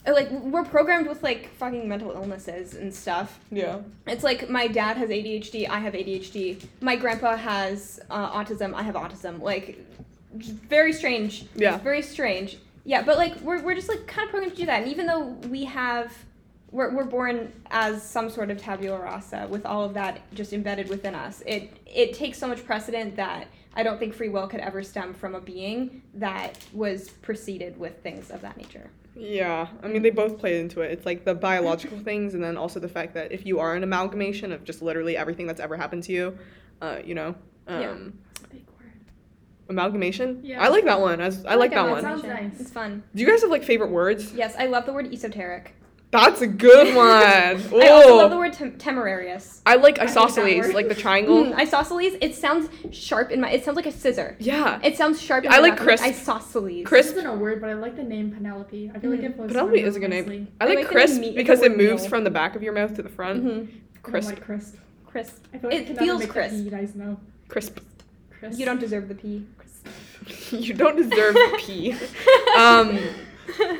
Uh, 0.06 0.12
Like 0.12 0.30
we're 0.30 0.64
programmed 0.64 1.08
with 1.08 1.22
like 1.22 1.50
fucking 1.56 1.88
mental 1.88 2.12
illnesses 2.12 2.74
and 2.74 2.94
stuff. 2.94 3.38
Yeah. 3.50 3.80
It's 4.06 4.24
like 4.24 4.48
my 4.48 4.66
dad 4.66 4.96
has 4.96 5.10
ADHD, 5.10 5.68
I 5.68 5.78
have 5.78 5.94
ADHD. 5.94 6.64
My 6.80 6.96
grandpa 6.96 7.36
has 7.36 8.00
uh, 8.10 8.30
autism, 8.30 8.74
I 8.74 8.82
have 8.82 8.94
autism. 8.94 9.40
Like, 9.40 9.78
very 10.34 10.92
strange. 10.92 11.46
Yeah. 11.54 11.78
Very 11.78 12.02
strange. 12.02 12.58
Yeah, 12.84 13.02
but 13.02 13.16
like 13.16 13.40
we're, 13.40 13.62
we're 13.62 13.74
just 13.74 13.88
like 13.88 14.06
kind 14.06 14.26
of 14.26 14.30
programmed 14.30 14.52
to 14.54 14.58
do 14.58 14.66
that. 14.66 14.82
And 14.82 14.90
even 14.90 15.06
though 15.06 15.24
we 15.48 15.64
have, 15.64 16.12
we're, 16.70 16.94
we're 16.94 17.04
born 17.04 17.52
as 17.70 18.02
some 18.02 18.30
sort 18.30 18.50
of 18.50 18.58
tabula 18.58 19.00
rasa 19.00 19.48
with 19.48 19.64
all 19.66 19.82
of 19.82 19.94
that 19.94 20.20
just 20.34 20.52
embedded 20.52 20.88
within 20.88 21.14
us, 21.14 21.42
it, 21.46 21.76
it 21.86 22.14
takes 22.14 22.38
so 22.38 22.46
much 22.46 22.64
precedent 22.64 23.16
that 23.16 23.48
I 23.74 23.82
don't 23.82 23.98
think 23.98 24.14
free 24.14 24.28
will 24.28 24.46
could 24.46 24.60
ever 24.60 24.82
stem 24.82 25.14
from 25.14 25.34
a 25.34 25.40
being 25.40 26.02
that 26.14 26.58
was 26.72 27.08
preceded 27.08 27.76
with 27.78 28.02
things 28.02 28.30
of 28.30 28.40
that 28.42 28.56
nature. 28.56 28.88
Yeah. 29.16 29.68
I 29.82 29.88
mean, 29.88 30.02
they 30.02 30.10
both 30.10 30.38
play 30.38 30.60
into 30.60 30.80
it. 30.82 30.90
It's 30.92 31.06
like 31.06 31.24
the 31.24 31.34
biological 31.34 31.98
things, 32.04 32.34
and 32.34 32.42
then 32.44 32.56
also 32.56 32.78
the 32.80 32.88
fact 32.88 33.14
that 33.14 33.32
if 33.32 33.46
you 33.46 33.58
are 33.60 33.74
an 33.74 33.82
amalgamation 33.82 34.52
of 34.52 34.62
just 34.64 34.82
literally 34.82 35.16
everything 35.16 35.46
that's 35.46 35.60
ever 35.60 35.76
happened 35.76 36.02
to 36.04 36.12
you, 36.12 36.38
uh, 36.82 36.98
you 37.04 37.14
know, 37.14 37.34
um, 37.66 37.80
Yeah. 37.80 37.94
It's 38.32 38.44
a 38.44 38.48
big 38.48 38.66
word. 38.78 38.92
amalgamation. 39.68 40.40
Yeah. 40.44 40.62
I 40.62 40.68
like 40.68 40.84
that 40.84 41.00
one. 41.00 41.20
As 41.20 41.44
I, 41.46 41.54
like 41.54 41.70
that 41.70 41.84
that 41.84 41.90
one. 41.90 42.02
sounds 42.02 42.22
nice. 42.24 42.60
It's 42.60 42.70
fun. 42.70 43.02
Do 43.14 43.22
you 43.22 43.28
guys 43.28 43.40
have 43.42 43.50
like 43.50 43.64
favorite 43.64 43.90
words? 43.90 44.32
Yes, 44.34 44.54
I 44.58 44.66
love 44.66 44.86
the 44.86 44.92
word 44.92 45.12
esoteric. 45.12 45.74
That's 46.12 46.40
a 46.40 46.46
good 46.46 46.94
one. 46.96 47.06
I 47.08 47.88
also 47.88 48.16
love 48.16 48.30
the 48.30 48.36
word 48.36 48.52
tem- 48.52 48.78
temerarious. 48.78 49.60
I 49.66 49.74
like 49.74 49.98
I 49.98 50.06
hate 50.06 50.14
that 50.14 50.18
isosceles, 50.28 50.66
word. 50.66 50.74
like 50.74 50.88
the 50.88 50.94
triangle. 50.94 51.44
Mm, 51.46 51.54
isosceles. 51.54 52.14
It 52.20 52.34
sounds 52.34 52.68
sharp 52.96 53.30
in 53.32 53.40
my. 53.40 53.50
It 53.50 53.64
sounds 53.64 53.76
like 53.76 53.86
a 53.86 53.92
scissor. 53.92 54.36
Yeah. 54.38 54.78
It 54.82 54.96
sounds 54.96 55.20
sharp. 55.20 55.44
In 55.44 55.50
I 55.52 55.56
my 55.56 55.62
like 55.62 55.72
mouth, 55.74 55.82
crisp. 55.82 56.04
Isosceles. 56.04 56.86
Crisp. 56.86 57.08
This 57.10 57.18
isn't 57.18 57.26
a 57.30 57.34
word, 57.36 57.60
but 57.60 57.70
I 57.70 57.74
like 57.74 57.96
the 57.96 58.04
name 58.04 58.30
Penelope. 58.30 58.92
I 58.94 58.98
feel 58.98 59.10
like 59.10 59.20
Mhm. 59.20 59.24
it 59.24 59.36
flows 59.36 59.48
Penelope 59.48 59.80
is 59.80 59.96
a 59.96 60.00
good 60.00 60.10
name. 60.10 60.24
nicely. 60.24 60.46
I 60.60 60.64
I 60.64 60.68
like 60.68 60.78
like 60.78 60.86
crisp 60.88 61.20
meat- 61.20 61.34
because 61.36 61.60
it 61.62 61.76
moves 61.76 62.02
meal. 62.02 62.10
from 62.10 62.24
the 62.24 62.30
back 62.30 62.54
of 62.56 62.62
your 62.62 62.72
mouth 62.72 62.94
to 62.96 63.02
the 63.02 63.08
front. 63.08 63.42
hmm 63.42 63.48
I 63.48 63.52
don't 63.52 63.68
Crisp. 64.02 64.28
like 64.30 64.44
crisp. 64.44 64.76
Crisp. 65.06 65.44
I 65.52 65.58
feel 65.58 65.70
like 65.70 65.90
It 65.90 65.98
I 65.98 66.04
feels 66.04 66.20
make 66.20 66.30
crisp. 66.30 66.54
You 66.56 66.70
guys 66.70 66.94
know. 66.94 67.18
Crisp. 67.48 67.80
Crisp. 68.38 68.58
You 68.58 68.64
don't 68.64 68.78
deserve 68.80 69.08
the 69.08 69.14
P. 69.16 69.44
you 70.50 70.72
don't 70.74 70.96
deserve 70.96 71.34
the 71.34 71.56
pee. 71.66 71.92
Um, 72.56 72.98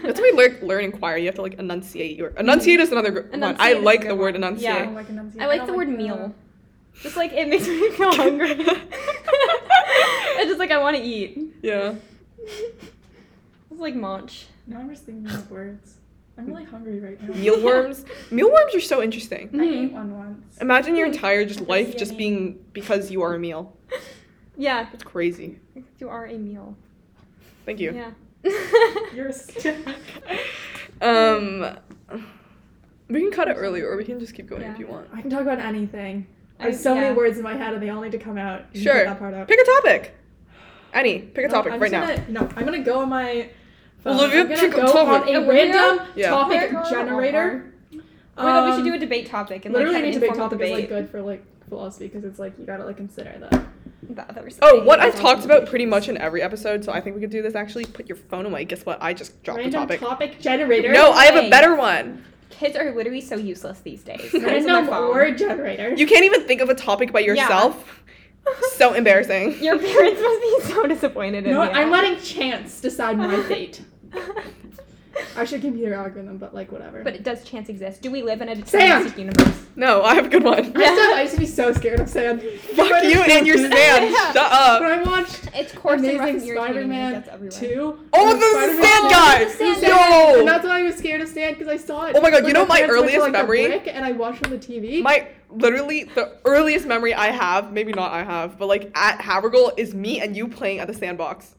that's 0.02 0.20
why 0.20 0.30
we 0.32 0.38
learn, 0.38 0.58
learn 0.62 0.84
inquire. 0.84 1.16
You 1.16 1.26
have 1.26 1.34
to 1.36 1.42
like 1.42 1.54
enunciate 1.58 2.16
your 2.16 2.28
enunciate 2.30 2.80
is 2.80 2.92
another 2.92 3.10
good 3.10 3.30
one. 3.30 3.42
I 3.42 3.72
Enunciate 3.72 3.76
is 3.76 3.82
a 3.82 3.84
like 3.84 4.06
the 4.06 4.14
word 4.14 4.34
one. 4.34 4.44
I 4.44 4.46
enunciate. 4.48 4.84
don't 4.84 4.94
like 4.94 5.08
enunciate. 5.08 5.42
I 5.42 5.46
like 5.46 5.58
don't 5.58 5.66
the 5.68 5.74
word 5.74 5.88
the- 5.88 5.92
meal. 5.92 6.34
Just 7.02 7.16
like 7.16 7.32
it 7.32 7.48
makes 7.48 7.66
me 7.68 7.90
feel 7.90 8.14
hungry. 8.14 8.52
it's 8.58 10.48
just 10.48 10.58
like 10.58 10.70
I 10.70 10.78
want 10.78 10.96
to 10.96 11.02
eat. 11.02 11.38
Yeah. 11.60 11.94
It's 12.38 12.72
like 13.70 13.94
munch. 13.94 14.46
Now 14.66 14.78
I'm 14.78 14.88
just 14.88 15.04
thinking 15.04 15.30
of 15.30 15.50
words. 15.50 15.96
I'm 16.38 16.46
really 16.46 16.64
hungry 16.64 17.00
right 17.00 17.20
now. 17.22 17.34
Mealworms. 17.34 18.04
Mealworms 18.30 18.74
are 18.74 18.80
so 18.80 19.02
interesting. 19.02 19.50
I 19.54 19.64
ate 19.64 19.70
mm-hmm. 19.70 19.94
one 19.94 20.16
once. 20.16 20.58
Imagine 20.58 20.96
your 20.96 21.06
mm-hmm. 21.06 21.16
entire 21.16 21.44
just 21.44 21.60
That's 21.60 21.68
life 21.68 21.96
just 21.96 22.16
being 22.16 22.64
because 22.72 23.10
you 23.10 23.22
are 23.22 23.34
a 23.34 23.38
meal. 23.38 23.76
Yeah, 24.56 24.88
It's 24.92 25.04
crazy. 25.04 25.58
you 25.98 26.08
are 26.08 26.26
a 26.26 26.38
meal. 26.38 26.76
Thank 27.66 27.80
you. 27.80 27.92
Yeah. 27.92 28.10
You're 29.14 29.28
a 29.28 29.32
stick. 29.32 29.76
Um, 31.00 31.76
we 33.08 33.20
can 33.20 33.30
cut 33.30 33.48
it 33.48 33.54
early, 33.54 33.82
or 33.82 33.96
we 33.96 34.04
can 34.04 34.18
just 34.18 34.34
keep 34.34 34.48
going 34.48 34.62
if 34.62 34.78
you 34.78 34.86
want. 34.86 35.08
I 35.12 35.20
can 35.20 35.30
talk 35.30 35.40
about 35.42 35.58
anything. 35.58 36.26
I 36.58 36.64
have 36.66 36.76
so 36.76 36.94
yeah. 36.94 37.00
many 37.02 37.14
words 37.16 37.36
in 37.36 37.42
my 37.44 37.54
head 37.54 37.74
and 37.74 37.82
they 37.82 37.90
all 37.90 38.00
need 38.00 38.12
to 38.12 38.18
come 38.18 38.38
out. 38.38 38.62
You 38.72 38.80
Sure. 38.82 38.94
cut 38.94 39.04
That 39.04 39.18
part 39.18 39.34
out. 39.34 39.46
Pick 39.48 39.60
a 39.60 39.64
topic. 39.64 40.14
Any. 40.94 41.18
Pick 41.18 41.44
a 41.44 41.48
No, 41.48 41.54
topic 41.54 41.72
I'm 41.74 41.80
right 41.80 41.90
now. 41.92 42.06
gonna, 42.06 42.24
No, 42.30 42.40
I'm 42.56 42.64
gonna 42.64 42.78
go 42.82 43.00
on 43.00 43.10
my. 43.10 43.50
Phone. 44.02 44.14
Olivia, 44.16 44.40
I'm 44.42 44.48
gonna 44.48 44.66
a 44.66 44.70
go 44.70 44.92
topic. 44.92 45.28
on 45.28 45.34
a 45.34 45.38
Olivia? 45.38 45.72
random 45.72 46.06
Yeah. 46.14 46.30
topic 46.30 46.70
generator. 46.88 47.72
Oh 47.92 48.42
my 48.42 48.42
god, 48.44 48.64
we 48.66 48.70
should 48.72 48.78
Um, 48.80 48.84
do 48.86 48.94
a 48.94 48.98
debate 48.98 49.26
topic 49.26 49.64
and 49.66 49.74
Literally, 49.74 49.94
have 49.96 50.02
an 50.04 50.08
any 50.08 50.14
debate 50.14 50.28
informal 50.30 50.50
topic 50.50 50.66
is 50.66 50.72
like 50.72 50.88
good 50.88 51.10
for 51.10 51.20
like 51.22 51.44
philosophy 51.68 52.06
because 52.06 52.24
it's 52.24 52.38
like 52.38 52.58
you 52.58 52.64
gotta 52.64 52.84
like 52.84 52.96
consider 52.96 53.34
that. 53.38 53.64
That- 54.10 54.34
that 54.34 54.44
was 54.44 54.58
Oh, 54.62 54.82
what. 54.84 55.00
I've 55.00 55.14
talked 55.16 55.44
about 55.44 55.66
pretty 55.66 55.86
much 55.86 56.08
in 56.08 56.16
every 56.18 56.42
episode, 56.42 56.84
so 56.84 56.92
I 56.92 57.00
think 57.00 57.16
we 57.16 57.20
could 57.22 57.30
do 57.30 57.42
this 57.42 57.54
actually. 57.54 57.84
Put 57.86 58.08
your 58.08 58.16
phone 58.16 58.46
away. 58.46 58.64
Guess 58.64 58.86
what? 58.86 58.98
I 59.02 59.12
just 59.14 59.42
dropped 59.42 59.58
Random 59.58 59.86
the 59.88 59.96
topic. 59.98 60.00
topic 60.00 60.40
generator. 60.40 60.92
No, 60.92 61.12
I 61.12 61.26
have 61.26 61.44
a 61.44 61.50
better 61.50 61.74
one. 61.74 62.24
Kids 62.50 62.76
are 62.76 62.94
literally 62.94 63.20
so 63.20 63.36
useless 63.36 63.80
these 63.80 64.02
days. 64.02 64.30
They're 64.32 64.48
always 64.48 64.66
on 64.66 64.86
Random 64.86 65.08
word 65.10 65.38
generator. 65.38 65.94
You 65.94 66.06
can't 66.06 66.24
even 66.24 66.44
think 66.46 66.60
of 66.60 66.68
a 66.70 66.74
topic 66.74 67.12
by 67.12 67.20
yourself. 67.20 68.02
so 68.74 68.94
embarrassing. 68.94 69.62
Your 69.62 69.76
parents 69.78 70.20
must 70.22 70.40
be 70.40 70.72
so 70.72 70.86
disappointed 70.86 71.38
in 71.38 71.46
You 71.46 71.54
know 71.54 71.62
you. 71.64 71.68
what? 71.68 71.76
I'm 71.76 71.90
letting 71.90 72.18
chance 72.20 72.80
decide 72.80 73.18
my 73.18 73.42
fate. 73.42 73.82
Actually, 75.36 75.60
computer 75.60 75.94
algorithm, 75.94 76.36
but 76.38 76.54
like 76.54 76.70
whatever. 76.72 77.02
but 77.02 77.14
it 77.14 77.22
does 77.22 77.42
chance 77.44 77.68
exist? 77.68 78.02
Do 78.02 78.10
we 78.10 78.22
live 78.22 78.40
in 78.40 78.48
a 78.48 78.66
Sand! 78.66 79.06
deterministic 79.06 79.18
universe? 79.18 79.62
No, 79.76 80.02
I 80.02 80.14
have 80.14 80.26
a 80.26 80.28
good 80.28 80.42
one. 80.42 80.54
I, 80.54 80.60
used 80.60 80.74
to, 80.74 80.80
I 80.82 81.20
used 81.22 81.34
to 81.34 81.40
be 81.40 81.46
so 81.46 81.72
scared 81.72 82.00
of 82.00 82.08
sand. 82.08 82.42
Fuck 82.42 83.04
you 83.04 83.20
and 83.22 83.46
your 83.46 83.56
sand. 83.58 83.72
Yeah. 83.74 84.32
Shut 84.32 84.80
When 84.80 84.92
up. 85.00 85.06
I 85.06 85.10
watched 85.10 85.48
It's 85.54 85.72
coarse 85.72 86.00
and 86.02 86.18
Amazing 86.18 86.48
irritating 86.48 86.50
and 86.50 86.50
it 86.50 86.54
Spider-Man 86.56 87.12
gets 87.12 87.28
everywhere. 87.28 87.50
2. 87.60 87.98
Oh, 88.14 88.34
the 88.34 88.40
Spider-Man 88.40 88.82
sand 88.84 89.04
two- 89.04 89.10
guy. 89.10 89.44
The 89.44 89.50
sand 89.50 89.84
And 89.84 90.38
Yo. 90.38 90.44
that's 90.46 90.64
why 90.64 90.80
I 90.80 90.82
was 90.82 90.96
scared 90.96 91.20
of 91.20 91.28
sand 91.28 91.58
because 91.58 91.72
I 91.72 91.76
saw 91.76 92.06
it. 92.06 92.16
Oh 92.16 92.20
my 92.20 92.30
God, 92.30 92.46
you 92.46 92.52
know 92.52 92.64
my 92.66 92.78
parents 92.80 92.96
went 93.00 93.10
to, 93.12 93.16
earliest 93.16 93.18
like, 93.20 93.32
the 93.32 93.38
memory? 93.38 93.66
brick 93.66 93.88
and 93.88 94.04
I 94.04 94.12
watched 94.12 94.44
on 94.44 94.50
the 94.50 94.58
TV. 94.58 95.02
My 95.02 95.28
literally 95.50 96.04
the 96.04 96.36
earliest 96.44 96.86
memory 96.86 97.14
I 97.14 97.26
have, 97.28 97.72
maybe 97.72 97.92
not 97.92 98.12
I 98.12 98.22
have, 98.24 98.58
but 98.58 98.66
like 98.66 98.90
at 98.94 99.18
Havergal 99.20 99.72
is 99.76 99.94
me 99.94 100.20
and 100.20 100.36
you 100.36 100.48
playing 100.48 100.78
at 100.80 100.86
the 100.88 100.94
sandbox. 100.94 101.54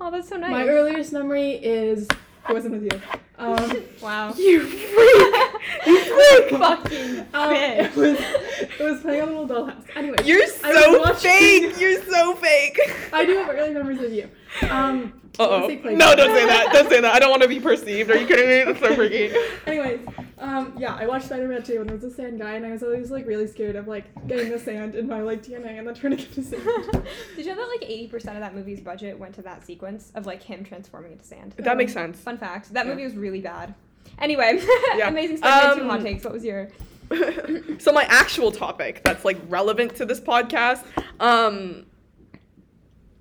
Oh, 0.00 0.10
that's 0.10 0.28
so 0.28 0.36
nice. 0.36 0.50
My 0.50 0.68
earliest 0.68 1.12
memory 1.12 1.52
is 1.52 2.06
It 2.48 2.52
wasn't 2.52 2.74
with 2.74 2.84
you. 2.84 3.25
Um, 3.38 3.82
Wow. 4.02 4.32
You 4.38 4.60
freak! 4.60 5.34
You 5.86 5.98
freak! 6.00 6.50
Fucking 6.50 7.20
um, 7.34 7.54
bitch. 7.54 7.78
it 7.84 7.96
was 7.96 8.18
it 8.18 8.80
was 8.80 9.00
playing 9.00 9.22
on 9.22 9.34
the 9.34 9.40
little 9.40 9.66
dollhouse. 9.66 9.84
Anyway, 9.96 10.16
You're 10.24 10.42
I 10.42 10.44
was 10.44 10.84
so 10.84 10.98
watching- 11.00 11.30
fake! 11.70 11.80
You're 11.80 12.02
so 12.04 12.34
fake! 12.36 12.78
I 13.12 13.24
do 13.24 13.36
have 13.36 13.48
early 13.50 13.74
memories 13.74 14.00
of 14.02 14.12
you. 14.12 14.28
Um, 14.70 15.12
Uh 15.38 15.46
oh. 15.48 15.54
let's 15.56 15.66
say 15.68 15.76
playground. 15.76 15.98
No, 15.98 16.16
don't 16.16 16.34
say 16.34 16.46
that. 16.46 16.72
Don't 16.72 16.88
say 16.88 17.00
that. 17.00 17.12
I 17.14 17.18
don't 17.18 17.30
want 17.30 17.42
to 17.42 17.48
be 17.48 17.60
perceived. 17.60 18.10
Are 18.10 18.16
you 18.16 18.26
kidding 18.26 18.48
me? 18.48 18.64
That's 18.72 18.80
so 18.80 18.94
freaky. 18.94 19.34
Anyways, 19.66 20.00
um, 20.38 20.72
yeah, 20.78 20.94
I 20.94 21.06
watched 21.06 21.26
Spider-Man 21.26 21.62
2 21.62 21.80
and 21.80 21.88
there 21.90 21.96
was 21.96 22.04
a 22.04 22.10
sand 22.10 22.38
guy 22.38 22.54
and 22.54 22.64
I 22.64 22.70
was 22.70 22.82
always 22.82 23.10
like 23.10 23.26
really 23.26 23.46
scared 23.46 23.76
of 23.76 23.86
like 23.88 24.04
getting 24.28 24.50
the 24.50 24.58
sand 24.58 24.94
in 24.94 25.06
my 25.08 25.20
like 25.20 25.42
DNA 25.42 25.78
and 25.78 25.86
then 25.86 25.94
trying 25.94 26.16
to 26.16 26.22
get 26.22 26.32
to 26.34 26.42
sand. 26.42 26.62
Did 27.36 27.44
you 27.44 27.54
know 27.54 27.60
that 27.60 27.68
like 27.68 27.82
eighty 27.90 28.06
percent 28.06 28.36
of 28.36 28.40
that 28.42 28.54
movie's 28.54 28.80
budget 28.80 29.18
went 29.18 29.34
to 29.34 29.42
that 29.42 29.66
sequence 29.66 30.10
of 30.14 30.24
like 30.26 30.42
him 30.42 30.64
transforming 30.64 31.12
into 31.12 31.24
sand? 31.24 31.54
That 31.58 31.76
makes 31.76 31.92
sense. 31.92 32.18
Fun 32.18 32.38
fact. 32.38 32.72
That 32.72 32.86
Yeah. 32.86 32.92
movie 32.92 33.04
was 33.04 33.14
really 33.14 33.25
bad. 33.40 33.74
Anyway, 34.18 34.60
Yeah. 34.96 35.08
amazing 35.08 35.38
two 35.38 35.44
Um, 35.48 35.88
hot 35.88 36.00
takes. 36.02 36.24
What 36.24 36.32
was 36.32 36.44
your? 36.44 36.68
so 37.78 37.92
my 37.92 38.04
actual 38.08 38.50
topic 38.50 39.00
that's 39.04 39.24
like 39.24 39.38
relevant 39.48 39.94
to 39.94 40.04
this 40.04 40.20
podcast 40.20 40.84
um 41.20 41.86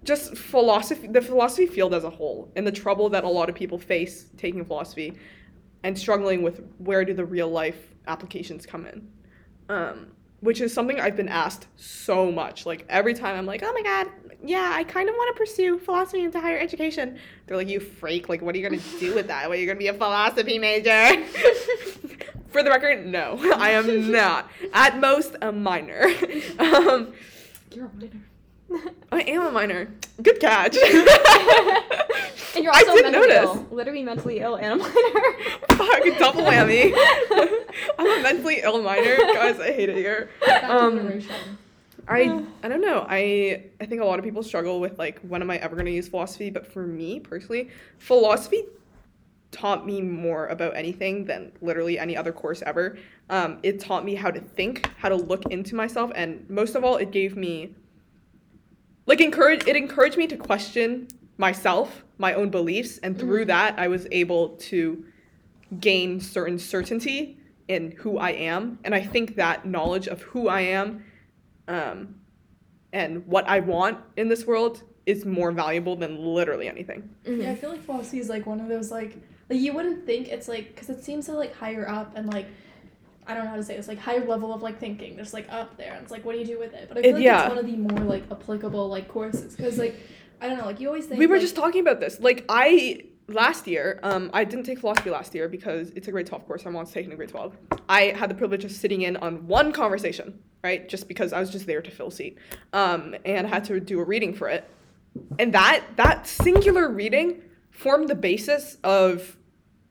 just 0.03 0.35
philosophy 0.35 1.05
the 1.07 1.21
philosophy 1.21 1.67
field 1.67 1.93
as 1.93 2.03
a 2.03 2.09
whole 2.09 2.51
and 2.55 2.65
the 2.65 2.71
trouble 2.71 3.09
that 3.09 3.23
a 3.23 3.27
lot 3.29 3.47
of 3.47 3.53
people 3.53 3.77
face 3.77 4.25
taking 4.37 4.65
philosophy 4.65 5.13
and 5.83 5.95
struggling 5.97 6.41
with 6.41 6.63
where 6.79 7.05
do 7.05 7.13
the 7.13 7.25
real 7.25 7.47
life 7.47 7.93
applications 8.07 8.65
come 8.65 8.87
in 8.87 9.07
um 9.69 10.07
which 10.39 10.61
is 10.61 10.73
something 10.73 10.99
I've 10.99 11.15
been 11.15 11.29
asked 11.29 11.67
so 11.75 12.31
much. 12.31 12.65
Like 12.67 12.85
every 12.87 13.15
time 13.15 13.35
I'm 13.35 13.45
like, 13.47 13.63
oh 13.63 13.73
my 13.73 13.81
god, 13.81 14.07
yeah, 14.43 14.71
I 14.73 14.83
kind 14.83 15.09
of 15.09 15.15
want 15.15 15.35
to 15.35 15.39
pursue 15.39 15.77
philosophy 15.79 16.23
into 16.23 16.39
higher 16.39 16.57
education. 16.59 17.17
They're 17.47 17.57
like, 17.57 17.67
you 17.67 17.79
freak, 17.79 18.29
like 18.29 18.41
what 18.41 18.55
are 18.55 18.57
you 18.57 18.67
gonna 18.69 18.81
do 18.99 19.13
with 19.15 19.27
that? 19.27 19.47
What 19.49 19.57
are 19.57 19.61
you 19.61 19.67
gonna 19.67 19.79
be 19.79 19.87
a 19.87 19.93
philosophy 19.93 20.57
major? 20.59 21.23
For 22.49 22.63
the 22.63 22.69
record, 22.69 23.05
no, 23.05 23.37
I 23.57 23.71
am 23.71 24.11
not. 24.11 24.49
At 24.73 24.99
most, 24.99 25.35
a 25.41 25.51
minor. 25.51 26.05
Um, 26.59 27.13
You're 27.73 27.87
a 27.87 27.91
minor. 27.95 28.21
I 29.11 29.21
am 29.21 29.45
a 29.45 29.51
minor. 29.51 29.89
Good 30.21 30.39
catch. 30.39 30.75
And 30.77 32.63
you're 32.63 32.73
I 32.73 32.79
also 32.79 32.93
didn't 32.95 33.11
mentally 33.11 33.27
notice. 33.35 33.49
ill. 33.49 33.67
Literally 33.71 34.03
mentally 34.03 34.39
ill 34.39 34.55
and 34.55 34.73
a 34.73 34.75
minor. 34.77 34.93
Fuck, 35.69 36.17
double 36.19 36.41
whammy. 36.43 36.93
I'm 37.99 38.19
a 38.19 38.23
mentally 38.23 38.61
ill 38.63 38.81
minor. 38.81 39.17
Guys, 39.17 39.59
I 39.59 39.71
hate 39.73 39.89
it 39.89 39.97
here. 39.97 40.29
Um. 40.63 41.21
I 42.07 42.43
I 42.63 42.67
don't 42.67 42.81
know. 42.81 43.05
I 43.07 43.63
I 43.79 43.85
think 43.85 44.01
a 44.01 44.05
lot 44.05 44.19
of 44.19 44.25
people 44.25 44.43
struggle 44.43 44.79
with 44.79 44.97
like 44.99 45.19
when 45.21 45.41
am 45.41 45.49
I 45.49 45.57
ever 45.57 45.75
going 45.75 45.85
to 45.85 45.91
use 45.91 46.07
philosophy, 46.07 46.49
but 46.49 46.65
for 46.65 46.85
me 46.85 47.19
personally, 47.19 47.69
philosophy 47.97 48.63
taught 49.51 49.85
me 49.85 50.01
more 50.01 50.47
about 50.47 50.75
anything 50.75 51.25
than 51.25 51.51
literally 51.61 51.97
any 51.97 52.17
other 52.17 52.33
course 52.33 52.61
ever. 52.65 52.97
Um, 53.29 53.59
it 53.63 53.79
taught 53.79 54.03
me 54.03 54.13
how 54.15 54.29
to 54.29 54.39
think, 54.39 54.89
how 54.97 55.09
to 55.09 55.15
look 55.15 55.45
into 55.49 55.75
myself, 55.75 56.11
and 56.15 56.47
most 56.49 56.75
of 56.75 56.83
all, 56.83 56.97
it 56.97 57.11
gave 57.11 57.37
me 57.37 57.73
like 59.05 59.21
encourage 59.21 59.67
it 59.67 59.75
encouraged 59.75 60.17
me 60.17 60.27
to 60.27 60.37
question 60.37 61.07
myself, 61.37 62.03
my 62.17 62.33
own 62.33 62.49
beliefs, 62.49 62.97
and 62.99 63.17
through 63.17 63.45
that, 63.45 63.79
I 63.79 63.87
was 63.87 64.07
able 64.11 64.49
to 64.49 65.05
gain 65.79 66.21
certain 66.21 66.59
certainty 66.59 67.37
in 67.67 67.91
who 67.91 68.19
I 68.19 68.31
am, 68.31 68.77
and 68.83 68.93
I 68.93 69.01
think 69.01 69.35
that 69.35 69.65
knowledge 69.65 70.07
of 70.07 70.21
who 70.21 70.47
I 70.47 70.61
am 70.61 71.03
um, 71.67 72.15
and 72.93 73.25
what 73.27 73.47
I 73.47 73.59
want 73.59 73.99
in 74.17 74.29
this 74.29 74.45
world 74.45 74.83
is 75.05 75.25
more 75.25 75.51
valuable 75.51 75.95
than 75.95 76.17
literally 76.17 76.67
anything. 76.67 77.09
Yeah, 77.25 77.51
I 77.51 77.55
feel 77.55 77.69
like 77.69 77.83
philosophy 77.83 78.19
is 78.19 78.29
like 78.29 78.45
one 78.45 78.59
of 78.59 78.67
those 78.67 78.91
like 78.91 79.17
like 79.49 79.59
you 79.59 79.73
wouldn't 79.73 80.05
think 80.05 80.27
it's 80.29 80.47
like 80.47 80.69
because 80.73 80.89
it 80.89 81.03
seems 81.03 81.25
so 81.27 81.33
like 81.33 81.53
higher 81.55 81.87
up 81.87 82.13
and 82.15 82.31
like 82.31 82.47
I 83.27 83.33
don't 83.33 83.43
know 83.45 83.49
how 83.51 83.55
to 83.55 83.63
say 83.63 83.75
this 83.75 83.87
like 83.87 83.99
higher 83.99 84.25
level 84.25 84.53
of 84.53 84.61
like 84.61 84.79
thinking. 84.79 85.15
There's 85.15 85.33
like 85.33 85.47
up 85.51 85.77
there 85.77 85.93
and 85.93 86.01
it's 86.03 86.11
like 86.11 86.23
what 86.25 86.33
do 86.33 86.39
you 86.39 86.45
do 86.45 86.57
with 86.59 86.73
it? 86.73 86.87
But 86.87 86.97
I 86.97 87.01
feel 87.01 87.09
It- 87.11 87.13
like 87.15 87.23
yeah. 87.23 87.41
it's 87.45 87.49
one 87.49 87.57
of 87.57 87.65
the 87.65 87.77
more 87.77 87.99
like 88.05 88.23
applicable 88.31 88.87
like 88.87 89.07
courses 89.07 89.55
because 89.55 89.77
like 89.77 89.95
I 90.41 90.47
don't 90.47 90.57
know 90.57 90.65
like 90.65 90.79
you 90.79 90.87
always 90.87 91.05
think 91.05 91.19
we 91.19 91.27
were 91.27 91.35
like, 91.35 91.41
just 91.41 91.55
talking 91.55 91.81
about 91.81 91.99
this. 91.99 92.19
Like 92.19 92.45
I 92.49 93.05
last 93.27 93.67
year, 93.67 93.99
um, 94.03 94.29
I 94.33 94.43
didn't 94.43 94.65
take 94.65 94.79
philosophy 94.79 95.09
last 95.09 95.33
year 95.33 95.47
because 95.47 95.91
it's 95.91 96.07
a 96.07 96.11
grade 96.11 96.27
twelve 96.27 96.45
course. 96.45 96.65
I 96.65 96.69
wanted 96.69 96.87
to 96.87 96.93
take 96.93 97.05
it 97.05 97.11
in 97.11 97.17
grade 97.17 97.29
twelve. 97.29 97.55
I 97.89 98.07
had 98.07 98.29
the 98.29 98.35
privilege 98.35 98.65
of 98.65 98.71
sitting 98.71 99.01
in 99.03 99.17
on 99.17 99.47
one 99.47 99.71
conversation, 99.71 100.39
right? 100.63 100.87
Just 100.87 101.07
because 101.07 101.33
I 101.33 101.39
was 101.39 101.49
just 101.49 101.65
there 101.65 101.81
to 101.81 101.91
fill 101.91 102.07
a 102.07 102.11
seat, 102.11 102.37
um, 102.73 103.15
and 103.25 103.47
I 103.47 103.49
had 103.49 103.63
to 103.65 103.79
do 103.79 103.99
a 103.99 104.03
reading 104.03 104.33
for 104.33 104.49
it. 104.49 104.69
And 105.39 105.53
that 105.53 105.83
that 105.95 106.27
singular 106.27 106.89
reading 106.89 107.41
formed 107.71 108.09
the 108.09 108.15
basis 108.15 108.77
of 108.83 109.37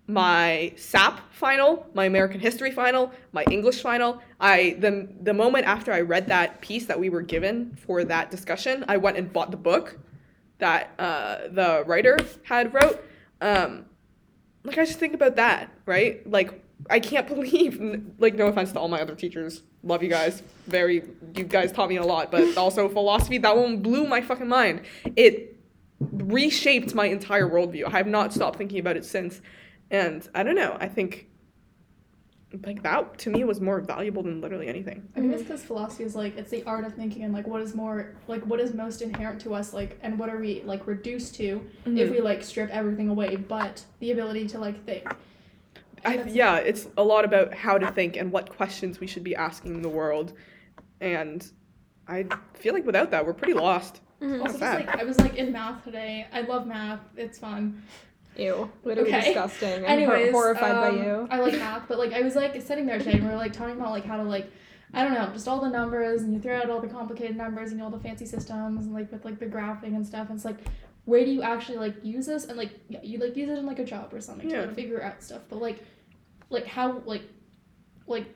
my 0.06 0.72
SAP 0.76 1.32
final, 1.32 1.86
my 1.94 2.04
American 2.04 2.38
history 2.38 2.70
final, 2.70 3.10
my 3.32 3.44
English 3.50 3.80
final. 3.80 4.20
I 4.38 4.76
the 4.78 5.08
the 5.22 5.32
moment 5.32 5.66
after 5.66 5.92
I 5.92 6.02
read 6.02 6.28
that 6.28 6.60
piece 6.60 6.86
that 6.86 7.00
we 7.00 7.08
were 7.08 7.22
given 7.22 7.76
for 7.86 8.04
that 8.04 8.30
discussion, 8.30 8.84
I 8.86 8.98
went 8.98 9.16
and 9.16 9.32
bought 9.32 9.50
the 9.50 9.56
book 9.56 9.98
that 10.58 10.90
uh, 10.98 11.48
the 11.50 11.84
writer 11.86 12.18
had 12.44 12.72
wrote. 12.72 13.04
Um, 13.44 13.84
like 14.64 14.78
I 14.78 14.86
just 14.86 14.98
think 14.98 15.12
about 15.12 15.36
that, 15.36 15.70
right? 15.84 16.28
Like 16.28 16.64
I 16.88 16.98
can't 16.98 17.26
believe, 17.34 17.78
like 18.18 18.34
no 18.34 18.46
offense 18.46 18.72
to 18.72 18.80
all 18.80 18.88
my 18.88 19.00
other 19.00 19.14
teachers, 19.14 19.62
love 19.82 20.02
you 20.02 20.08
guys, 20.08 20.42
very 20.66 21.04
you 21.36 21.44
guys 21.44 21.70
taught 21.70 21.90
me 21.90 21.96
a 21.96 22.02
lot, 22.02 22.32
but 22.32 22.56
also 22.56 22.88
philosophy 22.88 23.38
that 23.38 23.56
one 23.56 23.82
blew 23.82 24.06
my 24.06 24.22
fucking 24.22 24.48
mind. 24.48 24.80
It 25.14 25.56
reshaped 26.00 26.94
my 26.94 27.06
entire 27.06 27.48
worldview. 27.48 27.86
I 27.86 27.90
have 27.90 28.06
not 28.06 28.32
stopped 28.32 28.56
thinking 28.56 28.78
about 28.78 28.96
it 28.96 29.04
since, 29.04 29.42
and 29.90 30.26
I 30.34 30.42
don't 30.42 30.56
know. 30.56 30.78
I 30.80 30.88
think 30.88 31.28
like 32.64 32.82
that 32.82 33.18
to 33.18 33.30
me 33.30 33.44
was 33.44 33.60
more 33.60 33.80
valuable 33.80 34.22
than 34.22 34.40
literally 34.40 34.68
anything. 34.68 35.08
I 35.16 35.20
think 35.20 35.32
it's 35.32 35.42
because 35.42 35.62
philosophy 35.62 36.04
is 36.04 36.14
like 36.14 36.36
it's 36.36 36.50
the 36.50 36.62
art 36.64 36.84
of 36.84 36.94
thinking 36.94 37.24
and 37.24 37.32
like 37.32 37.46
what 37.46 37.60
is 37.60 37.74
more 37.74 38.14
like 38.28 38.42
what 38.42 38.60
is 38.60 38.74
most 38.74 39.02
inherent 39.02 39.40
to 39.42 39.54
us 39.54 39.72
like 39.72 39.98
and 40.02 40.18
what 40.18 40.28
are 40.28 40.38
we 40.38 40.62
like 40.64 40.86
reduced 40.86 41.34
to 41.36 41.64
if 41.86 42.10
we 42.10 42.20
like 42.20 42.42
strip 42.42 42.70
everything 42.70 43.08
away 43.08 43.36
but 43.36 43.82
the 44.00 44.12
ability 44.12 44.46
to 44.48 44.58
like 44.58 44.84
think. 44.84 45.04
I, 46.06 46.22
yeah, 46.24 46.56
it's 46.56 46.86
a 46.98 47.02
lot 47.02 47.24
about 47.24 47.54
how 47.54 47.78
to 47.78 47.90
think 47.90 48.16
and 48.16 48.30
what 48.30 48.50
questions 48.50 49.00
we 49.00 49.06
should 49.06 49.24
be 49.24 49.34
asking 49.34 49.80
the 49.80 49.88
world. 49.88 50.34
And 51.00 51.50
I 52.06 52.26
feel 52.52 52.74
like 52.74 52.84
without 52.84 53.10
that, 53.12 53.24
we're 53.24 53.32
pretty 53.32 53.54
lost. 53.54 54.02
Mhm. 54.20 54.40
Also, 54.40 54.58
just 54.58 54.60
like 54.60 54.88
I 55.00 55.04
was 55.04 55.18
like 55.18 55.36
in 55.36 55.50
math 55.50 55.82
today. 55.82 56.26
I 56.32 56.42
love 56.42 56.66
math. 56.66 57.00
It's 57.16 57.38
fun. 57.38 57.82
Ew. 58.36 58.70
Literally 58.84 59.10
Okay. 59.10 59.24
disgusting. 59.26 59.84
I'm 59.84 59.84
Anyways, 59.84 60.32
horrified 60.32 60.76
um, 60.76 60.80
by 60.80 60.88
you. 61.04 61.28
I 61.30 61.40
like 61.40 61.54
math, 61.58 61.88
but 61.88 61.98
like 61.98 62.12
I 62.12 62.22
was 62.22 62.34
like 62.36 62.60
sitting 62.62 62.86
there 62.86 62.98
today 62.98 63.12
and 63.12 63.24
we 63.24 63.30
were 63.30 63.36
like 63.36 63.52
talking 63.52 63.76
about 63.76 63.90
like 63.90 64.04
how 64.04 64.16
to 64.16 64.22
like 64.24 64.50
I 64.92 65.02
don't 65.02 65.14
know, 65.14 65.28
just 65.32 65.48
all 65.48 65.60
the 65.60 65.68
numbers 65.68 66.22
and 66.22 66.32
you 66.32 66.40
throw 66.40 66.56
out 66.56 66.70
all 66.70 66.80
the 66.80 66.88
complicated 66.88 67.36
numbers 67.36 67.72
and 67.72 67.82
all 67.82 67.90
the 67.90 67.98
fancy 67.98 68.26
systems 68.26 68.86
and 68.86 68.94
like 68.94 69.10
with 69.10 69.24
like 69.24 69.38
the 69.40 69.46
graphing 69.46 69.96
and 69.96 70.06
stuff. 70.06 70.28
And 70.28 70.36
it's 70.36 70.44
like 70.44 70.58
where 71.04 71.24
do 71.24 71.30
you 71.30 71.42
actually 71.42 71.78
like 71.78 71.94
use 72.04 72.26
this? 72.26 72.44
And 72.46 72.56
like 72.56 72.70
yeah, 72.88 73.00
you 73.02 73.18
like 73.18 73.36
use 73.36 73.48
it 73.48 73.58
in 73.58 73.66
like 73.66 73.78
a 73.78 73.84
job 73.84 74.12
or 74.14 74.20
something 74.20 74.48
to 74.48 74.66
like 74.66 74.74
figure 74.74 75.02
out 75.02 75.22
stuff. 75.22 75.42
But 75.48 75.60
like 75.60 75.80
like 76.50 76.66
how 76.66 77.02
like 77.06 77.22
like 78.06 78.26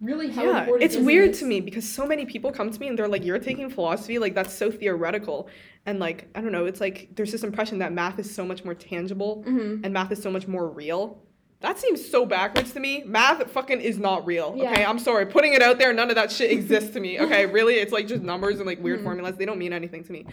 really 0.00 0.30
how 0.30 0.44
yeah, 0.44 0.60
important 0.60 0.84
it's 0.84 0.96
weird 0.96 1.34
to 1.34 1.44
me 1.44 1.60
because 1.60 1.88
so 1.88 2.06
many 2.06 2.24
people 2.24 2.52
come 2.52 2.70
to 2.70 2.80
me 2.80 2.88
and 2.88 2.98
they're 2.98 3.08
like, 3.08 3.24
"You're 3.24 3.38
taking 3.38 3.68
philosophy, 3.70 4.18
like 4.18 4.34
that's 4.34 4.54
so 4.54 4.70
theoretical," 4.70 5.48
and 5.86 5.98
like 5.98 6.28
I 6.34 6.40
don't 6.40 6.52
know, 6.52 6.66
it's 6.66 6.80
like 6.80 7.08
there's 7.14 7.32
this 7.32 7.42
impression 7.42 7.78
that 7.78 7.92
math 7.92 8.18
is 8.18 8.32
so 8.32 8.44
much 8.44 8.64
more 8.64 8.74
tangible 8.74 9.44
Mm-hmm. 9.46 9.84
and 9.84 9.92
math 9.92 10.12
is 10.12 10.22
so 10.22 10.30
much 10.30 10.46
more 10.46 10.68
real. 10.68 11.22
That 11.60 11.76
seems 11.76 12.08
so 12.08 12.24
backwards 12.24 12.72
to 12.74 12.78
me. 12.80 13.02
Math 13.04 13.50
fucking 13.50 13.80
is 13.80 13.98
not 13.98 14.24
real. 14.24 14.54
Yeah. 14.56 14.70
Okay, 14.70 14.84
I'm 14.84 15.00
sorry. 15.00 15.26
Putting 15.26 15.54
it 15.54 15.62
out 15.62 15.78
there, 15.80 15.92
none 15.92 16.08
of 16.08 16.14
that 16.14 16.30
shit 16.30 16.52
exists 16.52 16.90
to 16.92 17.00
me. 17.00 17.18
Okay, 17.24 17.46
really, 17.46 17.74
it's 17.74 17.90
like 17.92 18.06
just 18.06 18.22
numbers 18.22 18.58
and 18.58 18.66
like 18.66 18.80
weird 18.80 19.00
Mhm. 19.00 19.04
formulas. 19.04 19.36
They 19.36 19.44
don't 19.44 19.58
mean 19.58 19.72
anything 19.72 20.04
to 20.04 20.12
me. 20.12 20.26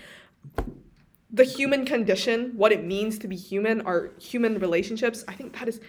The 1.32 1.44
human 1.44 1.84
condition, 1.86 2.54
what 2.56 2.72
it 2.72 2.86
means 2.86 3.18
to 3.20 3.28
be 3.28 3.36
human, 3.36 3.82
our 3.82 4.12
human 4.20 4.60
relationships, 4.60 5.26
I 5.28 5.34
think 5.34 5.58
that 5.58 5.68
is 5.68 5.82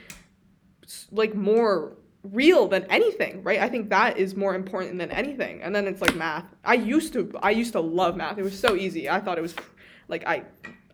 like 1.12 1.34
more 1.34 1.96
real 2.32 2.68
than 2.68 2.84
anything, 2.84 3.42
right? 3.42 3.60
I 3.60 3.68
think 3.68 3.90
that 3.90 4.18
is 4.18 4.34
more 4.34 4.54
important 4.54 4.98
than 4.98 5.10
anything. 5.10 5.62
And 5.62 5.74
then 5.74 5.86
it's 5.86 6.00
like 6.00 6.14
math. 6.14 6.44
I 6.64 6.74
used 6.74 7.12
to 7.14 7.32
I 7.42 7.50
used 7.50 7.72
to 7.72 7.80
love 7.80 8.16
math. 8.16 8.38
It 8.38 8.42
was 8.42 8.58
so 8.58 8.74
easy. 8.74 9.08
I 9.08 9.20
thought 9.20 9.38
it 9.38 9.42
was 9.42 9.54
like 10.08 10.26
I 10.26 10.44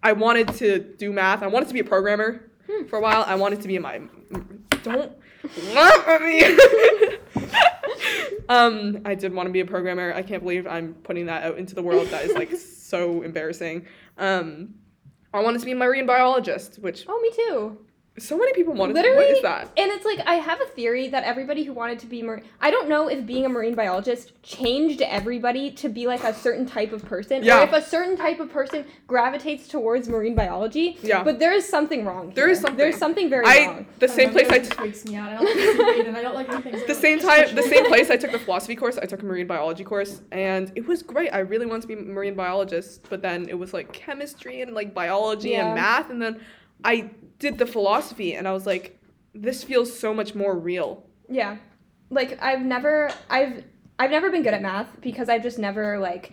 I 0.03 0.13
wanted 0.13 0.49
to 0.55 0.79
do 0.79 1.13
math. 1.13 1.43
I 1.43 1.47
wanted 1.47 1.69
to 1.69 1.75
be 1.75 1.81
a 1.81 1.85
programmer 1.85 2.51
for 2.89 2.99
a 2.99 3.03
while. 3.03 3.25
I 3.27 3.35
wanted 3.35 3.61
to 3.63 3.69
be 3.69 3.77
in 3.77 3.83
my 3.83 4.01
don't 4.83 5.13
laugh 5.75 6.09
at 6.09 6.23
me. 6.23 6.43
um, 8.49 9.01
I 9.05 9.15
did 9.15 9.33
want 9.33 9.47
to 9.47 9.53
be 9.53 9.61
a 9.61 9.67
programmer. 9.67 10.13
I 10.13 10.23
can't 10.23 10.43
believe 10.43 10.67
I'm 10.67 10.95
putting 10.95 11.27
that 11.27 11.45
out 11.45 11.59
into 11.59 11.75
the 11.75 11.83
world. 11.83 12.09
That 12.09 12.25
is 12.25 12.35
like 12.35 12.55
so 12.57 13.23
embarrassing. 13.23 13.87
Um, 14.19 14.75
I 15.33 15.41
wanted 15.41 15.61
to 15.61 15.67
be 15.67 15.73
a 15.73 15.77
marine 15.77 16.07
biologist, 16.07 16.79
which 16.81 17.05
Oh, 17.09 17.21
me 17.21 17.31
too. 17.35 17.79
So 18.19 18.37
many 18.37 18.53
people 18.53 18.75
wanted 18.75 18.93
to. 18.93 19.01
What 19.01 19.17
Literally- 19.17 19.41
that? 19.43 19.71
And 19.79 19.91
it's 19.91 20.05
like 20.05 20.21
I 20.27 20.35
have 20.35 20.61
a 20.61 20.67
theory 20.67 21.09
that 21.09 21.25
everybody 21.25 21.65
who 21.65 21.73
wanted 21.73 21.99
to 22.01 22.07
be 22.07 22.23
marine 22.23 22.45
I 22.61 22.71
don't 22.71 22.87
know 22.87 23.09
if 23.09 23.25
being 23.25 23.47
a 23.47 23.49
marine 23.49 23.75
biologist 23.75 24.33
changed 24.43 25.01
everybody 25.01 25.71
to 25.73 25.89
be 25.89 26.07
like 26.07 26.23
a 26.23 26.35
certain 26.35 26.67
type 26.67 26.93
of 26.93 27.03
person 27.07 27.43
Yeah. 27.43 27.61
or 27.61 27.65
if 27.65 27.73
a 27.73 27.81
certain 27.81 28.19
type 28.19 28.39
of 28.39 28.51
person 28.53 28.85
gravitates 29.07 29.67
towards 29.67 30.11
marine 30.11 30.35
biology. 30.35 30.99
Yeah. 31.03 31.25
But 31.25 31.39
there 31.39 31.55
is 31.55 31.67
something 31.67 32.05
wrong. 32.05 32.33
There 32.35 32.51
is 32.51 32.59
here. 32.59 32.63
something. 32.67 32.77
There's 32.77 32.99
something 32.99 33.31
very 33.31 33.47
I 33.47 33.67
wrong. 33.67 33.87
the 33.99 34.09
same 34.09 34.31
place 34.31 34.49
I 34.51 34.57
It 34.57 34.65
t- 34.65 34.71
freaks 34.77 35.07
me 35.07 35.17
out. 35.17 35.31
I 35.31 35.37
don't 35.37 35.45
like 35.47 35.97
seaweed 35.97 36.15
I 36.15 36.23
don't 36.23 36.35
like 36.35 36.49
when 36.49 36.63
things. 36.63 36.85
the 36.87 36.95
same 36.95 37.19
time 37.19 37.55
the 37.55 37.63
same 37.63 37.87
place 37.87 38.11
I 38.11 38.19
took 38.19 38.33
the 38.33 38.39
philosophy 38.39 38.77
course, 38.77 38.99
I 38.99 39.07
took 39.07 39.23
a 39.23 39.25
marine 39.25 39.47
biology 39.47 39.85
course 39.85 40.21
and 40.33 40.71
it 40.77 40.87
was 40.87 41.03
great. 41.03 41.31
I 41.33 41.39
really 41.39 41.65
wanted 41.65 41.81
to 41.83 41.89
be 41.89 41.95
a 41.95 41.97
marine 41.97 42.35
biologist, 42.35 43.07
but 43.09 43.23
then 43.23 43.49
it 43.49 43.59
was 43.59 43.73
like 43.73 43.91
chemistry 43.95 44.61
and 44.61 44.75
like 44.75 44.93
biology 44.93 45.51
Yeah. 45.53 45.67
and 45.69 45.75
math 45.77 46.11
and 46.11 46.21
then 46.21 46.41
I 46.85 47.11
did 47.43 47.59
the 47.59 47.67
philosophy 47.67 48.35
and 48.35 48.49
I 48.49 48.53
was 48.53 48.65
like 48.65 48.99
this 49.35 49.65
feels 49.65 49.99
so 49.99 50.15
much 50.15 50.35
more 50.35 50.57
real. 50.57 51.05
Yeah. 51.29 51.57
Like 52.09 52.41
I've 52.41 52.63
never 52.63 53.11
I've 53.29 53.65
I've 53.99 54.11
never 54.11 54.31
been 54.31 54.43
good 54.43 54.55
at 54.55 54.63
math 54.63 55.01
because 55.01 55.29
I've 55.29 55.43
just 55.43 55.59
never 55.59 55.99
like 55.99 56.33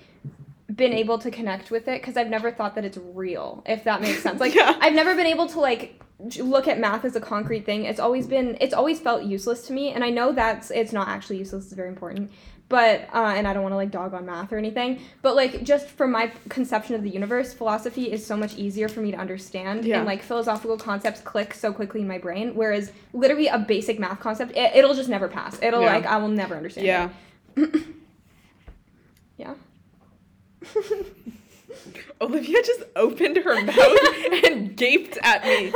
been 0.73 0.93
able 0.93 1.17
to 1.17 1.31
connect 1.31 1.71
with 1.71 1.87
it 1.87 1.99
because 2.01 2.15
I've 2.15 2.29
never 2.29 2.51
thought 2.51 2.75
that 2.75 2.85
it's 2.85 2.97
real, 2.97 3.63
if 3.65 3.83
that 3.85 4.01
makes 4.01 4.21
sense. 4.21 4.39
Like 4.45 4.53
Yeah. 4.53 4.77
I've 4.79 4.93
never 4.93 5.15
been 5.15 5.25
able 5.25 5.47
to 5.47 5.59
like 5.59 6.01
look 6.37 6.67
at 6.67 6.79
math 6.79 7.05
as 7.05 7.15
a 7.15 7.21
concrete 7.21 7.65
thing. 7.65 7.85
It's 7.85 7.99
always 7.99 8.27
been 8.27 8.55
it's 8.61 8.73
always 8.73 8.99
felt 8.99 9.23
useless 9.23 9.63
to 9.67 9.73
me 9.73 9.91
and 9.91 10.03
I 10.03 10.11
know 10.11 10.31
that's 10.31 10.69
it's 10.69 10.93
not 10.93 11.07
actually 11.07 11.37
useless, 11.39 11.65
it's 11.65 11.73
very 11.73 11.89
important. 11.89 12.31
But 12.69 13.09
uh, 13.13 13.33
and 13.35 13.47
I 13.47 13.53
don't 13.53 13.63
want 13.63 13.73
to 13.73 13.77
like 13.77 13.89
dog 13.89 14.13
on 14.13 14.27
math 14.27 14.53
or 14.53 14.57
anything, 14.57 15.01
but 15.23 15.35
like 15.35 15.63
just 15.63 15.87
from 15.87 16.11
my 16.11 16.31
conception 16.49 16.93
of 16.93 17.01
the 17.01 17.09
universe, 17.09 17.51
philosophy 17.51 18.11
is 18.11 18.23
so 18.23 18.37
much 18.37 18.55
easier 18.57 18.87
for 18.87 18.99
me 19.01 19.09
to 19.09 19.17
understand 19.17 19.85
Yeah. 19.85 19.97
and 19.97 20.05
like 20.05 20.21
philosophical 20.21 20.77
concepts 20.77 21.19
click 21.21 21.55
so 21.55 21.73
quickly 21.73 22.01
in 22.01 22.07
my 22.07 22.19
brain. 22.19 22.53
Whereas 22.53 22.91
literally 23.11 23.47
a 23.47 23.57
basic 23.57 23.97
math 23.99 24.19
concept, 24.19 24.51
it, 24.55 24.75
it'll 24.75 24.93
just 24.93 25.09
never 25.09 25.27
pass. 25.27 25.59
It'll 25.63 25.81
Yeah. 25.81 25.95
like 25.95 26.05
I 26.05 26.17
will 26.17 26.27
never 26.27 26.55
understand. 26.55 26.85
Yeah. 26.85 27.09
it. 27.57 27.83
yeah. 29.37 29.55
Olivia 32.21 32.61
just 32.63 32.83
opened 32.95 33.37
her 33.37 33.61
mouth 33.63 33.97
and 34.45 34.75
gaped 34.75 35.17
at 35.23 35.43
me. 35.43 35.71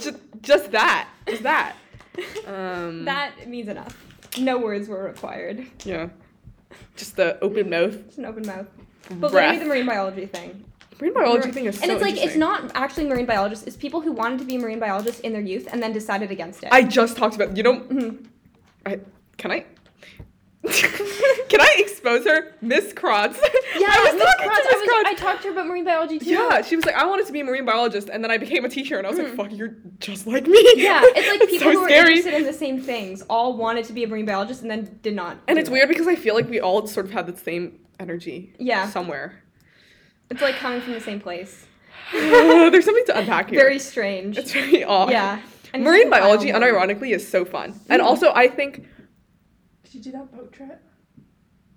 Just, 0.00 0.16
just 0.40 0.70
that. 0.72 1.08
Just 1.28 1.42
that. 1.44 1.76
Um, 2.46 3.04
that 3.04 3.46
means 3.46 3.68
enough. 3.68 3.94
No 4.38 4.58
words 4.58 4.88
were 4.88 5.04
required. 5.04 5.66
Yeah. 5.84 6.08
Just 6.96 7.16
the 7.16 7.38
open 7.40 7.70
mouth. 7.70 8.04
Just 8.06 8.18
an 8.18 8.26
open 8.26 8.46
mouth. 8.46 8.66
But 9.08 9.30
breath. 9.30 9.32
literally 9.32 9.58
the 9.58 9.64
marine 9.66 9.86
biology 9.86 10.26
thing. 10.26 10.64
marine 11.00 11.14
biology 11.14 11.52
thing 11.52 11.66
is 11.66 11.76
so 11.78 11.82
and 11.82 11.92
it's 11.92 12.02
like 12.02 12.16
it's 12.16 12.36
not 12.36 12.72
actually 12.74 13.06
marine 13.06 13.26
biologists. 13.26 13.66
It's 13.66 13.76
people 13.76 14.00
who 14.00 14.12
wanted 14.12 14.38
to 14.40 14.44
be 14.44 14.58
marine 14.58 14.80
biologists 14.80 15.20
in 15.20 15.32
their 15.32 15.42
youth 15.42 15.68
and 15.70 15.82
then 15.82 15.92
decided 15.92 16.30
against 16.30 16.62
it. 16.62 16.70
I 16.72 16.82
just 16.82 17.16
talked 17.16 17.34
about. 17.34 17.56
You 17.56 17.62
know. 17.62 17.80
Mhm. 17.80 18.26
I 18.84 19.00
can 19.36 19.52
I. 19.52 19.64
can 21.48 21.60
I 21.60 21.74
expose 21.78 22.24
her, 22.24 22.54
Miss 22.60 22.92
Kratz? 22.92 23.36
Yeah, 23.76 23.86
I 23.88 24.02
was 24.04 24.14
Miss 24.14 24.24
talking 24.24 24.48
Kratz, 24.48 24.62
to 24.62 24.68
I, 24.68 24.80
Miss 24.80 24.88
Kratz. 24.90 25.04
I 25.06 25.14
talked 25.14 25.42
to 25.42 25.48
her 25.48 25.52
about 25.52 25.66
marine 25.66 25.84
biology 25.84 26.18
too. 26.18 26.30
Yeah, 26.30 26.62
she 26.62 26.76
was 26.76 26.84
like, 26.84 26.94
I 26.94 27.04
wanted 27.06 27.26
to 27.26 27.32
be 27.32 27.40
a 27.40 27.44
marine 27.44 27.64
biologist, 27.64 28.08
and 28.08 28.22
then 28.24 28.30
I 28.30 28.38
became 28.38 28.64
a 28.64 28.68
teacher, 28.68 28.98
and 28.98 29.06
I 29.06 29.10
was 29.10 29.18
like, 29.18 29.28
Mhm. 29.28 29.36
fuck, 29.36 29.52
you're 29.52 29.74
just 29.98 30.26
like 30.26 30.46
me. 30.46 30.58
Yeah, 30.76 31.00
it's 31.04 31.28
like 31.40 31.48
people 31.50 31.72
so 31.72 31.78
who 31.78 31.84
are 31.84 31.88
scary. 31.88 32.16
interested 32.18 32.34
in 32.34 32.44
the 32.44 32.52
same 32.52 32.80
things 32.80 33.22
all 33.28 33.56
wanted 33.56 33.84
to 33.86 33.92
be 33.92 34.04
a 34.04 34.08
marine 34.08 34.26
biologist 34.26 34.62
and 34.62 34.70
then 34.70 34.98
did 35.02 35.14
not. 35.14 35.38
And 35.48 35.58
it's 35.58 35.68
it. 35.68 35.72
weird 35.72 35.88
because 35.88 36.06
I 36.06 36.14
feel 36.16 36.34
like 36.34 36.48
we 36.48 36.60
all 36.60 36.86
sort 36.86 37.06
of 37.06 37.12
had 37.12 37.26
the 37.26 37.36
same 37.36 37.78
energy. 38.00 38.54
Yeah. 38.58 38.88
Somewhere. 38.88 39.42
It's 40.30 40.40
like 40.42 40.56
coming 40.56 40.80
from 40.80 40.92
the 40.94 41.00
same 41.00 41.20
place. 41.20 41.66
There's 42.12 42.84
something 42.84 43.04
to 43.06 43.18
unpack 43.18 43.50
here. 43.50 43.58
Very 43.60 43.78
strange. 43.78 44.38
It's 44.38 44.54
really 44.54 44.84
odd. 44.84 45.10
yeah. 45.10 45.40
And 45.74 45.82
Marine 45.84 46.08
biology, 46.10 46.50
unironically, 46.52 47.10
is 47.14 47.26
so 47.28 47.44
fun. 47.44 47.78
And 47.88 48.00
Mhm. 48.00 48.04
also, 48.06 48.32
I 48.34 48.48
think 48.48 48.86
you 49.96 50.02
do 50.02 50.12
that 50.12 50.32
boat 50.34 50.52
trip? 50.52 50.82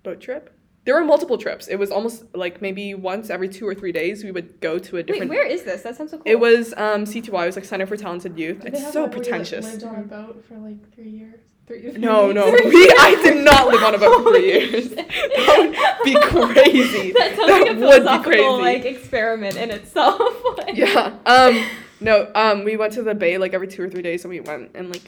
boat 0.02 0.20
trip. 0.20 0.56
There 0.86 0.94
were 0.94 1.04
multiple 1.04 1.36
trips. 1.36 1.68
It 1.68 1.76
was 1.76 1.90
almost 1.90 2.24
like 2.34 2.62
maybe 2.62 2.94
once 2.94 3.28
every 3.28 3.48
two 3.50 3.68
or 3.68 3.74
three 3.74 3.92
days 3.92 4.24
we 4.24 4.30
would 4.32 4.60
go 4.62 4.78
to 4.78 4.96
a 4.96 5.02
different. 5.02 5.30
Wait, 5.30 5.36
where 5.36 5.46
is 5.46 5.62
this? 5.64 5.82
That 5.82 5.94
sounds 5.96 6.10
so 6.10 6.16
cool. 6.16 6.22
It 6.26 6.40
was 6.40 6.72
um, 6.78 7.04
CTY. 7.04 7.42
It 7.42 7.46
was 7.46 7.56
like 7.56 7.66
Center 7.66 7.86
for 7.86 7.96
Talented 7.98 8.38
Youth. 8.38 8.60
Did 8.62 8.72
It's 8.74 8.90
so 8.92 9.06
pretentious. 9.06 9.66
you, 9.66 9.72
like, 9.72 9.82
lived 9.82 9.84
on 9.84 10.04
a 10.04 10.06
boat 10.26 10.44
for 10.48 10.56
like 10.56 10.94
three 10.94 11.10
years. 11.10 11.40
Three, 11.66 11.82
three 11.82 12.00
No, 12.00 12.32
no, 12.32 12.46
we. 12.46 12.88
I 12.98 13.20
did 13.22 13.44
not 13.44 13.68
live 13.68 13.82
on 13.82 13.94
a 13.94 13.98
boat 13.98 14.24
for 14.24 14.30
three 14.30 14.46
years. 14.46 14.88
That 14.88 15.56
would 15.58 16.04
be 16.04 16.14
crazy. 16.54 17.12
That 17.16 17.36
sounds 17.36 17.46
That 17.46 17.60
like 17.60 17.60
a 17.60 17.74
would 17.74 17.74
be 17.74 17.80
philosophical 17.80 18.22
crazy. 18.58 18.62
like 18.62 18.84
experiment 18.86 19.56
in 19.56 19.70
itself. 19.70 20.20
Like- 20.58 20.76
Yeah. 20.76 21.14
Um. 21.26 21.62
No. 22.00 22.30
Um. 22.34 22.64
We 22.64 22.76
went 22.78 22.94
to 22.94 23.02
the 23.02 23.14
bay 23.14 23.36
like 23.36 23.52
every 23.52 23.68
two 23.68 23.82
or 23.82 23.88
three 23.90 24.02
days, 24.02 24.24
and 24.24 24.30
we 24.30 24.40
went 24.40 24.70
and 24.74 24.88
like 24.88 25.02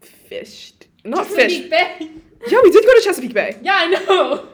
fished. 0.00 0.81
Not 1.04 1.26
Chesapeake 1.26 1.70
fished. 1.70 1.70
Bay. 1.70 2.10
Yeah, 2.48 2.60
we 2.62 2.70
did 2.70 2.84
go 2.84 2.94
to 2.94 3.00
Chesapeake 3.04 3.34
Bay. 3.34 3.58
Yeah, 3.62 3.74
I 3.76 3.86
know. 3.86 4.48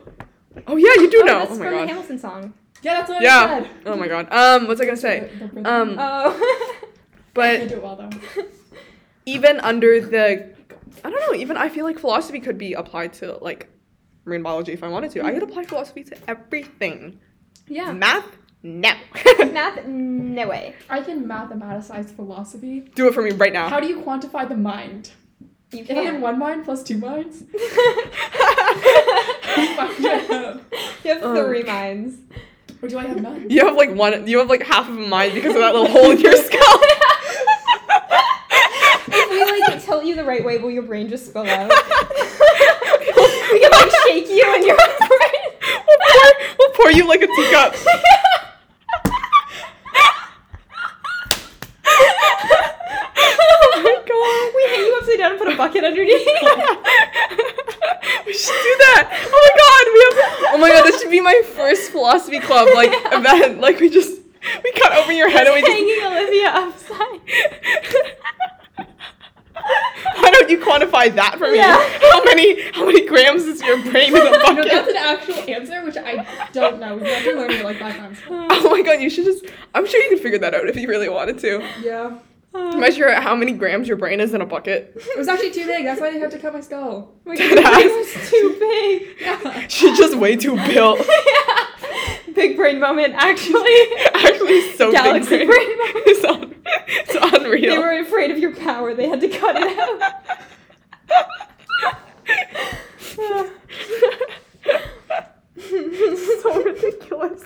Oh 0.67 0.77
yeah, 0.77 0.95
you 0.97 1.11
do 1.11 1.21
oh, 1.23 1.27
know. 1.27 1.39
That's 1.41 1.53
Oh 1.53 1.59
my 1.59 1.65
from 1.67 1.75
the. 1.75 1.87
Hamilton 1.87 2.19
song. 2.19 2.55
Yeah, 2.83 2.95
that's 2.95 3.09
what 3.09 3.19
I 3.21 3.25
Yeah. 3.25 3.63
said. 3.63 3.71
Oh 3.87 3.97
my 3.97 4.09
god. 4.09 4.29
Um. 4.33 4.67
What's 4.67 4.81
I 4.81 4.85
gonna 4.85 4.97
say? 4.97 5.21
The- 5.21 5.47
the 5.47 5.47
rhythm. 5.55 5.67
Um. 5.67 5.97
Oh. 5.99 6.75
But 7.35 7.71
well 7.81 8.11
even 9.27 9.61
under 9.61 10.01
the, 10.01 10.53
I 11.05 11.11
don't 11.11 11.21
know. 11.21 11.35
Even 11.39 11.57
I 11.57 11.69
feel 11.69 11.85
like 11.85 11.97
philosophy 11.99 12.41
could 12.41 12.59
be 12.59 12.73
applied 12.73 13.13
to 13.15 13.35
like 13.41 13.69
marine 14.25 14.43
biology 14.43 14.73
if 14.73 14.83
I 14.83 14.89
wanted 14.89 15.13
to. 15.13 15.25
I 15.25 15.33
could 15.33 15.45
apply 15.45 15.65
philosophy 15.65 16.03
to 16.05 16.17
everything. 16.27 17.21
yeah. 17.69 17.93
Math. 17.93 18.27
No. 18.65 18.93
Math, 19.39 19.87
no 19.87 20.49
way. 20.49 20.75
I 20.91 21.01
can 21.01 21.29
mathematicize 21.29 22.11
philosophy. 22.11 22.81
do 22.97 23.07
it 23.07 23.15
for 23.15 23.23
me 23.23 23.31
right 23.31 23.53
now. 23.53 23.69
How 23.69 23.79
do 23.79 23.87
you 23.87 24.01
quantify 24.01 24.49
the 24.49 24.57
mind? 24.57 25.13
You 25.73 25.85
If 25.87 25.91
I 25.91 26.03
have 26.03 26.21
one 26.23 26.39
mind 26.39 26.65
plus 26.65 26.83
two 26.83 26.97
minds, 26.97 27.43
you 27.53 27.59
have 31.13 31.23
Um, 31.23 31.37
three 31.37 31.63
minds. 31.63 32.17
or 32.81 32.89
do 32.89 32.99
I 32.99 33.05
have 33.05 33.21
none? 33.21 33.51
You 33.51 33.67
have 33.67 33.77
like 33.77 33.91
one. 33.95 34.27
You 34.27 34.39
have 34.39 34.49
like 34.49 34.63
half 34.63 34.89
of 34.89 34.97
a 34.97 35.07
mind 35.07 35.35
because 35.35 35.55
of 35.55 35.61
that 35.61 35.75
little 35.75 35.89
hole 35.89 36.11
in 36.13 36.21
your 36.21 36.37
skull. 36.45 36.81
if 39.09 39.31
we 39.31 39.61
like 39.75 39.85
tilt 39.85 40.05
you 40.05 40.15
the 40.15 40.25
right 40.25 40.43
way, 40.43 40.57
will 40.57 40.71
your 40.71 40.85
brain 40.85 41.09
just 41.11 41.27
spill 41.27 41.47
out? 41.47 41.69
we 41.69 43.61
can 43.61 43.71
like 43.71 43.91
shake 44.07 44.29
you 44.31 44.45
and 44.55 44.65
your 44.65 44.77
brain. 44.77 45.45
we'll, 45.87 45.99
pour, 46.09 46.33
we'll 46.59 46.71
pour 46.71 46.91
you 46.93 47.07
like 47.07 47.21
a 47.21 47.27
teacup. 47.27 47.75
oh 53.41 53.83
my 53.83 53.95
god. 54.07 54.55
We 54.57 54.63
hang 54.75 54.85
you 54.87 54.95
upside 55.69 55.69
down 55.69 55.69
and 55.69 55.73
put 55.73 55.85
underneath. 55.85 56.27
we 58.27 58.33
should 58.33 58.63
do 58.63 58.77
that. 58.79 59.05
Oh 59.27 59.41
my 59.45 59.51
god, 59.59 59.85
we 59.93 59.99
have. 60.05 60.17
Oh 60.55 60.59
my 60.59 60.71
god, 60.71 60.85
this 60.85 61.01
should 61.01 61.11
be 61.11 61.21
my 61.21 61.43
first 61.55 61.91
philosophy 61.91 62.41
club 62.41 62.69
like 62.75 62.91
event. 63.13 63.61
Like 63.61 63.81
we 63.81 63.89
just 63.91 64.21
we 64.65 64.73
cut 64.73 64.93
open 64.93 65.17
your 65.17 65.29
head 65.31 65.47
and 65.47 65.55
we 65.55 65.61
just. 65.61 65.73
hanging 65.73 66.03
Olivia 66.05 66.49
upside. 66.49 67.21
Why 70.17 70.31
don't 70.31 70.49
you 70.49 70.59
quantify 70.59 71.15
that 71.15 71.37
for 71.37 71.51
me? 71.51 71.57
Yeah. 71.57 71.77
How 72.11 72.23
many 72.25 72.63
how 72.73 72.87
many 72.87 73.07
grams 73.07 73.45
is 73.45 73.61
your 73.63 73.81
brain 73.83 74.17
in 74.17 74.27
a 74.27 74.31
No, 74.31 74.65
that's 74.65 74.89
an 74.89 74.97
actual 74.97 75.35
answer, 75.35 75.85
which 75.85 75.97
I 75.97 76.25
don't 76.53 76.79
know. 76.81 76.97
We 76.97 77.09
have 77.09 77.25
to 77.25 77.35
learn 77.35 77.51
it 77.51 77.65
like 77.65 77.79
five 77.79 77.97
times. 77.97 78.19
Oh 78.31 78.71
my 78.71 78.83
god, 78.83 79.01
you 79.01 79.11
should 79.11 79.25
just. 79.25 79.45
I'm 79.75 79.87
sure 79.87 80.01
you 80.03 80.09
could 80.11 80.21
figure 80.21 80.39
that 80.39 80.55
out 80.55 80.69
if 80.69 80.77
you 80.77 80.89
really 80.89 81.09
wanted 81.09 81.39
to. 81.41 81.61
Yeah. 81.83 82.19
Measure 82.55 83.13
how 83.21 83.35
many 83.37 83.53
grams 83.53 83.89
your 83.89 83.97
brain 83.97 84.21
is 84.21 84.33
in 84.35 84.41
a 84.41 84.47
bucket. 84.47 84.93
It 84.97 85.19
was 85.19 85.29
actually 85.29 85.53
too 85.53 85.67
big. 85.67 85.85
That's 85.85 86.01
why 86.01 86.11
they 86.11 86.19
had 86.19 86.31
to 86.31 86.39
cut 86.39 86.53
my 86.53 86.61
skull. 86.61 87.15
My 87.25 87.35
brain 87.37 87.55
was 87.55 88.31
too 88.31 88.57
big. 88.59 89.17
Yeah. 89.21 89.67
She's 89.69 89.99
just 89.99 90.17
way 90.17 90.37
too 90.37 90.57
built. 90.57 90.99
yeah. 91.09 92.17
Big 92.35 92.57
brain 92.57 92.81
moment, 92.81 93.15
actually. 93.15 93.75
Actually, 94.15 94.73
so 94.77 94.91
Galaxy 94.93 95.39
big. 95.39 95.49
brain 95.49 95.79
moment. 95.79 96.05
It's, 96.07 96.25
un- 96.25 96.55
it's 96.89 97.15
unreal. 97.37 97.75
They 97.75 97.79
were 97.79 98.01
afraid 98.01 98.31
of 98.31 98.39
your 98.39 98.55
power. 98.57 98.95
They 98.95 99.09
had 99.09 99.21
to 99.21 99.29
cut 99.29 99.57
it 99.59 99.79
out. 99.79 100.39
so 106.43 106.63
ridiculous. 106.63 107.43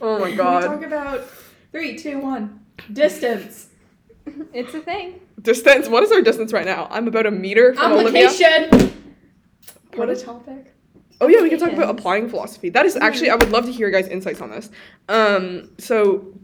Oh 0.00 0.18
my 0.18 0.30
We 0.30 0.36
god. 0.36 0.62
talk 0.62 0.82
about 0.82 1.26
three, 1.72 1.96
two, 1.98 2.18
one. 2.20 2.60
Distance. 2.92 3.68
it's 4.52 4.74
a 4.74 4.80
thing. 4.80 5.20
Distance. 5.40 5.88
What 5.88 6.02
is 6.02 6.12
our 6.12 6.22
distance 6.22 6.52
right 6.52 6.64
now? 6.64 6.88
I'm 6.90 7.08
about 7.08 7.26
a 7.26 7.30
meter 7.30 7.74
from 7.74 7.92
Olivia. 7.92 8.28
Application. 8.28 8.92
What 9.94 10.10
a 10.10 10.16
topic. 10.16 10.74
Oh 11.20 11.28
yeah, 11.28 11.42
we 11.42 11.48
can 11.48 11.58
talk 11.58 11.72
about 11.72 11.90
applying 11.90 12.28
philosophy. 12.28 12.70
That 12.70 12.86
is 12.86 12.96
actually 12.96 13.30
I 13.30 13.36
would 13.36 13.50
love 13.50 13.66
to 13.66 13.72
hear 13.72 13.88
your 13.88 14.02
guys' 14.02 14.10
insights 14.10 14.40
on 14.40 14.50
this. 14.50 14.70
Um, 15.08 15.70
so 15.78 16.34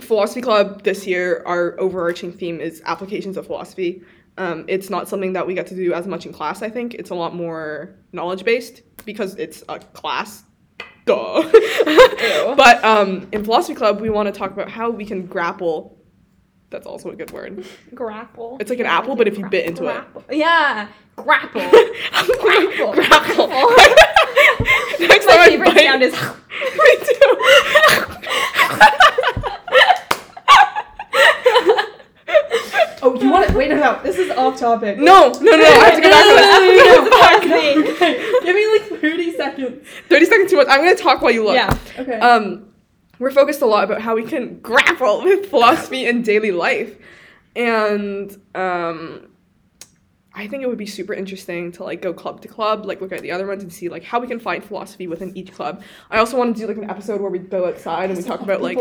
philosophy 0.00 0.40
club 0.40 0.82
this 0.82 1.06
year, 1.06 1.42
our 1.46 1.78
overarching 1.78 2.32
theme 2.32 2.60
is 2.60 2.82
applications 2.86 3.36
of 3.36 3.46
philosophy. 3.46 4.02
Um, 4.38 4.64
it's 4.68 4.88
not 4.88 5.08
something 5.08 5.32
that 5.32 5.46
we 5.46 5.54
get 5.54 5.66
to 5.66 5.74
do 5.74 5.92
as 5.92 6.06
much 6.06 6.24
in 6.24 6.32
class. 6.32 6.62
I 6.62 6.70
think 6.70 6.94
it's 6.94 7.10
a 7.10 7.14
lot 7.14 7.34
more 7.34 7.96
knowledge 8.12 8.44
based 8.44 8.82
because 9.04 9.34
it's 9.34 9.64
a 9.68 9.80
class. 9.80 10.44
Duh. 11.04 11.42
but 12.56 12.84
um, 12.84 13.28
in 13.32 13.44
philosophy 13.44 13.74
club, 13.74 14.00
we 14.00 14.10
want 14.10 14.32
to 14.32 14.38
talk 14.38 14.52
about 14.52 14.70
how 14.70 14.90
we 14.90 15.04
can 15.04 15.26
grapple 15.26 15.97
That's 16.70 16.86
also 16.86 17.10
a 17.10 17.16
good 17.16 17.30
word. 17.30 17.64
Grapple. 17.94 18.58
It's 18.60 18.68
like 18.70 18.78
an 18.80 18.86
apple, 18.86 19.16
but 19.16 19.26
if 19.26 19.38
you 19.38 19.48
bit 19.48 19.66
into 19.66 19.86
it. 19.86 20.04
Yeah. 20.30 20.88
Grapple. 21.16 21.60
Grapple. 21.70 22.92
Grapple. 22.92 22.92
Grapple. 23.48 23.48
Next 25.00 25.26
My 25.26 25.32
time 25.32 25.40
I 25.40 25.46
favorite 25.48 25.74
bite. 25.74 25.82
sound 25.84 26.02
is. 26.02 26.12
Me 26.12 26.96
too. 27.06 27.36
Oh, 33.00 33.14
you 33.20 33.30
want 33.30 33.48
to 33.48 33.56
wait 33.56 33.70
it 33.70 33.80
out? 33.80 34.02
This 34.02 34.18
is 34.18 34.30
off 34.32 34.58
topic. 34.58 34.98
no, 34.98 35.30
no, 35.30 35.40
no, 35.40 35.64
I 35.64 35.90
have 35.90 35.94
to 35.94 36.00
go 36.02 36.10
back 36.10 36.24
to 36.24 36.34
that. 36.34 36.50
No, 36.60 37.04
no, 37.04 37.04
no, 37.04 37.80
no, 37.80 37.86
no. 37.86 37.94
Okay, 37.94 38.40
give 38.44 38.54
me 38.56 38.66
like 38.78 39.00
thirty 39.00 39.32
seconds. 39.36 39.86
30 40.08 40.24
seconds 40.26 40.50
too 40.50 40.56
much. 40.56 40.66
I'm 40.68 40.80
gonna 40.80 40.96
talk 40.96 41.22
while 41.22 41.30
you 41.30 41.44
look. 41.44 41.54
Yeah. 41.54 41.78
Okay. 41.98 42.18
Um, 42.18 42.67
we're 43.18 43.30
focused 43.30 43.62
a 43.62 43.66
lot 43.66 43.84
about 43.84 44.00
how 44.00 44.14
we 44.14 44.24
can 44.24 44.60
grapple 44.60 45.22
with 45.24 45.46
philosophy 45.46 46.06
in 46.06 46.22
daily 46.22 46.52
life. 46.52 46.96
And 47.56 48.40
um, 48.54 49.28
I 50.34 50.46
think 50.46 50.62
it 50.62 50.68
would 50.68 50.78
be 50.78 50.86
super 50.86 51.12
interesting 51.12 51.72
to 51.72 51.84
like 51.84 52.00
go 52.00 52.12
club 52.12 52.40
to 52.42 52.48
club, 52.48 52.86
like 52.86 53.00
look 53.00 53.12
at 53.12 53.22
the 53.22 53.32
other 53.32 53.46
ones 53.46 53.62
and 53.62 53.72
see 53.72 53.88
like 53.88 54.04
how 54.04 54.20
we 54.20 54.28
can 54.28 54.38
find 54.38 54.62
philosophy 54.64 55.08
within 55.08 55.36
each 55.36 55.52
club. 55.52 55.82
I 56.10 56.18
also 56.18 56.38
want 56.38 56.54
to 56.54 56.62
do 56.62 56.68
like 56.68 56.76
an 56.76 56.88
episode 56.88 57.20
where 57.20 57.30
we 57.30 57.40
go 57.40 57.66
outside 57.66 58.10
and 58.10 58.16
we 58.16 58.22
talk 58.24 58.40
about 58.40 58.62
like 58.62 58.78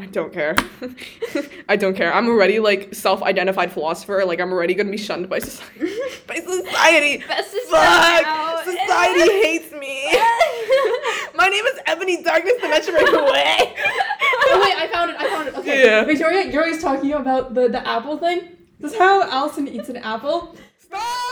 People 0.00 0.22
love 0.24 0.32
doing 0.32 0.46
that. 0.46 0.60
I 0.90 1.36
don't 1.36 1.44
care. 1.44 1.50
I 1.68 1.76
don't 1.76 1.94
care. 1.94 2.12
I'm 2.12 2.28
already 2.28 2.58
like 2.58 2.94
self-identified 2.94 3.72
philosopher. 3.72 4.24
Like 4.24 4.40
I'm 4.40 4.52
already 4.52 4.74
gonna 4.74 4.90
be 4.90 4.96
shunned 4.96 5.28
by 5.28 5.38
society. 5.38 5.80
by 6.26 6.36
society. 6.36 7.18
Fuck! 7.18 8.64
Society 8.64 9.32
hates 9.42 9.72
me. 9.72 10.06
My 11.34 11.48
name 11.48 11.64
is 11.66 11.80
Ebony 11.86 12.22
Darkness, 12.22 12.54
the 12.60 12.68
Metro 12.68 12.94
away. 12.94 13.74
Oh 14.52 14.60
wait, 14.62 14.76
I 14.76 14.88
found 14.92 15.10
it. 15.10 15.16
I 15.18 15.28
found 15.30 15.48
it. 15.48 15.54
Okay. 15.56 15.84
Yeah. 15.84 16.04
Victoria, 16.04 16.50
you're 16.50 16.64
always 16.64 16.82
talking 16.82 17.12
about 17.12 17.54
the 17.54 17.68
the 17.68 17.86
apple 17.86 18.18
thing. 18.18 18.56
This 18.78 18.92
is 18.92 18.98
how 18.98 19.22
Allison 19.22 19.68
eats 19.68 19.88
an 19.88 19.98
apple. 19.98 20.56
Stop! 20.78 21.29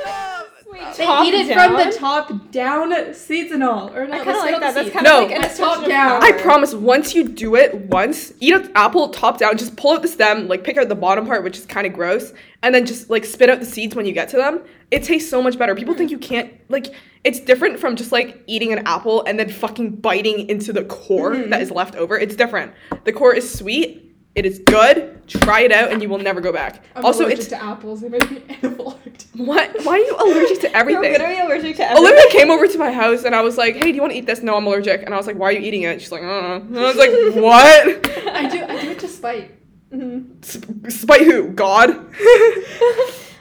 Stop! 0.00 0.46
Wait, 0.70 0.80
They 0.96 1.04
Top 1.04 1.24
eat 1.26 1.34
it 1.34 1.48
down? 1.48 1.76
from 1.76 1.90
the 1.90 1.96
top 1.96 2.50
down, 2.50 3.14
seeds 3.14 3.52
and 3.52 3.62
all. 3.62 3.94
Or 3.94 4.06
no, 4.06 4.14
I 4.14 4.24
kind 4.24 4.30
of 4.30 4.36
like 4.36 4.54
go 4.54 4.60
that. 4.60 4.74
That's 4.74 4.86
seeds. 4.86 4.92
kind 4.92 5.04
No. 5.04 5.22
like 5.22 5.30
an 5.32 5.44
It's 5.44 5.58
top 5.58 5.86
down. 5.86 6.22
I 6.22 6.32
promise, 6.32 6.74
once 6.74 7.14
you 7.14 7.24
do 7.28 7.54
it 7.54 7.74
once, 7.74 8.32
eat 8.40 8.52
an 8.54 8.70
apple 8.74 9.08
top 9.10 9.38
down, 9.38 9.56
just 9.58 9.76
pull 9.76 9.92
out 9.92 10.02
the 10.02 10.08
stem, 10.08 10.48
like 10.48 10.64
pick 10.64 10.76
out 10.76 10.88
the 10.88 10.94
bottom 10.96 11.24
part, 11.26 11.44
which 11.44 11.56
is 11.56 11.66
kind 11.66 11.86
of 11.86 11.92
gross, 11.92 12.32
and 12.62 12.74
then 12.74 12.84
just 12.84 13.10
like 13.10 13.24
spit 13.24 13.48
out 13.48 13.60
the 13.60 13.66
seeds 13.66 13.94
when 13.94 14.06
you 14.06 14.12
get 14.12 14.28
to 14.30 14.36
them. 14.36 14.60
It 14.90 15.02
tastes 15.04 15.28
so 15.30 15.40
much 15.42 15.56
better. 15.58 15.74
People 15.74 15.94
think 15.94 16.10
you 16.10 16.18
can't, 16.18 16.52
like, 16.68 16.86
it's 17.24 17.40
different 17.40 17.78
from 17.80 17.96
just 17.96 18.12
like 18.12 18.42
eating 18.46 18.72
an 18.72 18.86
apple 18.86 19.24
and 19.24 19.38
then 19.38 19.48
fucking 19.48 19.96
biting 19.96 20.48
into 20.48 20.72
the 20.72 20.84
core 20.84 21.32
Mm-hmm. 21.32 21.50
that 21.50 21.60
is 21.62 21.70
left 21.70 21.94
over. 21.96 22.16
It's 22.18 22.36
different. 22.36 22.72
The 23.04 23.12
core 23.12 23.34
is 23.34 23.52
sweet, 23.52 24.05
it 24.36 24.46
is 24.46 24.60
good. 24.60 25.12
Try 25.26 25.62
it 25.62 25.72
out 25.72 25.90
and 25.90 26.00
you 26.00 26.08
will 26.08 26.18
never 26.18 26.40
go 26.40 26.52
back. 26.52 26.84
I'm 26.94 27.04
also, 27.04 27.24
allergic 27.24 27.38
it's 27.40 27.48
to 27.48 27.60
apples. 27.62 28.00
They 28.02 28.08
make 28.08 28.30
me 28.30 28.38
anaphylactic. 28.48 29.26
what? 29.34 29.84
Why 29.84 29.92
are 29.94 29.98
you 29.98 30.16
allergic 30.20 30.60
to 30.60 30.68
You're 30.68 30.76
everything? 30.76 31.02
literally 31.12 31.40
allergic 31.40 31.76
to 31.78 31.84
everything. 31.90 32.04
Olivia 32.12 32.30
came 32.30 32.50
over 32.50 32.68
to 32.68 32.78
my 32.78 32.92
house 32.92 33.24
and 33.24 33.34
I 33.34 33.40
was 33.40 33.56
like, 33.58 33.74
"Hey, 33.74 33.90
do 33.90 33.96
you 33.96 34.00
want 34.02 34.12
to 34.12 34.18
eat 34.18 34.26
this?" 34.26 34.42
No, 34.42 34.54
I'm 34.56 34.66
allergic. 34.66 35.02
And 35.02 35.12
I 35.12 35.16
was 35.16 35.26
like, 35.26 35.36
"Why 35.36 35.48
are 35.48 35.52
you 35.52 35.60
eating 35.60 35.82
it?" 35.82 36.00
She's 36.00 36.12
like, 36.12 36.22
"I 36.22 36.26
don't 36.40 36.72
know." 36.72 36.78
And 36.78 36.86
I 36.86 36.88
was 36.92 36.96
like, 36.96 37.10
"What? 37.42 38.06
I 38.28 38.48
do. 38.48 38.62
I 38.62 38.80
do 38.82 38.90
it 38.90 38.98
to 39.00 39.08
spite. 39.08 39.50
Mhm. 39.90 40.44
S- 40.88 41.00
Spite 41.00 41.22
who? 41.22 41.48
God?" 41.48 41.88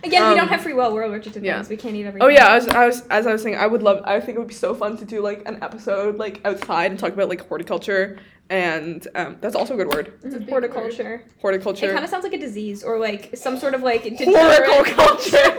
Again, 0.06 0.24
we 0.24 0.30
Um, 0.30 0.38
don't 0.38 0.48
have 0.50 0.62
free 0.62 0.74
will. 0.74 0.94
We're 0.94 1.04
allergic 1.04 1.34
to 1.34 1.40
things. 1.40 1.46
yeah. 1.46 1.64
We 1.68 1.78
can't 1.78 1.96
eat 1.96 2.06
everything. 2.06 2.26
oh 2.26 2.30
yeah, 2.30 2.48
I 2.48 2.56
was, 2.56 2.68
I 2.68 2.86
was, 2.86 3.02
as 3.10 3.26
I 3.28 3.32
was 3.34 3.42
saying, 3.42 3.56
I 3.58 3.68
would 3.68 3.82
love. 3.84 4.02
I 4.06 4.20
think 4.20 4.36
it 4.38 4.40
would 4.40 4.48
be 4.48 4.54
so 4.54 4.74
fun 4.76 4.98
to 4.98 5.06
do 5.06 5.22
like 5.22 5.42
an 5.48 5.62
episode 5.64 6.18
like 6.18 6.42
outside 6.46 6.92
and 6.92 7.00
talk 7.00 7.14
about 7.14 7.28
like 7.30 7.48
horticulture, 7.48 8.20
and 8.50 9.08
um, 9.16 9.38
that's 9.42 9.56
also 9.56 9.74
a 9.74 9.78
good 9.78 9.88
word. 9.88 10.14
It's 10.24 10.36
a 10.36 10.40
big 10.40 10.50
horticulture. 10.50 11.16
It 11.26 11.32
Horticulture. 11.42 11.92
kind 11.92 12.04
of 12.04 12.10
sounds 12.10 12.24
like 12.24 12.34
a 12.34 12.38
disease 12.38 12.84
or 12.84 13.00
like 13.00 13.36
some 13.36 13.58
sort 13.58 13.74
of 13.74 13.82
like 13.82 14.04
degenerate- 14.18 14.68
Horticulture. 14.68 15.32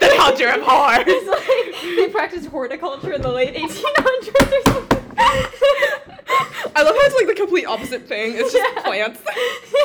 the 0.00 0.12
culture 0.16 0.48
of 0.48 0.60
horror. 0.62 1.02
It's 1.06 1.28
like 1.28 1.96
they 1.96 2.08
practiced 2.12 2.46
horticulture 2.48 3.12
in 3.12 3.22
the 3.22 3.32
late 3.32 3.54
1800s 3.54 4.28
or 4.28 4.72
something. 4.72 5.00
I 6.76 6.82
love 6.82 6.94
how 6.94 7.06
it's 7.06 7.14
like 7.16 7.26
the 7.26 7.34
complete 7.36 7.66
opposite 7.66 8.06
thing. 8.06 8.34
It's 8.36 8.52
just 8.52 8.74
Yeah. 8.76 8.82
plants. 8.82 9.20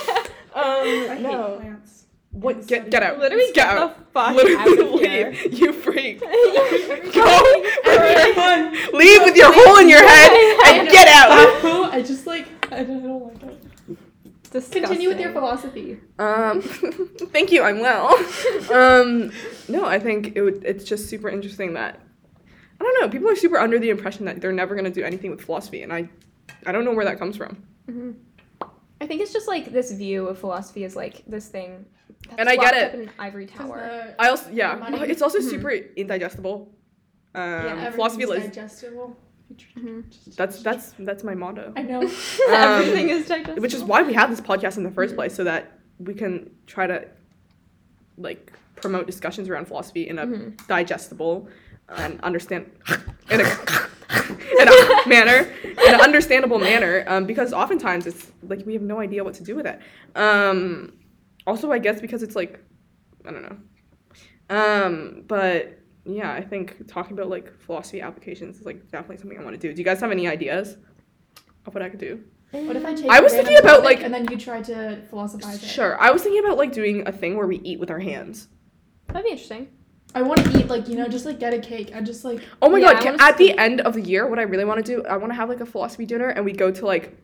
Yeah. 0.08 0.24
I 0.56 1.10
Um, 1.12 1.18
hate 1.18 1.58
plants. 1.60 1.99
What? 2.32 2.68
Get 2.68 2.90
get 2.92 3.02
out. 3.04 3.20
Literally 3.20 3.52
get, 3.54 3.68
out. 3.68 3.98
the 3.98 4.06
fuck 4.12 4.36
Literally 4.36 4.58
out 4.58 4.94
of 4.94 5.00
here. 5.00 5.32
leave. 5.32 5.54
You 5.60 5.74
freak. 5.74 6.20
Go. 7.14 7.64
Everyone. 7.86 8.72
Leave 8.94 9.24
with 9.24 9.36
your 9.36 9.52
hole 9.52 9.78
in 9.80 9.90
your 9.90 10.06
head 10.08 10.32
and 10.68 10.90
get 10.90 11.08
out. 11.08 11.92
I 11.94 12.02
just 12.02 12.28
like 12.28 12.48
I 12.72 12.84
don't, 12.84 13.04
I 13.04 13.08
don't 13.08 13.24
like 13.26 13.44
it. 13.44 13.66
Disgusting. 14.52 14.84
Continue 14.84 15.10
with 15.10 15.20
your 15.20 15.32
philosophy. 15.32 16.00
Um, 16.18 16.62
thank 17.32 17.52
you. 17.52 17.62
I'm 17.62 17.80
well. 17.82 18.16
Um, 18.72 19.32
no, 19.68 19.86
I 19.86 20.00
think 20.00 20.36
it 20.36 20.42
would. 20.42 20.64
It's 20.64 20.84
just 20.84 21.08
super 21.10 21.30
interesting 21.30 21.74
that 21.74 22.00
I 22.80 22.84
don't 22.84 23.02
know. 23.02 23.10
People 23.10 23.30
are 23.30 23.36
super 23.36 23.58
under 23.58 23.78
the 23.80 23.90
impression 23.90 24.26
that 24.26 24.42
they're 24.42 24.52
never 24.52 24.76
gonna 24.76 24.90
do 24.90 25.04
anything 25.04 25.30
with 25.32 25.42
philosophy, 25.42 25.84
and 25.84 25.92
I, 25.94 26.10
I 26.66 26.72
don't 26.72 26.84
know 26.86 26.94
where 26.94 27.06
that 27.06 27.20
comes 27.20 27.38
from. 27.38 27.62
Mhm. 27.90 28.16
I 29.02 29.08
think 29.08 29.22
it's 29.22 29.32
just 29.34 29.48
like 29.48 29.72
this 29.72 29.92
view 29.92 30.28
of 30.28 30.40
philosophy 30.40 30.84
is 30.84 30.96
like 30.96 31.24
this 31.28 31.48
thing. 31.48 31.86
That's 32.28 32.36
And 32.40 32.50
I 32.50 32.56
get 32.56 32.74
it. 32.76 32.88
Up 32.90 32.94
in 32.96 33.00
an 33.02 33.10
ivory 33.20 33.46
'Cause 33.48 33.58
tower. 33.58 33.78
the- 34.18 34.22
I 34.22 34.30
also 34.30 34.50
yeah. 34.52 34.76
Money. 34.76 35.10
It's 35.10 35.22
also 35.22 35.40
Mhm. 35.40 35.50
super 35.50 35.70
indigestible. 35.72 36.72
Um, 37.36 37.44
yeah, 37.44 37.92
philosophy 37.92 38.24
everything's 38.24 38.50
is 38.50 38.56
digestible. 38.56 39.18
Mhm. 39.78 40.36
that's 40.36 40.62
that's 40.62 40.94
that's 41.00 41.24
my 41.24 41.34
motto. 41.36 41.74
I 41.76 41.82
know. 41.84 42.02
Everything 42.50 43.10
is 43.10 43.28
digestible. 43.28 43.62
which 43.62 43.74
is 43.74 43.84
why 43.84 44.04
we 44.04 44.14
have 44.14 44.30
this 44.30 44.42
podcast 44.42 44.78
in 44.78 44.84
the 44.84 44.92
first 44.92 45.16
place 45.16 45.34
so 45.34 45.44
that 45.44 45.72
we 46.00 46.14
can 46.14 46.50
try 46.68 46.86
to 46.88 47.08
like 48.18 48.54
promote 48.76 49.06
discussions 49.08 49.50
around 49.50 49.66
philosophy 49.68 50.08
in 50.08 50.20
a 50.20 50.26
Mhm. 50.28 50.68
digestible 50.68 51.48
and 51.98 52.20
understand 52.22 52.70
in 53.32 53.42
a, 53.42 53.44
in 54.62 54.68
a 54.68 55.08
manner 55.10 55.48
in 55.64 55.94
an 55.96 56.02
understandable 56.02 56.60
manner 56.60 57.04
um, 57.08 57.26
because 57.26 57.52
oftentimes 57.54 58.06
it's 58.08 58.32
like 58.44 58.64
we 58.66 58.74
have 58.74 58.82
no 58.84 59.00
idea 59.00 59.24
what 59.24 59.34
to 59.34 59.44
do 59.44 59.56
with 59.56 59.66
it 59.66 59.80
um, 60.16 60.94
also 61.50 61.72
i 61.72 61.80
guess 61.80 62.00
because 62.00 62.22
it's 62.24 62.36
like 62.36 62.60
i 63.26 63.32
don't 63.32 63.42
know 63.44 63.58
um, 64.52 65.24
but 65.28 65.80
yeah 66.06 66.32
i 66.32 66.42
think 66.42 66.88
talking 66.88 67.14
about 67.14 67.30
like 67.30 67.48
philosophy 67.60 68.02
applications 68.02 68.60
is 68.60 68.66
like 68.66 68.80
definitely 68.92 69.18
something 69.18 69.38
i 69.40 69.44
want 69.44 69.60
to 69.60 69.68
do 69.68 69.74
do 69.74 69.80
you 69.80 69.86
guys 69.86 70.00
have 70.00 70.12
any 70.12 70.28
ideas 70.28 70.78
of 71.66 71.74
what 71.74 71.84
i 71.84 71.90
could 71.90 72.00
do 72.00 72.24
What 72.52 72.76
if 72.76 72.84
I 72.86 72.94
take? 72.96 73.12
I 73.12 73.20
was 73.20 73.32
thinking 73.32 73.58
about, 73.58 73.84
like- 73.84 74.02
and 74.02 74.12
then 74.12 74.26
you 74.32 74.36
try 74.38 74.60
to 74.72 75.02
philosophize 75.12 75.62
it. 75.62 75.68
Sure. 75.68 75.94
I 76.02 76.10
was 76.10 76.24
thinking 76.24 76.44
about 76.44 76.58
like 76.58 76.72
doing 76.72 77.08
a 77.08 77.12
thing 77.12 77.38
where 77.38 77.46
we 77.46 77.58
eat 77.70 77.80
with 77.80 77.92
our 77.92 78.00
hands. 78.00 78.48
That'd 79.08 79.24
be 79.24 79.30
interesting. 79.36 79.68
I 80.16 80.24
want 80.24 80.40
to 80.44 80.50
eat 80.60 80.68
like 80.68 80.88
you 80.90 80.96
know 81.00 81.08
just 81.08 81.26
like 81.30 81.40
get 81.40 81.54
a 81.54 81.60
cake. 81.60 81.92
I 81.96 82.02
just 82.02 82.26
like 82.26 82.40
Oh 82.64 82.70
my 82.72 82.80
Yeah, 82.80 82.94
god! 82.94 83.02
Can, 83.04 83.22
at 83.22 83.38
the 83.38 83.56
end 83.68 83.82
of 83.82 83.94
the 83.94 84.02
year, 84.02 84.26
what 84.28 84.40
I 84.40 84.46
really 84.54 84.66
want 84.66 84.84
to 84.84 84.88
do, 84.94 85.06
I 85.06 85.18
want 85.18 85.32
to 85.32 85.36
have 85.36 85.48
like 85.54 85.62
a 85.62 85.66
philosophy 85.74 86.08
dinner, 86.08 86.30
and 86.30 86.44
we 86.44 86.54
go 86.54 86.72
to 86.72 86.84
like, 86.94 87.16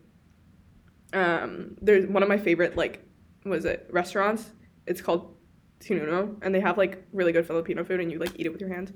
um, 1.13 1.75
there's 1.81 2.05
one 2.07 2.21
of 2.23 2.29
my 2.29 2.37
favorite 2.37 2.75
like, 2.77 3.03
what 3.45 3.59
is 3.59 3.65
it 3.65 3.87
restaurants? 3.91 4.51
It's 4.87 5.01
called 5.01 5.35
Tinuno, 5.79 6.35
and 6.41 6.53
they 6.53 6.59
have 6.59 6.77
like 6.77 7.03
really 7.13 7.31
good 7.31 7.45
Filipino 7.45 7.83
food, 7.83 7.99
and 7.99 8.11
you 8.11 8.19
like 8.19 8.31
eat 8.35 8.45
it 8.45 8.51
with 8.51 8.61
your 8.61 8.73
hands. 8.73 8.91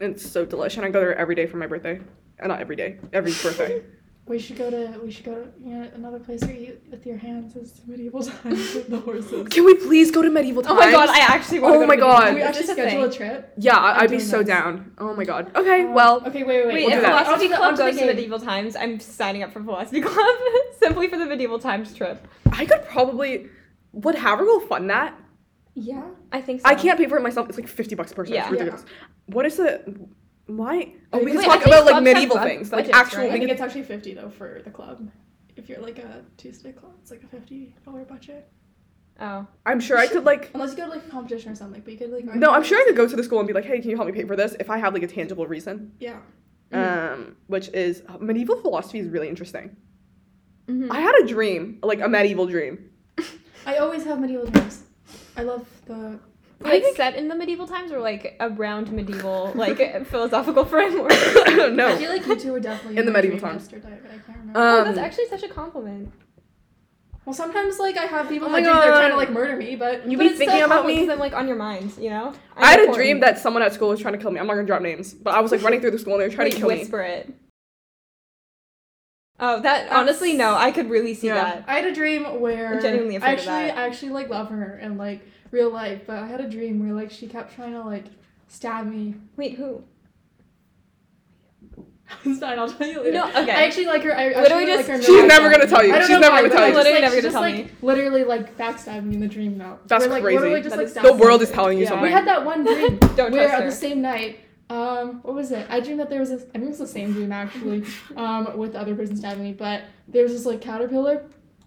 And 0.00 0.14
it's 0.14 0.30
so 0.30 0.44
delicious, 0.44 0.76
and 0.76 0.86
I 0.86 0.90
go 0.90 1.00
there 1.00 1.16
every 1.16 1.34
day 1.34 1.46
for 1.46 1.56
my 1.56 1.66
birthday. 1.66 2.00
Uh, 2.40 2.48
not 2.48 2.60
every 2.60 2.76
day, 2.76 2.98
every 3.12 3.32
birthday. 3.32 3.82
we 4.28 4.38
should 4.40 4.56
go 4.56 4.68
to 4.70 4.98
we 5.04 5.10
should 5.10 5.24
go 5.24 5.34
to 5.36 5.48
you 5.64 5.72
know 5.74 5.88
another 5.94 6.18
place 6.18 6.40
where 6.42 6.50
you 6.52 6.72
eat 6.72 6.80
with 6.90 7.06
your 7.06 7.16
hands 7.16 7.54
is 7.54 7.80
medieval 7.86 8.22
times 8.42 8.74
with 8.74 8.88
the 8.88 8.98
horses. 8.98 9.46
Can 9.48 9.64
we 9.64 9.74
please 9.74 10.10
go 10.10 10.20
to 10.22 10.30
medieval 10.30 10.62
times? 10.62 10.72
Oh 10.78 10.80
my 10.84 10.90
god, 10.90 11.08
I 11.08 11.20
actually 11.20 11.60
want 11.60 11.74
to 11.74 11.78
Oh 11.78 11.80
go 11.82 11.86
my 11.86 11.96
God. 11.96 12.24
Can 12.24 12.34
we 12.34 12.42
actually 12.42 12.66
this 12.66 12.72
schedule 12.72 13.02
thing? 13.02 13.10
a 13.10 13.12
trip? 13.12 13.52
yeah, 13.58 13.76
I- 13.76 13.92
I'm 13.98 14.00
I'd 14.02 14.10
be 14.10 14.18
so 14.18 14.38
this. 14.38 14.48
down. 14.48 14.92
Oh 14.98 15.14
my 15.14 15.24
god. 15.24 15.52
Okay, 15.54 15.82
Um, 15.82 15.94
well, 15.94 16.26
okay, 16.26 16.42
wait, 16.42 16.46
wait, 16.46 16.66
wait. 16.66 16.74
Wait, 16.74 16.84
We'll 16.86 16.92
if 16.94 16.96
do 16.96 17.02
that. 17.02 17.24
Philosophy 17.26 17.32
Onto 17.44 17.48
the- 17.48 17.56
Club 17.56 17.76
goes 17.78 17.96
to. 17.98 18.06
Medieval 18.06 18.40
Times, 18.40 18.76
I'm 18.76 18.98
signing 19.00 19.42
up 19.44 19.52
for 19.52 19.62
Philosophy 19.62 20.00
Club 20.08 20.36
simply 20.80 21.08
for 21.08 21.18
the 21.18 21.26
Medieval 21.26 21.58
Times 21.58 21.94
trip. 21.94 22.26
I 22.52 22.66
could 22.66 22.84
probably. 22.88 23.48
Would 23.92 24.16
Havergal 24.16 24.66
fund 24.68 24.90
that? 24.90 25.18
Yeah. 25.74 26.02
I 26.32 26.40
think 26.40 26.62
so. 26.62 26.66
I 26.68 26.74
can't 26.74 26.98
pay 26.98 27.06
for 27.06 27.16
it 27.16 27.22
myself. 27.22 27.48
It's 27.48 27.58
like 27.58 27.68
fifty 27.68 27.94
bucks 27.94 28.12
per 28.12 28.22
person. 28.22 28.34
Yeah. 28.34 28.42
It's 28.44 28.50
ridiculous. 28.52 28.84
What 29.26 29.46
is 29.46 29.56
the 29.56 29.82
why? 30.46 30.94
Oh, 31.12 31.18
we 31.18 31.26
Wait, 31.26 31.32
can 31.32 31.40
I 31.40 31.44
talk 31.44 31.52
think 31.54 31.66
about 31.66 31.84
like 31.86 31.92
clubs 31.94 31.94
have 31.94 32.02
medieval 32.14 32.36
bud- 32.36 32.44
things, 32.44 32.72
like 32.72 32.84
budgets, 32.86 32.98
actual. 32.98 33.18
right? 33.20 33.24
I 33.24 33.26
we 33.28 33.32
think 33.38 33.42
can- 33.48 33.50
it's 33.54 33.60
actually 33.60 33.82
fifty 33.82 34.14
though 34.14 34.30
for 34.30 34.60
the 34.64 34.70
club. 34.70 35.08
If 35.56 35.68
you're 35.68 35.80
like 35.80 35.98
a 35.98 36.22
Tuesday 36.36 36.72
club, 36.72 36.92
it's 37.00 37.10
like 37.10 37.22
a 37.22 37.26
fifty 37.26 37.74
dollar 37.84 38.04
budget. 38.04 38.48
Oh. 39.18 39.46
I'm 39.64 39.80
sure 39.80 39.96
I 39.96 40.06
could 40.06 40.24
like. 40.24 40.50
Unless 40.54 40.72
you 40.72 40.76
go 40.76 40.84
to 40.84 40.90
like 40.90 41.06
a 41.06 41.10
competition 41.10 41.50
or 41.50 41.54
something, 41.54 41.80
but 41.80 41.90
you 41.92 41.98
could 41.98 42.10
like. 42.10 42.24
No, 42.26 42.50
I'm 42.50 42.62
sure 42.62 42.78
I 42.78 42.84
could 42.84 42.96
go 42.96 43.08
to 43.08 43.16
the 43.16 43.24
school 43.24 43.38
and 43.38 43.48
be 43.48 43.54
like, 43.54 43.64
"Hey, 43.64 43.80
can 43.80 43.88
you 43.90 43.96
help 43.96 44.06
me 44.06 44.12
pay 44.12 44.24
for 44.26 44.36
this?" 44.36 44.54
If 44.60 44.68
I 44.70 44.78
have 44.78 44.92
like 44.94 45.02
a 45.02 45.06
tangible 45.08 45.46
reason. 45.46 45.92
Yeah. 45.98 46.18
Um, 46.72 47.36
which 47.46 47.68
is 47.68 48.02
medieval 48.20 48.60
philosophy 48.60 48.98
is 48.98 49.08
really 49.08 49.28
interesting. 49.28 49.76
Mhm. 50.68 50.90
I 50.90 51.00
had 51.00 51.14
a 51.22 51.26
dream, 51.26 51.78
like 51.82 52.00
a 52.00 52.08
medieval 52.08 52.46
dream. 52.46 52.90
I 53.66 53.76
always 53.76 54.04
have 54.04 54.20
medieval 54.20 54.46
dreams. 54.46 54.82
I 55.36 55.42
love 55.44 55.66
the. 55.86 56.18
Like 56.60 56.84
set 56.96 57.14
in 57.16 57.28
the 57.28 57.34
medieval 57.34 57.66
times 57.66 57.92
or 57.92 58.00
like 58.00 58.36
around 58.40 58.90
medieval 58.90 59.52
like 59.54 60.06
philosophical 60.06 60.64
framework? 60.64 61.12
I 61.12 61.54
don't 61.54 61.78
I 61.78 61.96
feel 61.96 62.10
like 62.10 62.26
you 62.26 62.36
two 62.38 62.52
were 62.52 62.60
definitely 62.60 62.98
In 62.98 63.06
the 63.06 63.12
medieval 63.12 63.38
dream 63.38 63.50
times. 63.52 63.62
yesterday, 63.70 63.98
but 64.02 64.10
I 64.10 64.18
can't 64.18 64.38
remember. 64.38 64.52
oh, 64.58 64.78
Um, 64.80 64.84
that's 64.86 64.98
actually 64.98 65.28
such 65.28 65.42
a 65.42 65.48
compliment. 65.48 66.12
Well, 67.26 67.34
sometimes 67.34 67.78
like 67.78 67.96
I 67.96 68.04
have 68.04 68.28
people 68.28 68.48
Oh 68.48 68.52
that 68.52 68.62
my 68.62 68.70
think 68.70 68.82
they're 68.82 68.92
trying 68.92 69.10
to 69.10 69.16
like 69.16 69.30
murder 69.32 69.56
me, 69.56 69.76
but 69.76 70.08
You 70.08 70.16
But 70.16 70.24
be 70.24 70.28
thinking 70.30 70.62
about 70.62 70.86
me. 70.86 71.10
I'm 71.10 71.18
like 71.18 71.34
on 71.34 71.46
your 71.48 71.56
mind, 71.56 71.92
you 71.98 72.08
know. 72.08 72.32
I'm 72.56 72.64
I 72.64 72.66
had 72.68 72.80
a 72.80 72.92
dream 72.94 73.20
that 73.20 73.38
someone 73.38 73.62
at 73.62 73.74
school 73.74 73.88
was 73.90 74.00
trying 74.00 74.14
to 74.14 74.18
kill 74.18 74.30
me. 74.30 74.38
I'm 74.40 74.46
not 74.46 74.54
gonna 74.54 74.66
drop 74.66 74.80
names, 74.80 75.12
but 75.12 75.34
I 75.34 75.40
was 75.40 75.52
like 75.52 75.62
running 75.62 75.80
through 75.80 75.90
the 75.90 75.98
school 75.98 76.14
and 76.14 76.22
they 76.22 76.28
were 76.28 76.34
trying 76.34 76.46
Wait, 76.46 76.54
to 76.54 76.58
kill 76.60 76.68
me. 76.68 76.76
whisper 76.78 77.02
it. 77.02 77.34
Oh, 79.38 79.60
that 79.60 79.92
honestly 79.92 80.32
no, 80.32 80.54
I 80.54 80.70
could 80.70 80.88
really 80.88 81.14
see 81.14 81.26
Yeah. 81.26 81.34
that. 81.34 81.64
I 81.66 81.74
had 81.74 81.84
a 81.86 81.92
dream 81.94 82.40
where 82.40 82.72
I'm 82.74 82.80
genuinely 82.80 83.16
afraid 83.16 83.28
I 83.28 83.32
of 83.32 83.38
actually 83.40 83.66
that. 83.68 83.76
I 83.78 83.86
actually 83.86 84.12
like 84.12 84.28
love 84.30 84.48
her 84.48 84.76
and 84.80 84.96
like 84.96 85.20
real 85.56 85.70
life, 85.70 86.02
but 86.06 86.16
I 86.18 86.26
had 86.26 86.40
a 86.42 86.48
dream 86.48 86.78
where 86.84 86.92
like 86.94 87.10
she 87.10 87.26
kept 87.26 87.54
trying 87.54 87.72
to 87.72 87.80
like 87.82 88.04
stab 88.48 88.86
me. 88.86 89.14
Wait, 89.36 89.54
who? 89.56 89.82
it's 92.24 92.38
fine, 92.40 92.58
I'll 92.58 92.70
tell 92.70 92.86
you 92.86 92.98
later. 93.00 93.12
No, 93.12 93.28
okay. 93.30 93.50
I 93.50 93.64
actually 93.64 93.86
like 93.86 94.02
her. 94.02 94.14
I 94.16 94.28
Literally 94.40 94.66
just- 94.66 94.76
like 94.76 94.86
her. 94.88 94.94
in 94.94 95.00
She's 95.00 95.08
real 95.08 95.18
life. 95.20 95.28
never 95.28 95.50
gonna 95.50 95.66
tell 95.66 95.84
you. 95.84 95.94
She's 96.02 96.08
never 96.10 96.28
why, 96.30 96.42
gonna 96.42 96.54
tell 96.54 96.68
you. 96.68 96.74
just, 96.74 96.84
Literally 96.84 96.92
like, 96.92 97.00
never 97.02 97.16
she 97.16 97.22
gonna 97.22 97.22
just, 97.22 97.32
tell 97.32 97.40
like, 97.42 97.56
me. 97.56 97.70
Literally 97.82 98.24
like 98.24 98.56
backstabbed 98.58 99.04
me 99.04 99.14
in 99.14 99.20
the 99.20 99.28
dream 99.28 99.58
though. 99.58 99.78
That's 99.86 100.02
Where, 100.04 100.10
like, 100.10 100.22
crazy. 100.22 100.38
literally 100.38 100.60
just, 100.62 100.70
That 100.76 100.78
like, 100.78 100.86
is- 100.88 101.18
The 101.18 101.24
world 101.24 101.42
is 101.42 101.50
telling 101.50 101.78
you 101.78 101.84
Yeah. 101.84 102.02
We 102.02 102.10
had 102.10 102.26
that 102.26 102.44
one 102.44 102.64
dream 102.64 102.98
Don't 103.16 103.32
where 103.32 103.48
trust 103.48 103.54
on 103.54 103.62
her. 103.62 103.70
the 103.70 103.72
same 103.76 104.02
night, 104.02 104.40
um, 104.70 105.20
what 105.22 105.34
was 105.34 105.50
it? 105.52 105.66
I 105.70 105.80
dreamed 105.80 106.00
that 106.00 106.10
there 106.10 106.20
was 106.20 106.30
this. 106.30 106.42
I 106.50 106.58
think 106.58 106.64
it 106.64 106.68
was 106.68 106.78
the 106.78 106.86
same 106.86 107.12
dream 107.12 107.32
actually, 107.32 107.84
um, 108.16 108.56
with 108.58 108.72
the 108.74 108.80
other 108.80 108.94
person 108.94 109.16
stabbing 109.16 109.42
me. 109.42 109.52
But 109.52 109.82
there 110.06 110.22
was 110.22 110.32
this 110.32 110.44
like 110.46 110.60
caterpillar. 110.60 111.24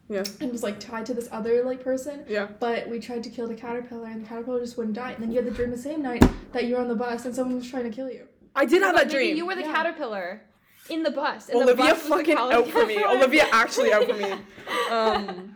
Yeah. 0.09 0.23
And 0.41 0.51
was 0.51 0.63
like 0.63 0.79
tied 0.79 1.05
to 1.05 1.13
this 1.13 1.29
other 1.31 1.63
like 1.63 1.83
person. 1.83 2.25
Yeah. 2.27 2.47
But 2.59 2.89
we 2.89 2.99
tried 2.99 3.23
to 3.23 3.29
kill 3.29 3.47
the 3.47 3.53
caterpillar, 3.55 4.07
and 4.07 4.23
the 4.23 4.27
caterpillar 4.27 4.59
just 4.59 4.75
wouldn't 4.77 4.95
die. 4.95 5.11
And 5.11 5.21
then 5.23 5.31
you 5.31 5.37
had 5.37 5.45
the 5.45 5.51
dream 5.51 5.69
the 5.71 5.77
same 5.77 6.01
night 6.01 6.23
that 6.51 6.65
you 6.65 6.75
were 6.75 6.81
on 6.81 6.87
the 6.87 6.95
bus 6.95 7.25
and 7.25 7.35
someone 7.35 7.55
was 7.57 7.69
trying 7.69 7.83
to 7.83 7.91
kill 7.91 8.09
you. 8.09 8.27
I 8.55 8.65
did 8.65 8.81
have 8.81 8.95
that 8.95 9.07
Maybe 9.07 9.17
dream. 9.19 9.37
You 9.37 9.45
were 9.45 9.55
the 9.55 9.61
Yeah. 9.61 9.71
caterpillar 9.71 10.41
in 10.89 11.03
the 11.03 11.11
bus. 11.11 11.49
And 11.49 11.59
the 11.59 11.63
Olivia 11.65 11.85
bus 11.85 11.93
was 11.95 12.03
the 12.03 12.09
fucking 12.09 12.37
out 12.37 12.67
for 12.67 12.85
me. 12.87 13.03
Olivia 13.05 13.45
actually 13.51 13.93
out 13.93 14.05
for 14.05 14.15
me. 14.15 14.33
Um, 14.91 15.55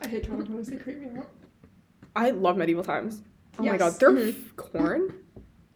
I 0.00 0.06
hate 0.08 0.28
caterpillars. 0.28 0.68
They 0.68 0.76
creep 0.76 0.98
me 0.98 1.18
out. 1.18 1.28
I 2.14 2.30
love 2.30 2.56
medieval 2.56 2.84
times. 2.84 3.22
Oh 3.58 3.62
my 3.64 3.72
Yes. 3.72 3.78
god, 3.78 3.92
their 4.00 4.10
Mhm. 4.10 4.28
f- 4.30 4.56
corn 4.56 5.14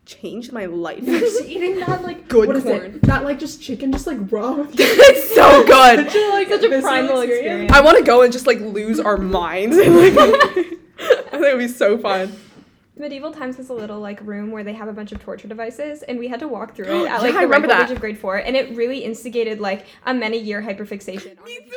changed 0.09 0.53
my 0.53 0.65
life. 0.65 1.05
Just 1.05 1.45
eating 1.45 1.79
that 1.81 2.03
like 2.03 2.27
Good 2.29 2.49
what 2.49 2.57
is 2.57 2.65
corn. 2.65 2.77
it? 2.83 3.03
That 3.03 3.23
like 3.25 3.39
just 3.39 3.63
chicken 3.63 3.93
just 3.93 4.07
like 4.07 4.19
raw 4.33 4.53
with 4.55 4.75
it's 4.79 5.35
so 5.35 5.65
good. 5.65 6.07
Such 6.11 6.17
a, 6.17 6.29
like, 6.31 6.49
Such 6.49 6.65
a 6.65 6.81
primal 6.81 7.21
experience. 7.21 7.71
I 7.73 7.81
want 7.83 7.99
to 7.99 8.05
go 8.05 8.23
and 8.23 8.33
just 8.33 8.47
like 8.47 8.59
lose 8.61 8.99
our 8.99 9.19
minds. 9.19 9.77
And, 9.77 9.95
like, 9.97 10.13
I 10.99 11.31
think 11.31 11.43
it 11.45 11.53
would 11.55 11.59
be 11.59 11.69
so 11.69 11.99
fun. 11.99 12.33
Medieval 12.97 13.31
Times 13.31 13.57
has 13.59 13.69
a 13.69 13.75
little 13.75 14.01
like 14.01 14.21
room 14.23 14.51
where 14.51 14.65
they 14.65 14.73
have 14.73 14.89
a 14.89 14.93
bunch 14.93 15.13
of 15.13 15.23
torture 15.23 15.47
devices, 15.47 16.03
and 16.03 16.19
we 16.19 16.27
had 16.27 16.41
to 16.41 16.49
walk 16.49 16.75
through 16.75 17.05
it 17.05 17.09
at 17.11 17.21
like 17.23 17.33
Yeah, 17.35 17.41
the 17.43 17.47
remember 17.47 17.69
ripe 17.69 17.85
age 17.85 17.91
of 17.93 18.01
grade 18.01 18.19
four, 18.19 18.39
and 18.39 18.57
it 18.57 18.75
really 18.77 19.05
instigated 19.05 19.61
like 19.61 19.87
a 20.07 20.13
many 20.15 20.39
year 20.39 20.61
hyperfixation. 20.63 21.39
on 21.39 21.45
Me 21.45 21.59
too. 21.59 21.77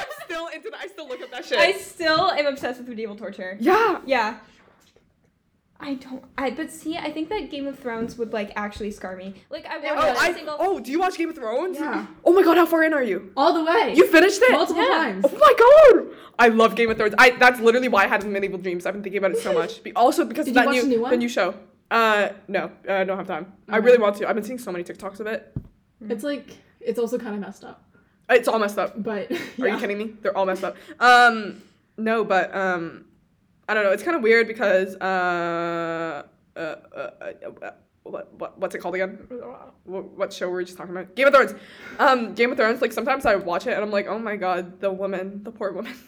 I'm 0.00 0.06
still 0.24 0.46
into 0.48 0.70
that. 0.70 0.80
I 0.80 0.86
still 0.88 1.06
look 1.08 1.20
up 1.22 1.30
that 1.30 1.44
shit. 1.44 1.58
I 1.58 1.72
still 1.72 2.30
am 2.32 2.46
obsessed 2.46 2.78
with 2.80 2.88
medieval 2.88 3.14
torture. 3.14 3.56
yeah. 3.60 4.00
Yeah. 4.06 4.38
I 5.80 5.94
don't. 5.94 6.24
I 6.38 6.50
but 6.50 6.70
see, 6.70 6.96
I 6.96 7.10
think 7.12 7.28
that 7.28 7.50
Game 7.50 7.66
of 7.66 7.78
Thrones 7.78 8.16
would 8.16 8.32
like 8.32 8.52
actually 8.56 8.90
scar 8.90 9.16
me. 9.16 9.34
Like 9.50 9.66
I 9.66 9.82
Yeah, 9.82 9.94
watched 9.94 10.06
Oh, 10.06 10.10
every 10.10 10.20
I, 10.20 10.32
single. 10.34 10.56
oh, 10.58 10.80
do 10.80 10.90
you 10.90 10.98
watch 11.00 11.18
Game 11.18 11.28
of 11.28 11.34
Thrones? 11.34 11.76
Yeah. 11.78 12.06
Oh 12.24 12.32
my 12.32 12.42
god, 12.42 12.56
how 12.56 12.64
far 12.66 12.84
in 12.84 12.94
are 12.94 13.02
you? 13.02 13.32
All 13.36 13.52
the 13.52 13.64
way. 13.64 13.92
You 13.94 14.06
finished 14.06 14.40
it? 14.42 14.52
multiple 14.52 14.82
Yeah. 14.82 14.88
times. 14.96 15.26
Oh 15.28 15.36
my 15.38 15.54
god! 15.58 16.16
I 16.38 16.48
love 16.48 16.74
Game 16.76 16.90
of 16.90 16.96
Thrones. 16.96 17.14
I 17.18 17.30
that's 17.30 17.60
literally 17.60 17.88
why 17.88 18.04
I 18.04 18.06
had 18.08 18.22
the 18.22 18.28
medieval 18.28 18.58
dreams. 18.58 18.86
I've 18.86 18.94
been 18.94 19.02
thinking 19.02 19.18
about 19.18 19.32
it 19.32 19.38
so 19.38 19.52
much. 19.60 19.82
Be, 19.82 19.92
also 19.94 20.24
because 20.24 20.46
Did 20.46 20.56
of 20.56 20.56
you 20.56 20.60
that 20.62 20.66
watch 20.66 20.74
new, 20.76 20.82
the 20.82 20.88
new 20.88 21.02
one? 21.02 21.18
new 21.18 21.28
show. 21.28 21.54
Uh, 21.90 22.30
no, 22.48 22.70
uh, 22.88 22.92
I 22.92 23.04
don't 23.04 23.18
have 23.18 23.26
time. 23.26 23.52
I 23.68 23.76
really 23.76 23.98
want 23.98 24.16
to. 24.16 24.28
I've 24.28 24.34
been 24.34 24.44
seeing 24.44 24.58
so 24.58 24.72
many 24.72 24.84
TikToks 24.84 25.20
of 25.20 25.26
it. 25.26 25.54
It's 26.08 26.24
like 26.24 26.56
it's 26.80 26.98
also 26.98 27.18
kind 27.18 27.34
of 27.34 27.40
messed 27.40 27.64
up, 27.64 27.82
It's 28.30 28.48
all 28.48 28.58
messed 28.58 28.78
up. 28.78 29.02
but 29.02 29.30
Are 29.60 29.68
you 29.68 29.78
kidding 29.78 29.98
me? 29.98 30.14
They're 30.22 30.36
all 30.36 30.46
messed 30.46 30.64
up. 30.64 30.76
Um, 31.00 31.62
no, 31.96 32.24
but 32.24 32.54
um, 32.54 33.04
I 33.68 33.74
don't 33.74 33.84
know. 33.84 33.92
It's 33.92 34.02
kind 34.02 34.16
of 34.16 34.22
weird 34.22 34.46
because 34.46 34.96
uh, 34.96 36.22
uh, 36.56 36.60
uh, 36.60 37.10
uh, 37.20 37.30
uh 37.62 37.70
what, 38.04 38.34
what 38.34 38.58
what's 38.58 38.74
it 38.74 38.78
called 38.78 38.94
again? 38.94 39.26
What, 39.84 40.10
what 40.10 40.32
show 40.32 40.48
were 40.48 40.58
we 40.58 40.64
just 40.64 40.76
talking 40.76 40.92
about? 40.92 41.14
Game 41.16 41.26
of 41.26 41.32
Thrones. 41.32 41.54
Um, 41.98 42.34
Game 42.34 42.52
of 42.52 42.58
Thrones. 42.58 42.82
Like 42.82 42.92
sometimes 42.92 43.24
I 43.24 43.36
watch 43.36 43.66
it 43.66 43.72
and 43.72 43.82
I'm 43.82 43.90
like, 43.90 44.06
oh 44.06 44.18
my 44.18 44.36
god, 44.36 44.80
the 44.80 44.92
woman, 44.92 45.42
the 45.42 45.50
poor 45.50 45.72
woman. 45.72 45.94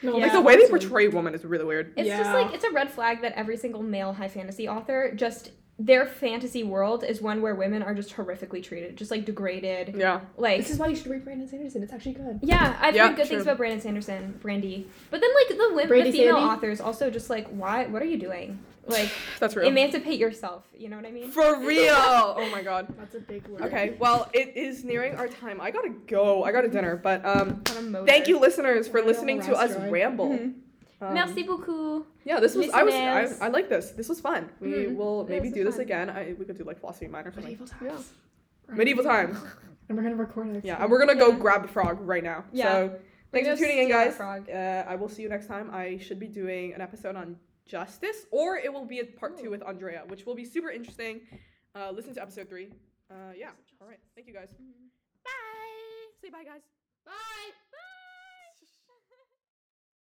No, 0.00 0.16
Yeah. 0.16 0.26
Like 0.26 0.32
the 0.32 0.40
way 0.40 0.56
they 0.56 0.68
portray 0.68 1.08
women 1.08 1.34
is 1.34 1.44
really 1.44 1.64
weird. 1.64 1.92
It's 1.96 2.08
just 2.08 2.30
like 2.30 2.54
it's 2.54 2.62
a 2.62 2.70
red 2.70 2.88
flag 2.88 3.20
that 3.22 3.32
every 3.32 3.56
single 3.56 3.82
male 3.82 4.12
high 4.12 4.28
fantasy 4.28 4.68
author 4.68 5.12
just 5.12 5.50
their 5.80 6.06
fantasy 6.06 6.64
world 6.64 7.04
is 7.04 7.20
one 7.20 7.40
where 7.40 7.54
women 7.54 7.82
are 7.84 7.94
just 7.94 8.14
horrifically 8.16 8.62
treated, 8.62 8.96
just 8.96 9.10
like 9.12 9.24
degraded. 9.24 9.94
Yeah. 9.96 10.20
Like 10.36 10.58
This 10.60 10.70
is 10.70 10.78
why 10.78 10.88
you 10.88 10.96
should 10.96 11.06
read 11.06 11.24
Brandon 11.24 11.46
Sanderson. 11.46 11.82
It's 11.84 11.92
actually 11.92 12.14
good. 12.14 12.40
yeah, 12.42 12.76
I've 12.80 12.96
Yeah, 12.96 13.08
heard 13.08 13.16
good 13.16 13.28
things 13.28 13.42
about 13.42 13.58
Brandon 13.58 13.80
Sanderson, 13.80 14.38
Brandy. 14.42 14.88
But 15.10 15.20
then 15.20 15.30
like 15.34 15.56
the 15.56 15.74
women, 15.74 16.04
the 16.04 16.12
female 16.12 16.34
Sandy? 16.36 16.50
authors 16.50 16.80
also 16.80 17.10
just 17.10 17.30
like 17.30 17.46
why? 17.48 17.86
What 17.86 18.02
are 18.02 18.06
you 18.06 18.18
doing? 18.18 18.58
Like 18.88 19.10
That's 19.38 19.54
real. 19.54 19.68
emancipate 19.68 20.18
yourself. 20.18 20.64
You 20.76 20.88
know 20.88 20.96
what 20.96 21.06
I 21.06 21.12
mean? 21.12 21.30
For 21.30 21.60
real. 21.60 21.94
Oh 21.94 22.48
my 22.50 22.62
god. 22.62 22.92
That's 22.98 23.14
a 23.14 23.20
big 23.20 23.46
word. 23.46 23.62
Okay, 23.62 23.94
well, 24.00 24.30
it 24.34 24.56
is 24.56 24.82
nearing 24.82 25.14
our 25.14 25.28
time. 25.28 25.60
I 25.60 25.70
gotta 25.70 25.90
go. 26.08 26.42
I 26.42 26.50
got 26.50 26.64
a 26.64 26.68
dinner, 26.68 26.96
but 26.96 27.24
um, 27.24 27.62
On 27.70 27.76
a 27.76 27.82
motor. 27.82 28.06
thank 28.06 28.26
you, 28.26 28.40
listeners, 28.40 28.88
for 28.88 29.00
listening 29.02 29.40
to 29.42 29.52
us 29.54 29.68
restaurant. 29.70 29.92
ramble. 29.92 30.28
Mhm. 30.30 30.54
Um, 31.00 31.14
Merci 31.14 31.44
beaucoup. 31.44 32.06
Yeah, 32.24 32.40
this 32.40 32.54
was. 32.56 32.68
I 32.70 32.82
was. 32.82 32.94
I, 32.94 33.46
I 33.46 33.48
like 33.48 33.68
this. 33.68 33.90
This 33.92 34.08
was 34.08 34.20
fun. 34.20 34.50
We 34.60 34.68
Mhm. 34.72 34.96
will 34.96 35.26
maybe 35.28 35.48
this 35.48 35.54
do 35.58 35.64
was 35.64 35.76
this 35.76 35.76
fun. 35.76 36.06
again. 36.06 36.10
I 36.10 36.34
we 36.38 36.44
could 36.44 36.58
do 36.58 36.64
like 36.64 36.78
philosophy 36.80 37.06
minor 37.06 37.28
or 37.30 37.32
something. 37.32 37.52
Medieval 37.52 37.66
times. 37.68 38.12
Medieval 38.68 39.04
times. 39.04 39.38
And 39.88 39.96
we're 39.96 40.02
gonna 40.04 40.16
record 40.16 40.48
it. 40.54 40.64
Yeah, 40.66 40.82
and 40.82 40.90
we're 40.90 40.98
gonna 40.98 41.14
go 41.14 41.28
Yeah. 41.30 41.38
grab 41.38 41.64
a 41.64 41.68
frog 41.68 41.96
right 42.02 42.22
now. 42.22 42.44
Yeah. 42.52 42.64
So 42.72 43.00
thanks 43.32 43.48
for 43.48 43.56
tuning 43.56 43.78
in, 43.78 43.88
guys. 43.88 44.14
frog. 44.16 44.50
Uh, 44.50 44.84
I 44.86 44.96
will 44.96 45.08
see 45.08 45.22
you 45.22 45.30
next 45.30 45.46
time. 45.46 45.70
I 45.72 45.96
should 45.96 46.18
be 46.20 46.26
doing 46.28 46.74
an 46.74 46.82
episode 46.82 47.16
on 47.16 47.38
justice, 47.64 48.26
or 48.30 48.58
it 48.58 48.70
will 48.70 48.84
be 48.84 48.98
a 49.00 49.06
part 49.06 49.38
two 49.38 49.48
with 49.48 49.62
Andrea, 49.62 50.02
which 50.08 50.26
will 50.26 50.34
be 50.34 50.44
super 50.44 50.68
interesting. 50.70 51.22
Uh, 51.74 51.90
listen 51.90 52.12
to 52.16 52.20
episode 52.20 52.50
three. 52.50 52.68
Uh, 53.10 53.32
yeah. 53.34 53.52
All 53.80 53.88
right. 53.88 54.00
Thank 54.14 54.26
you, 54.28 54.34
guys. 54.34 54.50
Bye. 55.24 55.30
Say 56.20 56.28
bye, 56.28 56.44
guys. 56.44 56.60
Bye. 57.06 57.12
Bye. 57.12 57.67